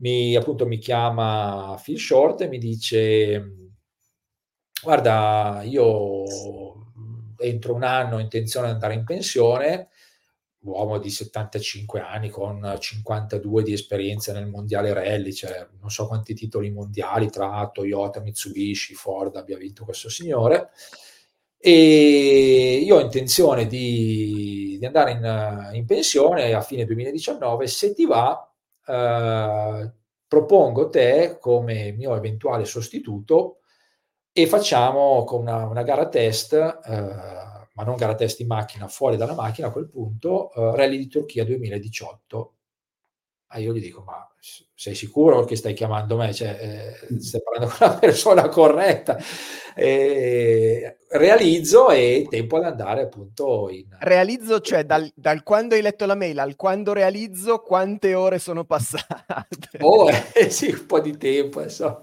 mi, 0.00 0.34
appunto 0.36 0.66
mi 0.66 0.78
chiama 0.78 1.80
Phil 1.82 1.98
Short 1.98 2.42
e 2.42 2.48
mi 2.48 2.58
dice 2.58 3.70
guarda, 4.82 5.62
io 5.64 6.24
entro 7.38 7.74
un 7.74 7.84
anno 7.84 8.16
ho 8.16 8.20
intenzione 8.20 8.66
di 8.66 8.72
andare 8.72 8.94
in 8.94 9.04
pensione, 9.04 9.88
uomo 10.60 10.98
di 10.98 11.10
75 11.10 12.00
anni 12.00 12.30
con 12.30 12.76
52 12.78 13.62
di 13.62 13.72
esperienza 13.72 14.32
nel 14.32 14.46
mondiale 14.46 14.92
rally, 14.92 15.32
cioè 15.32 15.66
non 15.80 15.90
so 15.90 16.06
quanti 16.06 16.34
titoli 16.34 16.70
mondiali 16.70 17.30
tra 17.30 17.68
Toyota, 17.72 18.20
Mitsubishi, 18.20 18.94
Ford 18.94 19.36
abbia 19.36 19.56
vinto 19.56 19.84
questo 19.84 20.08
signore. 20.08 20.70
E 21.60 22.82
io 22.84 22.96
ho 22.96 23.00
intenzione 23.00 23.66
di, 23.66 24.76
di 24.78 24.86
andare 24.86 25.10
in, 25.12 25.70
in, 25.74 25.86
pensione 25.86 26.52
a 26.52 26.60
fine 26.60 26.84
2019. 26.84 27.66
Se 27.66 27.94
ti 27.94 28.06
va, 28.06 28.47
eh, 28.88 29.92
propongo 30.26 30.88
te 30.88 31.38
come 31.40 31.92
mio 31.92 32.14
eventuale 32.16 32.64
sostituto 32.64 33.60
e 34.32 34.46
facciamo 34.46 35.24
con 35.24 35.40
una, 35.40 35.66
una 35.66 35.82
gara 35.82 36.08
test, 36.08 36.52
eh, 36.54 36.90
ma 37.74 37.82
non 37.84 37.96
gara 37.96 38.14
test 38.14 38.40
in 38.40 38.46
macchina, 38.46 38.88
fuori 38.88 39.16
dalla 39.16 39.34
macchina 39.34 39.68
a 39.68 39.72
quel 39.72 39.88
punto, 39.88 40.52
eh, 40.52 40.76
Rally 40.76 40.98
di 40.98 41.08
Turchia 41.08 41.44
2018. 41.44 42.57
Ah, 43.48 43.58
io 43.60 43.72
gli 43.72 43.80
dico, 43.80 44.02
ma 44.04 44.28
sei 44.74 44.94
sicuro 44.94 45.44
che 45.44 45.56
stai 45.56 45.74
chiamando 45.74 46.16
me? 46.16 46.32
Cioè, 46.32 46.96
eh, 47.10 47.20
stai 47.20 47.40
parlando 47.42 47.74
con 47.74 47.86
la 47.86 47.94
persona 47.98 48.48
corretta. 48.48 49.18
Eh, 49.74 50.98
realizzo 51.10 51.88
e 51.88 52.26
tempo 52.28 52.56
ad 52.56 52.64
andare 52.64 53.02
appunto 53.02 53.68
in... 53.70 53.86
Realizzo, 54.00 54.60
cioè 54.60 54.84
dal, 54.84 55.10
dal, 55.14 55.42
quando 55.42 55.74
hai 55.74 55.82
letto 55.82 56.04
la 56.04 56.14
mail 56.14 56.38
al 56.40 56.56
quando 56.56 56.92
realizzo, 56.92 57.60
quante 57.60 58.14
ore 58.14 58.38
sono 58.38 58.64
passate? 58.64 59.78
Oh, 59.80 60.08
eh, 60.34 60.50
sì, 60.50 60.70
un 60.70 60.86
po' 60.86 61.00
di 61.00 61.16
tempo, 61.16 61.62
insomma. 61.62 62.02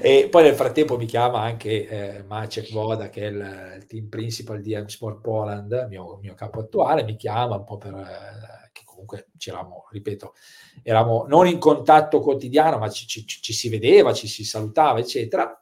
E 0.00 0.28
poi 0.30 0.42
nel 0.44 0.54
frattempo 0.54 0.96
mi 0.96 1.06
chiama 1.06 1.40
anche 1.40 1.88
eh, 1.88 2.22
Maciek 2.22 2.72
Voda, 2.72 3.08
che 3.08 3.22
è 3.22 3.26
il, 3.26 3.76
il, 3.76 3.86
team 3.86 4.08
principal 4.08 4.60
di 4.60 4.74
M-Sport 4.74 5.20
Poland, 5.20 5.86
mio, 5.88 6.18
mio 6.22 6.34
capo 6.34 6.60
attuale, 6.60 7.04
mi 7.04 7.16
chiama 7.16 7.56
un 7.56 7.64
po' 7.64 7.76
per... 7.76 8.69
Comunque 9.00 9.30
c'eravamo, 9.38 9.86
ripeto, 9.90 10.34
eravamo 10.82 11.24
non 11.26 11.46
in 11.46 11.58
contatto 11.58 12.20
quotidiano, 12.20 12.78
ma 12.78 12.88
ci, 12.90 13.06
ci, 13.06 13.24
ci 13.26 13.52
si 13.52 13.68
vedeva, 13.68 14.12
ci 14.12 14.28
si 14.28 14.44
salutava, 14.44 14.98
eccetera 14.98 15.54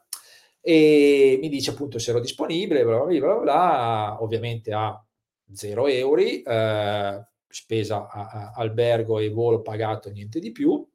e 0.61 1.37
mi 1.41 1.49
dice 1.49 1.71
appunto 1.71 1.99
se 1.99 2.11
ero 2.11 2.19
disponibile, 2.19 2.83
bla 2.83 2.99
bla 2.99 3.17
bla, 3.19 3.35
bla 3.35 4.17
ovviamente 4.23 4.73
a 4.73 5.03
0 5.51 5.87
euro, 5.87 6.21
eh, 6.21 7.25
spesa 7.47 8.07
a, 8.07 8.27
a, 8.27 8.51
albergo 8.55 9.19
e 9.19 9.29
volo 9.29 9.61
pagato, 9.61 10.09
niente 10.09 10.39
di 10.39 10.51
più. 10.51 10.85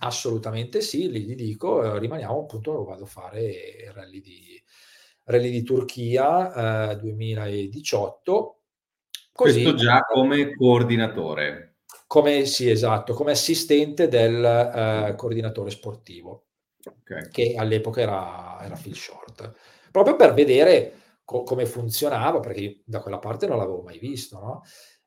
Assolutamente 0.00 0.80
sì, 0.80 1.10
gli 1.10 1.34
dico, 1.34 1.82
eh, 1.82 1.98
rimaniamo 1.98 2.40
appunto, 2.40 2.84
vado 2.84 3.04
a 3.04 3.06
fare 3.06 3.42
il 3.42 3.92
rally 3.92 4.20
di, 4.20 4.62
rally 5.24 5.50
di 5.50 5.62
Turchia 5.62 6.92
eh, 6.92 6.96
2018. 6.98 8.57
Così, 9.38 9.62
Questo 9.62 9.74
già 9.76 10.00
come 10.00 10.52
coordinatore. 10.56 11.76
Come, 12.08 12.44
sì, 12.44 12.68
esatto, 12.68 13.14
come 13.14 13.30
assistente 13.30 14.08
del 14.08 14.44
eh, 14.44 15.14
coordinatore 15.14 15.70
sportivo 15.70 16.46
okay. 16.84 17.28
che 17.30 17.54
all'epoca 17.56 18.00
era, 18.00 18.58
era 18.60 18.74
Phil 18.74 18.96
Short, 18.96 19.52
proprio 19.92 20.16
per 20.16 20.34
vedere 20.34 20.92
co- 21.24 21.44
come 21.44 21.66
funzionava, 21.66 22.40
perché 22.40 22.82
da 22.84 23.00
quella 23.00 23.20
parte 23.20 23.46
non 23.46 23.58
l'avevo 23.58 23.82
mai 23.82 24.00
visto, 24.00 24.40
no? 24.40 24.62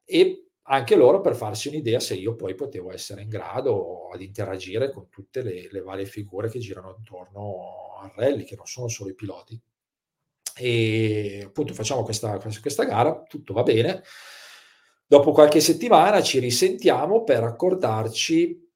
E 0.06 0.52
anche 0.62 0.96
loro 0.96 1.20
per 1.20 1.36
farsi 1.36 1.68
un'idea 1.68 2.00
se 2.00 2.14
io 2.14 2.34
poi 2.36 2.56
potevo 2.56 2.94
essere 2.94 3.24
in 3.24 3.28
grado 3.28 4.08
ad 4.14 4.22
interagire 4.22 4.92
con 4.92 5.10
tutte 5.10 5.42
le, 5.42 5.68
le 5.70 5.82
varie 5.82 6.06
figure 6.06 6.50
che 6.50 6.60
girano 6.60 6.96
intorno 6.98 8.00
al 8.02 8.14
rally, 8.16 8.46
che 8.46 8.56
non 8.56 8.66
sono 8.66 8.88
solo 8.88 9.10
i 9.10 9.16
piloti. 9.16 9.62
E 10.62 11.44
appunto 11.48 11.74
facciamo 11.74 12.04
questa, 12.04 12.38
questa 12.38 12.84
gara, 12.84 13.24
tutto 13.24 13.54
va 13.54 13.64
bene. 13.64 14.04
Dopo 15.06 15.32
qualche 15.32 15.60
settimana 15.60 16.22
ci 16.22 16.40
risentiamo 16.40 17.24
per 17.24 17.44
accordarci 17.44 18.70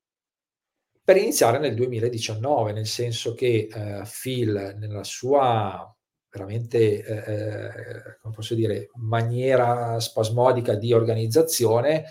per 1.04 1.18
iniziare 1.18 1.60
nel 1.60 1.76
2019, 1.76 2.74
nel 2.74 2.88
senso 2.88 3.36
che 3.36 3.70
eh, 3.72 4.02
Phil 4.22 4.76
nella 4.80 5.04
sua 5.04 5.96
veramente, 6.32 7.04
eh, 7.04 7.14
eh, 7.14 8.18
come 8.20 8.34
posso 8.34 8.56
dire, 8.56 8.90
maniera 8.96 10.00
spasmodica 10.00 10.74
di 10.74 10.92
organizzazione, 10.92 12.06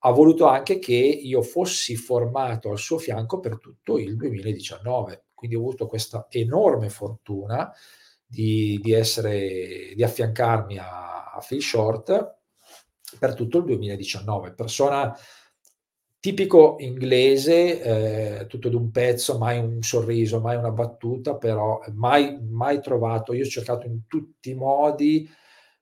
ha 0.00 0.10
voluto 0.10 0.46
anche 0.46 0.78
che 0.78 0.92
io 0.92 1.40
fossi 1.40 1.96
formato 1.96 2.70
al 2.70 2.78
suo 2.78 2.98
fianco 2.98 3.40
per 3.40 3.58
tutto 3.58 3.98
il 3.98 4.16
2019. 4.16 5.26
Quindi 5.32 5.56
ho 5.56 5.60
avuto 5.60 5.86
questa 5.86 6.26
enorme 6.28 6.90
fortuna 6.90 7.72
di, 8.34 8.80
di, 8.82 8.92
essere, 8.92 9.92
di 9.94 10.02
affiancarmi 10.02 10.78
a, 10.78 11.32
a 11.32 11.44
Phil 11.46 11.62
Short 11.62 12.38
per 13.18 13.34
tutto 13.34 13.58
il 13.58 13.64
2019. 13.64 14.52
Persona 14.52 15.16
tipico 16.18 16.76
inglese, 16.78 18.40
eh, 18.40 18.46
tutto 18.46 18.68
d'un 18.68 18.90
pezzo, 18.90 19.38
mai 19.38 19.58
un 19.58 19.82
sorriso, 19.82 20.40
mai 20.40 20.56
una 20.56 20.70
battuta, 20.70 21.36
però 21.36 21.80
mai, 21.92 22.38
mai 22.42 22.80
trovato, 22.80 23.34
io 23.34 23.44
ho 23.44 23.48
cercato 23.48 23.86
in 23.86 24.06
tutti 24.06 24.50
i 24.50 24.54
modi 24.54 25.28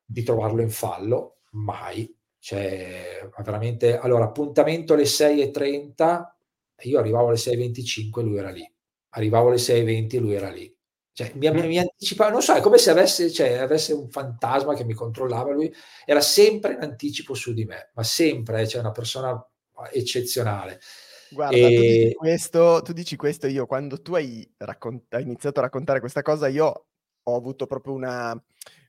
di 0.04 0.22
trovarlo 0.22 0.60
in 0.60 0.70
fallo, 0.70 1.38
mai. 1.52 2.12
Cioè, 2.38 3.30
veramente, 3.44 3.96
allora, 3.96 4.24
appuntamento 4.24 4.94
alle 4.94 5.04
6.30, 5.04 6.24
io 6.82 6.98
arrivavo 6.98 7.28
alle 7.28 7.36
6.25 7.36 8.22
lui 8.22 8.38
era 8.38 8.50
lì. 8.50 8.68
Arrivavo 9.10 9.48
alle 9.48 9.58
6.20 9.58 10.18
lui 10.18 10.34
era 10.34 10.50
lì. 10.50 10.74
Cioè, 11.14 11.32
mi, 11.34 11.50
mi, 11.50 11.66
mi, 11.66 11.78
anticipava, 11.78 12.30
non 12.30 12.40
so, 12.40 12.54
è 12.54 12.60
come 12.60 12.78
se 12.78 12.90
avesse, 12.90 13.30
cioè, 13.30 13.58
avesse, 13.58 13.92
un 13.92 14.08
fantasma 14.08 14.74
che 14.74 14.84
mi 14.84 14.94
controllava, 14.94 15.52
lui 15.52 15.72
era 16.06 16.22
sempre 16.22 16.72
in 16.72 16.80
anticipo 16.80 17.34
su 17.34 17.52
di 17.52 17.66
me, 17.66 17.90
ma 17.94 18.02
sempre, 18.02 18.66
cioè 18.66 18.80
una 18.80 18.92
persona 18.92 19.46
eccezionale. 19.90 20.80
Guarda, 21.30 21.56
e... 21.56 21.60
tu, 21.60 21.80
dici 21.80 22.14
questo, 22.14 22.82
tu, 22.82 22.92
dici 22.92 23.16
questo, 23.16 23.46
io 23.46 23.66
quando 23.66 24.00
tu 24.00 24.14
hai, 24.14 24.48
raccont- 24.58 25.12
hai, 25.14 25.22
iniziato 25.22 25.60
a 25.60 25.64
raccontare 25.64 26.00
questa 26.00 26.22
cosa, 26.22 26.48
io 26.48 26.86
ho 27.22 27.36
avuto 27.36 27.66
proprio 27.66 27.92
una, 27.92 28.40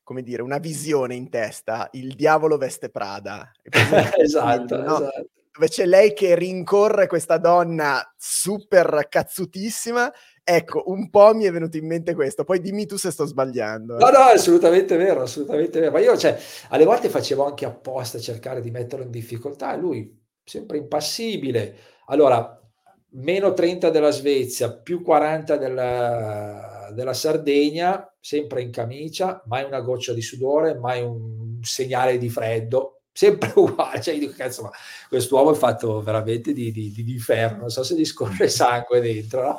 come 0.03 0.23
dire, 0.23 0.41
una 0.41 0.59
visione 0.59 1.15
in 1.15 1.29
testa, 1.29 1.89
il 1.93 2.15
diavolo 2.15 2.57
veste 2.57 2.89
Prada. 2.89 3.51
esatto, 3.63 4.77
no? 4.77 4.95
esatto. 4.95 5.27
Dove 5.53 5.67
c'è 5.67 5.85
lei 5.85 6.13
che 6.13 6.35
rincorre 6.35 7.05
questa 7.05 7.37
donna 7.37 8.01
super 8.17 9.07
cazzutissima 9.07 10.11
Ecco, 10.45 10.83
un 10.87 11.09
po' 11.09 11.33
mi 11.33 11.45
è 11.45 11.51
venuto 11.51 11.77
in 11.77 11.87
mente 11.87 12.13
questo, 12.13 12.43
poi 12.43 12.59
dimmi 12.59 12.85
tu 12.85 12.97
se 12.97 13.11
sto 13.11 13.25
sbagliando. 13.25 13.97
No, 13.97 14.09
no, 14.09 14.27
è 14.29 14.33
assolutamente 14.33 14.97
vero, 14.97 15.21
assolutamente 15.21 15.79
vero. 15.79 15.91
Ma 15.93 15.99
io, 15.99 16.17
cioè, 16.17 16.37
alle 16.69 16.83
volte 16.83 17.07
facevo 17.07 17.45
anche 17.45 17.65
apposta 17.65 18.19
cercare 18.19 18.59
di 18.61 18.69
metterlo 18.69 19.05
in 19.05 19.11
difficoltà 19.11 19.73
lui 19.75 20.21
sempre 20.43 20.77
impassibile. 20.77 21.75
Allora, 22.07 22.59
meno 23.11 23.53
30 23.53 23.89
della 23.89 24.11
Svezia, 24.11 24.71
più 24.73 25.01
40 25.01 25.55
della, 25.57 26.89
della 26.93 27.13
Sardegna, 27.13 28.13
sempre 28.19 28.61
in 28.61 28.71
camicia, 28.71 29.41
mai 29.47 29.63
una 29.63 29.81
goccia 29.81 30.13
di 30.13 30.21
sudore, 30.21 30.75
mai 30.75 31.01
un 31.01 31.59
segnale 31.61 32.17
di 32.17 32.29
freddo, 32.29 33.03
sempre 33.13 33.51
uguale. 33.55 34.01
Cioè, 34.01 34.17
dico, 34.17 34.33
cazzo, 34.35 34.63
ma 34.63 34.71
quest'uomo 35.07 35.51
è 35.53 35.55
fatto 35.55 36.01
veramente 36.01 36.53
di, 36.53 36.71
di, 36.71 36.91
di, 36.91 37.03
di 37.03 37.19
ferro, 37.19 37.57
non 37.59 37.69
so 37.69 37.83
se 37.83 37.95
gli 37.95 38.05
scorre 38.05 38.49
sangue 38.49 38.99
dentro, 38.99 39.41
no? 39.41 39.57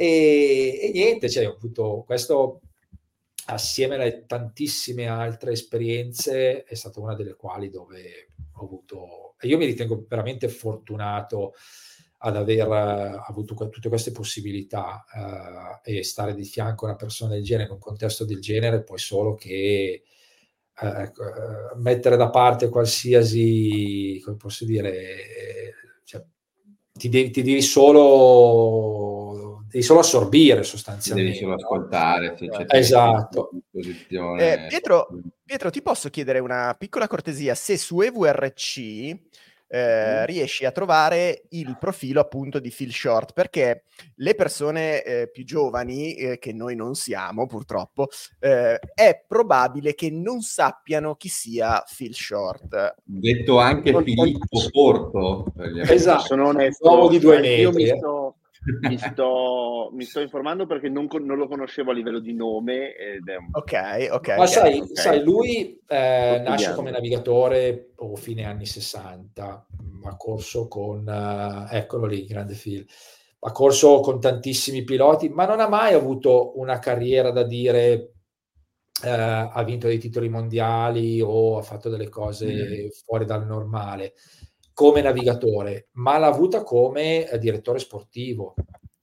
E, 0.00 0.78
e 0.80 0.90
niente, 0.92 1.28
cioè, 1.28 1.44
avuto 1.44 2.04
questo 2.06 2.60
assieme 3.46 3.96
alle 3.96 4.26
tantissime 4.26 5.08
altre 5.08 5.52
esperienze, 5.52 6.62
è 6.62 6.74
stata 6.74 7.00
una 7.00 7.16
delle 7.16 7.34
quali 7.34 7.68
dove 7.68 8.28
ho 8.52 8.64
avuto 8.64 9.34
io 9.42 9.56
mi 9.56 9.66
ritengo 9.66 10.04
veramente 10.08 10.48
fortunato 10.48 11.54
ad 12.18 12.36
aver 12.36 12.66
uh, 12.66 13.22
avuto 13.26 13.54
tutte 13.68 13.88
queste 13.88 14.10
possibilità 14.10 15.04
uh, 15.12 15.80
e 15.88 16.02
stare 16.02 16.34
di 16.34 16.44
fianco 16.44 16.84
a 16.84 16.88
una 16.88 16.96
persona 16.96 17.34
del 17.34 17.44
genere 17.44 17.68
in 17.68 17.74
un 17.74 17.78
contesto 17.78 18.24
del 18.24 18.40
genere, 18.40 18.82
poi 18.82 18.98
solo 18.98 19.34
che 19.34 20.02
uh, 20.80 21.78
mettere 21.78 22.16
da 22.16 22.30
parte 22.30 22.68
qualsiasi, 22.68 24.20
come 24.24 24.36
posso 24.36 24.64
dire, 24.64 25.74
cioè, 26.04 26.24
ti, 26.92 27.08
devi, 27.08 27.30
ti 27.30 27.42
devi 27.42 27.62
solo 27.62 29.47
devi 29.70 29.84
solo 29.84 30.00
assorbire 30.00 30.62
sostanzialmente. 30.62 31.32
Devi 31.32 31.42
solo 31.44 31.54
ascoltare. 31.54 32.36
Cioè, 32.36 32.66
esatto. 32.68 33.50
Eh, 33.72 34.66
Pietro, 34.68 35.08
Pietro, 35.44 35.70
ti 35.70 35.82
posso 35.82 36.08
chiedere 36.08 36.38
una 36.38 36.74
piccola 36.78 37.06
cortesia? 37.06 37.54
Se 37.54 37.76
su 37.76 38.00
EVRC 38.00 39.16
eh, 39.70 40.24
riesci 40.24 40.64
a 40.64 40.72
trovare 40.72 41.42
il 41.50 41.76
profilo 41.78 42.20
appunto 42.20 42.58
di 42.58 42.72
Phil 42.74 42.90
Short 42.90 43.34
perché 43.34 43.84
le 44.14 44.34
persone 44.34 45.02
eh, 45.02 45.30
più 45.30 45.44
giovani 45.44 46.14
eh, 46.14 46.38
che 46.38 46.54
noi 46.54 46.74
non 46.74 46.94
siamo 46.94 47.46
purtroppo 47.46 48.08
eh, 48.40 48.78
è 48.78 49.24
probabile 49.26 49.94
che 49.94 50.10
non 50.10 50.40
sappiano 50.40 51.16
chi 51.16 51.28
sia 51.28 51.84
Phil 51.94 52.14
Short 52.14 52.94
detto 53.04 53.58
anche 53.58 53.94
Filippo 54.02 54.68
Porto 54.70 55.52
esatto 55.86 56.24
sono 56.24 56.46
onesto 56.46 57.08
di 57.10 57.18
due 57.18 57.38
metri 57.38 57.60
io 57.60 57.72
mi 57.72 57.86
sto 57.88 58.36
mi 58.80 58.98
sto, 58.98 59.90
mi 59.92 60.04
sto, 60.04 60.20
informando 60.20 60.66
perché 60.66 60.88
non, 60.88 61.08
non, 61.20 61.36
lo 61.36 61.46
conoscevo 61.46 61.90
a 61.90 61.94
livello 61.94 62.20
di 62.20 62.34
nome. 62.34 62.94
Ed 62.94 63.28
è 63.28 63.36
un... 63.36 63.48
Ok, 63.52 64.08
ok. 64.10 64.28
Ma 64.28 64.34
okay, 64.34 64.46
sai, 64.48 64.80
okay. 64.80 64.94
sai, 64.94 65.22
lui 65.22 65.80
eh, 65.86 66.42
nasce 66.44 66.74
come 66.74 66.90
navigatore 66.90 67.92
o 67.96 68.12
oh, 68.12 68.16
fine 68.16 68.44
anni 68.44 68.66
60, 68.66 69.66
ha 70.04 70.16
corso 70.16 70.68
con, 70.68 71.06
uh, 71.06 71.74
eccolo 71.74 72.06
lì, 72.06 72.24
grande 72.24 72.54
Phil, 72.54 72.86
ha 73.40 73.52
corso 73.52 74.00
con 74.00 74.20
tantissimi 74.20 74.82
piloti, 74.84 75.28
ma 75.28 75.46
non 75.46 75.60
ha 75.60 75.68
mai 75.68 75.94
avuto 75.94 76.58
una 76.58 76.78
carriera 76.78 77.30
da 77.30 77.44
dire 77.44 78.12
eh, 79.02 79.10
ha 79.10 79.62
vinto 79.62 79.86
dei 79.86 79.98
titoli 79.98 80.28
mondiali 80.28 81.20
o 81.20 81.58
ha 81.58 81.62
fatto 81.62 81.88
delle 81.88 82.08
cose 82.08 82.86
mm. 82.86 82.88
fuori 83.04 83.24
dal 83.24 83.46
normale 83.46 84.14
come 84.78 85.00
navigatore, 85.00 85.88
ma 85.94 86.18
l'ha 86.18 86.28
avuta 86.28 86.62
come 86.62 87.28
eh, 87.28 87.36
direttore 87.40 87.80
sportivo. 87.80 88.54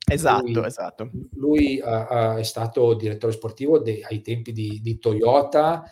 Esatto, 0.10 0.46
lui, 0.46 0.66
esatto. 0.66 1.10
Lui 1.34 1.82
uh, 1.84 2.14
uh, 2.14 2.36
è 2.38 2.44
stato 2.44 2.94
direttore 2.94 3.34
sportivo 3.34 3.80
de- 3.80 4.02
ai 4.08 4.22
tempi 4.22 4.54
di, 4.54 4.80
di 4.82 4.98
Toyota, 5.00 5.84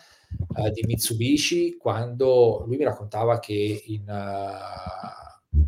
uh, 0.56 0.70
di 0.70 0.84
Mitsubishi, 0.86 1.76
quando 1.76 2.62
lui 2.66 2.78
mi 2.78 2.84
raccontava 2.84 3.38
che 3.40 3.82
in, 3.84 4.04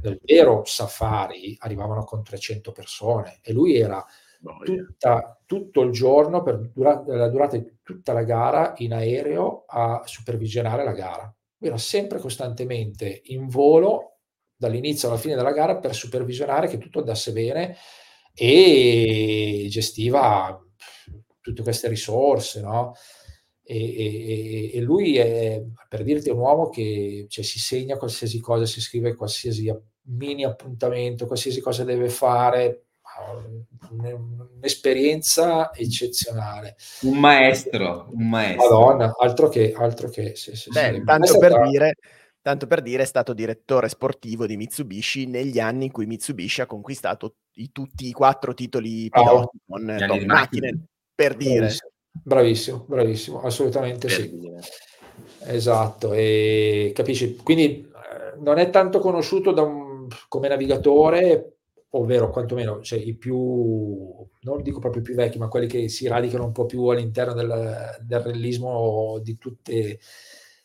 nel 0.01 0.19
vero 0.25 0.63
safari 0.65 1.55
arrivavano 1.59 2.05
con 2.05 2.23
300 2.23 2.73
persone 2.73 3.41
e 3.43 3.53
lui 3.53 3.77
era 3.77 4.03
tutta, 4.65 5.39
tutto 5.45 5.83
il 5.83 5.91
giorno, 5.91 6.43
per 6.43 6.71
dura- 6.73 7.05
di 7.51 7.81
tutta 7.83 8.15
la 8.15 8.23
gara, 8.23 8.73
in 8.79 8.95
aereo 8.95 9.65
a 9.67 10.01
supervisionare 10.07 10.85
la 10.85 10.93
gara 10.93 11.37
era 11.67 11.79
sempre 11.79 12.19
costantemente 12.19 13.23
in 13.27 13.49
volo 13.49 14.19
dall'inizio 14.57 15.09
alla 15.09 15.19
fine 15.19 15.35
della 15.35 15.53
gara 15.53 15.79
per 15.79 15.95
supervisionare 15.95 16.69
che 16.69 16.79
tutto 16.79 17.01
andasse 17.01 17.33
bene 17.33 17.77
e 18.35 19.67
gestiva 19.69 20.59
tutte 21.41 21.63
queste 21.63 21.89
risorse, 21.89 22.61
no? 22.61 22.93
E, 23.63 23.77
e, 23.77 24.71
e 24.75 24.81
lui 24.81 25.17
è, 25.17 25.63
per 25.89 26.03
dirti, 26.03 26.31
un 26.31 26.39
uomo 26.39 26.69
che 26.69 27.27
cioè, 27.29 27.45
si 27.45 27.59
segna 27.59 27.97
qualsiasi 27.97 28.41
cosa, 28.41 28.65
si 28.67 28.81
scrive 28.81 29.15
qualsiasi 29.15 29.73
mini 30.09 30.45
appuntamento, 30.45 31.27
qualsiasi 31.27 31.61
cosa 31.61 31.85
deve 31.85 32.09
fare, 32.09 32.86
un'esperienza 33.91 35.73
eccezionale. 35.73 36.77
Un 37.03 37.19
maestro, 37.19 38.09
un 38.13 38.29
maestro. 38.29 38.81
Madonna, 38.81 39.15
altro 39.19 39.49
che... 39.49 39.73
Altro 39.77 40.09
che 40.09 40.35
sì, 40.37 40.55
sì, 40.57 40.71
Beh, 40.71 40.95
sì. 40.95 41.05
Tanto, 41.05 41.39
per 41.39 41.69
dire, 41.69 41.95
tanto 42.41 42.67
per 42.67 42.83
dire, 42.83 43.03
è 43.03 43.07
stato 43.07 43.33
direttore 43.33 43.89
sportivo 43.89 44.47
di 44.47 44.57
Mitsubishi 44.57 45.27
negli 45.27 45.59
anni 45.59 45.87
in 45.87 45.93
cui 45.93 46.07
Mitsubishi 46.07 46.61
ha 46.61 46.67
conquistato 46.67 47.37
i, 47.55 47.71
tutti 47.73 48.07
i 48.09 48.13
quattro 48.13 48.55
titoli 48.55 49.09
piloti 49.09 49.57
oh, 49.57 49.75
con 49.75 49.97
top 50.07 50.23
macchine, 50.25 50.87
per 51.15 51.37
dire. 51.37 51.55
Bravissimo, 51.57 51.91
bravissimo, 52.23 52.85
bravissimo 52.89 53.41
assolutamente 53.43 54.07
per 54.09 54.17
sì. 54.17 54.39
Dire. 54.39 54.61
Esatto, 55.45 56.13
e 56.13 56.93
capisci? 56.95 57.37
Quindi 57.37 57.89
eh, 57.89 58.39
non 58.41 58.59
è 58.59 58.71
tanto 58.71 58.99
conosciuto 58.99 59.51
un, 59.65 60.09
come 60.29 60.49
navigatore 60.49 61.56
ovvero 61.99 62.31
quantomeno 62.31 62.81
cioè, 62.83 62.99
i 62.99 63.15
più, 63.15 63.37
non 64.43 64.63
dico 64.63 64.79
proprio 64.79 65.03
più 65.03 65.15
vecchi, 65.15 65.39
ma 65.39 65.49
quelli 65.49 65.67
che 65.67 65.89
si 65.89 66.07
radicano 66.07 66.45
un 66.45 66.53
po' 66.53 66.67
più 66.67 66.85
all'interno 66.87 67.35
del, 67.35 67.97
del 68.01 68.21
realismo 68.21 69.19
di 69.23 69.39
tutte 69.39 69.99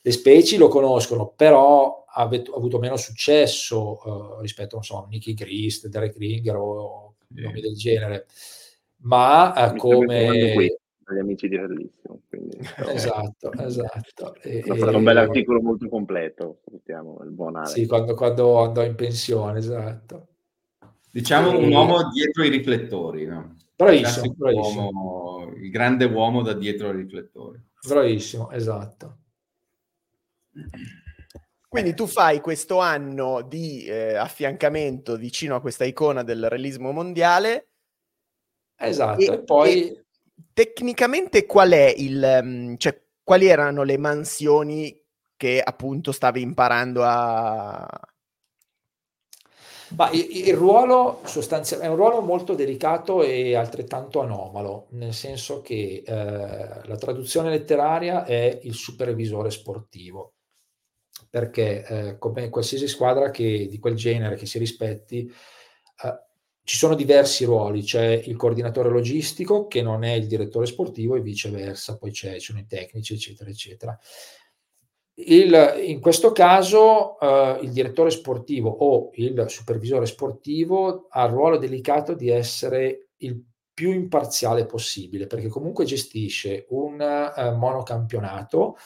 le 0.04 0.12
specie, 0.12 0.58
lo 0.58 0.68
conoscono, 0.68 1.34
però 1.36 2.06
ha, 2.08 2.24
avuto 2.24 2.80
meno 2.80 2.98
successo 2.98 4.00
uh, 4.04 4.42
rispetto, 4.42 4.76
non 4.76 4.84
so, 4.84 5.08
Nicky 5.10 5.34
Grist, 5.34 5.88
Derek 5.88 6.18
Ringer 6.18 6.56
o 6.56 7.16
sì. 7.34 7.42
nomi 7.42 7.62
del 7.62 7.76
genere. 7.76 8.26
Ma 9.04 9.72
uh, 9.72 9.76
come 9.76 10.80
gli 11.14 11.20
amici 11.20 11.48
di 11.48 11.58
Rellissimo. 11.58 12.22
Quindi, 12.28 12.58
esatto, 12.90 13.52
esatto. 13.60 14.36
E, 14.42 14.60
è 14.60 14.76
stato 14.76 14.98
un 14.98 15.04
bel 15.04 15.18
articolo 15.18 15.62
molto 15.62 15.88
completo, 15.88 16.60
salutiamo 16.64 17.22
il 17.24 17.32
buon 17.32 17.58
Ale. 17.58 17.68
Sì, 17.68 17.86
quando, 17.86 18.16
quando 18.16 18.60
andò 18.60 18.84
in 18.84 18.96
pensione, 18.96 19.60
esatto. 19.60 20.28
Diciamo 21.12 21.58
un 21.58 21.72
uomo 21.72 22.10
dietro 22.10 22.44
i 22.44 22.50
riflettori, 22.50 23.26
no? 23.26 23.58
Bravissimo, 23.76 24.34
bravissimo. 24.34 24.90
Uomo, 24.94 25.52
il 25.56 25.70
grande 25.70 26.06
uomo 26.06 26.42
da 26.42 26.54
dietro 26.54 26.90
i 26.90 26.96
riflettori. 26.96 27.60
Bravissimo, 27.86 28.50
esatto. 28.52 29.18
Quindi 31.68 31.94
tu 31.94 32.06
fai 32.06 32.42
questo 32.42 32.80
anno 32.80 33.42
di 33.42 33.86
eh, 33.86 34.16
affiancamento 34.16 35.16
vicino 35.16 35.56
a 35.56 35.62
questa 35.62 35.86
icona 35.86 36.24
del 36.24 36.48
realismo 36.50 36.92
mondiale. 36.92 37.70
Esatto, 38.76 39.20
e, 39.22 39.26
e 39.26 39.40
poi... 39.40 39.88
E 39.88 40.06
tecnicamente 40.54 41.46
qual 41.46 41.72
è 41.72 41.94
il... 41.98 42.40
Mm, 42.44 42.76
cioè, 42.78 43.02
quali 43.24 43.48
erano 43.48 43.84
le 43.84 43.98
mansioni 43.98 44.98
che 45.36 45.62
appunto 45.62 46.12
stavi 46.12 46.42
imparando 46.42 47.04
a... 47.04 47.88
Ma 49.96 50.10
il, 50.12 50.54
ruolo 50.56 51.22
sostanzialmente 51.26 51.92
è 51.92 51.94
un 51.94 52.02
ruolo 52.02 52.22
molto 52.22 52.56
delicato 52.56 53.24
e 53.24 53.56
altrettanto 53.56 54.22
anomalo, 54.22 54.88
nel 54.92 55.14
senso 55.14 55.62
che 55.62 56.04
eh, 56.06 56.14
la 56.14 56.96
traduzione 56.98 57.50
letteraria 57.50 58.24
è 58.24 58.60
il 58.64 58.74
supervisore 58.74 59.52
sportivo, 59.52 60.36
perché 61.30 61.86
eh, 61.86 62.18
come 62.18 62.50
qualsiasi 62.50 62.88
squadra 62.88 63.32
che, 63.32 63.68
di 63.70 63.80
quel 63.80 63.96
genere 63.96 64.36
che 64.36 64.46
si 64.46 64.58
rispetti, 64.60 65.30
eh, 66.04 66.20
ci 66.64 66.78
sono 66.78 66.96
diversi 66.96 67.44
ruoli, 67.44 67.82
c'è 67.84 68.22
il 68.26 68.38
coordinatore 68.38 68.90
logistico 68.90 69.68
che 69.68 69.82
non 69.82 70.04
è 70.04 70.14
il 70.14 70.28
direttore 70.28 70.68
sportivo 70.68 71.16
e 71.16 71.22
viceversa, 71.22 71.98
poi 71.98 72.14
ci 72.14 72.40
sono 72.40 72.60
i 72.60 72.66
tecnici, 72.66 73.14
eccetera, 73.14 73.50
eccetera. 73.50 74.00
Il, 75.26 75.82
in 75.86 76.00
questo 76.00 76.32
caso 76.32 77.20
eh, 77.20 77.60
il 77.62 77.72
direttore 77.72 78.10
sportivo 78.10 78.70
o 78.70 79.12
il 79.16 79.46
supervisore 79.48 80.06
sportivo 80.06 81.08
ha 81.10 81.26
il 81.26 81.32
ruolo 81.32 81.58
delicato 81.58 82.14
di 82.14 82.30
essere 82.30 83.10
il 83.18 83.44
più 83.74 83.92
imparziale 83.92 84.66
possibile, 84.66 85.28
perché 85.28 85.48
comunque 85.48 85.86
gestisce 85.86 86.66
un 86.70 87.00
uh, 87.00 87.56
monocampionato 87.56 88.78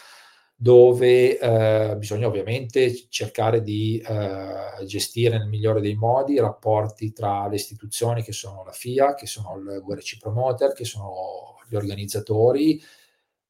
dove 0.58 1.38
eh, 1.38 1.96
bisogna 1.98 2.28
ovviamente 2.28 3.08
cercare 3.10 3.62
di 3.62 3.98
eh, 3.98 4.86
gestire 4.86 5.38
nel 5.38 5.50
migliore 5.50 5.82
dei 5.82 5.96
modi 5.96 6.34
i 6.34 6.40
rapporti 6.40 7.12
tra 7.12 7.46
le 7.50 7.56
istituzioni 7.56 8.24
che 8.24 8.32
sono 8.32 8.64
la 8.64 8.72
FIA, 8.72 9.16
che 9.16 9.26
sono 9.26 9.58
il 9.58 9.84
WRC 9.84 10.18
Promoter, 10.18 10.72
che 10.72 10.86
sono 10.86 11.58
gli 11.68 11.76
organizzatori, 11.76 12.82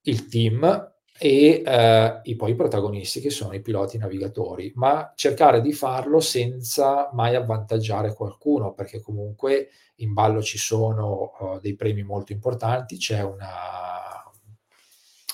il 0.02 0.28
team 0.28 0.95
e 1.18 1.64
eh, 1.66 2.20
i 2.24 2.36
poi 2.36 2.52
i 2.52 2.56
protagonisti 2.56 3.22
che 3.22 3.30
sono 3.30 3.54
i 3.54 3.62
piloti 3.62 3.98
navigatori, 3.98 4.72
ma 4.76 5.14
cercare 5.16 5.62
di 5.62 5.72
farlo 5.74 6.20
senza 6.20 7.10
mai 7.14 7.36
avvantaggiare 7.36 8.14
qualcuno, 8.14 8.74
perché 8.74 9.02
comunque 9.02 9.70
in 9.98 10.14
ballo 10.14 10.42
ci 10.42 10.58
sono 10.58 11.32
uh, 11.40 11.60
dei 11.60 11.76
premi 11.76 12.04
molto 12.04 12.34
importanti, 12.34 12.98
c'è 12.98 13.22
una 13.24 13.84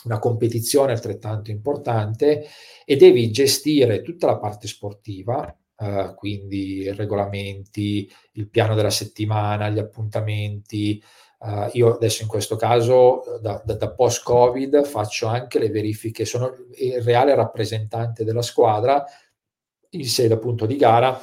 una 0.03 0.19
competizione 0.19 0.93
altrettanto 0.93 1.51
importante 1.51 2.45
e 2.85 2.95
devi 2.95 3.29
gestire 3.31 4.01
tutta 4.01 4.25
la 4.27 4.37
parte 4.37 4.67
sportiva, 4.67 5.55
eh, 5.77 6.13
quindi 6.15 6.91
regolamenti, 6.91 8.09
il 8.33 8.49
piano 8.49 8.75
della 8.75 8.89
settimana, 8.89 9.69
gli 9.69 9.79
appuntamenti. 9.79 11.01
Uh, 11.43 11.69
io 11.73 11.95
adesso 11.95 12.21
in 12.21 12.27
questo 12.27 12.55
caso 12.55 13.23
da, 13.41 13.59
da, 13.65 13.73
da, 13.73 13.89
post-Covid 13.89 14.85
faccio 14.85 15.25
anche 15.25 15.57
le 15.57 15.69
verifiche, 15.69 16.23
sono 16.23 16.53
il 16.75 17.01
reale 17.01 17.33
rappresentante 17.33 18.23
della 18.23 18.43
squadra 18.43 19.03
in 19.89 20.05
sede 20.05 20.35
appunto 20.35 20.67
di 20.67 20.75
gara 20.75 21.19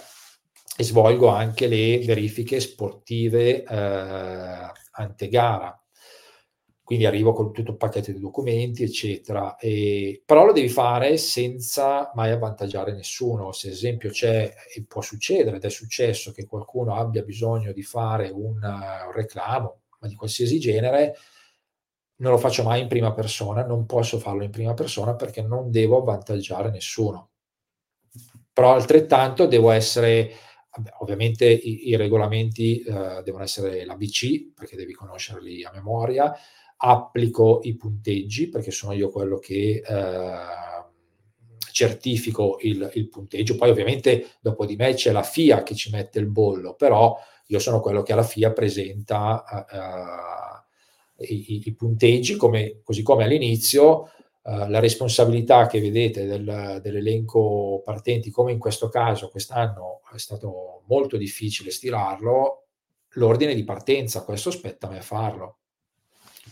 e 0.77 0.82
svolgo 0.82 1.28
anche 1.28 1.69
le 1.69 1.99
verifiche 2.05 2.59
sportive 2.59 3.62
eh, 3.62 4.73
ante 4.90 5.28
gara 5.28 5.81
quindi 6.89 7.05
arrivo 7.05 7.35
con 7.35 7.53
tutto 7.53 7.73
un 7.73 7.77
pacchetto 7.77 8.12
di 8.12 8.19
documenti, 8.19 8.82
eccetera. 8.82 9.57
E, 9.57 10.23
però 10.24 10.47
lo 10.47 10.53
devi 10.55 10.70
fare 10.70 11.19
senza 11.19 12.11
mai 12.15 12.31
avvantaggiare 12.31 12.95
nessuno. 12.95 13.53
Se 13.53 13.66
ad 13.66 13.74
esempio 13.74 14.09
c'è, 14.09 14.51
e 14.74 14.85
può 14.89 15.03
succedere, 15.03 15.57
ed 15.57 15.65
è 15.65 15.69
successo, 15.69 16.32
che 16.32 16.47
qualcuno 16.47 16.95
abbia 16.95 17.23
bisogno 17.23 17.73
di 17.73 17.82
fare 17.82 18.31
un, 18.31 18.55
un 18.62 19.12
reclamo, 19.12 19.81
ma 19.99 20.09
di 20.09 20.15
qualsiasi 20.15 20.59
genere, 20.59 21.16
non 22.16 22.33
lo 22.33 22.39
faccio 22.39 22.62
mai 22.62 22.81
in 22.81 22.89
prima 22.89 23.12
persona, 23.12 23.65
non 23.65 23.87
posso 23.87 24.19
farlo 24.19 24.43
in 24.43 24.51
prima 24.51 24.75
persona 24.75 25.15
perché 25.15 25.43
non 25.43 25.70
devo 25.70 25.99
avvantaggiare 25.99 26.70
nessuno. 26.70 27.31
Però 28.53 28.73
altrettanto 28.73 29.47
devo 29.47 29.70
essere, 29.70 30.33
ovviamente 30.99 31.47
i, 31.47 31.89
i 31.91 31.97
regolamenti 31.97 32.81
eh, 32.81 33.23
devono 33.23 33.45
essere 33.45 33.85
l'ABC, 33.85 34.53
perché 34.55 34.77
devi 34.77 34.93
conoscerli 34.93 35.65
a 35.65 35.70
memoria, 35.73 36.35
applico 36.81 37.61
i 37.62 37.77
punteggi 37.77 38.49
perché 38.49 38.70
sono 38.70 38.93
io 38.93 39.11
quello 39.11 39.39
che 39.39 39.83
eh, 39.85 40.59
certifico 41.73 42.59
il, 42.62 42.91
il, 42.95 43.09
punteggio. 43.09 43.57
Poi 43.57 43.70
ovviamente 43.70 44.31
dopo 44.41 44.66
di 44.66 44.77
me 44.77 44.95
c'è 44.95 45.12
la 45.12 45.23
FIA 45.23 45.62
che 45.62 45.75
ci 45.75 45.91
mette 45.91 46.19
il 46.19 46.27
bollo, 46.27 46.75
però 46.75 47.16
io 47.49 47.59
sono 47.59 47.81
quello 47.81 48.03
che 48.03 48.12
alla 48.12 48.23
FIA 48.23 48.53
presenta 48.53 49.45
uh, 49.73 51.23
i, 51.25 51.62
i, 51.66 51.75
punteggi, 51.75 52.37
come, 52.37 52.81
così 52.83 53.03
come 53.03 53.25
all'inizio 53.25 54.11
uh, 54.43 54.69
la 54.69 54.81
responsabilità 54.81 55.66
che 55.66 55.81
vedete 55.81 56.27
del, 56.27 56.81
dell'elenco 56.83 57.83
partenti, 57.85 58.31
come 58.31 58.53
in 58.53 58.59
questo 58.59 58.89
caso 58.89 59.29
quest'anno 59.29 60.01
è 60.15 60.19
stato 60.19 60.83
molto 60.87 61.16
difficile 61.16 61.70
stilarlo, 61.70 62.65
l'ordine 63.12 63.55
di 63.55 63.65
partenza, 63.65 64.25
questo 64.25 64.51
spetta 64.51 64.87
a 64.87 64.91
me 64.91 65.01
farlo. 65.01 65.59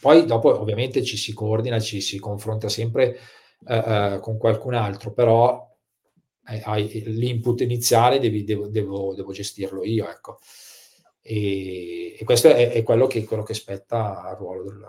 Poi 0.01 0.25
dopo 0.27 0.61
ovviamente 0.61 1.03
ci 1.03 1.17
si 1.17 1.33
coordina, 1.33 1.81
ci 1.81 2.01
si 2.01 2.19
confronta 2.19 2.69
sempre 2.69 3.19
eh, 3.67 4.19
con 4.21 4.37
qualcun 4.39 4.75
altro, 4.75 5.13
però 5.13 5.65
l'input 6.49 7.61
iniziale 7.63 8.19
devi, 8.19 8.45
devo, 8.45 8.69
devo, 8.69 9.15
devo, 9.15 9.33
gestirlo 9.33 9.85
io, 9.85 10.09
ecco. 10.09 10.39
E, 11.29 12.17
e 12.19 12.25
questo 12.25 12.49
è, 12.49 12.71
è 12.71 12.83
quello, 12.85 13.09
che, 13.09 13.25
quello, 13.25 13.43
che, 13.43 13.55
spetta 13.55 14.23
al 14.23 14.37
ruolo 14.37 14.63
del 14.63 14.87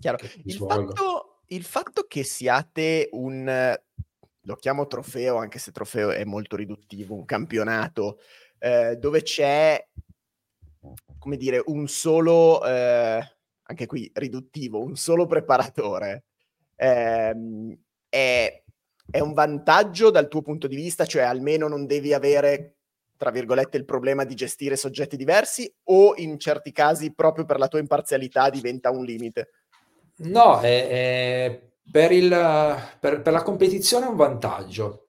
Chiaro. 0.00 0.18
Il 0.44 0.54
fatto, 0.54 1.40
il 1.46 1.62
fatto 1.62 2.04
che 2.08 2.24
siate 2.24 3.08
un, 3.12 3.76
lo 4.40 4.54
chiamo 4.56 4.86
trofeo, 4.86 5.36
anche 5.36 5.58
se 5.58 5.70
trofeo 5.70 6.10
è 6.10 6.24
molto 6.24 6.56
riduttivo, 6.56 7.14
un 7.14 7.24
campionato 7.24 8.18
eh, 8.58 8.96
dove 8.96 9.22
c'è, 9.22 9.88
come 11.18 11.36
dire, 11.36 11.62
un 11.66 11.86
solo... 11.86 12.64
Eh, 12.64 13.32
anche 13.70 13.86
qui 13.86 14.10
riduttivo, 14.14 14.80
un 14.80 14.96
solo 14.96 15.26
preparatore, 15.26 16.24
ehm, 16.76 17.78
è, 18.08 18.62
è 19.10 19.20
un 19.20 19.34
vantaggio 19.34 20.10
dal 20.10 20.28
tuo 20.28 20.40
punto 20.40 20.66
di 20.66 20.74
vista, 20.74 21.04
cioè 21.04 21.22
almeno 21.22 21.68
non 21.68 21.84
devi 21.84 22.14
avere 22.14 22.77
tra 23.18 23.30
virgolette, 23.30 23.76
il 23.76 23.84
problema 23.84 24.24
di 24.24 24.34
gestire 24.34 24.76
soggetti 24.76 25.16
diversi 25.16 25.70
o 25.84 26.14
in 26.16 26.38
certi 26.38 26.72
casi 26.72 27.12
proprio 27.12 27.44
per 27.44 27.58
la 27.58 27.68
tua 27.68 27.80
imparzialità 27.80 28.48
diventa 28.48 28.90
un 28.90 29.04
limite? 29.04 29.50
No, 30.18 30.60
è, 30.60 30.88
è 30.88 31.62
per, 31.90 32.12
il, 32.12 32.28
per, 33.00 33.20
per, 33.20 33.32
la 33.32 33.42
competizione 33.42 34.06
è 34.06 34.08
un 34.08 34.16
vantaggio 34.16 35.08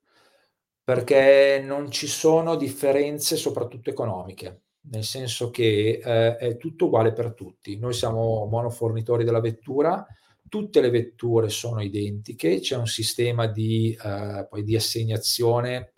perché 0.84 1.62
non 1.64 1.92
ci 1.92 2.08
sono 2.08 2.56
differenze 2.56 3.38
soprattutto 3.38 3.92
economiche 3.92 4.64
nel 4.92 5.04
senso 5.04 5.50
che 5.50 6.02
eh, 6.04 6.38
è 6.38 6.58
tutto 6.58 6.86
uguale 6.86 7.14
per 7.14 7.34
tutti. 7.34 7.78
Noi 7.78 7.94
siamo 7.94 8.46
monofornitori 8.46 9.24
della 9.24 9.42
vettura, 9.42 10.06
tutte 10.48 10.82
le 10.82 10.90
vetture 10.90 11.50
sono 11.50 11.82
identiche, 11.82 12.60
c'è 12.60 12.76
un 12.76 12.88
sistema 12.88 13.46
di, 13.48 13.96
eh, 14.02 14.64
di 14.64 14.76
assegnazione 14.76 15.94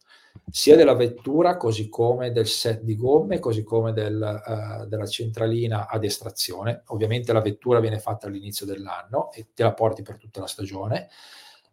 sia 0.50 0.76
della 0.76 0.96
vettura 0.96 1.58
così 1.58 1.90
come 1.90 2.32
del 2.32 2.48
set 2.48 2.82
di 2.82 2.96
gomme, 2.96 3.40
così 3.40 3.64
come 3.64 3.94
del, 3.94 4.42
uh, 4.46 4.86
della 4.86 5.06
centralina 5.06 5.88
ad 5.88 6.04
estrazione. 6.04 6.84
Ovviamente 6.88 7.32
la 7.34 7.42
vettura 7.42 7.80
viene 7.80 8.00
fatta 8.00 8.28
all'inizio 8.28 8.66
dell'anno 8.66 9.32
e 9.32 9.48
te 9.54 9.64
la 9.64 9.74
porti 9.74 10.02
per 10.02 10.18
tutta 10.18 10.42
la 10.42 10.48
stagione 10.48 11.10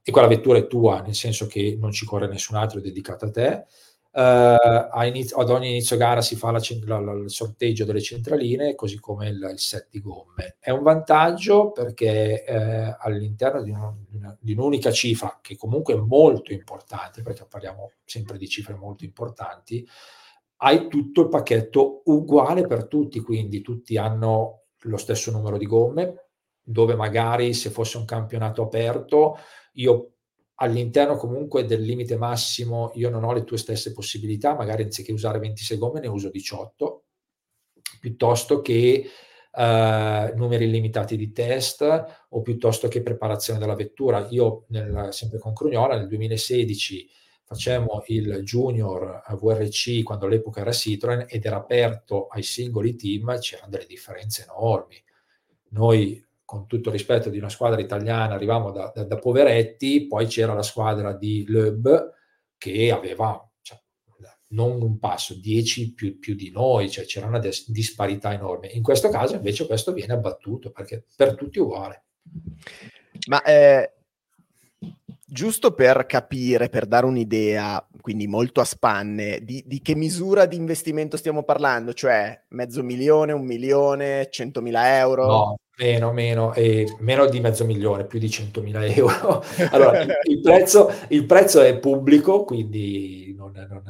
e 0.09 0.11
quella 0.11 0.27
vettura 0.27 0.59
è 0.59 0.67
tua, 0.67 1.03
nel 1.03 1.15
senso 1.15 1.47
che 1.47 1.77
non 1.79 1.93
ci 1.93 2.07
corre 2.07 2.29
nessun 2.29 2.57
altro, 2.57 2.79
è 2.79 2.83
dedicata 2.83 3.27
a 3.27 3.31
te. 3.31 3.67
Uh, 4.19 5.05
inizio, 5.05 5.37
ad 5.37 5.49
ogni 5.49 5.69
inizio 5.69 5.97
gara 5.97 6.21
si 6.21 6.35
fa 6.35 6.51
la, 6.51 6.61
la, 6.87 6.99
la, 6.99 7.13
il 7.13 7.31
sorteggio 7.31 7.85
delle 7.85 8.01
centraline, 8.01 8.75
così 8.75 8.99
come 8.99 9.29
il, 9.29 9.49
il, 9.53 9.61
set 9.61 9.87
di 9.93 10.01
gomme. 10.01 10.57
È 10.59 10.71
un 10.71 10.83
vantaggio 10.83 11.71
perché 11.71 12.45
eh, 12.45 12.97
all'interno 12.99 13.63
di, 13.63 13.71
un, 13.71 13.95
di, 14.41 14.55
un'unica 14.55 14.91
cifra, 14.91 15.39
che 15.41 15.57
comunque 15.57 15.95
è 15.95 15.99
molto 15.99 16.53
importante, 16.53 17.23
perché 17.23 17.47
parliamo 17.49 17.93
sempre 18.05 18.39
di 18.39 18.49
cifre 18.49 18.75
molto 18.75 19.05
importanti, 19.05 19.87
hai 20.57 20.89
tutto 20.89 21.21
il 21.21 21.29
pacchetto 21.29 22.03
uguale 22.07 22.67
per 22.67 22.89
tutti, 22.89 23.21
quindi 23.21 23.61
tutti 23.61 23.97
hanno 23.97 24.63
lo 24.81 24.97
stesso 24.97 25.31
numero 25.31 25.57
di 25.57 25.67
gomme, 25.67 26.31
dove 26.61 26.97
magari 26.97 27.55
se 27.55 27.71
fosse 27.71 27.99
un 27.99 28.05
campionato 28.05 28.63
aperto, 28.63 29.39
io 29.75 30.15
all'interno 30.61 31.17
comunque 31.17 31.65
del 31.65 31.83
limite 31.83 32.17
massimo 32.17 32.91
io 32.95 33.11
non 33.11 33.25
ho 33.25 33.33
le 33.33 33.45
tue 33.45 33.59
stesse 33.59 33.93
possibilità, 33.93 34.55
magari 34.55 34.83
anziché 34.83 35.13
usare 35.13 35.39
26 35.39 35.79
gomme 35.79 36.01
ne 36.01 36.09
uso 36.09 36.31
18, 36.31 37.05
piuttosto 38.01 38.61
che 38.63 39.09
Uh, 39.51 40.37
numeri 40.37 40.67
illimitati 40.67 41.17
di 41.17 41.33
test 41.33 41.83
o 42.29 42.43
piuttosto 42.43 42.87
che 42.87 43.03
preparazione 43.03 43.59
della 43.59 43.75
vettura. 43.75 44.29
Io, 44.31 44.67
nel, 44.69 45.09
sempre 45.11 45.39
con 45.39 45.53
Crugnola, 45.53 45.97
nel 45.97 46.07
2016 46.07 47.09
facemmo 47.43 48.05
il 48.09 48.43
junior 48.45 49.23
VRC 49.41 50.03
quando 50.05 50.27
all'epoca 50.27 50.61
era 50.61 50.71
Citroen 50.71 51.25
ed 51.27 51.45
era 51.45 51.57
aperto 51.57 52.27
ai 52.27 52.43
singoli 52.43 52.95
team, 52.95 53.37
c'erano 53.41 53.71
delle 53.71 53.87
differenze 53.87 54.43
enormi. 54.43 55.03
Noi, 55.71 56.25
con 56.49 56.67
tutto 56.67 56.89
il 56.89 56.95
rispetto 56.95 57.29
di 57.29 57.37
una 57.37 57.51
squadra 57.51 57.79
italiana, 57.79 58.33
arrivavamo 58.33 58.71
da, 58.71 58.91
da, 58.95 59.05
da 59.05 59.19
poveretti, 59.19 60.07
poi 60.07 60.25
c'era 60.25 60.55
la 60.55 60.63
squadra 60.63 61.13
di 61.13 61.45
Loeb 61.47 62.15
che 62.57 62.91
aveva 62.91 63.47
cioè, 63.61 63.77
non 64.53 64.81
un 64.81 64.99
passo, 64.99 65.39
10 65.39 65.93
più, 65.93 66.19
più, 66.19 66.35
di 66.35 66.51
noi, 66.51 66.91
cioè 66.91 67.05
c'era 67.05 67.27
una 67.27 67.39
dis- 67.39 67.71
disparità 67.71 68.33
enorme. 68.33 68.69
In 68.69 68.83
questo 68.83 69.11
caso 69.11 69.35
invece 69.35 69.67
questo 69.67 69.93
viene 69.93 70.15
abbattuto 70.15 70.71
perché 70.71 71.05
per 71.15 71.35
tutti 71.35 71.59
è 71.59 71.61
uguale. 71.61 72.05
Ma 73.27 73.43
eh, 73.43 73.93
Giusto 75.31 75.75
per 75.75 76.07
capire, 76.07 76.71
per 76.71 76.87
dare 76.87 77.05
un'idea, 77.05 77.87
quindi 78.01 78.27
molto 78.27 78.63
a 78.63 78.65
spanne, 78.65 79.41
di, 79.43 79.63
di, 79.67 79.83
che 79.83 79.95
misura 79.95 80.47
di 80.47 80.57
investimento 80.57 81.19
stiamo 81.19 81.43
parlando? 81.43 81.93
Cioè 81.93 82.45
mezzo 82.49 82.83
milione, 82.83 83.33
un 83.33 83.45
milione, 83.45 84.29
centomila 84.31 84.97
euro? 84.97 85.27
No, 85.27 85.59
meno, 85.79 86.13
meno, 86.13 86.55
eh, 86.55 86.97
meno 86.99 87.27
di 87.27 87.41
mezzo 87.41 87.65
milione, 87.65 88.07
più 88.07 88.19
di 88.19 88.29
centomila 88.31 88.85
euro. 88.85 89.43
Allora, 89.71 90.03
il, 90.03 90.41
prezzo, 90.41 90.91
il, 91.09 91.25
prezzo, 91.25 91.61
è 91.61 91.79
pubblico, 91.79 92.45
quindi 92.45 93.35
non, 93.37 93.53
non, 93.53 93.83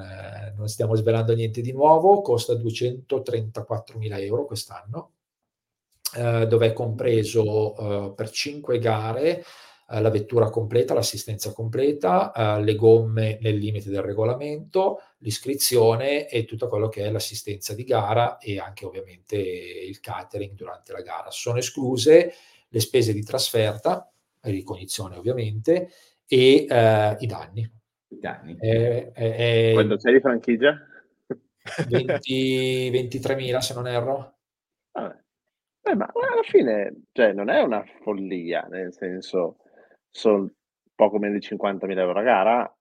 non 0.56 0.69
stiamo 0.69 0.94
svelando 0.94 1.35
niente 1.35 1.60
di 1.60 1.73
nuovo, 1.73 2.20
costa 2.20 2.55
234 2.55 3.98
mila 3.98 4.19
euro 4.19 4.44
quest'anno, 4.44 5.12
eh, 6.16 6.47
dove 6.47 6.66
è 6.66 6.73
compreso 6.73 7.77
eh, 7.77 8.12
per 8.15 8.31
5 8.31 8.78
gare 8.78 9.44
eh, 9.90 10.01
la 10.01 10.10
vettura 10.10 10.51
completa, 10.51 10.94
l'assistenza 10.94 11.52
completa, 11.52 12.32
eh, 12.32 12.62
le 12.62 12.74
gomme 12.74 13.39
nel 13.40 13.56
limite 13.56 13.89
del 13.89 14.02
regolamento, 14.02 15.01
l'iscrizione 15.18 16.28
e 16.28 16.44
tutto 16.44 16.68
quello 16.68 16.88
che 16.88 17.04
è 17.04 17.10
l'assistenza 17.10 17.74
di 17.74 17.84
gara 17.84 18.38
e 18.38 18.58
anche 18.58 18.86
ovviamente 18.86 19.36
il 19.36 20.00
catering 20.00 20.54
durante 20.54 20.92
la 20.92 21.00
gara. 21.00 21.30
Sono 21.30 21.58
escluse 21.58 22.32
le 22.68 22.80
spese 22.80 23.12
di 23.12 23.22
trasferta, 23.22 24.10
ricognizione 24.42 25.16
ovviamente, 25.16 25.90
e 26.26 26.66
eh, 26.68 27.16
i 27.18 27.26
danni. 27.26 27.70
I 28.08 28.18
danni. 28.18 28.56
Eh, 28.60 29.12
eh, 29.14 29.70
Quando 29.74 29.96
c'è 29.96 30.12
di 30.12 30.20
franchigia? 30.20 30.78
20, 31.88 32.90
23.000 32.90 33.58
se 33.58 33.74
non 33.74 33.86
erro. 33.86 34.38
Vabbè. 34.92 35.16
Eh, 35.82 35.94
ma 35.94 36.10
alla 36.12 36.42
fine 36.42 37.04
cioè, 37.12 37.32
non 37.32 37.48
è 37.48 37.60
una 37.62 37.82
follia, 38.02 38.66
nel 38.70 38.92
senso 38.92 39.56
sono 40.10 40.50
poco 40.94 41.18
meno 41.18 41.38
di 41.38 41.46
50.000 41.46 41.98
euro 41.98 42.18
a 42.18 42.22
gara. 42.22 42.76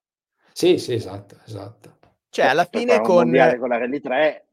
Sì, 0.51 0.77
sì, 0.77 0.93
esatto, 0.93 1.39
esatto. 1.45 1.97
Cioè, 2.29 2.45
alla 2.45 2.67
fine 2.69 3.01
con, 3.01 3.31
con 3.59 3.69
la 3.69 3.77
Rally 3.77 3.99
3 3.99 4.47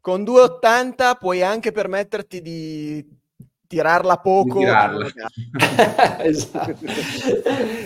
con 0.00 0.22
2,80 0.22 1.16
puoi 1.18 1.42
anche 1.42 1.72
permetterti 1.72 2.40
di 2.40 3.18
tirarla 3.66 4.18
poco. 4.18 4.58
Di 4.58 4.64
tirarla. 4.64 5.06
esatto. 6.24 6.86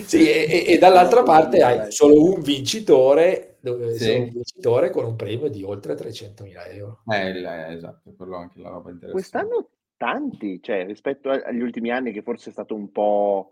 sì, 0.04 0.28
e, 0.30 0.64
e, 0.66 0.78
dall'altra 0.78 1.22
parte 1.22 1.62
hai 1.62 1.92
solo 1.92 2.22
un 2.22 2.40
vincitore, 2.40 3.56
dove 3.60 3.94
sì. 3.96 4.14
un 4.14 4.30
vincitore 4.30 4.90
con 4.90 5.04
un 5.04 5.16
premio 5.16 5.48
di 5.48 5.62
oltre 5.62 5.94
300.000 5.94 6.74
euro. 6.74 7.02
Eh, 7.10 7.74
esatto, 7.74 8.14
quello 8.16 8.36
anche 8.36 8.60
la 8.60 8.70
roba 8.70 8.90
interessante. 8.90 9.12
Quest'anno 9.12 9.68
tanti, 9.96 10.60
cioè 10.62 10.86
rispetto 10.86 11.30
agli 11.30 11.60
ultimi 11.60 11.90
anni 11.90 12.12
che 12.12 12.22
forse 12.22 12.50
è 12.50 12.52
stato 12.52 12.74
un 12.74 12.90
po' 12.90 13.50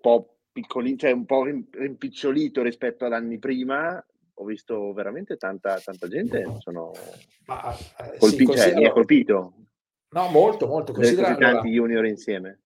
po' 0.00 0.39
piccolino, 0.52 0.96
cioè 0.96 1.12
un 1.12 1.24
po' 1.26 1.44
rimpicciolito 1.44 2.62
rispetto 2.62 3.04
ad 3.04 3.12
anni 3.12 3.38
prima, 3.38 4.04
ho 4.34 4.44
visto 4.44 4.92
veramente 4.92 5.36
tanta, 5.36 5.78
tanta 5.78 6.08
gente, 6.08 6.44
sono 6.60 6.92
Ma, 7.46 7.76
eh, 7.76 8.18
colpi- 8.18 8.46
sì, 8.46 8.56
cioè, 8.56 8.74
mi 8.74 8.86
ha 8.86 8.92
colpito. 8.92 9.54
No, 10.10 10.28
molto, 10.28 10.66
molto. 10.66 10.92
Considera 10.92 11.36
tanti 11.36 11.70
junior 11.70 12.04
insieme. 12.06 12.62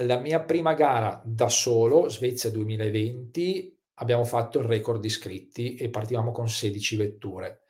La 0.00 0.18
mia 0.18 0.40
prima 0.40 0.74
gara 0.74 1.20
da 1.24 1.48
solo, 1.48 2.08
Svezia 2.08 2.50
2020, 2.50 3.78
abbiamo 3.94 4.24
fatto 4.24 4.58
il 4.58 4.64
record 4.64 5.00
di 5.00 5.06
iscritti 5.06 5.74
e 5.76 5.90
partivamo 5.90 6.32
con 6.32 6.48
16 6.48 6.96
vetture. 6.96 7.62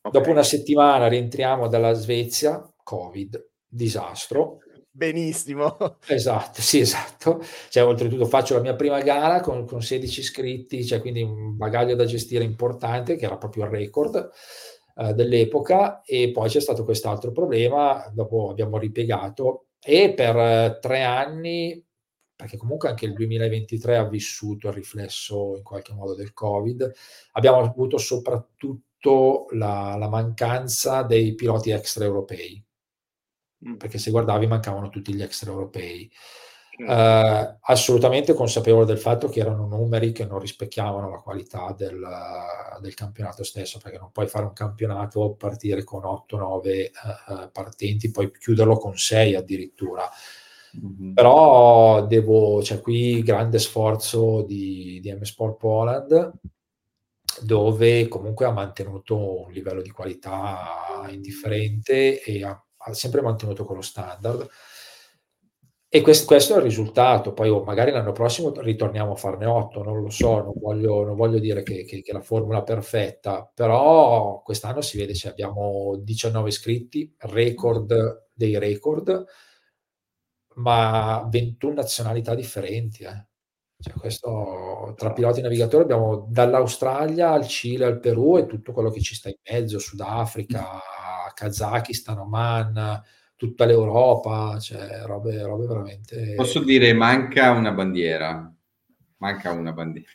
Okay. 0.00 0.20
Dopo 0.20 0.30
una 0.30 0.42
settimana 0.42 1.06
rientriamo 1.06 1.68
dalla 1.68 1.92
Svezia, 1.92 2.60
Covid, 2.82 3.50
disastro, 3.66 4.58
benissimo. 4.94 5.76
Esatto, 6.06 6.60
sì, 6.62 6.80
esatto. 6.80 7.42
Cioè, 7.68 7.84
oltretutto 7.84 8.26
faccio 8.26 8.54
la 8.54 8.60
mia 8.60 8.74
prima 8.76 9.00
gara 9.00 9.40
con, 9.40 9.66
con 9.66 9.82
16 9.82 10.20
iscritti, 10.20 10.84
cioè 10.84 11.00
quindi 11.00 11.22
un 11.22 11.56
bagaglio 11.56 11.94
da 11.96 12.04
gestire 12.04 12.44
importante, 12.44 13.16
che 13.16 13.24
era 13.24 13.36
proprio 13.36 13.64
il 13.64 13.70
record 13.70 14.30
eh, 14.96 15.12
dell'epoca, 15.14 16.02
e 16.02 16.30
poi 16.30 16.48
c'è 16.48 16.60
stato 16.60 16.84
quest'altro 16.84 17.32
problema, 17.32 18.08
dopo 18.12 18.50
abbiamo 18.50 18.78
ripiegato, 18.78 19.66
e 19.80 20.14
per 20.14 20.36
eh, 20.36 20.78
tre 20.80 21.02
anni, 21.02 21.84
perché 22.36 22.56
comunque 22.56 22.88
anche 22.88 23.06
il 23.06 23.12
2023 23.14 23.96
ha 23.96 24.08
vissuto 24.08 24.68
il 24.68 24.74
riflesso 24.74 25.56
in 25.56 25.62
qualche 25.62 25.92
modo 25.92 26.14
del 26.14 26.32
Covid, 26.32 26.92
abbiamo 27.32 27.58
avuto 27.60 27.98
soprattutto 27.98 29.46
la, 29.50 29.96
la 29.98 30.08
mancanza 30.08 31.02
dei 31.02 31.34
piloti 31.34 31.70
extraeuropei. 31.70 32.64
Perché 33.76 33.98
se 33.98 34.10
guardavi 34.10 34.46
mancavano 34.46 34.88
tutti 34.88 35.14
gli 35.14 35.22
extraeuropei. 35.22 36.10
Uh, 36.76 37.56
assolutamente 37.60 38.34
consapevole 38.34 38.84
del 38.84 38.98
fatto 38.98 39.28
che 39.28 39.38
erano 39.38 39.68
numeri 39.68 40.10
che 40.10 40.24
non 40.24 40.40
rispecchiavano 40.40 41.08
la 41.08 41.18
qualità 41.18 41.72
del, 41.76 42.04
del 42.80 42.94
campionato 42.94 43.44
stesso, 43.44 43.78
perché 43.78 43.98
non 43.98 44.10
puoi 44.10 44.26
fare 44.26 44.44
un 44.44 44.52
campionato 44.52 45.34
partire 45.34 45.84
con 45.84 46.02
8-9 46.02 46.32
uh, 46.32 46.68
eh, 46.68 46.82
eh, 46.82 47.50
partenti, 47.52 48.10
poi 48.10 48.32
chiuderlo 48.32 48.76
con 48.76 48.96
6 48.98 49.36
addirittura. 49.36 50.08
Mm-hmm. 50.76 51.12
Però 51.12 52.04
devo, 52.06 52.58
c'è 52.60 52.80
qui 52.80 53.22
grande 53.22 53.60
sforzo 53.60 54.42
di, 54.42 54.98
di 55.00 55.12
M 55.12 55.22
Sport 55.22 55.56
Poland, 55.56 56.32
dove 57.40 58.08
comunque 58.08 58.46
ha 58.46 58.52
mantenuto 58.52 59.44
un 59.44 59.52
livello 59.52 59.80
di 59.80 59.90
qualità 59.90 61.06
indifferente 61.08 62.20
e 62.20 62.44
ha 62.44 62.63
sempre 62.92 63.22
mantenuto 63.22 63.64
quello 63.64 63.82
standard. 63.82 64.48
E 65.88 66.00
questo, 66.00 66.26
questo 66.26 66.54
è 66.54 66.56
il 66.56 66.64
risultato. 66.64 67.32
Poi 67.32 67.48
oh, 67.48 67.62
magari 67.62 67.92
l'anno 67.92 68.10
prossimo 68.10 68.52
ritorniamo 68.52 69.12
a 69.12 69.16
farne 69.16 69.46
8, 69.46 69.82
non 69.84 70.00
lo 70.00 70.10
so, 70.10 70.42
non 70.42 70.54
voglio, 70.60 71.04
non 71.04 71.14
voglio 71.14 71.38
dire 71.38 71.62
che, 71.62 71.84
che, 71.84 72.02
che, 72.02 72.12
la 72.12 72.20
formula 72.20 72.64
perfetta, 72.64 73.48
però 73.54 74.42
quest'anno 74.42 74.80
si 74.80 74.98
vede 74.98 75.14
se 75.14 75.28
abbiamo 75.28 75.96
19 76.02 76.48
iscritti, 76.48 77.14
record 77.18 78.24
dei 78.34 78.58
record, 78.58 79.24
ma 80.56 81.24
21 81.30 81.74
nazionalità 81.74 82.34
differenti. 82.34 83.04
Eh. 83.04 83.26
Cioè, 83.78 83.94
questo, 83.94 84.94
tra 84.96 85.12
piloti 85.12 85.40
e 85.40 85.42
navigatori 85.42 85.84
abbiamo 85.84 86.26
dall'Australia 86.28 87.30
al 87.30 87.46
Cile 87.46 87.84
al 87.84 88.00
Perù 88.00 88.38
e 88.38 88.46
tutto 88.46 88.72
quello 88.72 88.90
che 88.90 89.00
ci 89.00 89.14
sta 89.14 89.28
in 89.28 89.36
mezzo, 89.48 89.78
Sudafrica, 89.78 90.80
Kazakistan, 91.34 92.18
Oman, 92.18 93.02
tutta 93.36 93.64
l'Europa, 93.64 94.58
cioè 94.58 95.02
robe, 95.04 95.42
robe 95.42 95.66
veramente... 95.66 96.34
Posso 96.34 96.60
dire, 96.60 96.92
manca 96.92 97.50
una 97.50 97.72
bandiera. 97.72 98.52
Manca 99.18 99.50
una 99.52 99.72
bandiera. 99.72 100.10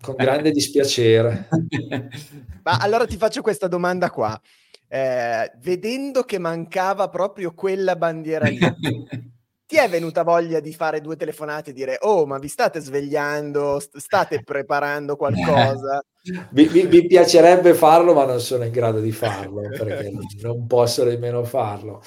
Con 0.00 0.14
grande 0.16 0.50
dispiacere. 0.50 1.48
Ma 2.62 2.78
allora 2.78 3.06
ti 3.06 3.16
faccio 3.16 3.42
questa 3.42 3.68
domanda 3.68 4.10
qua. 4.10 4.40
Eh, 4.88 5.52
vedendo 5.60 6.22
che 6.22 6.38
mancava 6.38 7.08
proprio 7.08 7.54
quella 7.54 7.96
bandiera 7.96 8.46
lì, 8.48 8.58
ti 9.66 9.76
è 9.76 9.88
venuta 9.88 10.22
voglia 10.22 10.60
di 10.60 10.72
fare 10.72 11.00
due 11.00 11.16
telefonate 11.16 11.70
e 11.70 11.72
dire 11.72 11.98
oh 12.02 12.24
ma 12.24 12.38
vi 12.38 12.46
state 12.46 12.78
svegliando, 12.80 13.80
state 13.80 14.42
preparando 14.42 15.16
qualcosa? 15.16 16.02
mi, 16.52 16.68
mi, 16.68 16.86
mi, 16.86 17.06
piacerebbe 17.06 17.74
farlo 17.74 18.14
ma 18.14 18.24
non 18.24 18.40
sono 18.40 18.64
in 18.64 18.70
grado 18.70 19.00
di 19.00 19.12
farlo 19.12 19.62
perché 19.62 20.12
non 20.40 20.66
posso 20.66 21.04
nemmeno 21.04 21.42
farlo. 21.44 22.00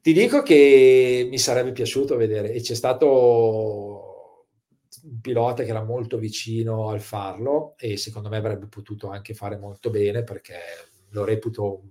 Ti 0.00 0.12
dico 0.12 0.42
che 0.42 1.26
mi 1.28 1.38
sarebbe 1.38 1.72
piaciuto 1.72 2.16
vedere 2.16 2.52
e 2.52 2.60
c'è 2.60 2.74
stato 2.74 4.46
un 5.02 5.20
pilota 5.20 5.64
che 5.64 5.70
era 5.70 5.82
molto 5.82 6.16
vicino 6.18 6.90
al 6.90 7.00
farlo 7.00 7.74
e 7.76 7.96
secondo 7.96 8.28
me 8.28 8.36
avrebbe 8.36 8.66
potuto 8.66 9.08
anche 9.08 9.34
fare 9.34 9.56
molto 9.56 9.90
bene 9.90 10.22
perché 10.22 10.58
lo 11.10 11.24
reputo 11.24 11.82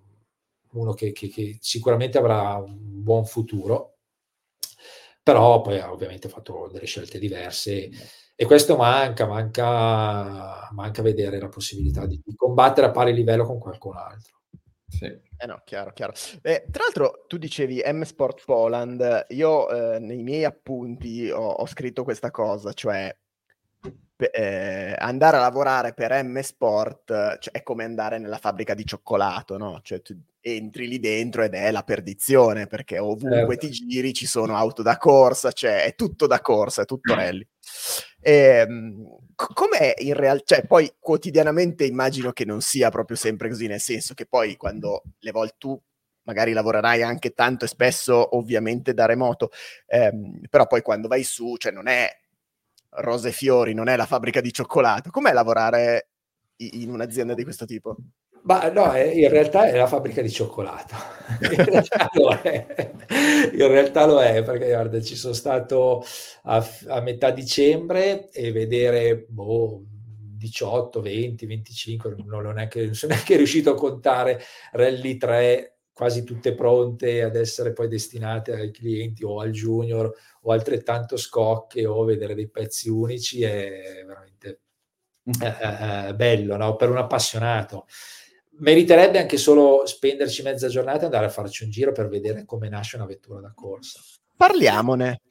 uno 0.73 0.93
che, 0.93 1.11
che, 1.11 1.27
che 1.27 1.57
sicuramente 1.59 2.17
avrà 2.17 2.55
un 2.55 2.75
buon 3.03 3.25
futuro 3.25 3.92
però 5.23 5.61
poi 5.61 5.79
ha 5.79 5.91
ovviamente 5.91 6.27
fatto 6.27 6.69
delle 6.71 6.85
scelte 6.85 7.17
diverse 7.17 7.89
e 8.35 8.45
questo 8.45 8.75
manca, 8.75 9.25
manca, 9.25 10.67
manca 10.71 11.01
vedere 11.01 11.39
la 11.39 11.47
possibilità 11.47 12.05
di, 12.05 12.21
di 12.23 12.35
combattere 12.35 12.87
a 12.87 12.91
pari 12.91 13.13
livello 13.13 13.45
con 13.45 13.57
qualcun 13.57 13.95
altro. 13.95 14.41
Sì. 14.87 15.05
Eh 15.05 15.45
no, 15.45 15.61
chiaro, 15.65 15.91
chiaro. 15.93 16.13
Eh, 16.41 16.65
tra 16.69 16.83
l'altro 16.83 17.25
tu 17.27 17.37
dicevi 17.37 17.81
M 17.85 18.01
Sport 18.01 18.43
Poland, 18.45 19.25
io 19.29 19.69
eh, 19.69 19.99
nei 19.99 20.21
miei 20.23 20.43
appunti 20.43 21.29
ho, 21.29 21.49
ho, 21.49 21.65
scritto 21.65 22.03
questa 22.03 22.31
cosa, 22.31 22.73
cioè 22.73 23.15
eh, 24.17 24.95
andare 24.97 25.37
a 25.37 25.39
lavorare 25.39 25.93
per 25.93 26.11
M 26.23 26.39
Sport 26.39 27.39
cioè, 27.39 27.53
è 27.53 27.63
come 27.63 27.83
andare 27.83 28.19
nella 28.19 28.37
fabbrica 28.37 28.73
di 28.73 28.85
cioccolato, 28.85 29.57
no? 29.57 29.79
Cioè 29.81 30.01
tu 30.01 30.15
entri 30.45 30.89
lì 30.89 30.99
dentro 30.99 31.41
ed 31.43 31.53
è 31.53 31.71
la 31.71 31.83
perdizione 31.83 32.67
perché 32.67 32.99
ovunque 32.99 33.55
certo. 33.55 33.67
ti 33.67 33.71
giri 33.71 34.13
ci 34.13 34.25
sono 34.25 34.57
auto 34.57 34.81
da 34.81 34.97
corsa, 34.97 35.53
cioè 35.53 35.85
è 35.85 35.95
tutto 35.95 36.27
da 36.27 36.41
corsa, 36.41 36.81
è 36.81 36.85
tutto 36.85 37.13
rally. 37.15 37.47
E, 38.19 38.33
ehm, 38.33 39.05
com'è 39.35 39.95
in 39.99 40.13
realtà? 40.13 40.55
Cioè, 40.55 40.67
poi 40.67 40.91
quotidianamente 40.99 41.85
immagino 41.85 42.33
che 42.33 42.43
non 42.43 42.59
sia 42.61 42.89
proprio 42.89 43.15
sempre 43.15 43.47
così, 43.47 43.67
nel 43.67 43.79
senso 43.79 44.13
che 44.13 44.25
poi 44.25 44.57
quando 44.57 45.03
le 45.19 45.31
volte 45.31 45.55
tu 45.57 45.81
magari 46.23 46.51
lavorerai 46.51 47.01
anche 47.03 47.31
tanto 47.31 47.63
e 47.65 47.69
spesso 47.69 48.35
ovviamente 48.35 48.93
da 48.93 49.05
remoto, 49.05 49.49
ehm, 49.87 50.41
però 50.49 50.67
poi 50.67 50.81
quando 50.81 51.07
vai 51.07 51.23
su, 51.23 51.55
cioè 51.57 51.71
non 51.71 51.87
è 51.87 52.09
rose 52.97 53.29
e 53.29 53.31
fiori, 53.31 53.73
non 53.73 53.87
è 53.87 53.95
la 53.95 54.05
fabbrica 54.05 54.41
di 54.41 54.51
cioccolato. 54.51 55.09
Com'è 55.09 55.31
lavorare 55.31 56.09
in 56.57 56.89
un'azienda 56.91 57.33
di 57.33 57.43
questo 57.43 57.65
tipo? 57.65 57.95
Ma 58.45 58.69
no, 58.69 58.93
in 58.97 59.29
realtà 59.29 59.69
è 59.69 59.77
la 59.77 59.87
fabbrica 59.87 60.21
di 60.21 60.29
cioccolato. 60.29 60.95
In 61.49 61.65
realtà 61.65 62.09
lo 62.13 62.29
è, 62.41 62.93
realtà 63.49 64.05
lo 64.05 64.21
è 64.21 64.43
perché 64.43 64.67
guarda, 64.67 65.01
ci 65.01 65.15
sono 65.15 65.33
stato 65.33 66.03
a, 66.43 66.65
a 66.87 66.99
metà 66.99 67.31
dicembre 67.31 68.29
e 68.31 68.51
vedere 68.51 69.25
boh, 69.29 69.83
18, 69.87 71.01
20, 71.01 71.45
25, 71.45 72.15
non, 72.25 72.53
neanche, 72.53 72.85
non 72.85 72.95
sono 72.95 73.13
neanche 73.13 73.37
riuscito 73.37 73.71
a 73.71 73.75
contare 73.75 74.41
rally 74.73 75.15
3 75.15 75.77
quasi 75.93 76.23
tutte 76.23 76.53
pronte 76.55 77.21
ad 77.23 77.35
essere 77.35 77.71
poi 77.71 77.87
destinate 77.87 78.51
ai 78.53 78.71
clienti 78.71 79.23
o 79.23 79.39
al 79.39 79.51
junior 79.51 80.11
o 80.41 80.51
altrettanto 80.51 81.15
scocche 81.17 81.85
o 81.85 82.03
vedere 82.03 82.33
dei 82.35 82.49
pezzi 82.49 82.89
unici 82.89 83.43
è 83.43 84.03
veramente 84.05 84.59
eh, 85.41 86.07
eh, 86.09 86.15
bello 86.15 86.57
no? 86.57 86.75
per 86.75 86.89
un 86.89 86.97
appassionato. 86.97 87.85
Meriterebbe 88.59 89.19
anche 89.19 89.37
solo 89.37 89.85
spenderci 89.85 90.43
mezza 90.43 90.67
giornata 90.67 91.01
e 91.01 91.05
andare 91.05 91.25
a 91.25 91.29
farci 91.29 91.63
un 91.63 91.69
giro 91.69 91.91
per 91.91 92.07
vedere 92.07 92.45
come 92.45 92.69
nasce 92.69 92.95
una 92.95 93.05
vettura 93.05 93.39
da 93.39 93.51
corsa. 93.55 93.99
Parliamone. 94.35 95.21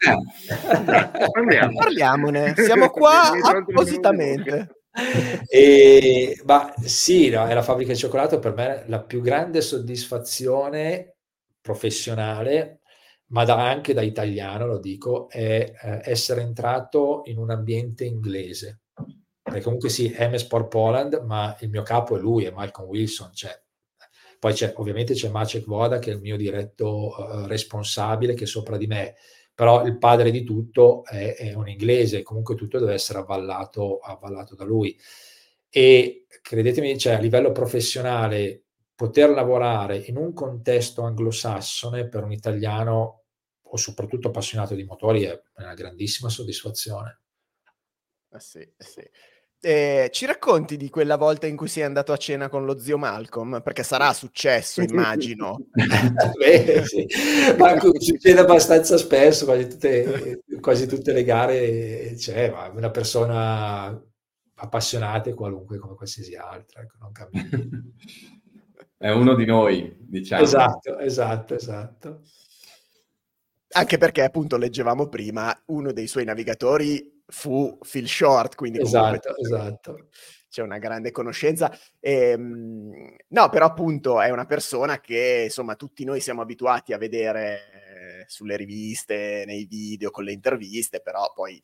Parliamone. 1.32 1.74
Parliamone. 1.74 2.54
Siamo 2.64 2.90
qua 2.90 3.30
appositamente. 3.30 4.76
e, 5.48 6.40
ma 6.44 6.72
sì, 6.82 7.30
no, 7.30 7.46
è 7.46 7.54
la 7.54 7.62
fabbrica 7.62 7.92
di 7.92 7.98
cioccolato 7.98 8.38
per 8.38 8.54
me 8.54 8.84
la 8.86 9.02
più 9.02 9.20
grande 9.20 9.60
soddisfazione 9.60 11.16
professionale, 11.60 12.80
ma 13.28 13.44
da, 13.44 13.68
anche 13.68 13.94
da 13.94 14.02
italiano, 14.02 14.66
lo 14.66 14.78
dico, 14.78 15.28
è 15.28 15.72
eh, 15.82 16.00
essere 16.04 16.42
entrato 16.42 17.22
in 17.26 17.38
un 17.38 17.50
ambiente 17.50 18.04
inglese. 18.04 18.81
Perché 19.52 19.64
comunque 19.64 19.88
sì, 19.88 20.10
è 20.10 20.28
M 20.28 20.34
Sport 20.34 20.68
Poland, 20.68 21.22
ma 21.24 21.56
il 21.60 21.68
mio 21.68 21.82
capo 21.82 22.16
è 22.16 22.20
lui, 22.20 22.44
è 22.44 22.50
Malcolm 22.50 22.88
Wilson. 22.88 23.32
Cioè, 23.34 23.60
poi 24.38 24.52
c'è, 24.52 24.72
ovviamente 24.76 25.14
c'è 25.14 25.28
Maciek 25.28 25.66
Voda, 25.66 25.98
che 25.98 26.10
è 26.10 26.14
il 26.14 26.20
mio 26.20 26.36
diretto 26.36 27.14
uh, 27.16 27.46
responsabile, 27.46 28.34
che 28.34 28.44
è 28.44 28.46
sopra 28.46 28.76
di 28.76 28.86
me 28.86 29.14
però 29.54 29.84
il 29.84 29.98
padre 29.98 30.30
di 30.30 30.44
tutto 30.44 31.04
è, 31.04 31.34
è 31.34 31.54
un 31.54 31.68
inglese, 31.68 32.22
comunque 32.22 32.54
tutto 32.54 32.78
deve 32.78 32.94
essere 32.94 33.18
avvallato, 33.18 33.98
avvallato 33.98 34.54
da 34.54 34.64
lui. 34.64 34.98
E 35.68 36.26
credetemi, 36.40 36.98
cioè, 36.98 37.14
a 37.14 37.18
livello 37.18 37.52
professionale, 37.52 38.64
poter 38.94 39.30
lavorare 39.30 39.96
in 39.98 40.16
un 40.16 40.32
contesto 40.32 41.02
anglosassone 41.02 42.08
per 42.08 42.24
un 42.24 42.32
italiano 42.32 43.24
o 43.60 43.76
soprattutto 43.76 44.28
appassionato 44.28 44.74
di 44.74 44.84
motori 44.84 45.22
è 45.22 45.42
una 45.56 45.74
grandissima 45.74 46.28
soddisfazione. 46.28 47.20
Eh 48.32 48.40
sì, 48.40 48.58
eh 48.58 48.84
sì. 48.84 49.02
Eh, 49.64 50.08
ci 50.10 50.26
racconti 50.26 50.76
di 50.76 50.90
quella 50.90 51.16
volta 51.16 51.46
in 51.46 51.56
cui 51.56 51.68
sei 51.68 51.84
andato 51.84 52.10
a 52.10 52.16
cena 52.16 52.48
con 52.48 52.64
lo 52.64 52.80
zio 52.80 52.98
Malcolm? 52.98 53.60
Perché 53.62 53.84
sarà 53.84 54.12
successo, 54.12 54.82
immagino. 54.82 55.68
Beh, 56.36 56.82
sì. 56.84 57.06
Ma 57.56 57.78
succede 57.96 58.40
abbastanza 58.40 58.96
spesso, 58.96 59.44
quasi 59.44 59.68
tutte, 59.68 60.42
quasi 60.60 60.86
tutte 60.88 61.12
le 61.12 61.22
gare 61.22 62.12
c'è 62.16 62.52
una 62.74 62.90
persona 62.90 63.96
appassionata 64.56 65.30
e 65.30 65.34
qualunque 65.34 65.78
come 65.78 65.94
qualsiasi 65.94 66.34
altra, 66.34 66.82
ecco, 66.82 66.96
non 66.98 67.12
cambia. 67.12 67.48
È 68.96 69.10
uno 69.10 69.36
di 69.36 69.44
noi, 69.44 69.96
diciamo. 69.96 70.42
Esatto, 70.42 70.98
esatto, 70.98 71.54
esatto. 71.54 72.22
Anche 73.74 73.96
perché 73.96 74.24
appunto 74.24 74.56
leggevamo 74.56 75.06
prima, 75.06 75.56
uno 75.66 75.92
dei 75.92 76.08
suoi 76.08 76.24
navigatori 76.24 77.21
fu 77.26 77.78
Phil 77.80 78.08
Short, 78.08 78.54
quindi 78.54 78.80
esatto, 78.80 79.36
esatto. 79.36 80.08
c'è 80.48 80.62
una 80.62 80.78
grande 80.78 81.10
conoscenza. 81.10 81.70
E, 81.98 82.30
ehm, 82.30 83.16
no, 83.28 83.48
però 83.48 83.66
appunto 83.66 84.20
è 84.20 84.30
una 84.30 84.44
persona 84.44 85.00
che 85.00 85.42
insomma 85.44 85.74
tutti 85.76 86.04
noi 86.04 86.20
siamo 86.20 86.42
abituati 86.42 86.92
a 86.92 86.98
vedere 86.98 87.54
eh, 87.54 88.24
sulle 88.26 88.56
riviste, 88.56 89.44
nei 89.46 89.64
video, 89.64 90.10
con 90.10 90.24
le 90.24 90.32
interviste, 90.32 91.00
però 91.00 91.32
poi 91.34 91.60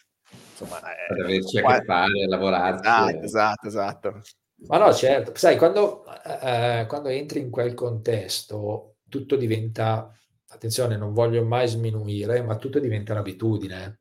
insomma... 0.51 0.81
È, 0.81 1.13
per 1.15 1.25
averci 1.25 1.61
qua... 1.61 1.75
a 1.75 1.79
che 1.79 1.85
fare, 1.85 2.27
lavorarci. 2.27 2.89
Esatto, 2.89 3.25
esatto, 3.25 3.67
esatto. 3.67 4.21
Ma 4.67 4.79
no, 4.79 4.93
certo, 4.93 5.33
sai, 5.37 5.57
quando, 5.57 6.05
eh, 6.25 6.85
quando 6.89 7.09
entri 7.11 7.41
in 7.41 7.51
quel 7.51 7.75
contesto 7.75 8.97
tutto 9.09 9.37
diventa, 9.37 10.13
attenzione, 10.49 10.97
non 10.97 11.13
voglio 11.13 11.45
mai 11.45 11.69
sminuire, 11.69 12.43
ma 12.43 12.57
tutto 12.57 12.81
diventa 12.81 13.13
un'abitudine. 13.13 14.01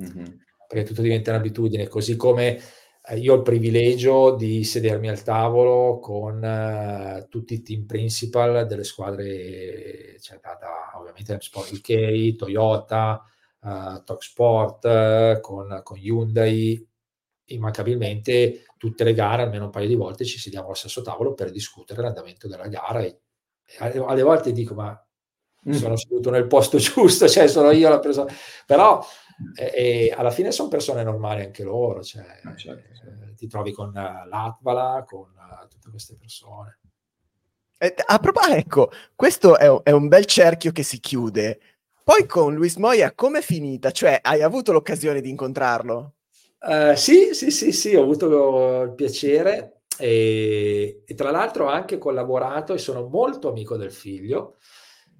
Mm-hmm 0.00 0.42
perché 0.66 0.84
tutto 0.84 1.02
diventa 1.02 1.30
un'abitudine, 1.30 1.88
così 1.88 2.16
come 2.16 2.60
eh, 3.06 3.18
io 3.18 3.34
ho 3.34 3.36
il 3.36 3.42
privilegio 3.42 4.34
di 4.34 4.64
sedermi 4.64 5.08
al 5.08 5.22
tavolo 5.22 5.98
con 5.98 6.42
uh, 6.42 7.28
tutti 7.28 7.54
i 7.54 7.62
team 7.62 7.84
principal 7.84 8.66
delle 8.66 8.84
squadre, 8.84 10.18
cioè 10.20 10.38
da, 10.40 10.56
da 10.58 10.98
ovviamente 10.98 11.36
Sport 11.40 11.70
UK, 11.72 12.36
Toyota, 12.36 13.22
uh, 13.60 14.02
Talk 14.02 14.22
Sport, 14.22 14.84
uh, 14.84 15.40
con, 15.40 15.80
con 15.82 15.98
Hyundai, 15.98 16.88
immancabilmente 17.46 18.64
tutte 18.78 19.04
le 19.04 19.12
gare, 19.12 19.42
almeno 19.42 19.66
un 19.66 19.70
paio 19.70 19.86
di 19.88 19.96
volte, 19.96 20.24
ci 20.24 20.38
sediamo 20.38 20.66
allo 20.66 20.74
stesso 20.74 21.02
tavolo 21.02 21.34
per 21.34 21.50
discutere 21.50 22.00
l'andamento 22.00 22.48
della 22.48 22.68
gara 22.68 23.02
e 23.02 23.20
alle 23.78 24.22
volte 24.22 24.52
dico 24.52 24.74
ma 24.74 24.98
mm. 25.68 25.72
sono 25.72 25.96
seduto 25.96 26.30
nel 26.30 26.46
posto 26.46 26.76
giusto, 26.78 27.28
cioè 27.28 27.46
sono 27.46 27.70
io 27.70 27.88
la 27.88 27.98
persona, 27.98 28.32
però 28.66 29.04
e, 29.56 29.72
e 29.74 30.14
alla 30.16 30.30
fine 30.30 30.52
sono 30.52 30.68
persone 30.68 31.02
normali 31.02 31.42
anche 31.42 31.64
loro, 31.64 32.02
cioè, 32.02 32.24
ah, 32.44 32.54
certo, 32.54 32.94
certo. 32.94 33.34
ti 33.36 33.48
trovi 33.48 33.72
con 33.72 33.88
uh, 33.88 34.28
l'Atvala, 34.28 35.04
con 35.06 35.30
uh, 35.30 35.68
tutte 35.68 35.90
queste 35.90 36.16
persone. 36.16 36.78
Eh, 37.78 37.94
a 38.06 38.18
proposito, 38.18 38.54
ecco, 38.54 38.90
questo 39.14 39.58
è, 39.58 39.82
è, 39.82 39.90
un 39.90 40.08
bel 40.08 40.24
cerchio 40.26 40.72
che 40.72 40.82
si 40.82 41.00
chiude. 41.00 41.58
Poi 42.04 42.26
con 42.26 42.54
Luis 42.54 42.76
Moia 42.76 43.12
com'è 43.12 43.40
finita? 43.40 43.90
Cioè, 43.90 44.20
hai 44.22 44.42
avuto 44.42 44.72
l'occasione 44.72 45.20
di 45.20 45.30
incontrarlo? 45.30 46.14
Uh, 46.60 46.94
sì, 46.94 47.34
sì, 47.34 47.50
sì, 47.50 47.72
sì, 47.72 47.94
ho 47.94 48.02
avuto 48.02 48.82
il 48.82 48.94
piacere 48.94 49.80
e, 49.98 51.02
e, 51.04 51.14
tra 51.14 51.30
l'altro 51.30 51.66
ho 51.66 51.68
anche 51.68 51.98
collaborato 51.98 52.72
e 52.72 52.78
sono 52.78 53.06
molto 53.06 53.48
amico 53.48 53.76
del 53.76 53.92
figlio 53.92 54.56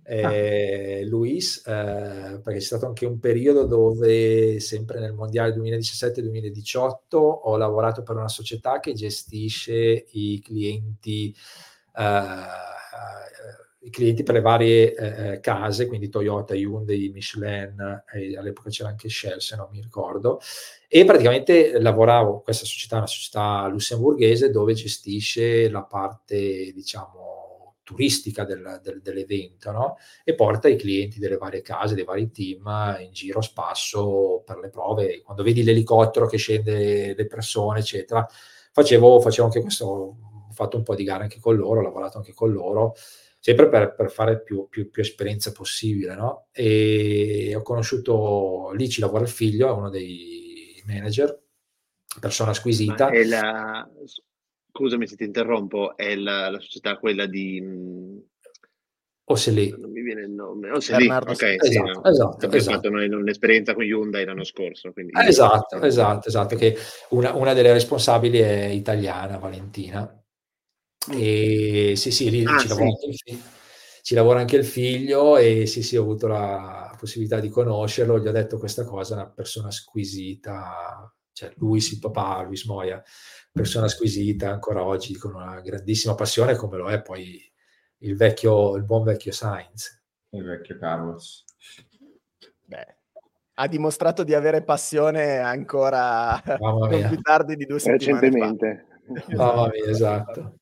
eh, 0.06 1.00
ah. 1.02 1.06
Luis, 1.06 1.58
eh, 1.66 2.40
perché 2.42 2.58
c'è 2.58 2.60
stato 2.60 2.86
anche 2.86 3.06
un 3.06 3.18
periodo 3.18 3.64
dove, 3.64 4.60
sempre 4.60 5.00
nel 5.00 5.14
mondiale 5.14 5.54
2017-2018, 5.54 6.96
ho 7.16 7.56
lavorato 7.56 8.02
per 8.02 8.16
una 8.16 8.28
società 8.28 8.80
che 8.80 8.92
gestisce 8.92 10.06
i 10.10 10.40
clienti, 10.44 11.34
eh, 11.96 12.32
i 13.80 13.90
clienti 13.90 14.22
per 14.22 14.34
le 14.34 14.40
varie 14.40 14.94
eh, 14.94 15.32
eh, 15.32 15.40
case, 15.40 15.86
quindi 15.86 16.08
Toyota, 16.08 16.54
Hyundai, 16.54 17.10
Michelin, 17.12 18.02
all'epoca 18.38 18.70
c'era 18.70 18.90
anche 18.90 19.08
Shell 19.08 19.38
se 19.38 19.56
non 19.56 19.68
mi 19.70 19.80
ricordo, 19.80 20.40
e 20.88 21.04
praticamente 21.04 21.78
lavoravo, 21.80 22.40
questa 22.40 22.64
società 22.64 22.96
è 22.96 22.98
una 22.98 23.06
società 23.06 23.66
lussemburghese 23.68 24.50
dove 24.50 24.74
gestisce 24.74 25.68
la 25.68 25.82
parte, 25.82 26.72
diciamo, 26.72 27.43
turistica 27.84 28.44
del, 28.44 28.80
del, 28.82 29.00
dell'evento, 29.00 29.70
no? 29.70 29.96
E 30.24 30.34
porta 30.34 30.68
i 30.68 30.76
clienti 30.76 31.20
delle 31.20 31.36
varie 31.36 31.62
case, 31.62 31.94
dei 31.94 32.04
vari 32.04 32.30
team 32.32 32.96
in 33.00 33.12
giro 33.12 33.38
a 33.38 33.42
spasso 33.42 34.42
per 34.44 34.58
le 34.58 34.70
prove. 34.70 35.22
Quando 35.22 35.44
vedi 35.44 35.62
l'elicottero 35.62 36.26
che 36.26 36.38
scende 36.38 37.14
le 37.14 37.26
persone, 37.26 37.78
eccetera, 37.78 38.26
facevo, 38.72 39.20
facevo 39.20 39.46
anche 39.46 39.60
questo, 39.60 39.84
ho 39.86 40.52
fatto 40.52 40.76
un 40.76 40.82
po' 40.82 40.96
di 40.96 41.04
gare 41.04 41.22
anche 41.22 41.38
con 41.38 41.54
loro, 41.54 41.80
ho 41.80 41.84
lavorato 41.84 42.16
anche 42.18 42.34
con 42.34 42.50
loro 42.50 42.94
sempre 43.44 43.68
per, 43.68 43.94
per 43.94 44.10
fare 44.10 44.40
più, 44.40 44.68
più, 44.70 44.88
più, 44.88 45.02
esperienza 45.02 45.52
possibile, 45.52 46.14
no? 46.14 46.46
E 46.50 47.52
ho 47.54 47.60
conosciuto, 47.60 48.70
lì 48.72 48.88
ci 48.88 49.02
lavora 49.02 49.24
il 49.24 49.28
figlio, 49.28 49.68
è 49.68 49.72
uno 49.72 49.90
dei 49.90 50.82
manager, 50.86 51.38
persona 52.18 52.54
squisita. 52.54 53.10
La, 53.26 53.86
scusami 54.74 55.06
se 55.06 55.14
ti 55.14 55.22
interrompo, 55.22 55.96
è 55.96 56.16
la, 56.16 56.50
la 56.50 56.58
società 56.58 56.98
quella 56.98 57.26
di... 57.26 57.62
O 59.26 59.36
se 59.36 59.52
lì. 59.52 59.70
Non 59.78 59.90
mi 59.92 60.02
viene 60.02 60.22
il 60.22 60.30
nome. 60.30 60.70
O 60.70 60.80
se 60.80 60.96
lì. 60.96 61.08
Ok, 61.08 61.42
esatto, 61.42 61.66
sì, 61.66 61.78
no. 61.78 62.04
esatto, 62.04 62.50
esatto. 62.50 62.72
fatto 62.72 62.90
noi 62.90 63.08
un'esperienza 63.08 63.72
con 63.72 63.84
Hyundai 63.84 64.24
l'anno 64.24 64.44
scorso. 64.44 64.92
Quindi... 64.92 65.12
Esatto, 65.14 65.80
esatto, 65.80 66.28
esatto, 66.28 66.56
che 66.56 66.76
una, 67.10 67.32
una 67.34 67.54
delle 67.54 67.72
responsabili 67.72 68.40
è 68.40 68.64
italiana, 68.66 69.38
Valentina, 69.38 70.22
e 71.10 71.92
sì, 71.96 72.10
sì, 72.10 72.30
lì 72.30 72.44
ah, 72.44 72.58
ci, 72.58 72.68
sì. 72.68 72.74
Lavora 72.74 72.96
figlio, 72.96 73.42
ci, 74.02 74.14
lavora 74.14 74.40
anche 74.40 74.56
il 74.56 74.64
figlio 74.64 75.36
e 75.36 75.66
sì, 75.66 75.82
sì, 75.82 75.96
ho 75.96 76.02
avuto 76.02 76.26
la 76.26 76.94
possibilità 76.98 77.40
di 77.40 77.48
conoscerlo, 77.48 78.18
gli 78.18 78.26
ho 78.26 78.32
detto 78.32 78.58
questa 78.58 78.84
cosa, 78.84 79.14
una 79.14 79.30
persona 79.30 79.70
squisita, 79.70 81.14
cioè 81.34 81.52
lui 81.56 81.80
sì, 81.80 81.98
papà, 81.98 82.42
Luis 82.42 82.64
Moia, 82.64 83.02
persona 83.52 83.88
squisita 83.88 84.50
ancora 84.50 84.82
oggi 84.84 85.16
con 85.16 85.34
una 85.34 85.60
grandissima 85.60 86.14
passione 86.14 86.56
come 86.56 86.78
lo 86.78 86.88
è 86.88 87.02
poi 87.02 87.38
il 87.98 88.16
vecchio, 88.16 88.76
il 88.76 88.84
buon 88.84 89.02
vecchio 89.02 89.32
Sainz. 89.32 90.02
Il 90.30 90.44
vecchio 90.44 90.78
Carlos. 90.78 91.44
Beh, 92.64 92.96
ha 93.54 93.68
dimostrato 93.68 94.24
di 94.24 94.34
avere 94.34 94.62
passione 94.62 95.38
ancora 95.38 96.40
più 96.42 97.20
tardi 97.20 97.56
di 97.56 97.66
due 97.66 97.78
settimane 97.78 98.20
Recentemente. 98.20 98.86
Mamma 99.36 99.68
mia, 99.68 99.84
esatto. 99.86 100.58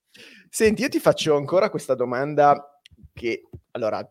Senti, 0.49 0.83
io 0.83 0.89
ti 0.89 1.01
faccio 1.01 1.37
ancora 1.37 1.71
questa 1.71 1.95
domanda 1.95 2.81
che, 3.13 3.49
allora, 3.73 4.07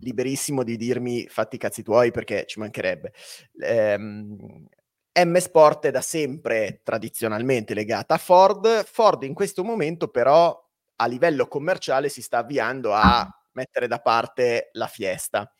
liberissimo 0.00 0.62
di 0.62 0.76
dirmi 0.76 1.26
fatti 1.28 1.56
i 1.56 1.58
cazzi 1.58 1.82
tuoi 1.82 2.10
perché 2.10 2.44
ci 2.46 2.58
mancherebbe. 2.58 3.12
Ehm, 3.60 4.66
M 5.14 5.36
Sport 5.36 5.86
è 5.86 5.90
da 5.90 6.00
sempre 6.00 6.80
tradizionalmente 6.82 7.74
legata 7.74 8.14
a 8.14 8.18
Ford. 8.18 8.84
Ford 8.84 9.22
in 9.24 9.34
questo 9.34 9.62
momento 9.62 10.08
però 10.08 10.58
a 10.96 11.06
livello 11.06 11.46
commerciale 11.46 12.08
si 12.08 12.22
sta 12.22 12.38
avviando 12.38 12.92
a 12.94 13.28
mettere 13.52 13.88
da 13.88 14.00
parte 14.00 14.70
la 14.72 14.86
Fiesta. 14.86 15.52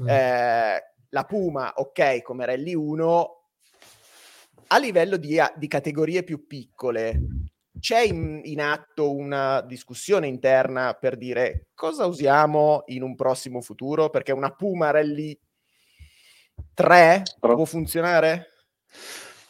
Mm. 0.00 0.08
Eh, 0.08 0.82
la 1.08 1.24
Puma, 1.24 1.72
ok, 1.76 2.22
come 2.22 2.46
Rally 2.46 2.74
1, 2.74 3.42
a 4.68 4.78
livello 4.78 5.16
di, 5.16 5.38
di 5.56 5.68
categorie 5.68 6.22
più 6.22 6.46
piccole, 6.46 7.20
c'è 7.78 8.00
in, 8.00 8.40
in, 8.44 8.60
atto 8.60 9.14
una 9.14 9.60
discussione 9.62 10.28
interna 10.28 10.94
per 10.94 11.16
dire 11.16 11.68
cosa 11.74 12.06
usiamo 12.06 12.84
in 12.86 13.02
un 13.02 13.16
prossimo 13.16 13.60
futuro? 13.60 14.10
Perché 14.10 14.32
una 14.32 14.54
Puma 14.54 14.90
Rally 14.90 15.38
3 16.74 17.22
può 17.40 17.64
funzionare? 17.64 18.51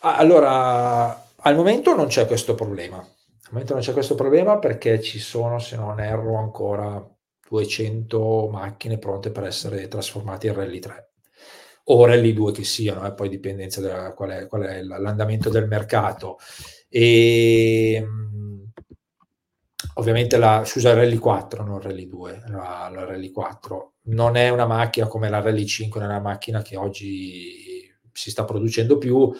Allora, 0.00 1.28
al 1.36 1.54
momento 1.54 1.94
non 1.94 2.06
c'è 2.06 2.26
questo 2.26 2.54
problema. 2.54 2.98
Al 2.98 3.50
momento 3.50 3.74
non 3.74 3.82
c'è 3.82 3.92
questo 3.92 4.14
problema 4.14 4.58
perché 4.58 5.00
ci 5.00 5.18
sono, 5.18 5.58
se 5.58 5.76
non 5.76 6.00
erro, 6.00 6.36
ancora 6.36 7.04
200 7.48 8.48
macchine 8.50 8.98
pronte 8.98 9.30
per 9.30 9.44
essere 9.44 9.88
trasformate 9.88 10.46
in 10.46 10.54
Rally 10.54 10.78
3 10.78 11.10
o 11.84 12.06
Rally 12.06 12.32
2 12.32 12.52
che 12.52 12.64
siano, 12.64 13.06
eh, 13.06 13.12
poi 13.12 13.28
dipendenza 13.28 13.80
da 13.80 14.12
qual 14.14 14.30
è, 14.30 14.46
qual 14.46 14.62
è 14.62 14.82
l'andamento 14.82 15.50
del 15.50 15.66
mercato. 15.66 16.38
E 16.88 17.94
ehm, 17.94 18.72
ovviamente 19.94 20.36
la, 20.36 20.62
scusa, 20.64 20.94
Rally 20.94 21.16
4, 21.16 21.64
non 21.64 21.80
Rally 21.80 22.06
2, 22.06 22.42
la, 22.48 22.88
la 22.92 23.04
Rally 23.04 23.30
4 23.30 23.92
non 24.04 24.36
è 24.36 24.48
una 24.48 24.66
macchina 24.66 25.06
come 25.06 25.28
la 25.28 25.40
Rally 25.40 25.64
5, 25.64 26.00
non 26.00 26.10
è 26.10 26.12
una 26.14 26.22
macchina 26.22 26.62
che 26.62 26.76
oggi 26.76 27.71
si 28.12 28.30
sta 28.30 28.44
producendo 28.44 28.98
più, 28.98 29.32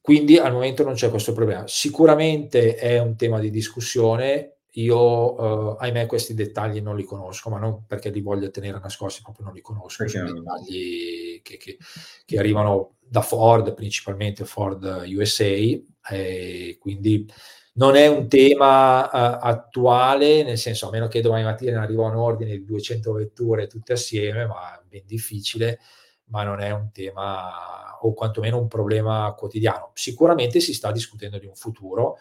quindi 0.00 0.38
al 0.38 0.52
momento 0.52 0.84
non 0.84 0.94
c'è 0.94 1.10
questo 1.10 1.32
problema. 1.32 1.64
Sicuramente 1.66 2.76
è 2.76 2.98
un 2.98 3.16
tema 3.16 3.38
di 3.40 3.50
discussione, 3.50 4.58
io, 4.72 5.74
eh, 5.74 5.76
ahimè, 5.80 6.06
questi 6.06 6.34
dettagli 6.34 6.80
non 6.80 6.96
li 6.96 7.04
conosco, 7.04 7.50
ma 7.50 7.58
non 7.58 7.84
perché 7.86 8.10
li 8.10 8.20
voglio 8.20 8.50
tenere 8.50 8.78
nascosti, 8.80 9.22
proprio 9.22 9.46
non 9.46 9.54
li 9.54 9.60
conosco. 9.60 10.04
Perché 10.04 10.18
sono 10.18 10.32
dettagli 10.32 11.42
che, 11.42 11.56
che, 11.56 11.76
che, 12.24 12.38
arrivano 12.38 12.96
da 13.00 13.22
Ford, 13.22 13.74
principalmente 13.74 14.44
Ford 14.44 14.82
USA, 15.06 15.44
e 15.44 16.76
quindi 16.80 17.26
non 17.74 17.96
è 17.96 18.06
un 18.06 18.28
tema 18.28 19.04
uh, 19.04 19.38
attuale, 19.40 20.42
nel 20.42 20.58
senso, 20.58 20.88
a 20.88 20.90
meno 20.90 21.08
che 21.08 21.20
domani 21.20 21.44
mattina 21.44 21.80
arriva 21.80 22.06
un 22.06 22.16
ordine 22.16 22.52
di 22.52 22.64
200 22.64 23.12
vetture 23.12 23.66
tutte 23.66 23.92
assieme, 23.92 24.46
ma 24.46 24.78
è 24.78 24.82
ben 24.88 25.02
difficile, 25.06 25.80
ma 26.28 26.42
non 26.42 26.60
è 26.60 26.70
un 26.70 26.90
tema 26.92 27.98
o 28.00 28.12
quantomeno 28.14 28.58
un 28.58 28.68
problema 28.68 29.34
quotidiano. 29.36 29.90
Sicuramente 29.94 30.60
si 30.60 30.72
sta 30.72 30.92
discutendo 30.92 31.38
di 31.38 31.46
un 31.46 31.54
futuro. 31.54 32.18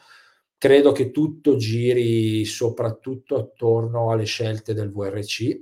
Credo 0.57 0.91
che 0.91 1.11
tutto 1.11 1.55
giri 1.55 2.43
soprattutto 2.45 3.35
attorno 3.35 4.09
alle 4.11 4.25
scelte 4.25 4.73
del 4.73 4.91
VRC, 4.91 5.61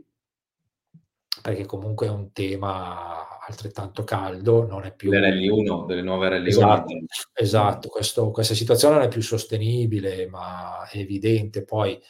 perché 1.42 1.66
comunque 1.66 2.08
è 2.08 2.10
un 2.10 2.32
tema 2.32 3.40
altrettanto 3.46 4.04
caldo, 4.04 4.66
non 4.66 4.86
è 4.86 4.96
più... 4.96 5.12
Dell'L1, 5.12 5.86
delle 5.86 6.02
nuove 6.02 6.30
RL1. 6.30 6.48
Esatto, 6.48 6.94
esatto 7.34 7.90
questo, 7.90 8.32
questa 8.32 8.54
situazione 8.54 8.96
non 8.96 9.04
è 9.04 9.08
più 9.10 9.22
sostenibile, 9.22 10.28
ma 10.28 10.88
è 10.90 10.98
evidente 10.98 11.64
poi 11.64 12.02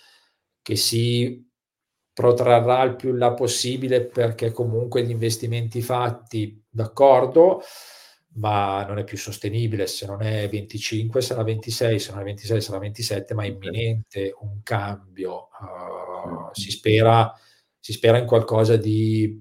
che 0.62 0.76
si 0.76 1.45
protrarrà 2.16 2.82
il 2.84 2.96
più 2.96 3.12
là 3.12 3.34
possibile 3.34 4.06
perché 4.06 4.54
comunque 4.54 5.04
gli 5.04 5.10
investimenti 5.10 5.82
fatti, 5.82 6.64
d'accordo, 6.70 7.62
ma 8.36 8.86
non 8.86 9.00
è 9.00 9.04
più 9.04 9.18
sostenibile, 9.18 9.86
se 9.86 10.06
non 10.06 10.22
è 10.22 10.48
25 10.48 11.22
sarà 11.22 11.44
26, 11.44 12.00
se 12.00 12.12
non 12.12 12.22
è 12.22 12.24
26 12.24 12.62
sarà 12.62 12.80
27, 12.80 13.34
ma 13.34 13.44
è 13.44 13.48
imminente 13.48 14.34
un 14.40 14.62
cambio. 14.64 15.50
Uh, 15.60 16.54
si, 16.54 16.72
spera, 16.72 17.34
si 17.82 17.92
spera 17.92 18.18
in 18.18 18.26
qualcosa 18.26 18.78
di 18.78 19.38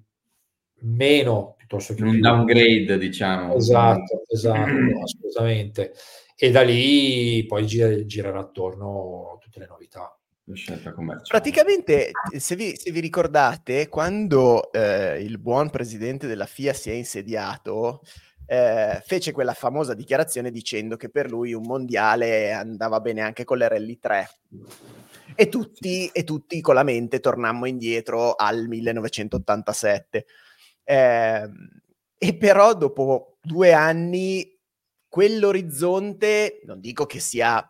meno 0.80 1.54
piuttosto 1.56 1.94
che 1.94 2.02
un 2.02 2.18
downgrade, 2.18 2.98
diciamo. 2.98 3.54
Esatto, 3.54 4.22
esatto, 4.26 4.68
assolutamente. 5.00 5.92
E 6.36 6.50
da 6.50 6.62
lì 6.62 7.46
poi 7.46 7.66
gira, 7.68 8.04
girerà 8.04 8.40
attorno 8.40 9.38
tutte 9.40 9.60
le 9.60 9.66
novità. 9.66 10.18
Praticamente, 11.28 12.10
se 12.36 12.54
vi, 12.54 12.76
se 12.76 12.90
vi, 12.90 13.00
ricordate, 13.00 13.88
quando 13.88 14.70
eh, 14.72 15.22
il 15.22 15.38
buon 15.38 15.70
presidente 15.70 16.26
della 16.26 16.44
FIA 16.44 16.74
si 16.74 16.90
è 16.90 16.92
insediato, 16.92 18.02
eh, 18.46 19.02
fece 19.06 19.32
quella 19.32 19.54
famosa 19.54 19.94
dichiarazione 19.94 20.50
dicendo 20.50 20.96
che 20.96 21.08
per 21.08 21.30
lui 21.30 21.54
un 21.54 21.62
mondiale 21.62 22.52
andava 22.52 23.00
bene 23.00 23.22
anche 23.22 23.44
con 23.44 23.56
l'RL 23.56 23.98
3. 23.98 24.28
E 25.34 25.48
tutti, 25.48 26.08
e 26.08 26.24
tutti 26.24 26.60
con 26.60 26.74
la 26.74 26.82
mente 26.82 27.20
tornammo 27.20 27.64
indietro 27.64 28.34
al 28.34 28.68
1987. 28.68 30.26
Eh, 30.84 31.50
e 32.18 32.36
però 32.36 32.74
dopo 32.74 33.38
due 33.40 33.72
anni 33.72 34.58
quell'orizzonte, 35.08 36.60
non 36.64 36.80
dico 36.80 37.06
che 37.06 37.18
sia 37.18 37.66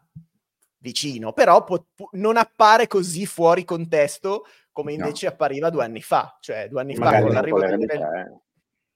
vicino, 0.85 1.32
però 1.32 1.65
po- 1.65 1.86
non 2.12 2.36
appare 2.36 2.86
così 2.86 3.24
fuori 3.24 3.65
contesto 3.65 4.44
come 4.70 4.93
invece 4.93 5.27
no. 5.27 5.32
appariva 5.32 5.70
due 5.70 5.82
anni 5.82 6.02
fa. 6.02 6.36
Cioè 6.40 6.69
due 6.69 6.82
anni 6.82 6.94
Magari 6.94 7.16
fa 7.16 7.23
con 7.23 7.32
l'arrivo 7.32 7.59
con 7.59 7.78
delle... 7.78 8.43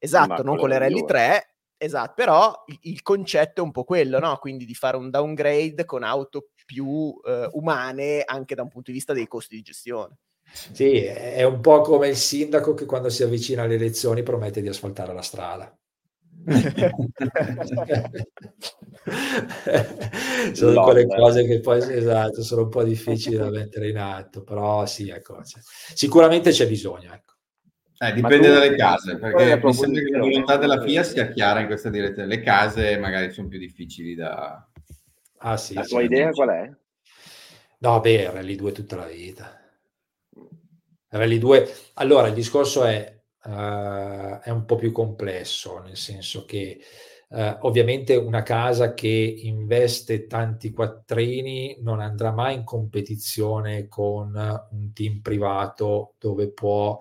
Esatto, 0.00 0.42
non 0.42 0.56
con 0.58 0.68
le 0.68 0.78
Rally 0.78 1.04
3, 1.04 1.54
esatto, 1.76 2.12
però 2.14 2.62
il, 2.66 2.78
il, 2.82 3.02
concetto 3.02 3.62
è 3.62 3.64
un 3.64 3.72
po' 3.72 3.82
quello, 3.82 4.20
no? 4.20 4.36
Quindi 4.36 4.64
di 4.64 4.74
fare 4.74 4.96
un 4.96 5.10
downgrade 5.10 5.84
con 5.86 6.04
auto 6.04 6.50
più 6.64 7.18
eh, 7.26 7.48
umane 7.54 8.22
anche 8.24 8.54
da 8.54 8.62
un 8.62 8.68
punto 8.68 8.90
di 8.92 8.96
vista 8.98 9.12
dei 9.12 9.26
costi 9.26 9.56
di 9.56 9.62
gestione. 9.62 10.18
Sì, 10.52 11.02
è 11.02 11.42
un 11.42 11.60
po' 11.60 11.80
come 11.80 12.08
il 12.08 12.16
sindaco 12.16 12.74
che 12.74 12.86
quando 12.86 13.08
si 13.08 13.24
avvicina 13.24 13.62
alle 13.62 13.74
elezioni 13.74 14.22
promette 14.22 14.60
di 14.60 14.68
asfaltare 14.68 15.12
la 15.12 15.22
strada. 15.22 15.76
sono 20.54 20.72
L'ho, 20.72 20.82
quelle 20.82 21.06
cose 21.06 21.44
che 21.44 21.60
poi 21.60 21.78
esatto, 21.78 22.42
sono 22.42 22.62
un 22.62 22.70
po' 22.70 22.82
difficili 22.84 23.36
da 23.36 23.50
mettere 23.50 23.90
in 23.90 23.98
atto, 23.98 24.42
però 24.42 24.86
sì, 24.86 25.10
ecco, 25.10 25.44
cioè, 25.44 25.60
sicuramente 25.94 26.50
c'è 26.50 26.66
bisogno. 26.66 27.12
Ecco. 27.12 27.34
Eh, 27.98 28.12
dipende 28.12 28.46
tu, 28.46 28.52
dalle 28.54 28.76
case, 28.76 29.18
perché 29.18 29.60
mi 29.60 29.74
sembra 29.74 30.00
che 30.00 30.10
la 30.10 30.20
volontà 30.20 30.56
della 30.56 30.80
FIA 30.80 31.02
sia 31.02 31.28
chiara 31.28 31.60
in 31.60 31.66
questa 31.66 31.90
direzione. 31.90 32.28
Le 32.28 32.40
case 32.40 32.96
magari 32.96 33.30
sono 33.32 33.48
più 33.48 33.58
difficili 33.58 34.14
da... 34.14 34.66
Ah, 35.38 35.56
sì, 35.56 35.74
la 35.74 35.82
tua 35.82 36.02
idea 36.02 36.30
qual 36.30 36.48
è? 36.48 36.70
No, 37.80 38.00
beh, 38.00 38.30
Rally 38.30 38.54
2 38.54 38.72
tutta 38.72 38.96
la 38.96 39.06
vita. 39.06 39.60
Rally 41.08 41.38
2... 41.38 41.74
Allora, 41.94 42.28
il 42.28 42.34
discorso 42.34 42.84
è, 42.84 43.17
uh, 43.48 44.40
è 44.40 44.50
un 44.50 44.64
po' 44.66 44.76
più 44.76 44.92
complesso, 44.92 45.80
nel 45.80 45.96
senso 45.96 46.44
che 46.44 46.80
Uh, 47.30 47.54
ovviamente 47.66 48.16
una 48.16 48.42
casa 48.42 48.94
che 48.94 49.08
investe 49.08 50.26
tanti 50.26 50.70
quattrini 50.70 51.76
non 51.82 52.00
andrà 52.00 52.32
mai 52.32 52.54
in 52.54 52.64
competizione 52.64 53.86
con 53.86 54.32
un 54.70 54.92
team 54.94 55.20
privato 55.20 56.14
dove 56.18 56.50
può 56.50 56.98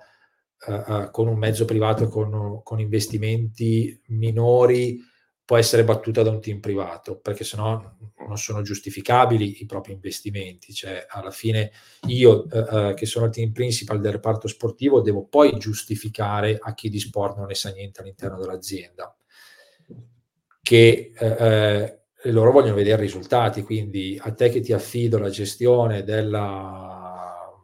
uh, 0.67 1.09
con 1.11 1.29
un 1.29 1.37
mezzo 1.37 1.63
privato 1.63 2.09
con, 2.09 2.59
con, 2.61 2.81
investimenti 2.81 3.97
minori 4.07 4.99
può 5.47 5.55
essere 5.55 5.85
battuta 5.85 6.23
da 6.23 6.29
un 6.29 6.41
team 6.41 6.59
privato, 6.59 7.19
perché 7.19 7.45
sennò 7.45 7.81
non 8.27 8.37
sono 8.37 8.63
giustificabili 8.63 9.61
i 9.61 9.65
propri 9.65 9.93
investimenti. 9.93 10.73
Cioè, 10.73 11.05
alla 11.07 11.31
fine 11.31 11.71
io, 12.07 12.47
uh, 12.51 12.93
che 12.93 13.05
sono 13.05 13.27
il 13.27 13.31
team 13.31 13.53
principal 13.53 14.01
del 14.01 14.11
reparto 14.11 14.49
sportivo, 14.49 14.99
devo 14.99 15.23
poi 15.23 15.57
giustificare 15.57 16.57
a 16.59 16.73
chi 16.73 16.89
di 16.89 16.99
sport 16.99 17.37
non 17.37 17.45
ne 17.45 17.55
sa 17.55 17.71
niente 17.71 18.01
all'interno 18.01 18.37
dell'azienda. 18.37 19.15
Che 20.61 21.11
eh, 21.17 21.99
loro 22.23 22.51
vogliono 22.51 22.75
vedere 22.75 23.03
risultati, 23.03 23.63
quindi 23.63 24.19
a 24.21 24.33
te 24.33 24.49
che 24.49 24.59
ti 24.59 24.73
affido 24.73 25.17
la 25.17 25.29
gestione 25.29 26.03
della 26.03 27.55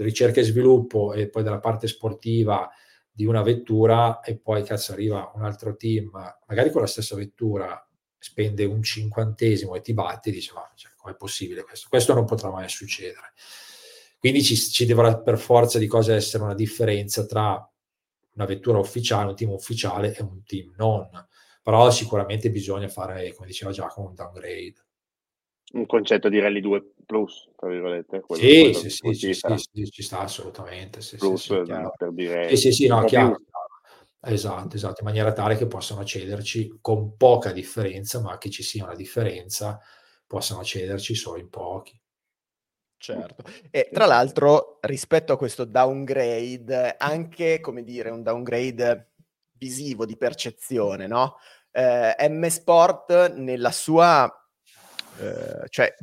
ricerca 0.00 0.40
e 0.40 0.42
sviluppo 0.42 1.12
e 1.12 1.28
poi 1.28 1.44
della 1.44 1.60
parte 1.60 1.86
sportiva 1.86 2.68
di 3.12 3.26
una 3.26 3.42
vettura 3.42 4.20
e 4.20 4.38
poi 4.38 4.64
cazzo 4.64 4.92
arriva 4.92 5.30
un 5.34 5.44
altro 5.44 5.76
team, 5.76 6.10
magari 6.46 6.70
con 6.70 6.80
la 6.80 6.86
stessa 6.86 7.14
vettura, 7.14 7.86
spende 8.18 8.64
un 8.64 8.82
cinquantesimo 8.82 9.74
e 9.74 9.80
ti 9.82 9.92
batte 9.92 10.30
dice 10.30 10.52
ma 10.54 10.70
cioè, 10.74 10.92
com'è 10.96 11.14
possibile 11.14 11.62
questo? 11.62 11.88
Questo 11.90 12.14
non 12.14 12.24
potrà 12.24 12.50
mai 12.50 12.68
succedere. 12.68 13.32
Quindi 14.18 14.42
ci, 14.42 14.56
ci 14.56 14.86
dovrà 14.86 15.18
per 15.18 15.38
forza 15.38 15.78
di 15.78 15.86
cose 15.86 16.14
essere 16.14 16.44
una 16.44 16.54
differenza 16.54 17.26
tra 17.26 17.68
una 18.34 18.46
vettura 18.46 18.78
ufficiale, 18.78 19.30
un 19.30 19.36
team 19.36 19.50
ufficiale 19.50 20.14
e 20.14 20.22
un 20.22 20.42
team 20.44 20.72
non. 20.76 21.08
Però 21.62 21.90
sicuramente 21.90 22.50
bisogna 22.50 22.88
fare, 22.88 23.34
come 23.34 23.48
diceva 23.48 23.72
Giacomo, 23.72 24.08
un 24.08 24.14
downgrade 24.14 24.74
un 25.72 25.86
concetto 25.86 26.28
di 26.28 26.38
Rally 26.38 26.60
2 26.60 26.94
Plus, 27.06 27.48
tra 27.56 27.68
virgolette. 27.68 28.20
Quello, 28.20 28.42
sì, 28.42 28.60
quello 28.60 28.78
sì, 28.78 28.90
sì, 28.90 29.14
ci, 29.14 29.34
sta, 29.34 29.56
sì, 29.56 29.90
ci 29.90 30.02
sta 30.02 30.20
assolutamente. 30.20 31.00
Sì, 31.00 31.16
plus, 31.16 31.40
sì, 31.40 31.62
sì, 31.64 31.90
per 31.96 32.12
dire... 32.12 32.48
Sì, 32.48 32.56
sì, 32.56 32.72
sì, 32.72 32.86
no, 32.86 33.04
chiaro. 33.04 33.40
Esatto, 34.24 34.76
esatto, 34.76 35.00
in 35.00 35.06
maniera 35.06 35.32
tale 35.32 35.56
che 35.56 35.66
possano 35.66 36.00
accederci 36.00 36.78
con 36.80 37.16
poca 37.16 37.50
differenza, 37.50 38.20
ma 38.20 38.38
che 38.38 38.50
ci 38.50 38.62
sia 38.62 38.84
una 38.84 38.94
differenza, 38.94 39.80
possano 40.26 40.60
accederci 40.60 41.14
solo 41.16 41.38
in 41.38 41.48
pochi. 41.48 42.00
Certo. 42.96 43.42
E 43.68 43.88
tra 43.92 44.06
l'altro, 44.06 44.78
rispetto 44.82 45.32
a 45.32 45.36
questo 45.36 45.64
downgrade, 45.64 46.94
anche, 46.96 47.58
come 47.58 47.82
dire, 47.82 48.10
un 48.10 48.22
downgrade 48.22 49.14
visivo 49.54 50.06
di 50.06 50.16
percezione, 50.16 51.08
no? 51.08 51.38
Eh, 51.72 52.28
M 52.28 52.46
Sport 52.46 53.32
nella 53.34 53.72
sua 53.72 54.41
eh, 55.18 55.68
cioè 55.68 55.94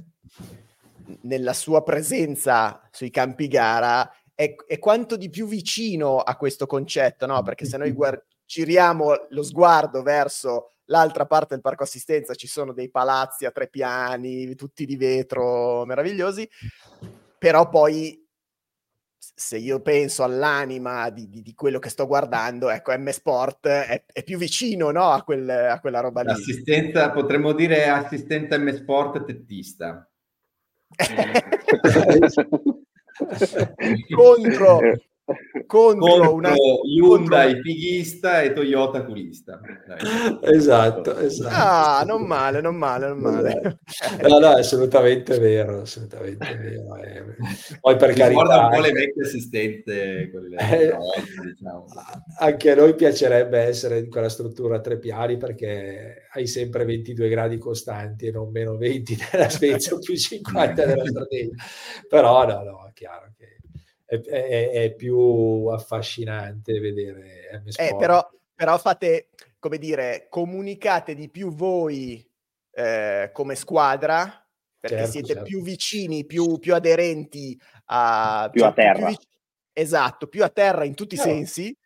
nella 1.22 1.53
sua 1.53 1.84
presenza 1.84 2.81
sui 2.91 3.10
campi 3.10 3.48
gara 3.48 4.10
è, 4.36 4.56
è, 4.68 4.80
quanto 4.80 5.18
di 5.18 5.30
più 5.30 5.48
vicino 5.48 6.19
a 6.19 6.38
questo 6.38 6.65
concetto, 6.65 7.26
no? 7.26 7.41
Perché 7.41 7.65
se 7.65 7.77
noi 7.77 7.91
guard- 7.91 8.23
giriamo 8.45 9.27
lo 9.30 9.44
sguardo 9.44 10.02
verso 10.02 10.72
l'altra 10.86 11.26
parte 11.26 11.53
del 11.53 11.61
parco 11.61 11.84
assistenza, 11.84 12.34
ci 12.36 12.48
sono 12.48 12.73
dei 12.73 12.90
palazzi 12.90 13.45
a 13.45 13.52
tre 13.52 13.68
piani, 13.68 14.56
tutti 14.56 14.86
di 14.86 14.95
vetro, 14.95 15.86
meravigliosi, 15.86 16.49
però 17.38 17.69
poi 17.69 18.26
se 19.19 19.57
io 19.57 19.81
penso 19.81 20.23
all'anima 20.23 21.09
di, 21.09 21.27
di, 21.27 21.41
di, 21.41 21.53
quello 21.53 21.77
che 21.79 21.89
sto 21.89 22.07
guardando, 22.07 22.69
ecco, 22.69 22.97
M 22.97 23.09
Sport 23.09 23.67
è, 23.67 24.05
è 24.05 24.23
più 24.23 24.37
vicino 24.37 24.91
no, 24.91 25.11
a, 25.11 25.23
quel, 25.23 25.49
a, 25.49 25.79
quella 25.81 25.99
roba 25.99 26.21
lì. 26.21 26.31
Assistenza, 26.31 27.11
potremmo 27.11 27.51
dire 27.51 27.87
assistente 27.89 28.57
M 28.57 28.73
Sport 28.73 29.25
tettista. 29.25 30.09
contro 34.15 34.79
contro, 35.65 35.99
contro 35.99 36.34
una 36.34 36.53
Hyundai 36.84 37.53
contro... 37.53 37.61
fighista 37.61 38.41
e 38.41 38.53
Toyota 38.53 39.03
culista. 39.03 39.60
Esatto, 40.41 41.18
esatto. 41.18 41.56
Ah, 41.56 42.03
non 42.06 42.23
male, 42.23 42.61
non 42.61 42.76
male, 42.76 43.07
non 43.07 43.18
male. 43.19 43.80
No, 44.22 44.39
no, 44.39 44.56
è 44.56 44.60
assolutamente 44.60 45.38
vero, 45.39 45.81
assolutamente 45.81 46.56
vero. 46.56 46.95
Eh. 46.97 47.23
Poi 47.80 47.95
per 47.95 48.14
carità... 48.14 48.31
Guarda 48.31 48.65
un 48.65 48.69
po' 48.76 48.81
le 48.81 48.91
vecchie 48.91 49.23
assistente, 49.23 50.30
quelle 50.31 50.57
eh, 50.57 50.97
diciamo. 51.43 51.85
Anche 52.39 52.72
a 52.72 52.76
noi 52.76 52.95
piacerebbe 52.95 53.60
essere 53.60 53.99
in 53.99 54.10
quella 54.10 54.30
struttura 54.30 54.77
a 54.77 54.81
tre 54.81 54.97
piani 54.97 55.38
perché 55.38 56.27
hai 56.31 56.47
sempre 56.47 56.85
22 56.85 57.30
gradi 57.30 57.57
costanti 57.57 58.27
e 58.27 58.31
non 58.31 58.51
meno 58.51 58.77
20 58.77 59.18
nella 59.31 59.49
Svezia 59.49 59.95
o 59.95 59.99
più 59.99 60.15
50 60.15 60.85
nella 60.85 61.06
Sardegna. 61.06 61.56
Però 62.07 62.45
no, 62.45 62.64
no, 62.64 62.88
è 62.88 62.93
chiaro 62.93 63.31
è, 64.10 64.19
è, 64.22 64.69
è 64.72 64.94
più 64.95 65.68
affascinante 65.68 66.80
vedere 66.80 67.64
Eh, 67.77 67.95
però, 67.95 68.27
però 68.56 68.77
fate, 68.80 69.30
come 69.60 69.77
dire, 69.77 70.26
comunicate 70.30 71.14
di 71.14 71.30
più 71.30 71.53
voi 71.53 72.27
eh, 72.72 73.30
come 73.31 73.53
squadra, 73.53 74.44
perché 74.80 74.98
certo, 74.98 75.11
siete 75.11 75.27
certo. 75.27 75.44
più 75.44 75.61
vicini, 75.61 76.26
più, 76.26 76.57
più 76.57 76.73
aderenti 76.73 77.60
a... 77.86 78.49
Più 78.52 78.61
cioè, 78.61 78.69
a 78.69 78.73
terra. 78.73 79.06
Più, 79.06 79.15
esatto, 79.73 80.27
più 80.27 80.44
a 80.44 80.49
terra 80.49 80.86
in 80.86 80.95
tutti 80.95 81.14
i 81.14 81.18
certo. 81.18 81.31
sensi 81.31 81.77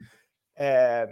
eh, 0.53 1.07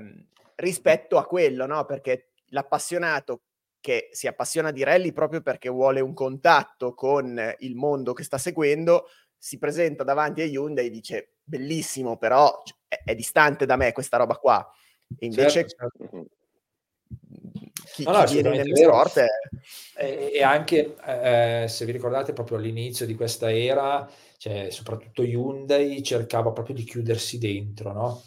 rispetto 0.55 1.17
a 1.17 1.25
quello, 1.25 1.65
no? 1.65 1.83
Perché 1.83 2.29
l'appassionato 2.51 3.41
che 3.81 4.09
si 4.11 4.27
appassiona 4.27 4.71
di 4.71 4.83
rally 4.83 5.11
proprio 5.11 5.41
perché 5.41 5.67
vuole 5.67 5.99
un 5.99 6.13
contatto 6.13 6.93
con 6.93 7.55
il 7.59 7.75
mondo 7.75 8.13
che 8.13 8.23
sta 8.23 8.37
seguendo, 8.37 9.07
si 9.43 9.57
presenta 9.57 10.03
davanti 10.03 10.41
a 10.41 10.45
Hyundai 10.45 10.85
e 10.85 10.89
dice 10.91 11.37
bellissimo, 11.43 12.15
però 12.15 12.61
è, 12.87 13.01
è, 13.03 13.15
distante 13.15 13.65
da 13.65 13.75
me 13.75 13.91
questa 13.91 14.17
roba 14.17 14.35
qua. 14.35 14.71
E 15.17 15.25
invece 15.25 15.67
certo, 15.67 15.97
certo. 15.97 16.27
chi, 17.91 18.03
no, 18.03 18.23
chi 18.23 18.33
viene 18.35 18.57
nelle 18.57 18.75
sport 18.75 19.17
è... 19.17 19.27
E, 19.97 20.31
e 20.35 20.43
anche, 20.43 20.95
eh, 21.03 21.65
se 21.67 21.85
vi 21.85 21.91
ricordate, 21.91 22.33
proprio 22.33 22.57
all'inizio 22.57 23.07
di 23.07 23.15
questa 23.15 23.51
era, 23.51 24.07
cioè, 24.37 24.69
soprattutto 24.69 25.23
Hyundai 25.23 26.03
cercava 26.03 26.51
proprio 26.51 26.75
di 26.75 26.83
chiudersi 26.83 27.39
dentro, 27.39 27.93
no? 27.93 28.21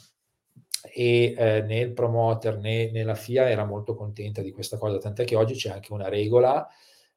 E 0.93 1.33
eh, 1.39 1.63
né 1.63 1.79
il 1.79 1.93
promoter 1.93 2.59
né, 2.59 2.91
né 2.91 3.05
la 3.05 3.15
FIA 3.15 3.49
era 3.49 3.65
molto 3.65 3.95
contenta 3.95 4.43
di 4.43 4.51
questa 4.51 4.79
cosa, 4.79 4.99
tant'è 4.99 5.25
che 5.25 5.37
oggi 5.37 5.55
c'è 5.55 5.71
anche 5.71 5.93
una 5.93 6.09
regola 6.09 6.69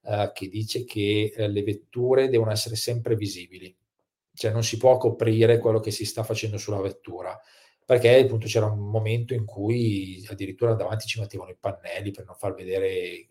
eh, 0.04 0.32
che 0.36 0.48
dice 0.50 0.86
che 0.86 1.34
eh, 1.36 1.48
le 1.48 1.64
vetture 1.64 2.30
devono 2.30 2.52
essere 2.52 2.76
sempre 2.76 3.16
visibili 3.16 3.76
cioè 4.38 4.52
non 4.52 4.64
si 4.64 4.78
può 4.78 4.98
coprire 4.98 5.58
quello 5.58 5.80
che 5.80 5.90
si 5.90 6.06
sta 6.06 6.22
facendo 6.24 6.58
sulla 6.58 6.80
vettura, 6.80 7.38
perché 7.84 8.20
appunto 8.20 8.46
c'era 8.46 8.68
un 8.68 8.78
momento 8.78 9.34
in 9.34 9.46
cui 9.46 10.24
addirittura 10.30 10.76
davanti 10.76 11.08
ci 11.08 11.20
mettevano 11.20 11.50
i 11.50 11.58
pannelli 11.60 12.12
per 12.12 12.26
non 12.26 12.36
far 12.36 12.54
vedere 12.54 13.28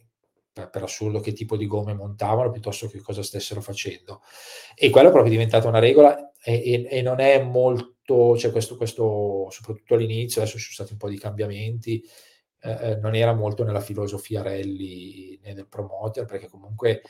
per, 0.53 0.69
per, 0.69 0.83
assurdo 0.83 1.21
che 1.21 1.33
tipo 1.33 1.57
di 1.57 1.67
gomme 1.67 1.95
montavano 1.95 2.51
piuttosto 2.51 2.89
che 2.89 3.01
cosa 3.01 3.23
stessero 3.23 3.61
facendo. 3.61 4.23
E 4.75 4.91
quello 4.91 5.09
è 5.09 5.13
proprio 5.13 5.33
diventata 5.33 5.69
una 5.69 5.79
regola 5.79 6.33
e, 6.43 6.55
e, 6.55 6.89
e 6.91 7.03
non 7.03 7.21
è 7.21 7.41
molto, 7.41 8.37
cioè 8.37 8.51
questo, 8.51 8.77
questo, 8.77 9.47
soprattutto 9.51 9.95
all'inizio, 9.95 10.41
adesso 10.41 10.59
ci 10.59 10.65
sono 10.65 10.75
stati 10.75 10.93
un 10.93 10.99
po' 10.99 11.09
di 11.09 11.19
cambiamenti, 11.19 12.03
eh, 12.63 12.91
eh 12.91 12.97
non 12.97 13.15
era 13.15 13.33
molto 13.33 13.63
nella 13.63 13.81
filosofia 13.81 14.43
Rally 14.43 15.39
né 15.41 15.55
del 15.55 15.69
promoter, 15.69 16.25
perché 16.25 16.49
comunque 16.49 17.03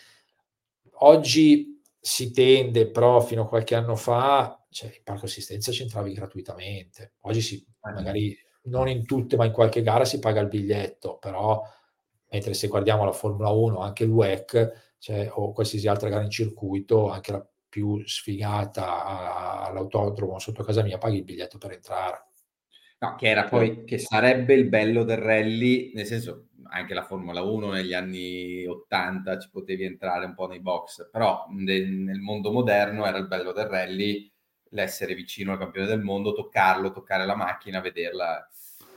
oggi 0.98 1.75
si 2.06 2.30
tende, 2.30 2.88
però 2.88 3.20
fino 3.20 3.42
a 3.42 3.48
qualche 3.48 3.74
anno 3.74 3.96
fa, 3.96 4.64
cioè, 4.70 4.90
il 4.90 5.02
parco 5.02 5.24
assistenza 5.24 5.72
c'entravi 5.72 6.12
gratuitamente. 6.12 7.14
Oggi 7.22 7.40
si, 7.40 7.66
ah, 7.80 7.90
magari 7.90 8.38
non 8.66 8.88
in 8.88 9.04
tutte, 9.04 9.34
ma 9.34 9.44
in 9.44 9.50
qualche 9.50 9.82
gara 9.82 10.04
si 10.04 10.20
paga 10.20 10.40
il 10.40 10.46
biglietto, 10.46 11.18
però 11.18 11.60
mentre 12.30 12.54
se 12.54 12.68
guardiamo 12.68 13.04
la 13.04 13.10
Formula 13.10 13.48
1, 13.48 13.80
anche 13.80 14.04
il 14.04 14.10
WEC, 14.10 14.94
cioè, 14.98 15.28
o 15.32 15.50
qualsiasi 15.50 15.88
altra 15.88 16.08
gara 16.08 16.22
in 16.22 16.30
circuito, 16.30 17.08
anche 17.08 17.32
la 17.32 17.44
più 17.68 18.00
sfigata 18.06 19.64
all'autodromo 19.64 20.38
sotto 20.38 20.62
casa 20.62 20.84
mia, 20.84 20.98
paghi 20.98 21.16
il 21.16 21.24
biglietto 21.24 21.58
per 21.58 21.72
entrare. 21.72 22.26
No, 23.00 23.16
che 23.16 23.26
era 23.26 23.48
poi, 23.48 23.82
che 23.82 23.98
sarebbe 23.98 24.54
il 24.54 24.68
bello 24.68 25.02
del 25.02 25.18
rally, 25.18 25.90
nel 25.92 26.06
senso, 26.06 26.50
anche 26.70 26.94
la 26.94 27.04
Formula 27.04 27.42
1 27.42 27.70
negli 27.70 27.92
anni 27.92 28.66
80 28.66 29.38
ci 29.38 29.48
potevi 29.50 29.84
entrare 29.84 30.24
un 30.26 30.34
po' 30.34 30.46
nei 30.46 30.60
box, 30.60 31.08
però 31.10 31.46
nel, 31.50 31.88
nel 31.88 32.20
mondo 32.20 32.50
moderno 32.52 33.06
era 33.06 33.18
il 33.18 33.26
bello 33.26 33.52
del 33.52 33.66
rally 33.66 34.30
l'essere 34.70 35.14
vicino 35.14 35.52
al 35.52 35.58
campione 35.58 35.86
del 35.86 36.02
mondo, 36.02 36.32
toccarlo, 36.32 36.92
toccare 36.92 37.26
la 37.26 37.36
macchina, 37.36 37.80
vederla. 37.80 38.48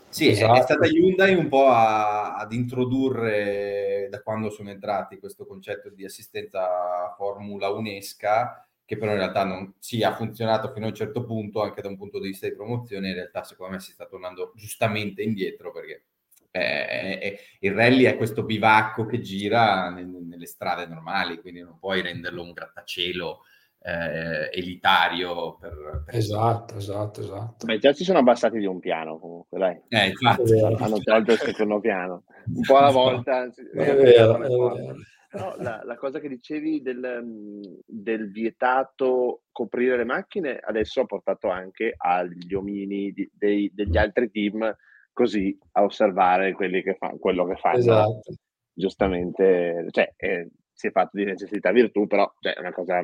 Sì, 0.09 0.29
esatto. 0.29 0.59
è 0.59 0.61
stata 0.63 0.87
Hyundai 0.87 1.35
un 1.35 1.47
po' 1.49 1.67
a, 1.67 2.35
ad 2.35 2.51
introdurre 2.51 4.07
da 4.09 4.21
quando 4.21 4.49
sono 4.49 4.71
entrati 4.71 5.19
questo 5.19 5.45
concetto 5.45 5.89
di 5.89 6.03
assistenza 6.03 7.13
Formula 7.15 7.69
Unesca, 7.69 8.67
che 8.83 8.97
però 8.97 9.11
in 9.11 9.19
realtà 9.19 9.43
non 9.43 9.75
sì, 9.77 10.01
ha 10.01 10.15
funzionato 10.15 10.71
fino 10.73 10.85
a 10.85 10.89
un 10.89 10.95
certo 10.95 11.23
punto, 11.23 11.61
anche 11.61 11.81
da 11.81 11.89
un 11.89 11.97
punto 11.97 12.19
di 12.19 12.29
vista 12.29 12.47
di 12.47 12.55
promozione, 12.55 13.09
in 13.09 13.13
realtà 13.13 13.43
secondo 13.43 13.73
me 13.73 13.79
si 13.79 13.91
sta 13.91 14.07
tornando 14.07 14.51
giustamente 14.55 15.21
indietro 15.21 15.71
perché 15.71 16.05
eh, 16.51 17.19
eh, 17.21 17.39
il 17.59 17.73
rally 17.73 18.05
è 18.05 18.17
questo 18.17 18.43
bivacco 18.43 19.05
che 19.05 19.19
gira 19.19 19.89
nelle 19.89 20.45
strade 20.45 20.87
normali, 20.87 21.39
quindi 21.39 21.61
non 21.61 21.77
puoi 21.79 22.01
renderlo 22.01 22.41
un 22.41 22.51
grattacielo 22.53 23.41
eh, 23.81 24.49
elitario. 24.51 25.57
Per, 25.57 26.03
per 26.05 26.15
esatto, 26.15 26.75
esatto, 26.75 27.21
esatto. 27.21 27.65
Beh, 27.65 27.77
già 27.77 27.93
ci 27.93 28.03
sono 28.03 28.19
abbassati 28.19 28.57
di 28.57 28.65
un 28.65 28.79
piano 28.79 29.19
comunque, 29.19 29.59
dai. 29.59 29.81
Eh, 29.89 30.07
infatti. 30.07 30.59
Hanno 30.59 30.99
tolto 30.99 31.31
il 31.33 31.39
secondo 31.39 31.79
piano. 31.79 32.23
Un 32.45 32.61
po' 32.61 32.77
alla 32.77 32.91
volta. 32.91 33.43
È 33.43 33.95
vero, 33.95 34.35
è 34.35 34.47
vero. 34.47 34.95
No, 35.31 35.53
la, 35.59 35.83
la, 35.83 35.95
cosa 35.95 36.19
che 36.19 36.27
dicevi 36.27 36.81
del, 36.81 37.79
del, 37.85 38.31
vietato 38.31 39.43
coprire 39.51 39.95
le 39.95 40.03
macchine 40.03 40.57
adesso 40.57 41.01
ha 41.01 41.05
portato 41.05 41.49
anche 41.49 41.93
agli 41.95 42.51
omini 42.55 43.11
di, 43.11 43.29
dei, 43.31 43.69
degli 43.71 43.95
altri 43.95 44.31
team 44.31 44.75
così 45.19 45.57
a 45.73 45.83
osservare 45.83 46.53
quelli 46.53 46.81
che 46.81 46.95
fa, 46.95 47.13
quello 47.19 47.45
che 47.45 47.57
fanno. 47.57 47.77
Esatto. 47.77 48.33
Giustamente, 48.71 49.87
cioè, 49.89 50.13
eh, 50.15 50.47
si 50.71 50.87
è 50.87 50.91
fatto 50.91 51.17
di 51.17 51.25
necessità 51.25 51.73
virtù, 51.73 52.07
però 52.07 52.31
cioè, 52.39 52.53
è 52.53 52.59
una 52.61 52.71
cosa 52.71 53.03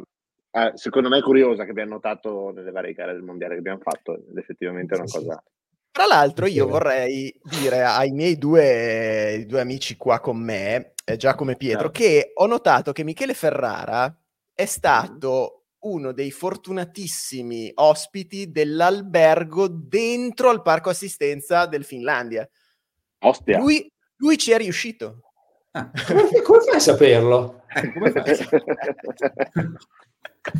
eh, 0.51 0.71
secondo 0.75 1.09
me 1.09 1.21
curiosa 1.21 1.65
che 1.65 1.71
abbiamo 1.71 1.95
notato 1.95 2.53
nelle 2.55 2.71
varie 2.71 2.93
gare 2.93 3.11
del 3.11 3.23
mondiale 3.23 3.55
che 3.55 3.59
abbiamo 3.59 3.81
fatto, 3.81 4.15
ed 4.15 4.37
effettivamente 4.37 4.95
è 4.95 4.97
una 4.99 5.11
cosa... 5.11 5.43
Tra 5.91 6.05
l'altro 6.05 6.45
io 6.45 6.67
vorrei 6.67 7.37
dire 7.59 7.83
ai 7.83 8.11
miei 8.11 8.37
due, 8.37 9.43
due 9.47 9.59
amici 9.59 9.97
qua 9.97 10.21
con 10.21 10.37
me, 10.37 10.93
eh, 11.03 11.17
Giacomo 11.17 11.51
e 11.51 11.57
Pietro, 11.57 11.91
certo. 11.91 11.99
che 11.99 12.31
ho 12.33 12.45
notato 12.45 12.93
che 12.93 13.03
Michele 13.03 13.33
Ferrara 13.33 14.13
è 14.53 14.65
stato 14.65 15.64
uno 15.85 16.11
dei 16.11 16.31
fortunatissimi 16.31 17.71
ospiti 17.75 18.51
dell'albergo 18.51 19.67
dentro 19.67 20.49
al 20.49 20.61
parco 20.61 20.89
assistenza 20.89 21.65
del 21.65 21.83
Finlandia. 21.83 22.47
Ostia. 23.19 23.57
Lui, 23.57 23.91
lui 24.17 24.37
ci 24.37 24.51
è 24.51 24.57
riuscito. 24.57 25.21
Ah. 25.71 25.91
Come, 26.07 26.41
come, 26.41 26.59
fai 26.61 26.75
a 26.75 26.79
saperlo? 26.79 27.63
Come 27.93 28.11
fai 28.11 28.29
a 28.29 28.35
saperlo? 28.35 28.65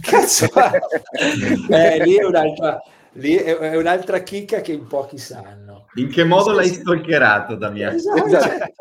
Cazzo, 0.02 0.50
eh, 1.70 2.04
lì, 2.04 2.16
è 2.16 2.24
un'altra, 2.26 2.82
lì 3.14 3.36
è 3.36 3.76
un'altra 3.76 4.20
chicca 4.24 4.62
che 4.62 4.72
in 4.72 4.88
pochi 4.88 5.20
sanno. 5.20 5.86
In 5.96 6.10
che 6.10 6.24
modo 6.24 6.54
l'hai 6.54 6.70
stalkerato, 6.70 7.56
Damiano? 7.56 7.96
Esatto. 7.96 8.26
esatto. 8.26 8.74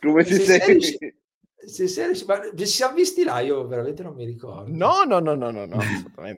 Come 0.00 0.24
ci 0.24 0.34
sei? 0.36 1.21
Se 1.64 1.86
sei, 1.86 2.24
ma 2.26 2.40
ci 2.56 2.66
siamo 2.66 2.94
visti 2.94 3.22
là, 3.22 3.40
io 3.40 3.66
veramente 3.66 4.02
non 4.02 4.14
mi 4.14 4.24
ricordo. 4.24 4.70
No, 4.74 5.04
no, 5.04 5.20
no, 5.20 5.34
no, 5.34 5.50
no, 5.50 5.64
no 5.66 5.78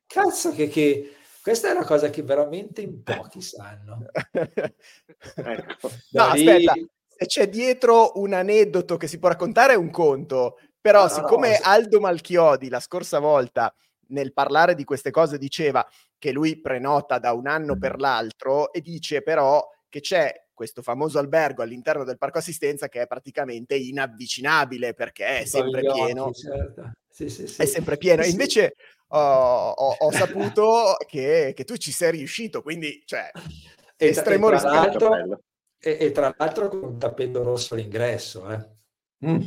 Cazzo 0.06 0.52
che, 0.52 0.68
che, 0.68 1.14
questa 1.42 1.68
è 1.68 1.72
una 1.72 1.84
cosa 1.84 2.10
che 2.10 2.22
veramente 2.22 2.82
in 2.82 3.02
pochi 3.02 3.40
sanno. 3.40 4.06
ecco. 4.32 5.90
No, 6.12 6.32
lì... 6.32 6.48
aspetta, 6.48 6.74
se 7.16 7.26
c'è 7.26 7.48
dietro 7.48 8.12
un 8.16 8.32
aneddoto 8.32 8.96
che 8.96 9.06
si 9.06 9.18
può 9.18 9.28
raccontare 9.28 9.74
è 9.74 9.76
un 9.76 9.90
conto, 9.90 10.58
però 10.80 11.02
no, 11.02 11.08
siccome 11.08 11.50
no, 11.50 11.58
Aldo 11.62 12.00
Malchiodi 12.00 12.68
la 12.68 12.80
scorsa 12.80 13.18
volta 13.18 13.74
nel 14.08 14.32
parlare 14.32 14.74
di 14.74 14.84
queste 14.84 15.10
cose 15.10 15.38
diceva 15.38 15.86
che 16.18 16.32
lui 16.32 16.60
prenota 16.60 17.18
da 17.18 17.32
un 17.32 17.46
anno 17.46 17.78
per 17.78 17.98
l'altro 17.98 18.72
e 18.72 18.80
dice 18.80 19.22
però 19.22 19.66
che 19.88 20.00
c'è 20.00 20.43
questo 20.54 20.80
famoso 20.80 21.18
albergo 21.18 21.62
all'interno 21.62 22.04
del 22.04 22.16
parco 22.16 22.38
assistenza 22.38 22.88
che 22.88 23.02
è 23.02 23.06
praticamente 23.06 23.74
inavvicinabile 23.74 24.94
perché 24.94 25.40
è 25.40 25.44
sempre 25.44 25.82
pieno. 25.82 26.32
Certo. 26.32 26.92
Sì, 27.08 27.28
sì, 27.28 27.46
sì. 27.46 27.60
È 27.60 27.66
sempre 27.66 27.96
pieno. 27.96 28.22
E 28.22 28.28
invece 28.28 28.74
ho, 29.08 29.70
ho, 29.70 29.96
ho 29.98 30.10
saputo 30.10 30.96
che, 31.06 31.52
che, 31.54 31.64
tu 31.64 31.76
ci 31.76 31.92
sei 31.92 32.12
riuscito, 32.12 32.62
quindi 32.62 33.02
cioè, 33.04 33.30
e 33.96 34.06
estremo 34.06 34.48
tra, 34.48 34.82
rispetto. 34.82 35.42
E, 35.78 35.98
e, 36.00 36.10
tra 36.12 36.34
l'altro 36.36 36.68
con 36.68 36.82
un 36.82 36.98
tappeto 36.98 37.42
rosso 37.42 37.74
all'ingresso. 37.74 38.50
Eh. 38.50 39.26
Mm 39.26 39.42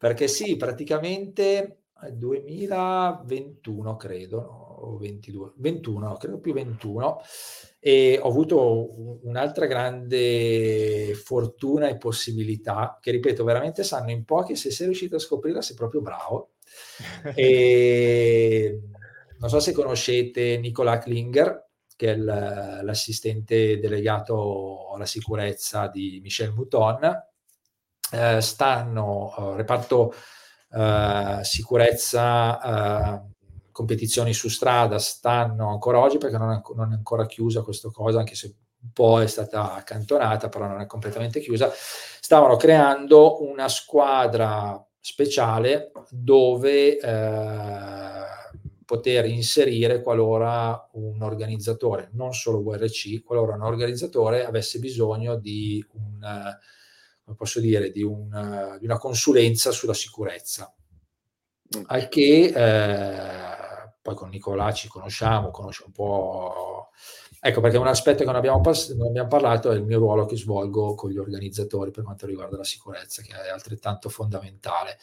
perché 0.00 0.28
sì, 0.28 0.56
praticamente 0.56 1.88
2021 2.10 3.96
credo, 3.96 4.69
o 4.80 4.96
22, 4.98 5.52
21, 5.56 6.16
credo 6.16 6.38
più 6.38 6.52
21, 6.52 7.20
e 7.78 8.18
ho 8.20 8.28
avuto 8.28 9.20
un'altra 9.26 9.66
grande 9.66 11.14
fortuna 11.14 11.88
e 11.88 11.96
possibilità, 11.96 12.98
che 13.00 13.10
ripeto, 13.10 13.44
veramente 13.44 13.82
sanno 13.82 14.10
in 14.10 14.24
pochi, 14.24 14.56
se 14.56 14.70
sei 14.70 14.86
riuscito 14.86 15.16
a 15.16 15.20
scoprirla 15.20 15.62
sei 15.62 15.76
proprio 15.76 16.00
bravo. 16.00 16.52
e 17.34 18.80
non 19.38 19.48
so 19.48 19.60
se 19.60 19.72
conoscete 19.72 20.58
Nicola 20.58 20.98
Klinger, 20.98 21.68
che 21.96 22.12
è 22.12 22.16
l'assistente 22.16 23.78
delegato 23.78 24.92
alla 24.94 25.06
sicurezza 25.06 25.86
di 25.88 26.20
Michel 26.22 26.52
Mouton, 26.52 27.28
eh, 28.12 28.40
stanno, 28.40 29.34
uh, 29.36 29.54
reparto 29.54 30.12
uh, 30.70 31.42
sicurezza, 31.42 32.58
uh, 33.14 33.30
competizioni 33.70 34.32
su 34.32 34.48
strada, 34.48 34.98
stanno 34.98 35.70
ancora 35.70 36.00
oggi 36.00 36.18
perché 36.18 36.38
non 36.38 36.52
è, 36.52 36.60
non 36.74 36.92
è, 36.92 36.94
ancora 36.94 37.26
chiusa 37.26 37.62
questa 37.62 37.90
cosa, 37.90 38.18
anche 38.18 38.34
se 38.34 38.54
un 38.82 38.92
po' 38.92 39.20
è 39.20 39.26
stata 39.26 39.74
accantonata, 39.74 40.48
però 40.48 40.66
non 40.66 40.80
è 40.80 40.86
completamente 40.86 41.40
chiusa. 41.40 41.70
Stavano 41.74 42.56
creando 42.56 43.42
una 43.42 43.68
squadra 43.68 44.82
speciale 44.98 45.92
dove 46.10 46.98
poter 48.84 49.26
inserire 49.26 50.02
qualora 50.02 50.88
un 50.94 51.22
organizzatore, 51.22 52.10
non 52.14 52.32
solo 52.32 52.62
VRC, 52.62 53.22
qualora 53.22 53.54
un 53.54 53.62
organizzatore 53.62 54.44
avesse 54.44 54.78
bisogno 54.78 55.36
di 55.36 55.84
un 57.30 57.36
posso 57.36 57.60
dire, 57.60 57.92
di 57.92 58.02
una, 58.02 58.76
di 58.78 58.84
una 58.84 58.98
consulenza 58.98 59.70
sulla 59.70 59.94
sicurezza. 59.94 60.74
Al 61.86 62.08
che 62.08 62.52
eh, 62.52 63.49
poi 64.02 64.14
con 64.14 64.28
Nicolà 64.28 64.72
ci 64.72 64.88
conosciamo, 64.88 65.50
conosce 65.50 65.84
un 65.86 65.92
po'. 65.92 66.88
Ecco 67.42 67.60
perché 67.60 67.78
un 67.78 67.86
aspetto 67.86 68.18
che 68.18 68.26
non 68.26 68.36
abbiamo, 68.36 68.60
pass- 68.60 68.94
non 68.94 69.08
abbiamo 69.08 69.28
parlato 69.28 69.70
è 69.70 69.74
il 69.74 69.84
mio 69.84 69.98
ruolo 69.98 70.26
che 70.26 70.36
svolgo 70.36 70.94
con 70.94 71.10
gli 71.10 71.16
organizzatori 71.16 71.90
per 71.90 72.04
quanto 72.04 72.26
riguarda 72.26 72.58
la 72.58 72.64
sicurezza, 72.64 73.22
che 73.22 73.32
è 73.32 73.48
altrettanto 73.48 74.08
fondamentale. 74.10 74.98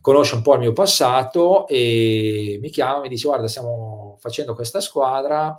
Conosce 0.00 0.36
un 0.36 0.42
po' 0.42 0.54
il 0.54 0.60
mio 0.60 0.72
passato 0.72 1.66
e 1.68 2.58
mi 2.62 2.70
chiama 2.70 2.98
e 2.98 3.00
mi 3.02 3.08
dice: 3.08 3.28
Guarda, 3.28 3.48
stiamo 3.48 4.16
facendo 4.20 4.54
questa 4.54 4.80
squadra. 4.80 5.54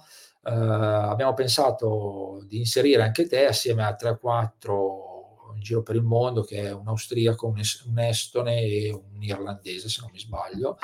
Eh, 0.46 0.52
abbiamo 0.52 1.34
pensato 1.34 2.42
di 2.48 2.58
inserire 2.58 3.04
anche 3.04 3.28
te 3.28 3.46
assieme 3.46 3.84
a 3.86 3.96
3-4 4.00 5.13
giro 5.60 5.84
per 5.84 5.96
il 5.96 6.04
mondo, 6.04 6.44
che 6.44 6.62
è 6.62 6.74
un 6.74 6.88
austriaco, 6.88 7.48
un, 7.48 7.60
es- 7.60 7.84
un 7.88 8.00
estone 8.00 8.62
e 8.62 8.92
un 8.92 9.22
irlandese, 9.22 9.90
se 9.90 10.02
non 10.02 10.12
mi 10.12 10.20
sbaglio, 10.20 10.78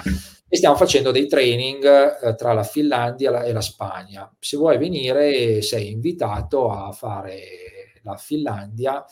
e 0.48 0.58
stiamo 0.58 0.76
facendo 0.76 1.12
dei 1.12 1.28
training 1.28 1.84
eh, 2.24 2.36
tra 2.36 2.54
la 2.54 2.64
Finlandia 2.64 3.44
e 3.44 3.52
la 3.52 3.62
Spagna. 3.62 4.34
Se 4.40 4.58
vuoi 4.58 4.78
venire, 4.78 5.62
sei 5.62 5.92
invitato 5.92 6.70
a 6.72 6.92
fare 6.92 7.40
la 8.04 8.16
Finlandia 8.16 9.06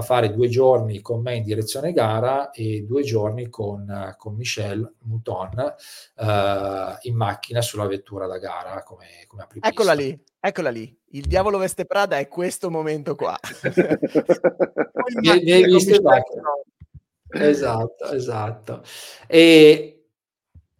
a 0.00 0.02
fare 0.02 0.32
due 0.32 0.48
giorni 0.48 1.00
con 1.00 1.22
me 1.22 1.36
in 1.36 1.44
direzione 1.44 1.92
gara 1.92 2.50
e 2.50 2.82
due 2.82 3.02
giorni 3.02 3.48
con, 3.48 4.14
con 4.16 4.34
Michel 4.34 4.94
Mouton 5.02 5.74
uh, 6.16 6.24
in 7.02 7.14
macchina 7.14 7.62
sulla 7.62 7.86
vettura 7.86 8.26
da 8.26 8.38
gara 8.38 8.82
come, 8.82 9.24
come 9.26 9.46
Eccola 9.60 9.92
lì, 9.92 10.18
eccola 10.38 10.70
lì. 10.70 10.96
Il 11.12 11.26
diavolo 11.26 11.58
veste 11.58 11.86
Prada 11.86 12.18
è 12.18 12.28
questo 12.28 12.70
momento 12.70 13.14
qua. 13.14 13.38
ne, 15.22 15.42
ne 15.42 15.62
visto 15.62 16.00
esatto, 17.30 18.10
esatto. 18.12 18.82
E 19.26 19.99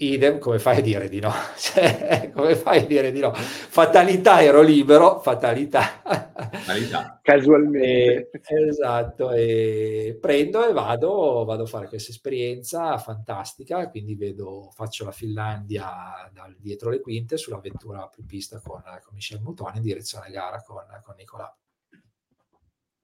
idem, 0.01 0.39
come 0.39 0.59
fai 0.59 0.79
a 0.79 0.81
dire 0.81 1.09
di 1.09 1.21
no? 1.21 1.33
Cioè, 1.57 2.31
come 2.35 2.57
fai 2.57 2.81
a 2.81 2.87
dire 2.87 3.13
di 3.13 3.21
no? 3.21 3.33
Fatalità, 3.35 4.43
ero 4.43 4.63
libero, 4.63 5.21
fatalità. 5.21 6.01
Fatalità. 6.03 7.21
Casualmente. 7.23 8.31
E, 8.31 8.69
esatto, 8.69 9.31
e 9.33 10.17
prendo 10.21 10.67
e 10.67 10.73
vado, 10.73 11.45
vado 11.45 11.65
a 11.65 11.67
fare 11.67 11.89
questa 11.89 12.11
esperienza 12.11 12.97
fantastica, 12.99 13.89
quindi 13.91 14.15
vedo, 14.15 14.71
faccio 14.75 15.05
la 15.05 15.13
Finlandia 15.13 16.31
dal 16.33 16.57
dietro 16.59 16.91
le 16.91 17.01
quinte 17.01 17.37
sulla 17.37 17.61
vettura 17.61 18.09
pista 18.27 18.61
con, 18.61 18.83
con 18.83 19.15
Michel 19.15 19.41
Mutone 19.41 19.77
in 19.77 19.83
direzione 19.83 20.31
gara 20.31 20.63
con, 20.63 20.83
con 21.05 21.15
Nicolà. 21.17 21.55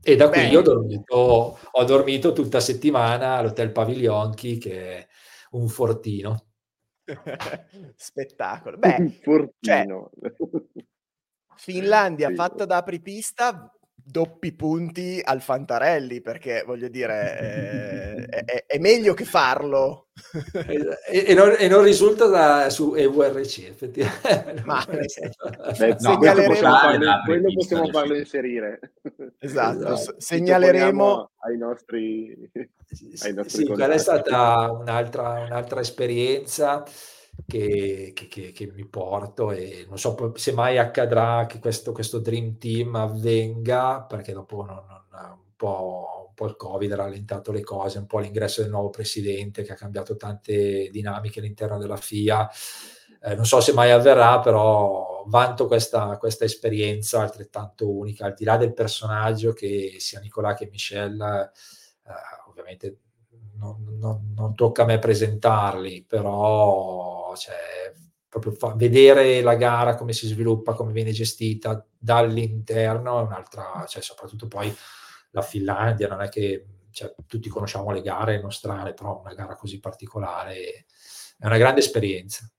E 0.03 0.15
da 0.15 0.29
qui 0.29 0.55
ho 0.55 0.63
dormito, 0.63 1.59
ho 1.71 1.85
dormito 1.85 2.33
tutta 2.33 2.61
settimana 2.61 3.39
all'Hotel 3.39 3.73
Pavilionchi, 3.73 4.57
che 4.57 4.99
è 4.99 5.07
un 5.51 5.69
fortino. 5.69 6.46
Spettacolo. 7.97 8.77
Beh. 8.79 9.21
Cioè, 9.61 9.87
Finlandia 11.57 12.31
fatta 12.35 12.65
da 12.65 12.77
apripista, 12.79 13.73
doppi 14.09 14.53
punti 14.53 15.21
al 15.23 15.43
Fantarelli, 15.43 16.21
perché 16.21 16.63
voglio 16.65 16.89
dire, 16.89 18.27
eh, 18.31 18.45
è, 18.45 18.65
è, 18.67 18.79
meglio 18.79 19.15
che 19.15 19.25
farlo. 19.25 20.07
e, 20.53 21.25
e, 21.27 21.35
non, 21.35 21.55
e, 21.59 21.67
non, 21.67 21.83
risulta 21.83 22.27
da, 22.27 22.71
su 22.71 22.95
EVRC, 22.95 23.59
effettivamente. 23.69 24.63
Ma, 24.65 24.85
Beh, 24.87 25.89
no, 25.89 25.97
segnaleremo, 25.99 27.23
quello 27.25 27.53
possiamo 27.53 27.89
farlo 27.89 28.17
inserire. 28.17 28.95
Esatto, 29.39 29.95
esatto. 29.95 30.15
segnaleremo 30.19 31.31
ai 31.41 31.59
nostri... 31.59 32.51
Ai 33.23 33.35
nostri 33.35 33.65
sì, 33.65 33.67
quella 33.67 33.95
è 33.95 33.99
stata 33.99 34.71
un'altra, 34.71 35.45
un'altra 35.45 35.81
esperienza 35.81 36.85
che, 37.45 38.13
che, 38.15 38.53
che, 38.53 38.73
mi 38.75 38.87
porto 38.87 39.51
e 39.51 39.85
non 39.89 39.99
so 39.99 40.33
se 40.37 40.53
mai 40.53 40.79
accadrà 40.79 41.47
che 41.47 41.59
questo, 41.59 41.93
questo 41.93 42.19
Dream 42.19 42.57
Team 42.59 42.95
avvenga 42.95 44.03
perché 44.03 44.33
dopo 44.33 44.65
non, 44.65 44.83
non, 44.87 45.31
un, 45.31 45.55
po', 45.57 46.27
un, 46.29 46.35
po', 46.35 46.47
il 46.47 46.57
Covid 46.57 46.93
ha 46.93 46.97
rallentato 46.97 47.53
le 47.53 47.63
cose, 47.63 47.99
un 47.99 48.07
po' 48.07 48.19
l'ingresso 48.19 48.63
del 48.63 48.71
nuovo 48.71 48.91
presidente 48.91 49.63
che 49.63 49.73
ha 49.73 49.77
cambiato 49.77 50.17
tante 50.17 50.89
dinamiche 50.91 51.41
all'interno 51.41 51.79
della 51.79 51.97
FIA. 51.97 52.49
Eh, 53.23 53.35
non 53.35 53.47
so 53.47 53.61
se 53.61 53.73
mai 53.73 53.91
avverrà, 53.91 54.41
però 54.41 55.25
vanto 55.27 55.67
questa, 55.67 56.17
questa, 56.19 56.45
esperienza 56.45 57.21
altrettanto 57.21 57.91
unica, 57.91 58.27
al 58.27 58.35
di 58.35 58.45
là 58.45 58.57
del 58.57 58.73
personaggio 58.75 59.53
che 59.53 59.97
sia 59.99 60.21
Nicolà 60.21 60.55
che 60.55 60.69
Michelle, 60.71 61.51
eh, 62.07 62.49
ovviamente 62.49 62.99
non, 63.59 63.97
non, 63.99 64.33
non, 64.35 64.55
tocca 64.55 64.83
a 64.83 64.87
me 64.87 64.99
presentarli, 64.99 66.05
però 66.07 67.35
cioè, 67.37 67.93
proprio 68.29 68.53
fa, 68.53 68.75
vedere 68.75 69.41
la 69.43 69.55
gara, 69.55 69.97
come 69.97 70.13
si 70.13 70.27
sviluppa, 70.27 70.75
come 70.75 70.93
viene 70.93 71.13
gestita 71.13 71.85
dall'interno 71.97 73.21
è 73.21 73.23
un'altra, 73.23 73.85
cioè, 73.87 74.03
soprattutto 74.03 74.47
poi 74.49 74.75
la 75.31 75.43
Finlandia, 75.43 76.09
non 76.09 76.23
è 76.23 76.29
che 76.29 76.67
cioè, 76.91 77.15
tutti 77.27 77.49
conosciamo 77.49 77.91
le 77.91 78.01
gare 78.01 78.41
nostrane, 78.41 78.95
però 78.95 79.21
una 79.21 79.35
gara 79.35 79.55
così 79.55 79.81
particolare 79.81 80.87
è 81.39 81.47
una 81.47 81.59
grande 81.59 81.81
esperienza. 81.81 82.51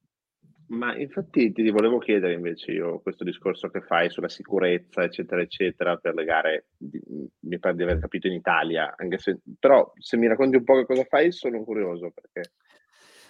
Ma 0.69 0.97
infatti 0.97 1.53
ti 1.53 1.69
volevo 1.69 1.97
chiedere 1.97 2.33
invece 2.33 2.71
io 2.71 2.99
questo 2.99 3.23
discorso 3.23 3.69
che 3.69 3.81
fai 3.81 4.09
sulla 4.09 4.27
sicurezza, 4.27 5.03
eccetera, 5.03 5.41
eccetera, 5.41 5.95
per 5.95 6.13
le 6.13 6.25
gare, 6.25 6.65
di, 6.75 7.01
mi 7.41 7.57
pare 7.57 7.75
di 7.75 7.83
aver 7.83 7.99
capito 7.99 8.27
in 8.27 8.33
Italia, 8.33 8.93
anche 8.97 9.17
se, 9.17 9.39
però 9.57 9.89
se 9.97 10.17
mi 10.17 10.27
racconti 10.27 10.57
un 10.57 10.65
po' 10.65 10.75
che 10.75 10.85
cosa 10.85 11.05
fai 11.05 11.31
sono 11.31 11.63
curioso 11.63 12.11
perché... 12.13 12.51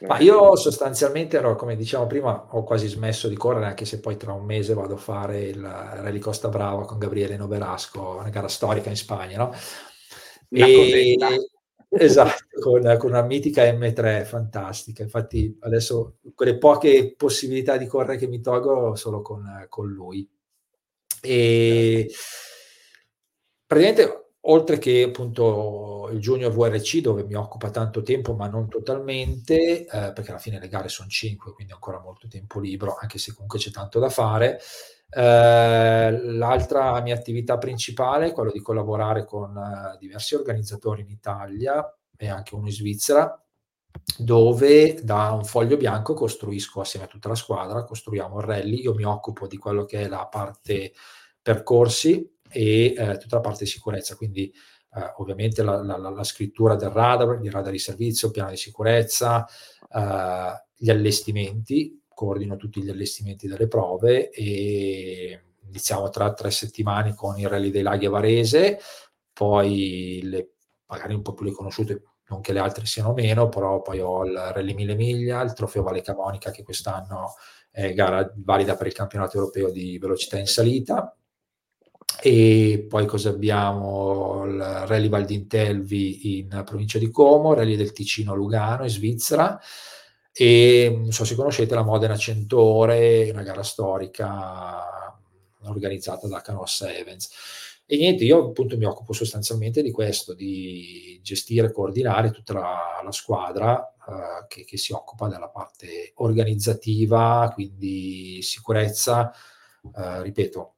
Ma 0.08 0.20
io 0.20 0.56
sostanzialmente, 0.56 1.40
come 1.56 1.76
diciamo 1.76 2.06
prima, 2.06 2.48
ho 2.52 2.64
quasi 2.64 2.88
smesso 2.88 3.28
di 3.28 3.36
correre, 3.36 3.66
anche 3.66 3.86
se 3.86 4.00
poi 4.00 4.16
tra 4.16 4.34
un 4.34 4.46
mese 4.46 4.76
vado 4.76 4.94
a 4.94 4.98
fare 4.98 5.42
il 5.42 5.60
Rally 5.60 6.20
Costa 6.20 6.50
Brava 6.50 6.86
con 6.86 7.00
Gabriele 7.00 7.36
Noverasco, 7.36 8.18
una 8.20 8.30
gara 8.30 8.48
storica 8.48 8.90
in 8.90 8.96
Spagna, 8.96 9.38
no? 9.38 9.54
E, 10.50 11.18
esatto, 11.90 12.46
con, 12.60 12.82
con, 12.98 13.10
una 13.10 13.22
mitica 13.24 13.64
M3 13.64 14.26
fantastica. 14.26 15.04
Infatti, 15.04 15.58
adesso 15.62 16.18
quelle 16.36 16.58
poche 16.58 17.14
possibilità 17.16 17.78
di 17.78 17.88
correre 17.88 18.18
che 18.18 18.28
mi 18.28 18.42
tolgo 18.42 18.96
solo 18.96 19.22
con, 19.22 19.66
con 19.70 19.88
lui. 19.90 20.28
E 21.22 22.12
praticamente, 23.66 24.32
oltre 24.42 24.78
che 24.78 25.04
appunto 25.04 26.10
il 26.12 26.20
Junior 26.20 26.52
VRC, 26.52 27.00
dove 27.00 27.24
mi 27.24 27.36
occupa 27.36 27.70
tanto 27.70 28.02
tempo, 28.02 28.34
ma 28.34 28.48
non 28.48 28.70
totalmente, 28.70 29.86
eh, 29.86 29.86
perché 29.88 30.30
alla 30.30 30.40
fine 30.40 30.60
le 30.60 30.68
gare 30.68 30.90
sono 30.90 31.10
5, 31.10 31.54
quindi 31.54 31.74
ancora 31.74 32.00
molto 32.00 32.28
tempo 32.28 32.60
libero, 32.60 32.98
anche 33.00 33.18
se 33.18 33.34
comunque 33.34 33.60
c'è 33.60 33.72
tanto 33.72 34.00
da 34.00 34.10
fare. 34.10 34.60
Eh, 35.10 36.22
l'altra 36.22 37.02
mia 37.02 37.16
attività 37.16 37.58
principale 37.58 38.28
è 38.28 38.32
quella 38.34 38.52
di 38.52 38.62
collaborare 38.62 39.24
con 39.26 39.56
uh, 39.56 39.98
diversi 39.98 40.36
organizzatori 40.36 41.02
in 41.02 41.10
Italia 41.10 41.84
e 42.18 42.28
anche 42.30 42.56
uno 42.56 42.68
in 42.68 42.74
Svizzera, 42.74 43.42
dove 44.18 44.96
da 45.02 45.32
un 45.32 45.46
foglio 45.46 45.78
bianco 45.78 46.14
costruisco 46.14 46.82
assieme 46.82 47.06
a 47.06 47.10
tutta 47.10 47.30
la 47.30 47.36
squadra, 47.36 47.84
costruiamo 47.84 48.40
il 48.40 48.46
rally, 48.46 48.82
io 48.82 48.94
mi 48.94 49.04
occupo 49.04 49.48
di 49.48 49.58
quello 49.58 49.86
che 49.86 50.02
è 50.02 50.08
la 50.08 50.28
parte 50.28 50.94
percorsi 51.42 52.30
e 52.50 52.94
eh, 52.98 53.18
tutta 53.18 53.38
la 53.38 53.42
parte 53.42 53.66
sicurezza, 53.66 54.16
quindi 54.16 54.54
eh, 54.96 55.14
ovviamente 55.18 55.64
la, 55.64 55.82
la, 55.84 55.98
la, 55.98 56.24
scrittura 56.24 56.76
del 56.76 56.90
radar, 56.90 57.40
il 57.42 57.52
radar 57.52 57.72
di 57.72 57.80
servizio, 57.80 58.28
il 58.28 58.34
piano 58.34 58.50
di 58.50 58.58
sicurezza, 58.58 59.46
eh, 59.90 60.66
gli 60.76 60.90
allestimenti, 60.90 62.02
coordino 62.18 62.56
tutti 62.56 62.82
gli 62.82 62.90
allestimenti 62.90 63.48
delle 63.48 63.68
prove 63.68 64.32
e 64.32 65.40
iniziamo 65.68 66.10
tra 66.10 66.34
tre 66.34 66.50
settimane 66.50 67.14
con 67.14 67.38
il 67.38 67.48
Rally 67.48 67.70
dei 67.70 67.84
Laghi 67.84 68.08
a 68.08 68.10
Varese, 68.10 68.80
poi 69.32 70.22
le, 70.24 70.54
magari 70.88 71.14
un 71.14 71.22
po' 71.22 71.36
più 71.36 71.46
le 71.46 71.52
conosciute, 71.52 72.02
non 72.30 72.42
che 72.42 72.54
le 72.54 72.60
altre 72.60 72.88
siano 72.88 73.14
meno, 73.14 73.50
però 73.50 73.84
poi 73.84 74.00
ho 74.00 74.26
il 74.26 74.36
Rally 74.36 74.74
1000 74.74 74.96
miglia, 74.96 75.42
il 75.44 75.54
Trofeo 75.54 75.84
Valle 75.84 76.02
Camonica 76.02 76.50
che 76.50 76.64
quest'anno 76.64 77.36
è 77.70 77.94
gara 77.94 78.34
valida 78.38 78.76
per 78.76 78.88
il 78.88 78.94
campionato 78.94 79.38
europeo 79.38 79.70
di 79.70 80.00
velocità 80.00 80.40
in 80.40 80.48
salita. 80.48 81.16
E 82.20 82.88
poi 82.90 83.06
cosa 83.06 83.30
abbiamo? 83.30 84.44
Il 84.48 84.60
Rally 84.60 85.08
Valdintelvi 85.08 86.40
in 86.40 86.64
provincia 86.66 86.98
di 86.98 87.12
Como, 87.12 87.54
Rally 87.54 87.76
del 87.76 87.92
Ticino 87.92 88.32
a 88.32 88.36
Lugano 88.36 88.86
in 88.86 88.90
Svizzera 88.90 89.62
e 90.40 90.94
non 90.96 91.12
so 91.12 91.26
se 91.26 91.36
conoscete 91.36 91.74
la 91.74 91.84
Modena 91.84 92.16
100 92.16 92.62
ore, 92.62 93.30
una 93.32 93.42
gara 93.42 93.64
storica 93.64 95.16
organizzata 95.64 96.28
da 96.28 96.42
Canossa 96.42 96.94
Evans. 96.94 97.30
E 97.86 97.98
niente, 97.98 98.24
io 98.24 98.50
appunto 98.50 98.78
mi 98.78 98.86
occupo 98.86 99.14
sostanzialmente 99.14 99.82
di 99.82 99.92
questo, 99.92 100.34
di 100.34 101.20
gestire 101.24 101.68
e 101.68 101.72
coordinare 101.72 102.32
tutta 102.32 102.54
la, 102.54 103.02
la 103.04 103.12
squadra 103.12 103.96
uh, 104.06 104.46
che, 104.48 104.66
che, 104.66 104.78
si 104.78 104.92
occupa 104.92 105.28
della 105.28 105.50
parte 105.50 106.12
organizzativa, 106.16 107.50
quindi 107.54 108.42
sicurezza, 108.42 109.32
uh, 109.82 110.22
ripeto, 110.22 110.74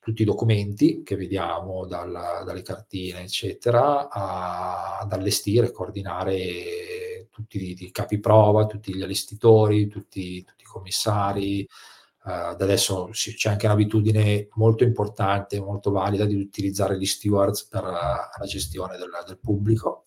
tutti 0.00 0.22
i 0.22 0.24
documenti 0.26 1.02
che 1.02 1.16
vediamo 1.16 1.86
dalla, 1.86 2.42
dalle 2.44 2.62
cartine, 2.62 3.22
eccetera, 3.22 4.08
a, 4.08 4.98
ad 4.98 5.12
allestire, 5.12 5.70
coordinare 5.70 6.93
tutti 7.34 7.84
i 7.84 7.90
capi 7.90 8.20
prova, 8.20 8.66
tutti 8.66 8.94
gli 8.94 9.02
allestitori, 9.02 9.88
tutti, 9.88 10.44
tutti 10.44 10.62
i 10.62 10.66
commissari. 10.66 11.66
Uh, 12.22 12.56
da 12.56 12.64
adesso 12.64 13.10
c'è 13.10 13.50
anche 13.50 13.66
un'abitudine 13.66 14.48
molto 14.52 14.84
importante, 14.84 15.60
molto 15.60 15.90
valida 15.90 16.24
di 16.24 16.36
utilizzare 16.36 16.96
gli 16.96 17.04
stewards 17.04 17.66
per 17.66 17.82
uh, 17.82 17.90
la 17.90 18.46
gestione 18.46 18.96
del, 18.96 19.10
del 19.26 19.38
pubblico. 19.38 20.06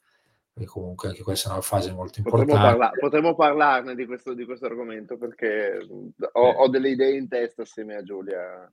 E 0.55 0.65
comunque 0.65 1.09
anche 1.09 1.21
questa 1.21 1.49
è 1.49 1.51
una 1.51 1.61
fase 1.61 1.91
molto 1.91 2.19
importante. 2.19 2.53
Potremmo, 2.53 2.77
parla- 2.77 2.97
potremmo 2.97 3.35
parlarne 3.35 3.93
di 3.93 4.05
questo, 4.05 4.33
di 4.33 4.45
questo, 4.45 4.65
argomento 4.65 5.17
perché 5.17 5.85
ho, 6.31 6.49
ho, 6.49 6.67
delle 6.69 6.89
idee 6.89 7.17
in 7.17 7.27
testa 7.27 7.63
assieme 7.63 7.95
a 7.95 8.03
Giulia. 8.03 8.71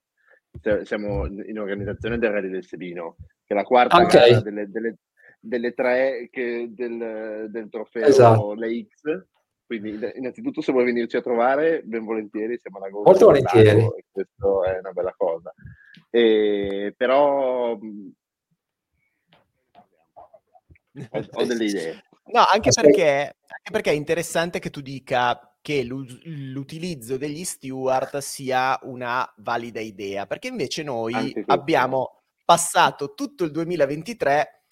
Siamo 0.85 1.26
in 1.26 1.59
organizzazione 1.59 2.16
del 2.16 2.31
Rally 2.31 2.48
del 2.48 2.64
Sebino, 2.64 3.16
che 3.44 3.52
è 3.52 3.55
la 3.55 3.64
quarta 3.64 3.97
okay. 3.97 4.40
delle, 4.40 4.70
delle, 4.70 4.98
delle 5.45 5.73
tre 5.75 6.29
che 6.31 6.69
del, 6.71 7.49
del 7.51 7.69
trofeo 7.69 8.07
esatto. 8.07 8.55
la 8.55 8.66
X. 8.66 9.27
Quindi, 9.66 9.99
innanzitutto, 10.16 10.61
se 10.61 10.73
vuoi 10.73 10.85
venirci 10.85 11.16
a 11.16 11.23
trovare, 11.23 11.83
ben 11.85 12.05
volentieri, 12.05 12.59
siamo 12.59 12.79
alla 12.79 12.89
Gomma. 12.89 13.11
Molto 13.11 13.27
volentieri. 13.27 13.89
questo 14.11 14.65
è 14.65 14.79
una 14.79 14.93
bella 14.93 15.15
cosa. 15.16 15.53
E, 16.11 16.95
però 16.97 17.73
ho, 17.73 17.79
ho, 21.31 21.45
delle 21.45 21.65
idee. 21.65 22.05
No, 22.27 22.45
anche 22.51 22.71
perché, 22.73 23.37
anche 23.47 23.71
perché 23.71 23.91
è 23.91 23.95
interessante 23.95 24.59
che 24.59 24.71
tu 24.71 24.81
dica 24.81 25.57
che 25.61 25.83
l'utilizzo 25.83 27.16
degli 27.16 27.43
steward 27.43 28.19
sia 28.19 28.79
una 28.83 29.31
valida 29.39 29.81
idea, 29.81 30.27
perché 30.27 30.49
invece 30.49 30.83
noi 30.83 31.33
abbiamo 31.47 32.21
passato 32.45 33.15
tutto 33.15 33.45
il 33.45 33.51
2023 33.51 34.64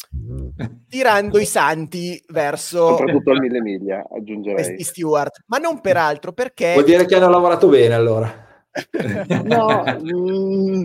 tirando 0.89 1.39
i 1.39 1.47
santi 1.47 2.23
verso 2.29 2.97
soprattutto 2.97 3.33
a 3.33 3.39
mille 3.39 3.61
miglia 3.61 4.07
aggiungerei. 4.11 4.62
questi 4.65 4.85
steward. 4.85 5.31
Ma 5.47 5.59
non 5.59 5.81
per 5.81 5.97
altro 5.97 6.33
perché 6.33 6.73
vuol 6.73 6.85
dire 6.85 7.07
che 7.07 7.15
hanno 7.15 7.29
lavorato 7.29 7.69
bene 7.69 7.95
allora. 7.95 8.65
No, 9.45 9.85
mm, 10.01 10.85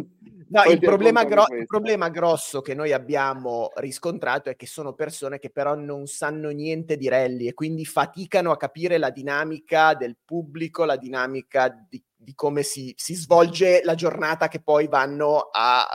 no 0.49 0.63
il, 0.69 0.79
problema 0.79 1.23
gro- 1.23 1.47
il 1.57 1.65
problema 1.65 2.09
grosso 2.09 2.61
che 2.61 2.73
noi 2.73 2.93
abbiamo 2.93 3.71
riscontrato 3.75 4.49
è 4.49 4.55
che 4.55 4.65
sono 4.65 4.93
persone 4.93 5.39
che 5.39 5.49
però 5.49 5.75
non 5.75 6.05
sanno 6.05 6.49
niente 6.49 6.97
di 6.97 7.07
rally 7.07 7.47
e 7.47 7.53
quindi 7.53 7.85
faticano 7.85 8.51
a 8.51 8.57
capire 8.57 8.97
la 8.97 9.09
dinamica 9.09 9.93
del 9.93 10.17
pubblico 10.23 10.83
la 10.83 10.97
dinamica 10.97 11.69
di, 11.89 12.01
di 12.13 12.33
come 12.35 12.63
si, 12.63 12.93
si, 12.97 13.15
svolge 13.15 13.81
la 13.83 13.95
giornata 13.95 14.49
che 14.49 14.61
poi 14.61 14.87
vanno 14.87 15.47
a 15.49 15.87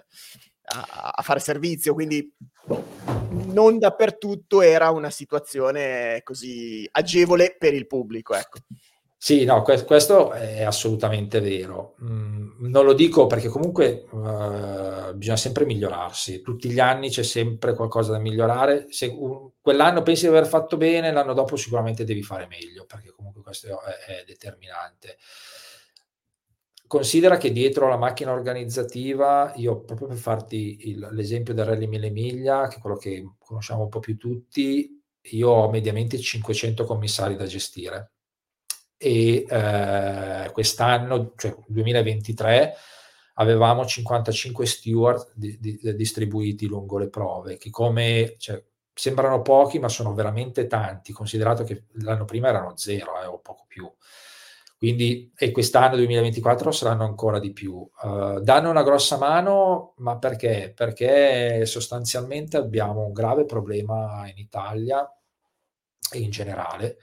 uh, 0.00 0.50
a, 0.64 1.12
a 1.14 1.22
fare 1.22 1.40
servizio, 1.40 1.94
quindi 1.94 2.32
non 3.52 3.78
dappertutto 3.78 4.60
era 4.60 4.90
una 4.90 5.10
situazione 5.10 6.20
così 6.22 6.88
agevole 6.92 7.56
per 7.58 7.74
il 7.74 7.86
pubblico. 7.86 8.34
Ecco. 8.34 8.58
Sì, 9.24 9.44
no, 9.44 9.62
questo 9.62 10.32
è 10.32 10.64
assolutamente 10.64 11.38
vero. 11.38 11.94
Mm, 12.02 12.66
non 12.68 12.84
lo 12.84 12.92
dico 12.92 13.28
perché 13.28 13.46
comunque 13.46 14.04
uh, 14.10 15.14
bisogna 15.14 15.36
sempre 15.36 15.64
migliorarsi. 15.64 16.42
Tutti 16.42 16.68
gli 16.68 16.80
anni 16.80 17.08
c'è 17.08 17.22
sempre 17.22 17.74
qualcosa 17.74 18.10
da 18.10 18.18
migliorare. 18.18 18.86
Se 18.90 19.06
uh, 19.06 19.52
quell'anno 19.60 20.02
pensi 20.02 20.22
di 20.22 20.30
aver 20.30 20.48
fatto 20.48 20.76
bene, 20.76 21.12
l'anno 21.12 21.34
dopo 21.34 21.54
sicuramente 21.54 22.02
devi 22.02 22.24
fare 22.24 22.48
meglio, 22.48 22.84
perché 22.84 23.12
comunque 23.14 23.42
questo 23.42 23.80
è, 23.84 24.10
è 24.10 24.24
determinante. 24.26 25.16
Considera 26.92 27.38
che 27.38 27.52
dietro 27.52 27.88
la 27.88 27.96
macchina 27.96 28.32
organizzativa, 28.32 29.50
io 29.56 29.80
proprio 29.80 30.08
per 30.08 30.18
farti 30.18 30.90
il, 30.90 31.08
l'esempio 31.12 31.54
del 31.54 31.64
Rally 31.64 31.86
Mille 31.86 32.10
Miglia, 32.10 32.68
che 32.68 32.76
è 32.76 32.80
quello 32.80 32.96
che 32.96 33.32
conosciamo 33.38 33.84
un 33.84 33.88
po' 33.88 33.98
più 33.98 34.18
tutti, 34.18 35.02
io 35.30 35.48
ho 35.48 35.70
mediamente 35.70 36.18
500 36.18 36.84
commissari 36.84 37.34
da 37.34 37.46
gestire 37.46 38.12
e 38.98 39.46
eh, 39.48 40.50
quest'anno, 40.52 41.32
cioè 41.34 41.56
2023, 41.66 42.74
avevamo 43.36 43.86
55 43.86 44.66
steward 44.66 45.32
di, 45.34 45.58
di, 45.58 45.96
distribuiti 45.96 46.66
lungo 46.66 46.98
le 46.98 47.08
prove, 47.08 47.56
che 47.56 47.70
come 47.70 48.34
cioè, 48.36 48.62
sembrano 48.92 49.40
pochi, 49.40 49.78
ma 49.78 49.88
sono 49.88 50.12
veramente 50.12 50.66
tanti, 50.66 51.14
considerato 51.14 51.64
che 51.64 51.84
l'anno 52.02 52.26
prima 52.26 52.48
erano 52.48 52.76
zero 52.76 53.18
eh, 53.22 53.24
o 53.24 53.38
poco 53.38 53.64
più. 53.66 53.90
Quindi, 54.82 55.30
e 55.36 55.52
quest'anno 55.52 55.94
2024 55.94 56.72
saranno 56.72 57.04
ancora 57.04 57.38
di 57.38 57.52
più. 57.52 57.88
Uh, 58.02 58.40
danno 58.40 58.68
una 58.68 58.82
grossa 58.82 59.16
mano, 59.16 59.94
ma 59.98 60.18
perché? 60.18 60.72
Perché 60.74 61.64
sostanzialmente 61.66 62.56
abbiamo 62.56 63.06
un 63.06 63.12
grave 63.12 63.44
problema 63.44 64.28
in 64.28 64.38
Italia 64.38 65.08
e 66.10 66.18
in 66.18 66.30
generale, 66.30 66.96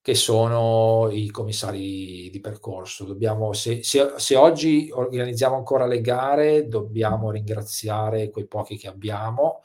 che 0.00 0.14
sono 0.14 1.10
i 1.12 1.28
commissari 1.28 2.30
di 2.30 2.40
percorso. 2.40 3.04
Dobbiamo, 3.04 3.52
se, 3.52 3.82
se, 3.82 4.14
se, 4.16 4.34
oggi 4.34 4.88
organizziamo 4.90 5.54
ancora 5.54 5.84
le 5.84 6.00
gare, 6.00 6.66
dobbiamo 6.66 7.30
ringraziare 7.30 8.30
quei 8.30 8.46
pochi 8.46 8.78
che 8.78 8.88
abbiamo. 8.88 9.60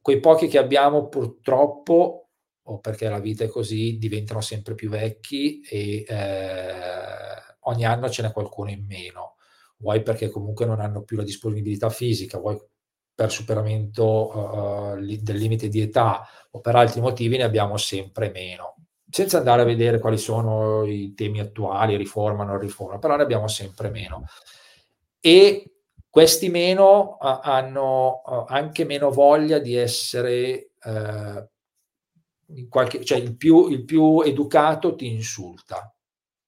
Quei 0.00 0.18
pochi 0.18 0.48
che 0.48 0.58
abbiamo 0.58 1.06
purtroppo, 1.06 2.21
o 2.72 2.78
perché 2.78 3.08
la 3.08 3.20
vita 3.20 3.44
è 3.44 3.48
così, 3.48 3.98
diventano 3.98 4.40
sempre 4.40 4.74
più 4.74 4.88
vecchi 4.88 5.60
e 5.60 6.04
eh, 6.06 7.56
ogni 7.60 7.84
anno 7.84 8.08
ce 8.08 8.22
n'è 8.22 8.32
qualcuno 8.32 8.70
in 8.70 8.84
meno. 8.86 9.36
Vuoi 9.78 10.02
perché 10.02 10.30
comunque 10.30 10.64
non 10.64 10.80
hanno 10.80 11.02
più 11.02 11.16
la 11.16 11.24
disponibilità 11.24 11.90
fisica, 11.90 12.38
vuoi 12.38 12.58
per 13.14 13.30
superamento 13.30 14.04
uh, 14.04 14.96
del 14.96 15.36
limite 15.36 15.68
di 15.68 15.80
età 15.80 16.26
o 16.52 16.60
per 16.60 16.76
altri 16.76 17.00
motivi 17.00 17.36
ne 17.36 17.42
abbiamo 17.42 17.76
sempre 17.76 18.30
meno 18.30 18.72
senza 19.12 19.36
andare 19.36 19.60
a 19.60 19.66
vedere 19.66 19.98
quali 19.98 20.16
sono 20.16 20.86
i 20.86 21.12
temi 21.14 21.38
attuali, 21.38 21.98
riforma, 21.98 22.44
non 22.44 22.58
riforma, 22.58 22.98
però 22.98 23.14
ne 23.14 23.22
abbiamo 23.22 23.46
sempre 23.46 23.90
meno. 23.90 24.24
E 25.20 25.70
questi 26.08 26.48
meno 26.48 27.18
uh, 27.20 27.38
hanno 27.42 28.22
uh, 28.24 28.44
anche 28.48 28.86
meno 28.86 29.10
voglia 29.10 29.58
di 29.58 29.76
essere, 29.76 30.70
qualche, 32.68 33.04
cioè 33.04 33.18
il 33.18 33.36
più, 33.36 33.68
il 33.68 33.84
più 33.84 34.20
educato 34.20 34.94
ti 34.94 35.06
insulta, 35.06 35.94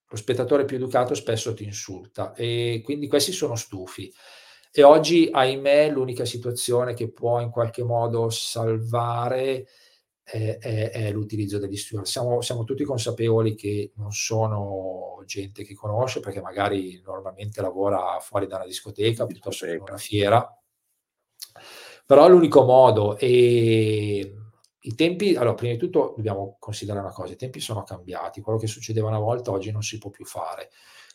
lo 0.06 0.16
spettatore 0.16 0.64
più 0.64 0.76
educato 0.76 1.14
spesso 1.14 1.54
ti 1.54 1.64
insulta 1.64 2.32
e 2.34 2.80
quindi 2.84 3.08
questi 3.08 3.32
sono 3.32 3.56
stufi. 3.56 4.12
E 4.76 4.82
oggi, 4.82 5.28
ahimè, 5.30 5.90
l'unica 5.90 6.24
situazione 6.24 6.94
che 6.94 7.12
può 7.12 7.40
in 7.40 7.50
qualche 7.50 7.84
modo 7.84 8.28
salvare 8.28 9.66
è, 10.24 10.58
è, 10.58 10.90
è 10.90 11.12
l'utilizzo 11.12 11.58
degli 11.58 11.76
steward. 11.76 12.06
Siamo, 12.06 12.40
siamo, 12.40 12.64
tutti 12.64 12.82
consapevoli 12.82 13.54
che 13.54 13.92
non 13.96 14.10
sono 14.10 15.22
gente 15.26 15.62
che 15.64 15.74
conosce 15.74 16.20
perché 16.20 16.40
magari 16.40 17.00
normalmente 17.04 17.60
lavora 17.60 18.18
fuori 18.20 18.46
da 18.46 18.56
una 18.56 18.66
discoteca 18.66 19.26
piuttosto 19.26 19.66
che 19.66 19.74
in 19.74 19.80
una 19.82 19.96
fiera, 19.96 20.44
però 22.06 22.28
l'unico 22.28 22.64
modo 22.64 23.16
e 23.16 24.34
i 24.86 24.94
tempi, 24.94 25.34
allora 25.34 25.54
prima 25.54 25.72
di 25.72 25.78
tutto 25.78 26.12
dobbiamo 26.16 26.56
considerare 26.58 27.04
una 27.04 27.14
cosa, 27.14 27.32
i 27.32 27.36
tempi 27.36 27.60
sono 27.60 27.82
cambiati, 27.82 28.40
quello 28.40 28.58
che 28.58 28.66
succedeva 28.66 29.08
una 29.08 29.18
volta 29.18 29.50
oggi 29.50 29.70
non 29.70 29.82
si 29.82 29.98
può 29.98 30.10
più 30.10 30.24
fare. 30.24 30.70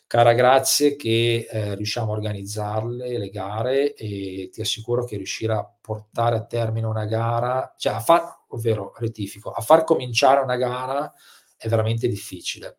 Cara, 0.06 0.32
grazie 0.32 0.96
che 0.96 1.46
eh, 1.48 1.74
riusciamo 1.76 2.10
a 2.10 2.16
organizzarle 2.16 3.16
le 3.16 3.28
gare 3.28 3.94
e 3.94 4.50
ti 4.52 4.60
assicuro 4.60 5.04
che 5.04 5.16
riuscire 5.16 5.52
a 5.52 5.72
portare 5.80 6.36
a 6.36 6.44
termine 6.44 6.86
una 6.86 7.04
gara, 7.04 7.74
cioè 7.78 7.92
a 7.94 8.00
far, 8.00 8.44
ovvero 8.48 8.92
rettifico, 8.96 9.52
a 9.52 9.60
far 9.60 9.84
cominciare 9.84 10.40
una 10.40 10.56
gara 10.56 11.12
è 11.56 11.68
veramente 11.68 12.08
difficile 12.08 12.78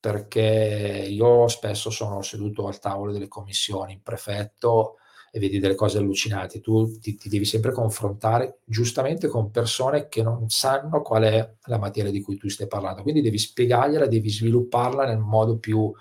perché 0.00 1.06
io 1.06 1.46
spesso 1.48 1.90
sono 1.90 2.22
seduto 2.22 2.66
al 2.66 2.78
tavolo 2.78 3.12
delle 3.12 3.28
commissioni 3.28 3.92
in 3.92 4.02
prefetto 4.02 4.96
e 5.30 5.38
vedi 5.38 5.58
delle 5.58 5.74
cose 5.74 5.98
allucinanti. 5.98 6.60
Tu 6.60 6.98
ti, 6.98 7.16
ti, 7.16 7.28
devi 7.28 7.44
sempre 7.44 7.72
confrontare 7.72 8.58
giustamente 8.64 9.28
con 9.28 9.50
persone 9.50 10.08
che 10.08 10.22
non 10.22 10.48
sanno 10.48 11.02
qual 11.02 11.22
è 11.22 11.54
la 11.64 11.78
materia 11.78 12.10
di 12.10 12.20
cui 12.20 12.36
tu 12.36 12.48
stai 12.48 12.66
parlando, 12.66 13.02
quindi 13.02 13.20
devi 13.20 13.38
spiegargliela, 13.38 14.06
devi 14.06 14.28
svilupparla 14.28 15.06
nel 15.06 15.18
modo 15.18 15.58
più 15.58 15.92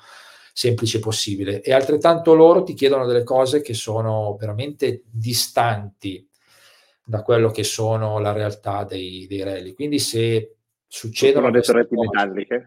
semplice 0.52 1.00
possibile. 1.00 1.62
E 1.62 1.72
altrettanto 1.72 2.34
loro 2.34 2.64
ti 2.64 2.74
chiedono 2.74 3.06
delle 3.06 3.24
cose 3.24 3.62
che 3.62 3.74
sono 3.74 4.36
veramente 4.38 5.04
distanti 5.10 6.28
da 7.04 7.22
quello 7.22 7.50
che 7.50 7.64
sono 7.64 8.20
la 8.20 8.34
realtà 8.34 8.84
dei, 8.84 9.26
dei 9.28 9.44
rally. 9.44 9.74
Quindi 9.74 10.00
se 10.00 10.58
succedono... 10.86 11.48
Sono 11.48 11.58
detto 11.58 11.72
reti 11.74 11.96
metalliche. 11.96 12.66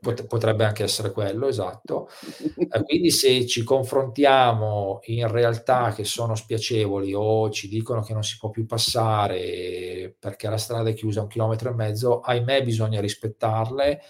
Pot- 0.00 0.26
potrebbe 0.26 0.64
anche 0.64 0.84
essere 0.84 1.10
quello, 1.12 1.46
esatto. 1.48 2.08
Eh, 2.70 2.82
quindi 2.82 3.10
se 3.10 3.46
ci 3.46 3.62
confrontiamo 3.64 5.00
in 5.04 5.26
realtà 5.28 5.92
che 5.94 6.04
sono 6.04 6.34
spiacevoli 6.34 7.14
o 7.14 7.48
ci 7.50 7.66
dicono 7.66 8.02
che 8.02 8.12
non 8.12 8.22
si 8.22 8.36
può 8.38 8.50
più 8.50 8.66
passare 8.66 10.14
perché 10.18 10.50
la 10.50 10.58
strada 10.58 10.90
è 10.90 10.94
chiusa 10.94 11.22
un 11.22 11.28
chilometro 11.28 11.70
e 11.70 11.74
mezzo, 11.74 12.20
ahimè 12.20 12.62
bisogna 12.62 13.00
rispettarle 13.00 14.00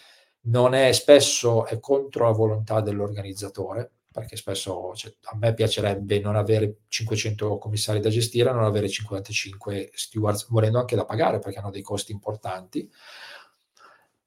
non 0.43 0.75
è 0.75 0.93
spesso 0.93 1.67
è 1.67 1.79
contro 1.81 2.25
la 2.25 2.33
volontà 2.33 2.81
dell'organizzatore, 2.81 3.91
perché 4.11 4.37
spesso 4.37 4.93
cioè, 4.95 5.13
a 5.25 5.37
me 5.37 5.53
piacerebbe 5.55 6.19
non 6.21 6.37
avere 6.37 6.79
500 6.89 7.59
commissari 7.59 8.01
da 8.01 8.09
gestire, 8.09 8.51
non 8.53 8.65
avere 8.65 8.89
55 8.89 9.91
stewards, 9.95 10.49
volendo 10.49 10.79
anche 10.79 10.97
da 10.97 11.05
pagare 11.05 11.39
perché 11.39 11.59
hanno 11.59 11.71
dei 11.71 11.83
costi 11.83 12.13
importanti. 12.13 12.91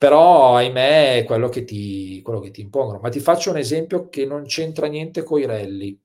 Però, 0.02 0.56
ahimè, 0.56 1.18
è 1.18 1.23
quello 1.26 1.48
che 1.48 1.64
ti, 1.64 2.23
quello 2.23 2.40
che 2.40 2.49
ti 2.49 2.61
impongono. 2.61 2.98
Ma 2.99 3.10
ti 3.10 3.19
faccio 3.19 3.52
un 3.52 3.57
esempio 3.57 4.10
che 4.10 4.26
non 4.26 4.45
c'entra 4.45 4.88
niente 4.88 5.22
con 5.22 5.40
i 5.40 5.45
rally. 5.45 6.02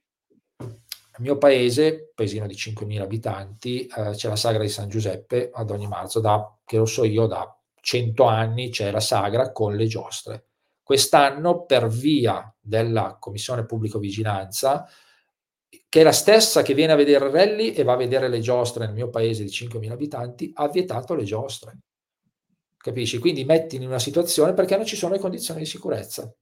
Nel 0.59 1.20
mio 1.20 1.39
paese, 1.39 2.12
paesino 2.14 2.47
di 2.47 2.52
5.000 2.52 3.01
abitanti, 3.01 3.86
eh, 3.86 4.10
c'è 4.10 4.28
la 4.28 4.36
sagra 4.36 4.62
di 4.62 4.68
San 4.68 4.90
Giuseppe 4.90 5.48
ad 5.51 5.70
ogni 5.70 5.86
marzo, 5.86 6.20
da, 6.20 6.59
che 6.66 6.77
lo 6.77 6.85
so 6.85 7.05
io, 7.05 7.24
da 7.24 7.59
100 7.81 8.24
anni 8.24 8.68
c'è 8.68 8.90
la 8.90 9.01
sagra 9.01 9.51
con 9.51 9.74
le 9.74 9.86
giostre. 9.86 10.48
Quest'anno, 10.82 11.64
per 11.64 11.89
via 11.89 12.55
della 12.60 13.16
Commissione 13.18 13.64
Pubblico 13.64 13.98
Vigilanza, 13.98 14.86
che 15.89 16.01
è 16.01 16.02
la 16.02 16.12
stessa 16.12 16.60
che 16.60 16.74
viene 16.74 16.93
a 16.93 16.97
vedere 16.97 17.31
rally 17.31 17.70
e 17.70 17.82
va 17.82 17.94
a 17.94 17.97
vedere 17.97 18.28
le 18.28 18.40
giostre 18.40 18.85
nel 18.85 18.94
mio 18.94 19.09
paese 19.09 19.43
di 19.43 19.48
5.000 19.48 19.90
abitanti, 19.90 20.51
ha 20.55 20.68
vietato 20.68 21.14
le 21.14 21.24
giostre. 21.24 21.78
Capisci? 22.86 23.18
Quindi 23.18 23.44
metti 23.44 23.74
in 23.74 23.84
una 23.84 23.98
situazione 23.98 24.54
perché 24.54 24.76
non 24.76 24.86
ci 24.86 24.94
sono 24.94 25.14
le 25.14 25.18
condizioni 25.18 25.58
di 25.58 25.66
sicurezza 25.66 26.32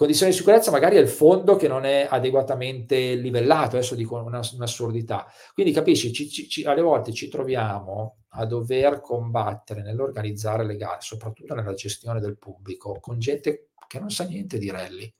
condizioni 0.00 0.32
di 0.32 0.38
sicurezza 0.38 0.70
magari 0.70 0.96
è 0.96 0.98
il 0.98 1.08
fondo 1.08 1.56
che 1.56 1.68
non 1.68 1.84
è 1.84 2.06
adeguatamente 2.08 3.14
livellato, 3.16 3.76
adesso 3.76 3.94
dico 3.94 4.16
una, 4.16 4.40
un'assurdità. 4.54 5.26
Quindi 5.52 5.72
capisci, 5.72 6.10
ci, 6.10 6.26
ci, 6.30 6.64
alle 6.64 6.80
volte 6.80 7.12
ci 7.12 7.28
troviamo 7.28 8.20
a 8.30 8.46
dover 8.46 9.02
combattere 9.02 9.82
nell'organizzare 9.82 10.64
le 10.64 10.76
gare, 10.76 11.02
soprattutto 11.02 11.54
nella 11.54 11.74
gestione 11.74 12.18
del 12.18 12.38
pubblico, 12.38 12.98
con 12.98 13.18
gente 13.18 13.72
che 13.86 14.00
non 14.00 14.10
sa 14.10 14.24
niente 14.24 14.56
di 14.56 14.70
rally. 14.70 15.12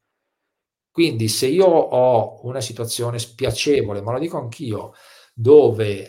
Quindi 0.91 1.29
se 1.29 1.47
io 1.47 1.67
ho 1.67 2.41
una 2.47 2.63
situazione 2.63 3.19
spiacevole, 3.19 4.01
ma 4.01 4.13
lo 4.13 4.19
dico 4.19 4.39
anch'io, 4.39 4.95
dove 5.35 6.09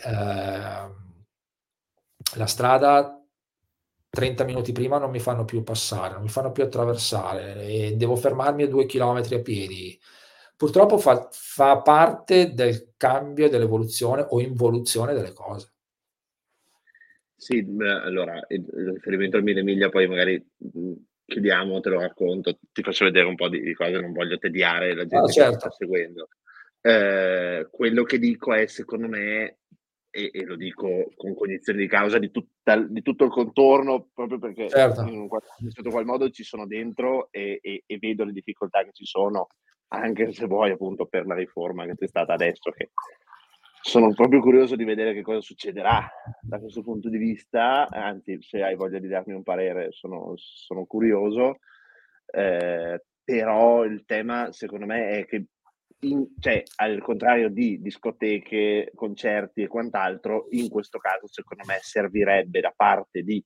la 2.36 2.46
strada 2.46 3.21
30 4.14 4.44
minuti 4.44 4.72
prima 4.72 4.98
non 4.98 5.10
mi 5.10 5.20
fanno 5.20 5.46
più 5.46 5.62
passare, 5.62 6.12
non 6.12 6.22
mi 6.22 6.28
fanno 6.28 6.52
più 6.52 6.62
attraversare 6.62 7.62
e 7.62 7.94
devo 7.96 8.14
fermarmi 8.14 8.64
a 8.64 8.68
due 8.68 8.84
chilometri 8.84 9.36
a 9.36 9.40
piedi. 9.40 9.98
Purtroppo 10.54 10.98
fa, 10.98 11.28
fa 11.32 11.80
parte 11.80 12.52
del 12.52 12.92
cambio, 12.98 13.48
dell'evoluzione 13.48 14.26
o 14.28 14.42
involuzione 14.42 15.14
delle 15.14 15.32
cose. 15.32 15.72
Sì, 17.34 17.66
allora, 17.78 18.38
il 18.48 18.92
riferimento 18.92 19.38
al 19.38 19.44
mille 19.44 19.62
miglia, 19.62 19.88
poi 19.88 20.06
magari 20.06 20.46
chiudiamo, 21.24 21.80
te 21.80 21.88
lo 21.88 22.00
racconto, 22.00 22.58
ti 22.70 22.82
faccio 22.82 23.06
vedere 23.06 23.26
un 23.26 23.34
po' 23.34 23.48
di, 23.48 23.72
cose, 23.72 23.98
non 23.98 24.12
voglio 24.12 24.36
tediare 24.36 24.94
la 24.94 25.06
gente 25.06 25.16
ah, 25.16 25.32
certo. 25.32 25.52
che 25.52 25.58
sta 25.58 25.70
seguendo. 25.70 26.28
Eh, 26.82 27.66
quello 27.70 28.02
che 28.02 28.18
dico 28.18 28.52
è, 28.52 28.66
secondo 28.66 29.08
me, 29.08 29.60
e, 30.14 30.30
e, 30.30 30.44
lo 30.44 30.56
dico 30.56 31.10
con 31.16 31.34
cognizione 31.34 31.78
di 31.78 31.88
causa 31.88 32.18
di, 32.18 32.30
tutta, 32.30 32.76
di 32.76 33.00
tutto 33.00 33.24
il 33.24 33.30
contorno, 33.30 34.10
proprio 34.12 34.38
perché 34.38 34.68
certo. 34.68 35.00
in, 35.02 35.26
in 35.58 35.70
certo 35.70 35.88
qual 35.90 36.04
modo 36.04 36.28
ci 36.28 36.44
sono 36.44 36.66
dentro 36.66 37.28
e, 37.30 37.58
e, 37.62 37.82
e, 37.86 37.98
vedo 37.98 38.24
le 38.24 38.32
difficoltà 38.32 38.84
che 38.84 38.92
ci 38.92 39.06
sono, 39.06 39.46
anche 39.88 40.32
se 40.32 40.46
vuoi 40.46 40.70
appunto 40.70 41.06
per 41.06 41.26
la 41.26 41.34
riforma 41.34 41.86
che 41.86 41.94
c'è 41.96 42.06
stata 42.06 42.34
adesso, 42.34 42.70
che 42.70 42.90
sono 43.80 44.12
proprio 44.12 44.40
curioso 44.40 44.76
di 44.76 44.84
vedere 44.84 45.14
che 45.14 45.22
cosa 45.22 45.40
succederà 45.40 46.06
da 46.42 46.60
questo 46.60 46.82
punto 46.82 47.08
di 47.08 47.16
vista, 47.16 47.88
anzi 47.88 48.36
se 48.42 48.62
hai 48.62 48.76
voglia 48.76 48.98
di 48.98 49.08
darmi 49.08 49.32
un 49.32 49.42
parere 49.42 49.92
sono, 49.92 50.34
sono 50.36 50.84
curioso, 50.84 51.58
eh, 52.26 53.02
però 53.24 53.84
il 53.84 54.04
tema 54.04 54.52
secondo 54.52 54.84
me 54.84 55.08
è 55.10 55.24
che 55.24 55.46
in, 56.02 56.26
cioè, 56.38 56.62
al 56.76 57.00
contrario 57.00 57.48
di 57.48 57.80
discoteche, 57.80 58.90
concerti 58.94 59.62
e 59.62 59.68
quant'altro, 59.68 60.46
in 60.50 60.68
questo 60.68 60.98
caso 60.98 61.26
secondo 61.28 61.64
me 61.66 61.78
servirebbe 61.80 62.60
da 62.60 62.72
parte 62.74 63.22
di 63.22 63.44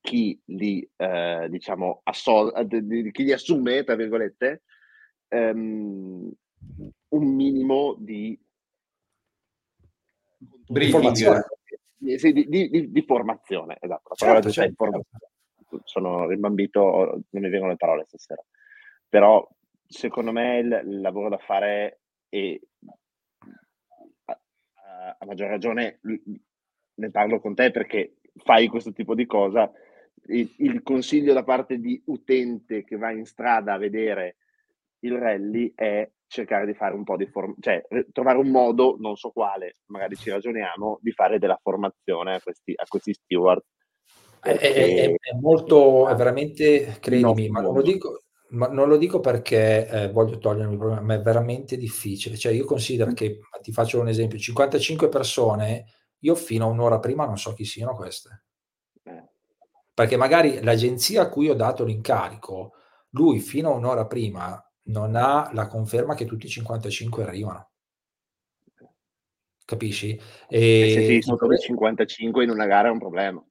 chi 0.00 0.38
li, 0.46 0.86
eh, 0.96 1.46
diciamo, 1.48 2.00
assol- 2.04 2.66
di 2.66 3.10
chi 3.10 3.24
li 3.24 3.32
assume, 3.32 3.84
tra 3.84 3.94
virgolette, 3.94 4.62
um, 5.28 6.30
un 7.08 7.34
minimo 7.34 7.96
di 7.98 8.38
informazione. 10.66 11.44
Sì, 12.16 12.32
di, 12.32 12.46
di, 12.48 12.90
di, 12.90 13.02
formazione, 13.02 13.78
esatto. 13.80 14.10
La 14.10 14.14
certo, 14.14 14.50
certo. 14.50 14.70
Informazione. 14.70 15.30
Sono 15.84 16.28
rimbambito, 16.28 17.22
non 17.30 17.42
mi 17.42 17.48
vengono 17.48 17.70
le 17.70 17.76
parole 17.76 18.04
stasera. 18.06 18.44
Però 19.08 19.48
secondo 19.94 20.32
me 20.32 20.58
il, 20.58 21.00
lavoro 21.00 21.28
da 21.28 21.38
fare 21.38 22.00
è 22.28 22.58
a, 24.24 25.16
a, 25.18 25.24
maggior 25.24 25.48
ragione 25.48 26.00
ne 26.94 27.10
parlo 27.10 27.40
con 27.40 27.54
te 27.54 27.70
perché 27.70 28.16
fai 28.36 28.66
questo 28.66 28.92
tipo 28.92 29.14
di 29.14 29.26
cosa. 29.26 29.70
Il, 30.26 30.52
il, 30.58 30.82
consiglio 30.82 31.32
da 31.32 31.44
parte 31.44 31.78
di 31.78 32.00
utente 32.06 32.82
che 32.84 32.96
va 32.96 33.10
in 33.10 33.24
strada 33.24 33.74
a 33.74 33.78
vedere 33.78 34.36
il 35.00 35.18
rally 35.18 35.72
è 35.74 36.10
cercare 36.26 36.66
di 36.66 36.74
fare 36.74 36.94
un 36.94 37.04
po' 37.04 37.16
di 37.16 37.26
formazione, 37.26 37.84
cioè 37.88 38.06
trovare 38.10 38.38
un 38.38 38.48
modo, 38.48 38.96
non 38.98 39.16
so 39.16 39.30
quale, 39.30 39.76
magari 39.86 40.16
ci 40.16 40.30
ragioniamo, 40.30 40.98
di 41.00 41.12
fare 41.12 41.38
della 41.38 41.58
formazione 41.62 42.34
a 42.34 42.40
questi, 42.40 42.72
a 42.74 42.84
questi 42.88 43.12
steward. 43.12 43.62
È, 44.40 44.50
è, 44.50 45.10
è, 45.10 45.38
molto, 45.40 46.08
è 46.08 46.14
veramente, 46.14 46.98
credimi, 47.00 47.48
ma 47.48 47.60
non 47.60 47.74
lo 47.74 47.82
dico, 47.82 48.23
ma 48.54 48.68
non 48.68 48.88
lo 48.88 48.96
dico 48.96 49.20
perché 49.20 49.88
eh, 49.88 50.10
voglio 50.10 50.38
togliermi 50.38 50.72
il 50.72 50.78
problema, 50.78 51.00
ma 51.02 51.14
è 51.14 51.20
veramente 51.20 51.76
difficile. 51.76 52.36
Cioè, 52.36 52.52
io 52.52 52.64
considero 52.64 53.12
che, 53.12 53.40
ti 53.62 53.72
faccio 53.72 54.00
un 54.00 54.08
esempio, 54.08 54.38
55 54.38 55.08
persone, 55.08 55.86
io 56.20 56.34
fino 56.34 56.64
a 56.64 56.68
un'ora 56.68 56.98
prima 57.00 57.26
non 57.26 57.36
so 57.36 57.52
chi 57.52 57.64
siano 57.64 57.94
queste. 57.94 58.44
Eh. 59.02 59.24
Perché 59.92 60.16
magari 60.16 60.62
l'agenzia 60.62 61.22
a 61.22 61.28
cui 61.28 61.48
ho 61.48 61.54
dato 61.54 61.84
l'incarico, 61.84 62.72
lui 63.10 63.40
fino 63.40 63.70
a 63.70 63.76
un'ora 63.76 64.06
prima 64.06 64.60
non 64.84 65.16
ha 65.16 65.50
la 65.52 65.66
conferma 65.66 66.14
che 66.14 66.24
tutti 66.24 66.46
i 66.46 66.50
55 66.50 67.22
arrivano. 67.22 67.70
Capisci? 69.64 70.20
E, 70.48 70.80
e 70.80 70.92
se 70.92 71.00
i 71.00 71.22
55 71.22 72.44
in 72.44 72.50
una 72.50 72.66
gara 72.66 72.88
è 72.88 72.90
un 72.90 72.98
problema. 72.98 73.44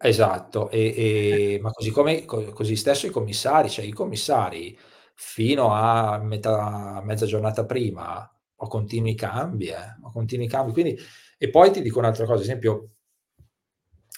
Esatto, 0.00 0.70
e, 0.70 1.54
e, 1.56 1.58
ma 1.60 1.70
così, 1.72 1.90
come, 1.90 2.24
così 2.24 2.76
stesso 2.76 3.06
i 3.06 3.10
commissari, 3.10 3.68
cioè 3.68 3.84
i 3.84 3.90
commissari 3.92 4.78
fino 5.14 5.72
a 5.74 6.18
metà, 6.18 7.00
mezza 7.04 7.26
giornata 7.26 7.64
prima 7.66 8.30
ho 8.60 8.66
continui 8.68 9.14
cambi, 9.16 9.66
eh, 9.68 9.74
ho 10.02 10.12
continui 10.12 10.46
cambi. 10.46 10.72
Quindi, 10.72 10.96
e 11.36 11.50
poi 11.50 11.72
ti 11.72 11.82
dico 11.82 11.98
un'altra 11.98 12.24
cosa, 12.26 12.36
ad 12.38 12.42
esempio, 12.44 12.90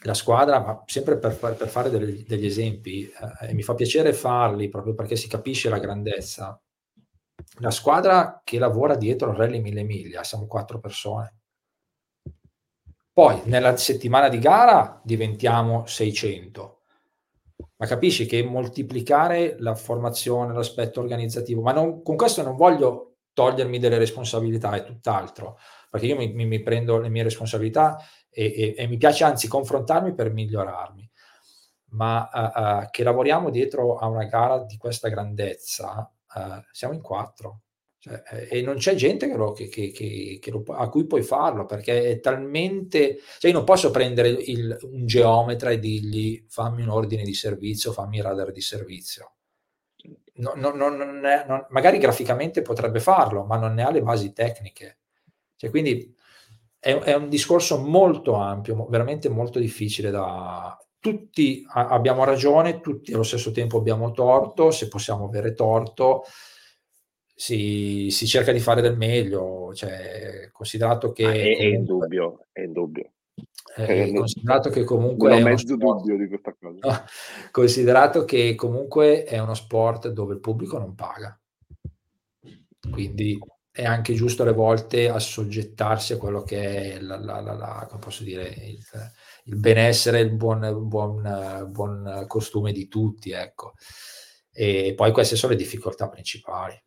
la 0.04 0.14
squadra, 0.14 0.60
ma 0.60 0.82
sempre 0.86 1.18
per, 1.18 1.36
per 1.36 1.68
fare 1.68 1.90
degli, 1.90 2.24
degli 2.26 2.46
esempi, 2.46 3.04
eh, 3.42 3.48
e 3.48 3.54
mi 3.54 3.62
fa 3.62 3.74
piacere 3.74 4.12
farli 4.12 4.68
proprio 4.68 4.94
perché 4.94 5.16
si 5.16 5.28
capisce 5.28 5.68
la 5.68 5.78
grandezza. 5.78 6.58
La 7.60 7.70
squadra 7.70 8.40
che 8.44 8.58
lavora 8.58 8.94
dietro 8.96 9.30
al 9.30 9.36
Rally 9.36 9.60
Mille 9.60 9.82
Miglia, 9.82 10.22
siamo 10.24 10.46
quattro 10.46 10.78
persone 10.80 11.39
poi 13.20 13.42
nella 13.44 13.76
settimana 13.76 14.30
di 14.30 14.38
gara 14.38 14.98
diventiamo 15.04 15.84
600. 15.84 16.78
Ma 17.76 17.84
capisci 17.84 18.24
che 18.24 18.42
moltiplicare 18.42 19.56
la 19.58 19.74
formazione, 19.74 20.54
l'aspetto 20.54 21.00
organizzativo, 21.00 21.60
ma 21.60 21.72
non, 21.72 22.02
con 22.02 22.16
questo 22.16 22.42
non 22.42 22.56
voglio 22.56 23.16
togliermi 23.34 23.78
delle 23.78 23.98
responsabilità, 23.98 24.72
è 24.72 24.84
tutt'altro, 24.84 25.58
perché 25.90 26.06
io 26.06 26.16
mi, 26.16 26.32
mi, 26.32 26.46
mi 26.46 26.62
prendo 26.62 26.96
le 26.96 27.10
mie 27.10 27.24
responsabilità 27.24 27.98
e, 28.30 28.44
e, 28.56 28.74
e, 28.74 28.86
mi 28.86 28.96
piace 28.96 29.24
anzi 29.24 29.48
confrontarmi 29.48 30.14
per 30.14 30.32
migliorarmi. 30.32 31.10
Ma 31.88 32.26
uh, 32.32 32.58
uh, 32.58 32.88
che 32.90 33.02
lavoriamo 33.02 33.50
dietro 33.50 33.98
a 33.98 34.06
una 34.06 34.24
gara 34.24 34.64
di 34.64 34.78
questa 34.78 35.10
grandezza, 35.10 36.10
uh, 36.36 36.62
siamo 36.72 36.94
in 36.94 37.02
quattro 37.02 37.64
cioè, 38.02 38.22
eh, 38.30 38.48
e 38.50 38.62
non 38.62 38.76
c'è 38.76 38.94
gente 38.94 39.28
che 39.28 39.36
lo, 39.36 39.52
che, 39.52 39.68
che, 39.68 40.40
lo, 40.50 40.64
a 40.68 40.88
cui 40.88 41.06
puoi 41.06 41.22
farlo 41.22 41.66
perché 41.66 42.12
è 42.12 42.20
talmente. 42.20 43.18
Cioè, 43.38 43.50
io 43.50 43.56
non 43.56 43.66
posso 43.66 43.90
prendere 43.90 44.30
il, 44.30 44.74
un 44.80 45.04
geometra 45.04 45.68
e 45.70 45.78
dirgli 45.78 46.42
fammi 46.48 46.80
un 46.80 46.88
ordine 46.88 47.22
di 47.24 47.34
servizio, 47.34 47.92
fammi 47.92 48.16
il 48.16 48.22
radar 48.22 48.52
di 48.52 48.62
servizio. 48.62 49.34
No, 50.36 50.54
no, 50.56 50.70
no, 50.70 51.28
è, 51.28 51.44
magari 51.68 51.98
graficamente 51.98 52.62
potrebbe 52.62 53.00
farlo, 53.00 53.44
ma 53.44 53.58
non 53.58 53.74
ne 53.74 53.82
ha 53.82 53.90
le 53.90 54.00
basi 54.00 54.32
tecniche. 54.32 55.00
Cioè, 55.56 55.68
quindi 55.68 56.14
è, 56.78 56.94
è, 56.94 57.14
un 57.14 57.28
discorso 57.28 57.78
molto 57.78 58.32
ampio, 58.32 58.86
veramente 58.88 59.28
molto 59.28 59.58
difficile 59.58 60.10
da. 60.10 60.74
Tutti 60.98 61.64
abbiamo 61.68 62.24
ragione, 62.24 62.80
tutti 62.80 63.12
allo 63.12 63.22
stesso 63.22 63.50
tempo 63.52 63.78
abbiamo 63.78 64.12
torto, 64.12 64.70
se 64.70 64.88
possiamo 64.88 65.26
avere 65.26 65.54
torto 65.54 66.24
si, 67.40 68.08
si, 68.10 68.26
cerca 68.26 68.52
di 68.52 68.60
fare 68.60 68.82
del 68.82 68.98
meglio, 68.98 69.72
cioè, 69.72 70.50
considerato 70.52 71.10
che... 71.10 71.24
Ah, 71.24 71.32
è, 71.32 71.56
è 71.56 71.64
indubbio, 71.64 72.48
è 72.52 72.60
indubbio. 72.60 73.12
Eh, 73.76 74.12
considerato 74.12 74.68
che 74.68 74.84
comunque... 74.84 75.32
Ho 75.32 75.42
mezzo 75.42 75.74
sport, 75.74 76.00
dubbio 76.00 76.18
di 76.18 76.28
questa 76.28 76.54
cosa. 76.60 76.78
No, 76.86 77.04
considerato 77.50 78.26
che 78.26 78.54
comunque 78.54 79.24
è 79.24 79.38
uno 79.38 79.54
sport 79.54 80.08
dove 80.08 80.34
il 80.34 80.40
pubblico 80.40 80.76
non 80.76 80.94
paga. 80.94 81.40
Quindi 82.90 83.38
è 83.70 83.86
anche 83.86 84.12
giusto 84.12 84.42
alle 84.42 84.52
volte 84.52 85.08
assoggettarsi 85.08 86.12
a 86.12 86.18
quello 86.18 86.42
che 86.42 86.92
è 86.92 87.00
la, 87.00 87.18
la, 87.18 87.40
la, 87.40 87.54
la 87.54 87.86
come 87.88 88.00
posso 88.00 88.22
dire, 88.22 88.48
il, 88.48 88.84
il 89.44 89.56
benessere, 89.56 90.20
il 90.20 90.34
buon, 90.34 90.86
buon, 90.86 91.70
buon 91.70 92.26
costume 92.28 92.72
di 92.72 92.86
tutti, 92.86 93.30
ecco. 93.30 93.72
E 94.52 94.92
poi 94.94 95.10
queste 95.10 95.36
sono 95.36 95.52
le 95.52 95.58
difficoltà 95.58 96.06
principali. 96.10 96.78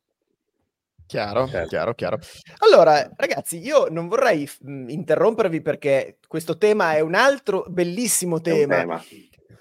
Chiaro, 1.14 1.48
certo. 1.48 1.68
chiaro, 1.68 1.94
chiaro. 1.94 2.18
Allora, 2.58 3.08
ragazzi, 3.16 3.60
io 3.60 3.86
non 3.88 4.08
vorrei 4.08 4.50
mh, 4.62 4.90
interrompervi 4.90 5.62
perché 5.62 6.18
questo 6.28 6.58
tema 6.58 6.96
è 6.96 7.02
un 7.02 7.14
altro 7.14 7.66
bellissimo 7.68 8.42
tema. 8.42 8.78
tema. 8.78 9.04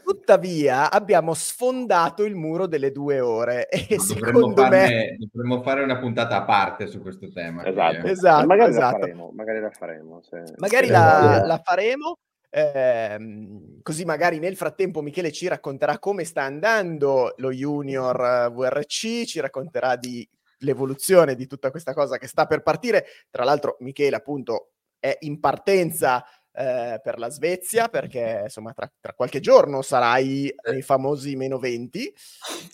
Tuttavia, 0.03 0.91
abbiamo 0.91 1.35
sfondato 1.35 2.25
il 2.25 2.35
muro 2.37 2.67
delle 2.67 2.91
due 2.91 3.21
ore 3.21 3.69
e 3.69 3.97
no, 3.97 4.03
secondo 4.03 4.63
farne, 4.63 5.17
me 5.19 5.29
dovremmo 5.31 5.63
fare 5.63 5.83
una 5.83 5.99
puntata 5.99 6.37
a 6.37 6.45
parte 6.45 6.87
su 6.87 7.03
questo 7.03 7.31
tema. 7.31 7.67
Esatto, 7.67 8.07
esatto, 8.07 8.47
magari, 8.47 8.71
esatto. 8.71 8.97
La 8.97 9.01
faremo, 9.01 9.31
magari 9.35 9.61
la 9.61 9.71
faremo. 9.71 10.23
Se... 10.23 10.43
Magari 10.57 10.87
la, 10.87 11.43
la, 11.45 11.61
faremo. 11.63 12.19
Eh, 12.49 13.79
così 13.83 14.07
magari 14.07 14.39
nel 14.39 14.57
frattempo 14.57 15.03
Michele 15.03 15.33
ci 15.33 15.49
racconterà 15.49 15.99
come 15.99 16.25
sta 16.25 16.43
andando 16.45 17.35
lo 17.37 17.51
Junior 17.51 18.51
VRC, 18.53 19.25
ci 19.25 19.41
racconterà 19.41 19.97
di 19.97 20.27
l'evoluzione 20.63 21.35
di 21.35 21.47
tutta 21.47 21.71
questa 21.71 21.95
cosa 21.95 22.19
che 22.19 22.27
sta 22.27 22.47
per 22.47 22.63
partire. 22.63 23.07
Tra 23.31 23.45
l'altro, 23.45 23.77
Michele, 23.81 24.17
appunto, 24.17 24.73
è 24.99 25.17
in 25.21 25.41
partenza 25.41 26.25
eh, 26.53 27.01
per 27.03 27.19
la 27.19 27.31
Svezia 27.31 27.89
perché 27.89 28.43
insomma 28.45 28.73
tra, 28.73 28.91
tra, 29.01 29.15
qualche 29.15 29.41
giorno 29.41 29.81
sarai 29.83 30.53
nei 30.71 30.83
famosi 30.83 31.35
meno 31.37 31.59
20. 31.59 32.15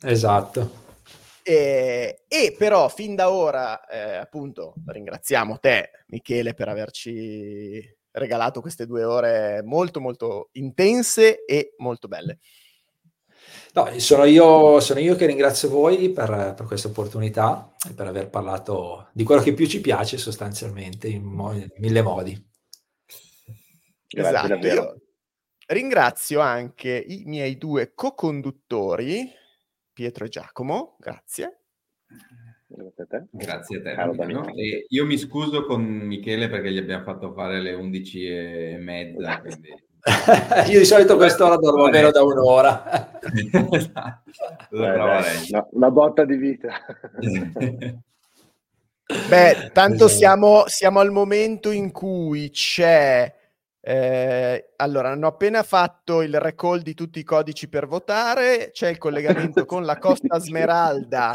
Esatto. 0.02 0.86
E, 1.42 2.24
e 2.28 2.54
però 2.58 2.88
fin 2.88 3.14
da 3.14 3.30
ora, 3.30 3.86
eh, 3.86 4.16
appunto, 4.16 4.74
ringraziamo 4.84 5.58
te, 5.58 5.90
Michele, 6.08 6.52
per 6.52 6.68
averci 6.68 7.96
regalato 8.10 8.60
queste 8.60 8.84
due 8.84 9.04
ore 9.04 9.62
molto 9.62 10.00
molto 10.00 10.50
intense 10.52 11.44
e 11.46 11.74
molto 11.78 12.08
belle. 12.08 12.38
No, 13.74 13.98
sono 13.98 14.24
io, 14.24 14.80
sono 14.80 15.00
io 15.00 15.14
che 15.14 15.26
ringrazio 15.26 15.68
voi 15.68 16.10
per, 16.10 16.54
per 16.56 16.66
questa 16.66 16.88
opportunità 16.88 17.74
e 17.88 17.92
per 17.92 18.06
aver 18.06 18.30
parlato 18.30 19.08
di 19.12 19.24
quello 19.24 19.42
che 19.42 19.52
più 19.52 19.66
ci 19.66 19.80
piace 19.80 20.16
sostanzialmente 20.16 21.08
in, 21.08 21.22
mo- 21.22 21.52
in 21.52 21.68
mille 21.76 22.02
modi. 22.02 22.46
Grazie, 24.08 24.58
esatto. 24.58 25.00
ringrazio 25.66 26.40
anche 26.40 27.04
i 27.06 27.24
miei 27.26 27.58
due 27.58 27.92
co-conduttori, 27.94 29.30
Pietro 29.92 30.24
e 30.24 30.28
Giacomo, 30.28 30.96
grazie. 30.98 31.60
Grazie 32.66 33.02
a 33.02 33.06
te. 33.06 33.26
Grazie 33.30 33.78
a 33.78 33.82
te. 33.82 34.50
E 34.54 34.86
io 34.88 35.06
mi 35.06 35.16
scuso 35.16 35.64
con 35.64 35.82
Michele 35.82 36.48
perché 36.48 36.70
gli 36.70 36.78
abbiamo 36.78 37.04
fatto 37.04 37.32
fare 37.32 37.60
le 37.60 37.72
11 37.72 38.26
e 38.26 38.76
mezza. 38.78 39.40
Quindi... 39.40 39.86
io 40.68 40.78
di 40.78 40.84
solito 40.84 41.16
quest'ora 41.16 41.56
dormo 41.56 41.84
almeno 41.84 42.10
da 42.10 42.22
un'ora. 42.22 43.10
Beh, 44.70 45.66
una 45.72 45.90
botta 45.90 46.24
di 46.24 46.36
vita. 46.36 46.68
Beh, 49.28 49.70
tanto 49.72 50.04
esatto. 50.04 50.08
siamo, 50.08 50.64
siamo, 50.66 51.00
al 51.00 51.10
momento 51.10 51.70
in 51.70 51.90
cui 51.92 52.50
c'è. 52.50 53.34
Eh, 53.80 54.72
allora, 54.76 55.10
hanno 55.10 55.28
appena 55.28 55.62
fatto 55.62 56.20
il 56.20 56.38
recall 56.38 56.80
di 56.80 56.92
tutti 56.92 57.18
i 57.18 57.24
codici 57.24 57.68
per 57.68 57.86
votare. 57.86 58.70
C'è 58.70 58.88
il 58.88 58.98
collegamento 58.98 59.64
con 59.66 59.84
la 59.84 59.98
Costa 59.98 60.38
Smeralda 60.38 61.32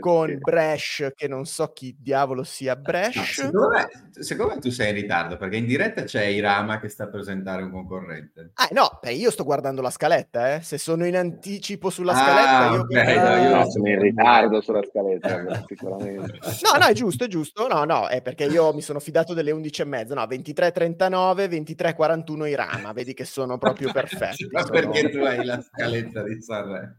con 0.00 0.38
Bresh, 0.38 1.12
che 1.14 1.28
non 1.28 1.44
so 1.44 1.72
chi 1.72 1.96
diavolo 1.98 2.42
sia 2.44 2.76
Bresh. 2.76 3.16
No, 3.16 3.24
secondo, 3.24 3.68
me, 3.68 3.88
secondo, 4.10 4.54
me, 4.54 4.60
tu 4.60 4.70
sei 4.70 4.90
in 4.90 4.94
ritardo 4.94 5.36
perché 5.36 5.56
in 5.56 5.66
diretta 5.66 6.04
c'è 6.04 6.24
Irama 6.24 6.78
che 6.80 6.88
sta 6.88 7.04
a 7.04 7.08
presentare 7.08 7.62
un 7.62 7.70
concorrente. 7.70 8.50
Ah, 8.54 8.68
no, 8.72 8.98
beh, 9.00 9.12
io 9.12 9.30
sto 9.30 9.44
guardando 9.44 9.82
la 9.82 9.90
scaletta, 9.90 10.54
eh. 10.54 10.60
se 10.62 10.78
sono 10.78 11.06
in 11.06 11.16
anticipo 11.16 11.90
sulla 11.90 12.12
ah, 12.12 12.16
scaletta, 12.16 12.74
io, 12.74 12.80
okay, 12.80 13.16
no, 13.16 13.48
io 13.48 13.56
no, 13.56 13.70
sono 13.70 13.88
in 13.88 14.00
ritardo 14.00 14.60
sulla 14.60 14.82
scaletta, 14.88 15.64
sicuramente. 15.66 16.38
No, 16.42 16.78
no, 16.78 16.86
è 16.86 16.92
giusto, 16.92 17.24
è 17.24 17.28
giusto. 17.28 17.66
No, 17.66 17.84
no, 17.84 18.08
è 18.08 18.22
perché 18.22 18.44
io 18.44 18.72
mi 18.72 18.82
sono 18.82 19.00
fidato 19.00 19.34
delle 19.34 19.50
11 19.50 19.82
e 19.82 19.84
mezza, 19.84 20.14
no, 20.14 20.22
23.39, 20.22 21.48
23.41 21.48 22.46
Irama, 22.46 22.92
vedi 22.92 23.14
che 23.14 23.24
sono 23.24 23.58
proprio 23.58 23.90
perfetti. 23.92 24.48
Ma 24.50 24.60
sono... 24.60 24.72
perché 24.72 25.10
tu 25.10 25.18
hai 25.18 25.44
la 25.44 25.60
scaletta 25.60 26.22
di 26.22 26.40
Sanremo? 26.40 26.94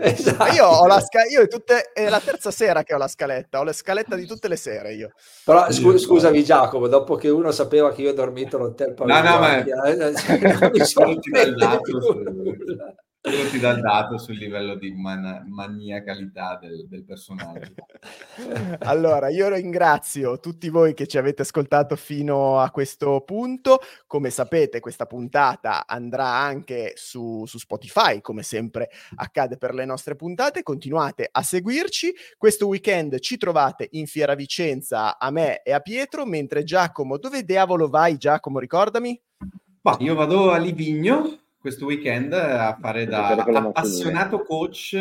Esatto. 0.00 0.52
Io 0.52 0.66
ho 0.66 0.86
la 0.86 1.00
scaletta, 1.00 1.30
io 1.32 1.46
tutte... 1.46 1.92
Eh, 1.94 2.08
la 2.10 2.20
terza 2.20 2.50
sera 2.50 2.82
che 2.82 2.94
ho 2.94 2.98
la 2.98 3.08
scaletta, 3.08 3.58
ho 3.58 3.64
la 3.64 3.72
scaletta 3.72 4.16
di 4.16 4.26
tutte 4.26 4.48
le 4.48 4.56
sere 4.56 4.94
io. 4.94 5.12
Però 5.44 5.70
scu- 5.70 5.96
scusami 5.96 6.44
Giacomo, 6.44 6.86
dopo 6.88 7.14
che 7.16 7.28
uno 7.28 7.50
sapeva 7.52 7.92
che 7.92 8.02
io 8.02 8.10
ho 8.10 8.14
dormito 8.14 8.56
all'hotel 8.56 8.94
No, 8.98 9.04
no, 9.04 9.38
ma... 9.38 9.62
Eh, 9.62 10.14
cioè, 10.16 10.70
mi 10.70 10.84
sono 10.84 11.14
quello 13.22 13.50
ti 13.50 13.58
dà 13.58 13.72
il 13.72 13.82
dato 13.82 14.16
sul 14.16 14.36
livello 14.36 14.76
di 14.76 14.92
man- 14.92 15.44
maniacalità 15.46 16.58
del, 16.60 16.86
del, 16.88 17.04
personaggio. 17.04 17.74
Allora, 18.80 19.28
io 19.28 19.52
ringrazio 19.52 20.40
tutti 20.40 20.70
voi 20.70 20.94
che 20.94 21.06
ci 21.06 21.18
avete 21.18 21.42
ascoltato 21.42 21.96
fino 21.96 22.58
a 22.58 22.70
questo 22.70 23.20
punto. 23.20 23.80
Come 24.06 24.30
sapete, 24.30 24.80
questa 24.80 25.04
puntata 25.04 25.86
andrà 25.86 26.28
anche 26.28 26.92
su, 26.96 27.44
su 27.44 27.58
Spotify, 27.58 28.22
come 28.22 28.42
sempre 28.42 28.88
accade 29.16 29.58
per 29.58 29.74
le 29.74 29.84
nostre 29.84 30.16
puntate. 30.16 30.62
Continuate 30.62 31.28
a 31.30 31.42
seguirci. 31.42 32.14
Questo 32.38 32.66
weekend 32.68 33.18
ci 33.18 33.36
trovate 33.36 33.88
in 33.92 34.06
Fiera 34.06 34.34
Vicenza 34.34 35.18
a 35.18 35.30
me 35.30 35.62
e 35.62 35.72
a 35.72 35.80
Pietro, 35.80 36.24
mentre 36.24 36.64
Giacomo, 36.64 37.18
dove 37.18 37.44
diavolo 37.44 37.88
vai 37.88 38.16
Giacomo? 38.16 38.58
Ricordami. 38.58 39.20
Bah, 39.82 39.96
io 40.00 40.14
vado 40.14 40.50
a 40.50 40.56
Livigno 40.56 41.38
questo 41.60 41.84
weekend 41.84 42.32
a 42.32 42.76
fare 42.80 43.04
da 43.04 43.28
appassionato 43.28 44.42
coach 44.42 44.96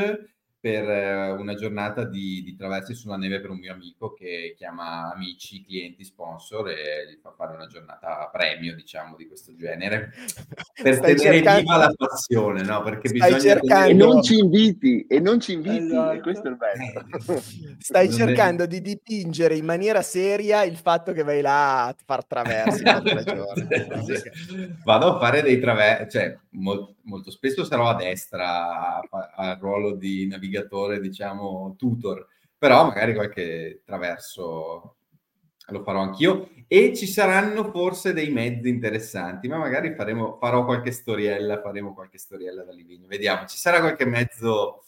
per 0.61 0.89
eh, 0.89 1.31
una 1.31 1.53
giornata 1.53 2.03
di, 2.03 2.43
di, 2.43 2.53
traversi 2.55 2.93
sulla 2.93 3.15
neve 3.15 3.39
per 3.39 3.49
un 3.49 3.59
mio 3.59 3.71
amico 3.71 4.11
che 4.13 4.53
chiama 4.57 5.09
amici, 5.13 5.63
clienti, 5.63 6.03
sponsor 6.03 6.67
e 6.69 7.07
gli 7.09 7.17
fa 7.21 7.31
fare 7.31 7.55
una 7.55 7.67
giornata 7.67 8.19
a 8.19 8.29
premio, 8.29 8.75
diciamo, 8.75 9.15
di 9.15 9.25
questo 9.25 9.55
genere 9.55 10.11
per 10.81 10.95
Stai 10.95 11.15
tenere 11.15 11.37
cercando... 11.37 11.61
viva 11.61 11.77
la 11.77 11.93
passione, 11.95 12.63
no? 12.63 12.83
Perché 12.83 13.07
Stai 13.07 13.33
bisogna 13.33 13.53
cercando... 13.53 13.89
e 13.89 13.93
non 13.93 14.21
ci 14.21 14.37
inviti, 14.37 15.05
e 15.07 15.21
non 15.21 15.39
ci 15.39 15.53
inviti, 15.53 15.85
esatto. 15.85 16.11
e 16.11 16.19
questo 16.19 16.47
è 16.47 16.49
il 16.49 16.57
bello. 16.57 17.05
Eh, 17.35 17.41
Stai 17.79 18.11
cercando 18.11 18.65
di 18.65 18.81
dipingere 18.81 19.55
in 19.55 19.63
maniera 19.63 20.01
seria 20.01 20.63
il 20.63 20.75
fatto 20.75 21.13
che 21.13 21.23
vai 21.23 21.39
là 21.39 21.85
a 21.85 21.95
far 22.05 22.25
traversi 22.25 22.83
Vado 24.83 25.15
a 25.15 25.19
fare 25.19 25.41
dei 25.41 25.57
traversi, 25.59 26.17
cioè 26.17 26.37
molto, 26.51 26.95
molto 27.09 27.31
spesso 27.31 27.65
sarò 27.65 27.89
a 27.89 27.95
destra 27.95 29.01
al 29.35 29.57
ruolo 29.59 29.95
di 29.95 30.27
navigatore 30.27 31.01
diciamo, 31.01 31.75
tutor, 31.77 32.27
però 32.57 32.85
magari 32.85 33.13
qualche 33.13 33.81
traverso 33.83 34.95
lo 35.67 35.83
farò 35.83 36.01
anch'io. 36.01 36.49
E 36.67 36.95
ci 36.95 37.07
saranno 37.07 37.71
forse 37.71 38.13
dei 38.13 38.29
mezzi 38.29 38.69
interessanti, 38.69 39.47
ma 39.47 39.57
magari 39.57 39.95
faremo, 39.95 40.37
farò 40.39 40.63
qualche 40.65 40.91
storiella, 40.91 41.61
faremo 41.61 41.93
qualche 41.93 42.19
storiella 42.19 42.63
da 42.63 42.71
Livigno, 42.71 43.07
vediamo, 43.07 43.47
ci 43.47 43.57
sarà 43.57 43.79
qualche 43.79 44.05
mezzo 44.05 44.83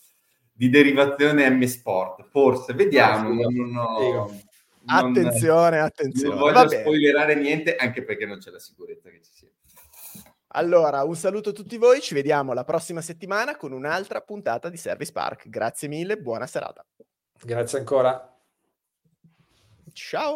di 0.52 0.70
derivazione 0.70 1.50
M 1.50 1.64
Sport, 1.64 2.28
forse, 2.30 2.74
vediamo, 2.74 3.34
no, 3.34 3.50
non, 3.50 3.72
non 3.72 4.42
attenzione, 4.86 5.80
attenzione. 5.80 6.36
Non 6.36 6.52
voglio 6.52 6.70
spoilerare 6.70 7.34
niente, 7.36 7.76
anche 7.76 8.04
perché 8.04 8.28
non 8.28 8.38
c'è 8.38 8.52
la 8.52 8.60
sicurezza 8.60 9.10
che 9.10 9.22
ci 9.24 9.32
sia. 9.34 9.50
Allora, 10.54 11.04
un 11.04 11.16
saluto 11.16 11.50
a 11.50 11.54
tutti 11.54 11.78
voi, 11.78 12.02
ci 12.02 12.14
vediamo 12.14 12.54
la 12.54 12.66
prossima 12.66 13.02
settimana 13.02 13.56
con 13.56 13.72
un'altra 13.72 14.22
puntata 14.22 14.70
di 14.70 14.76
Service 14.76 15.12
Park. 15.12 15.48
Grazie 15.48 15.88
mille, 15.88 16.18
buona 16.18 16.46
serata. 16.46 16.86
Grazie 17.42 17.80
ancora. 17.80 18.38
Ciao. 19.94 20.30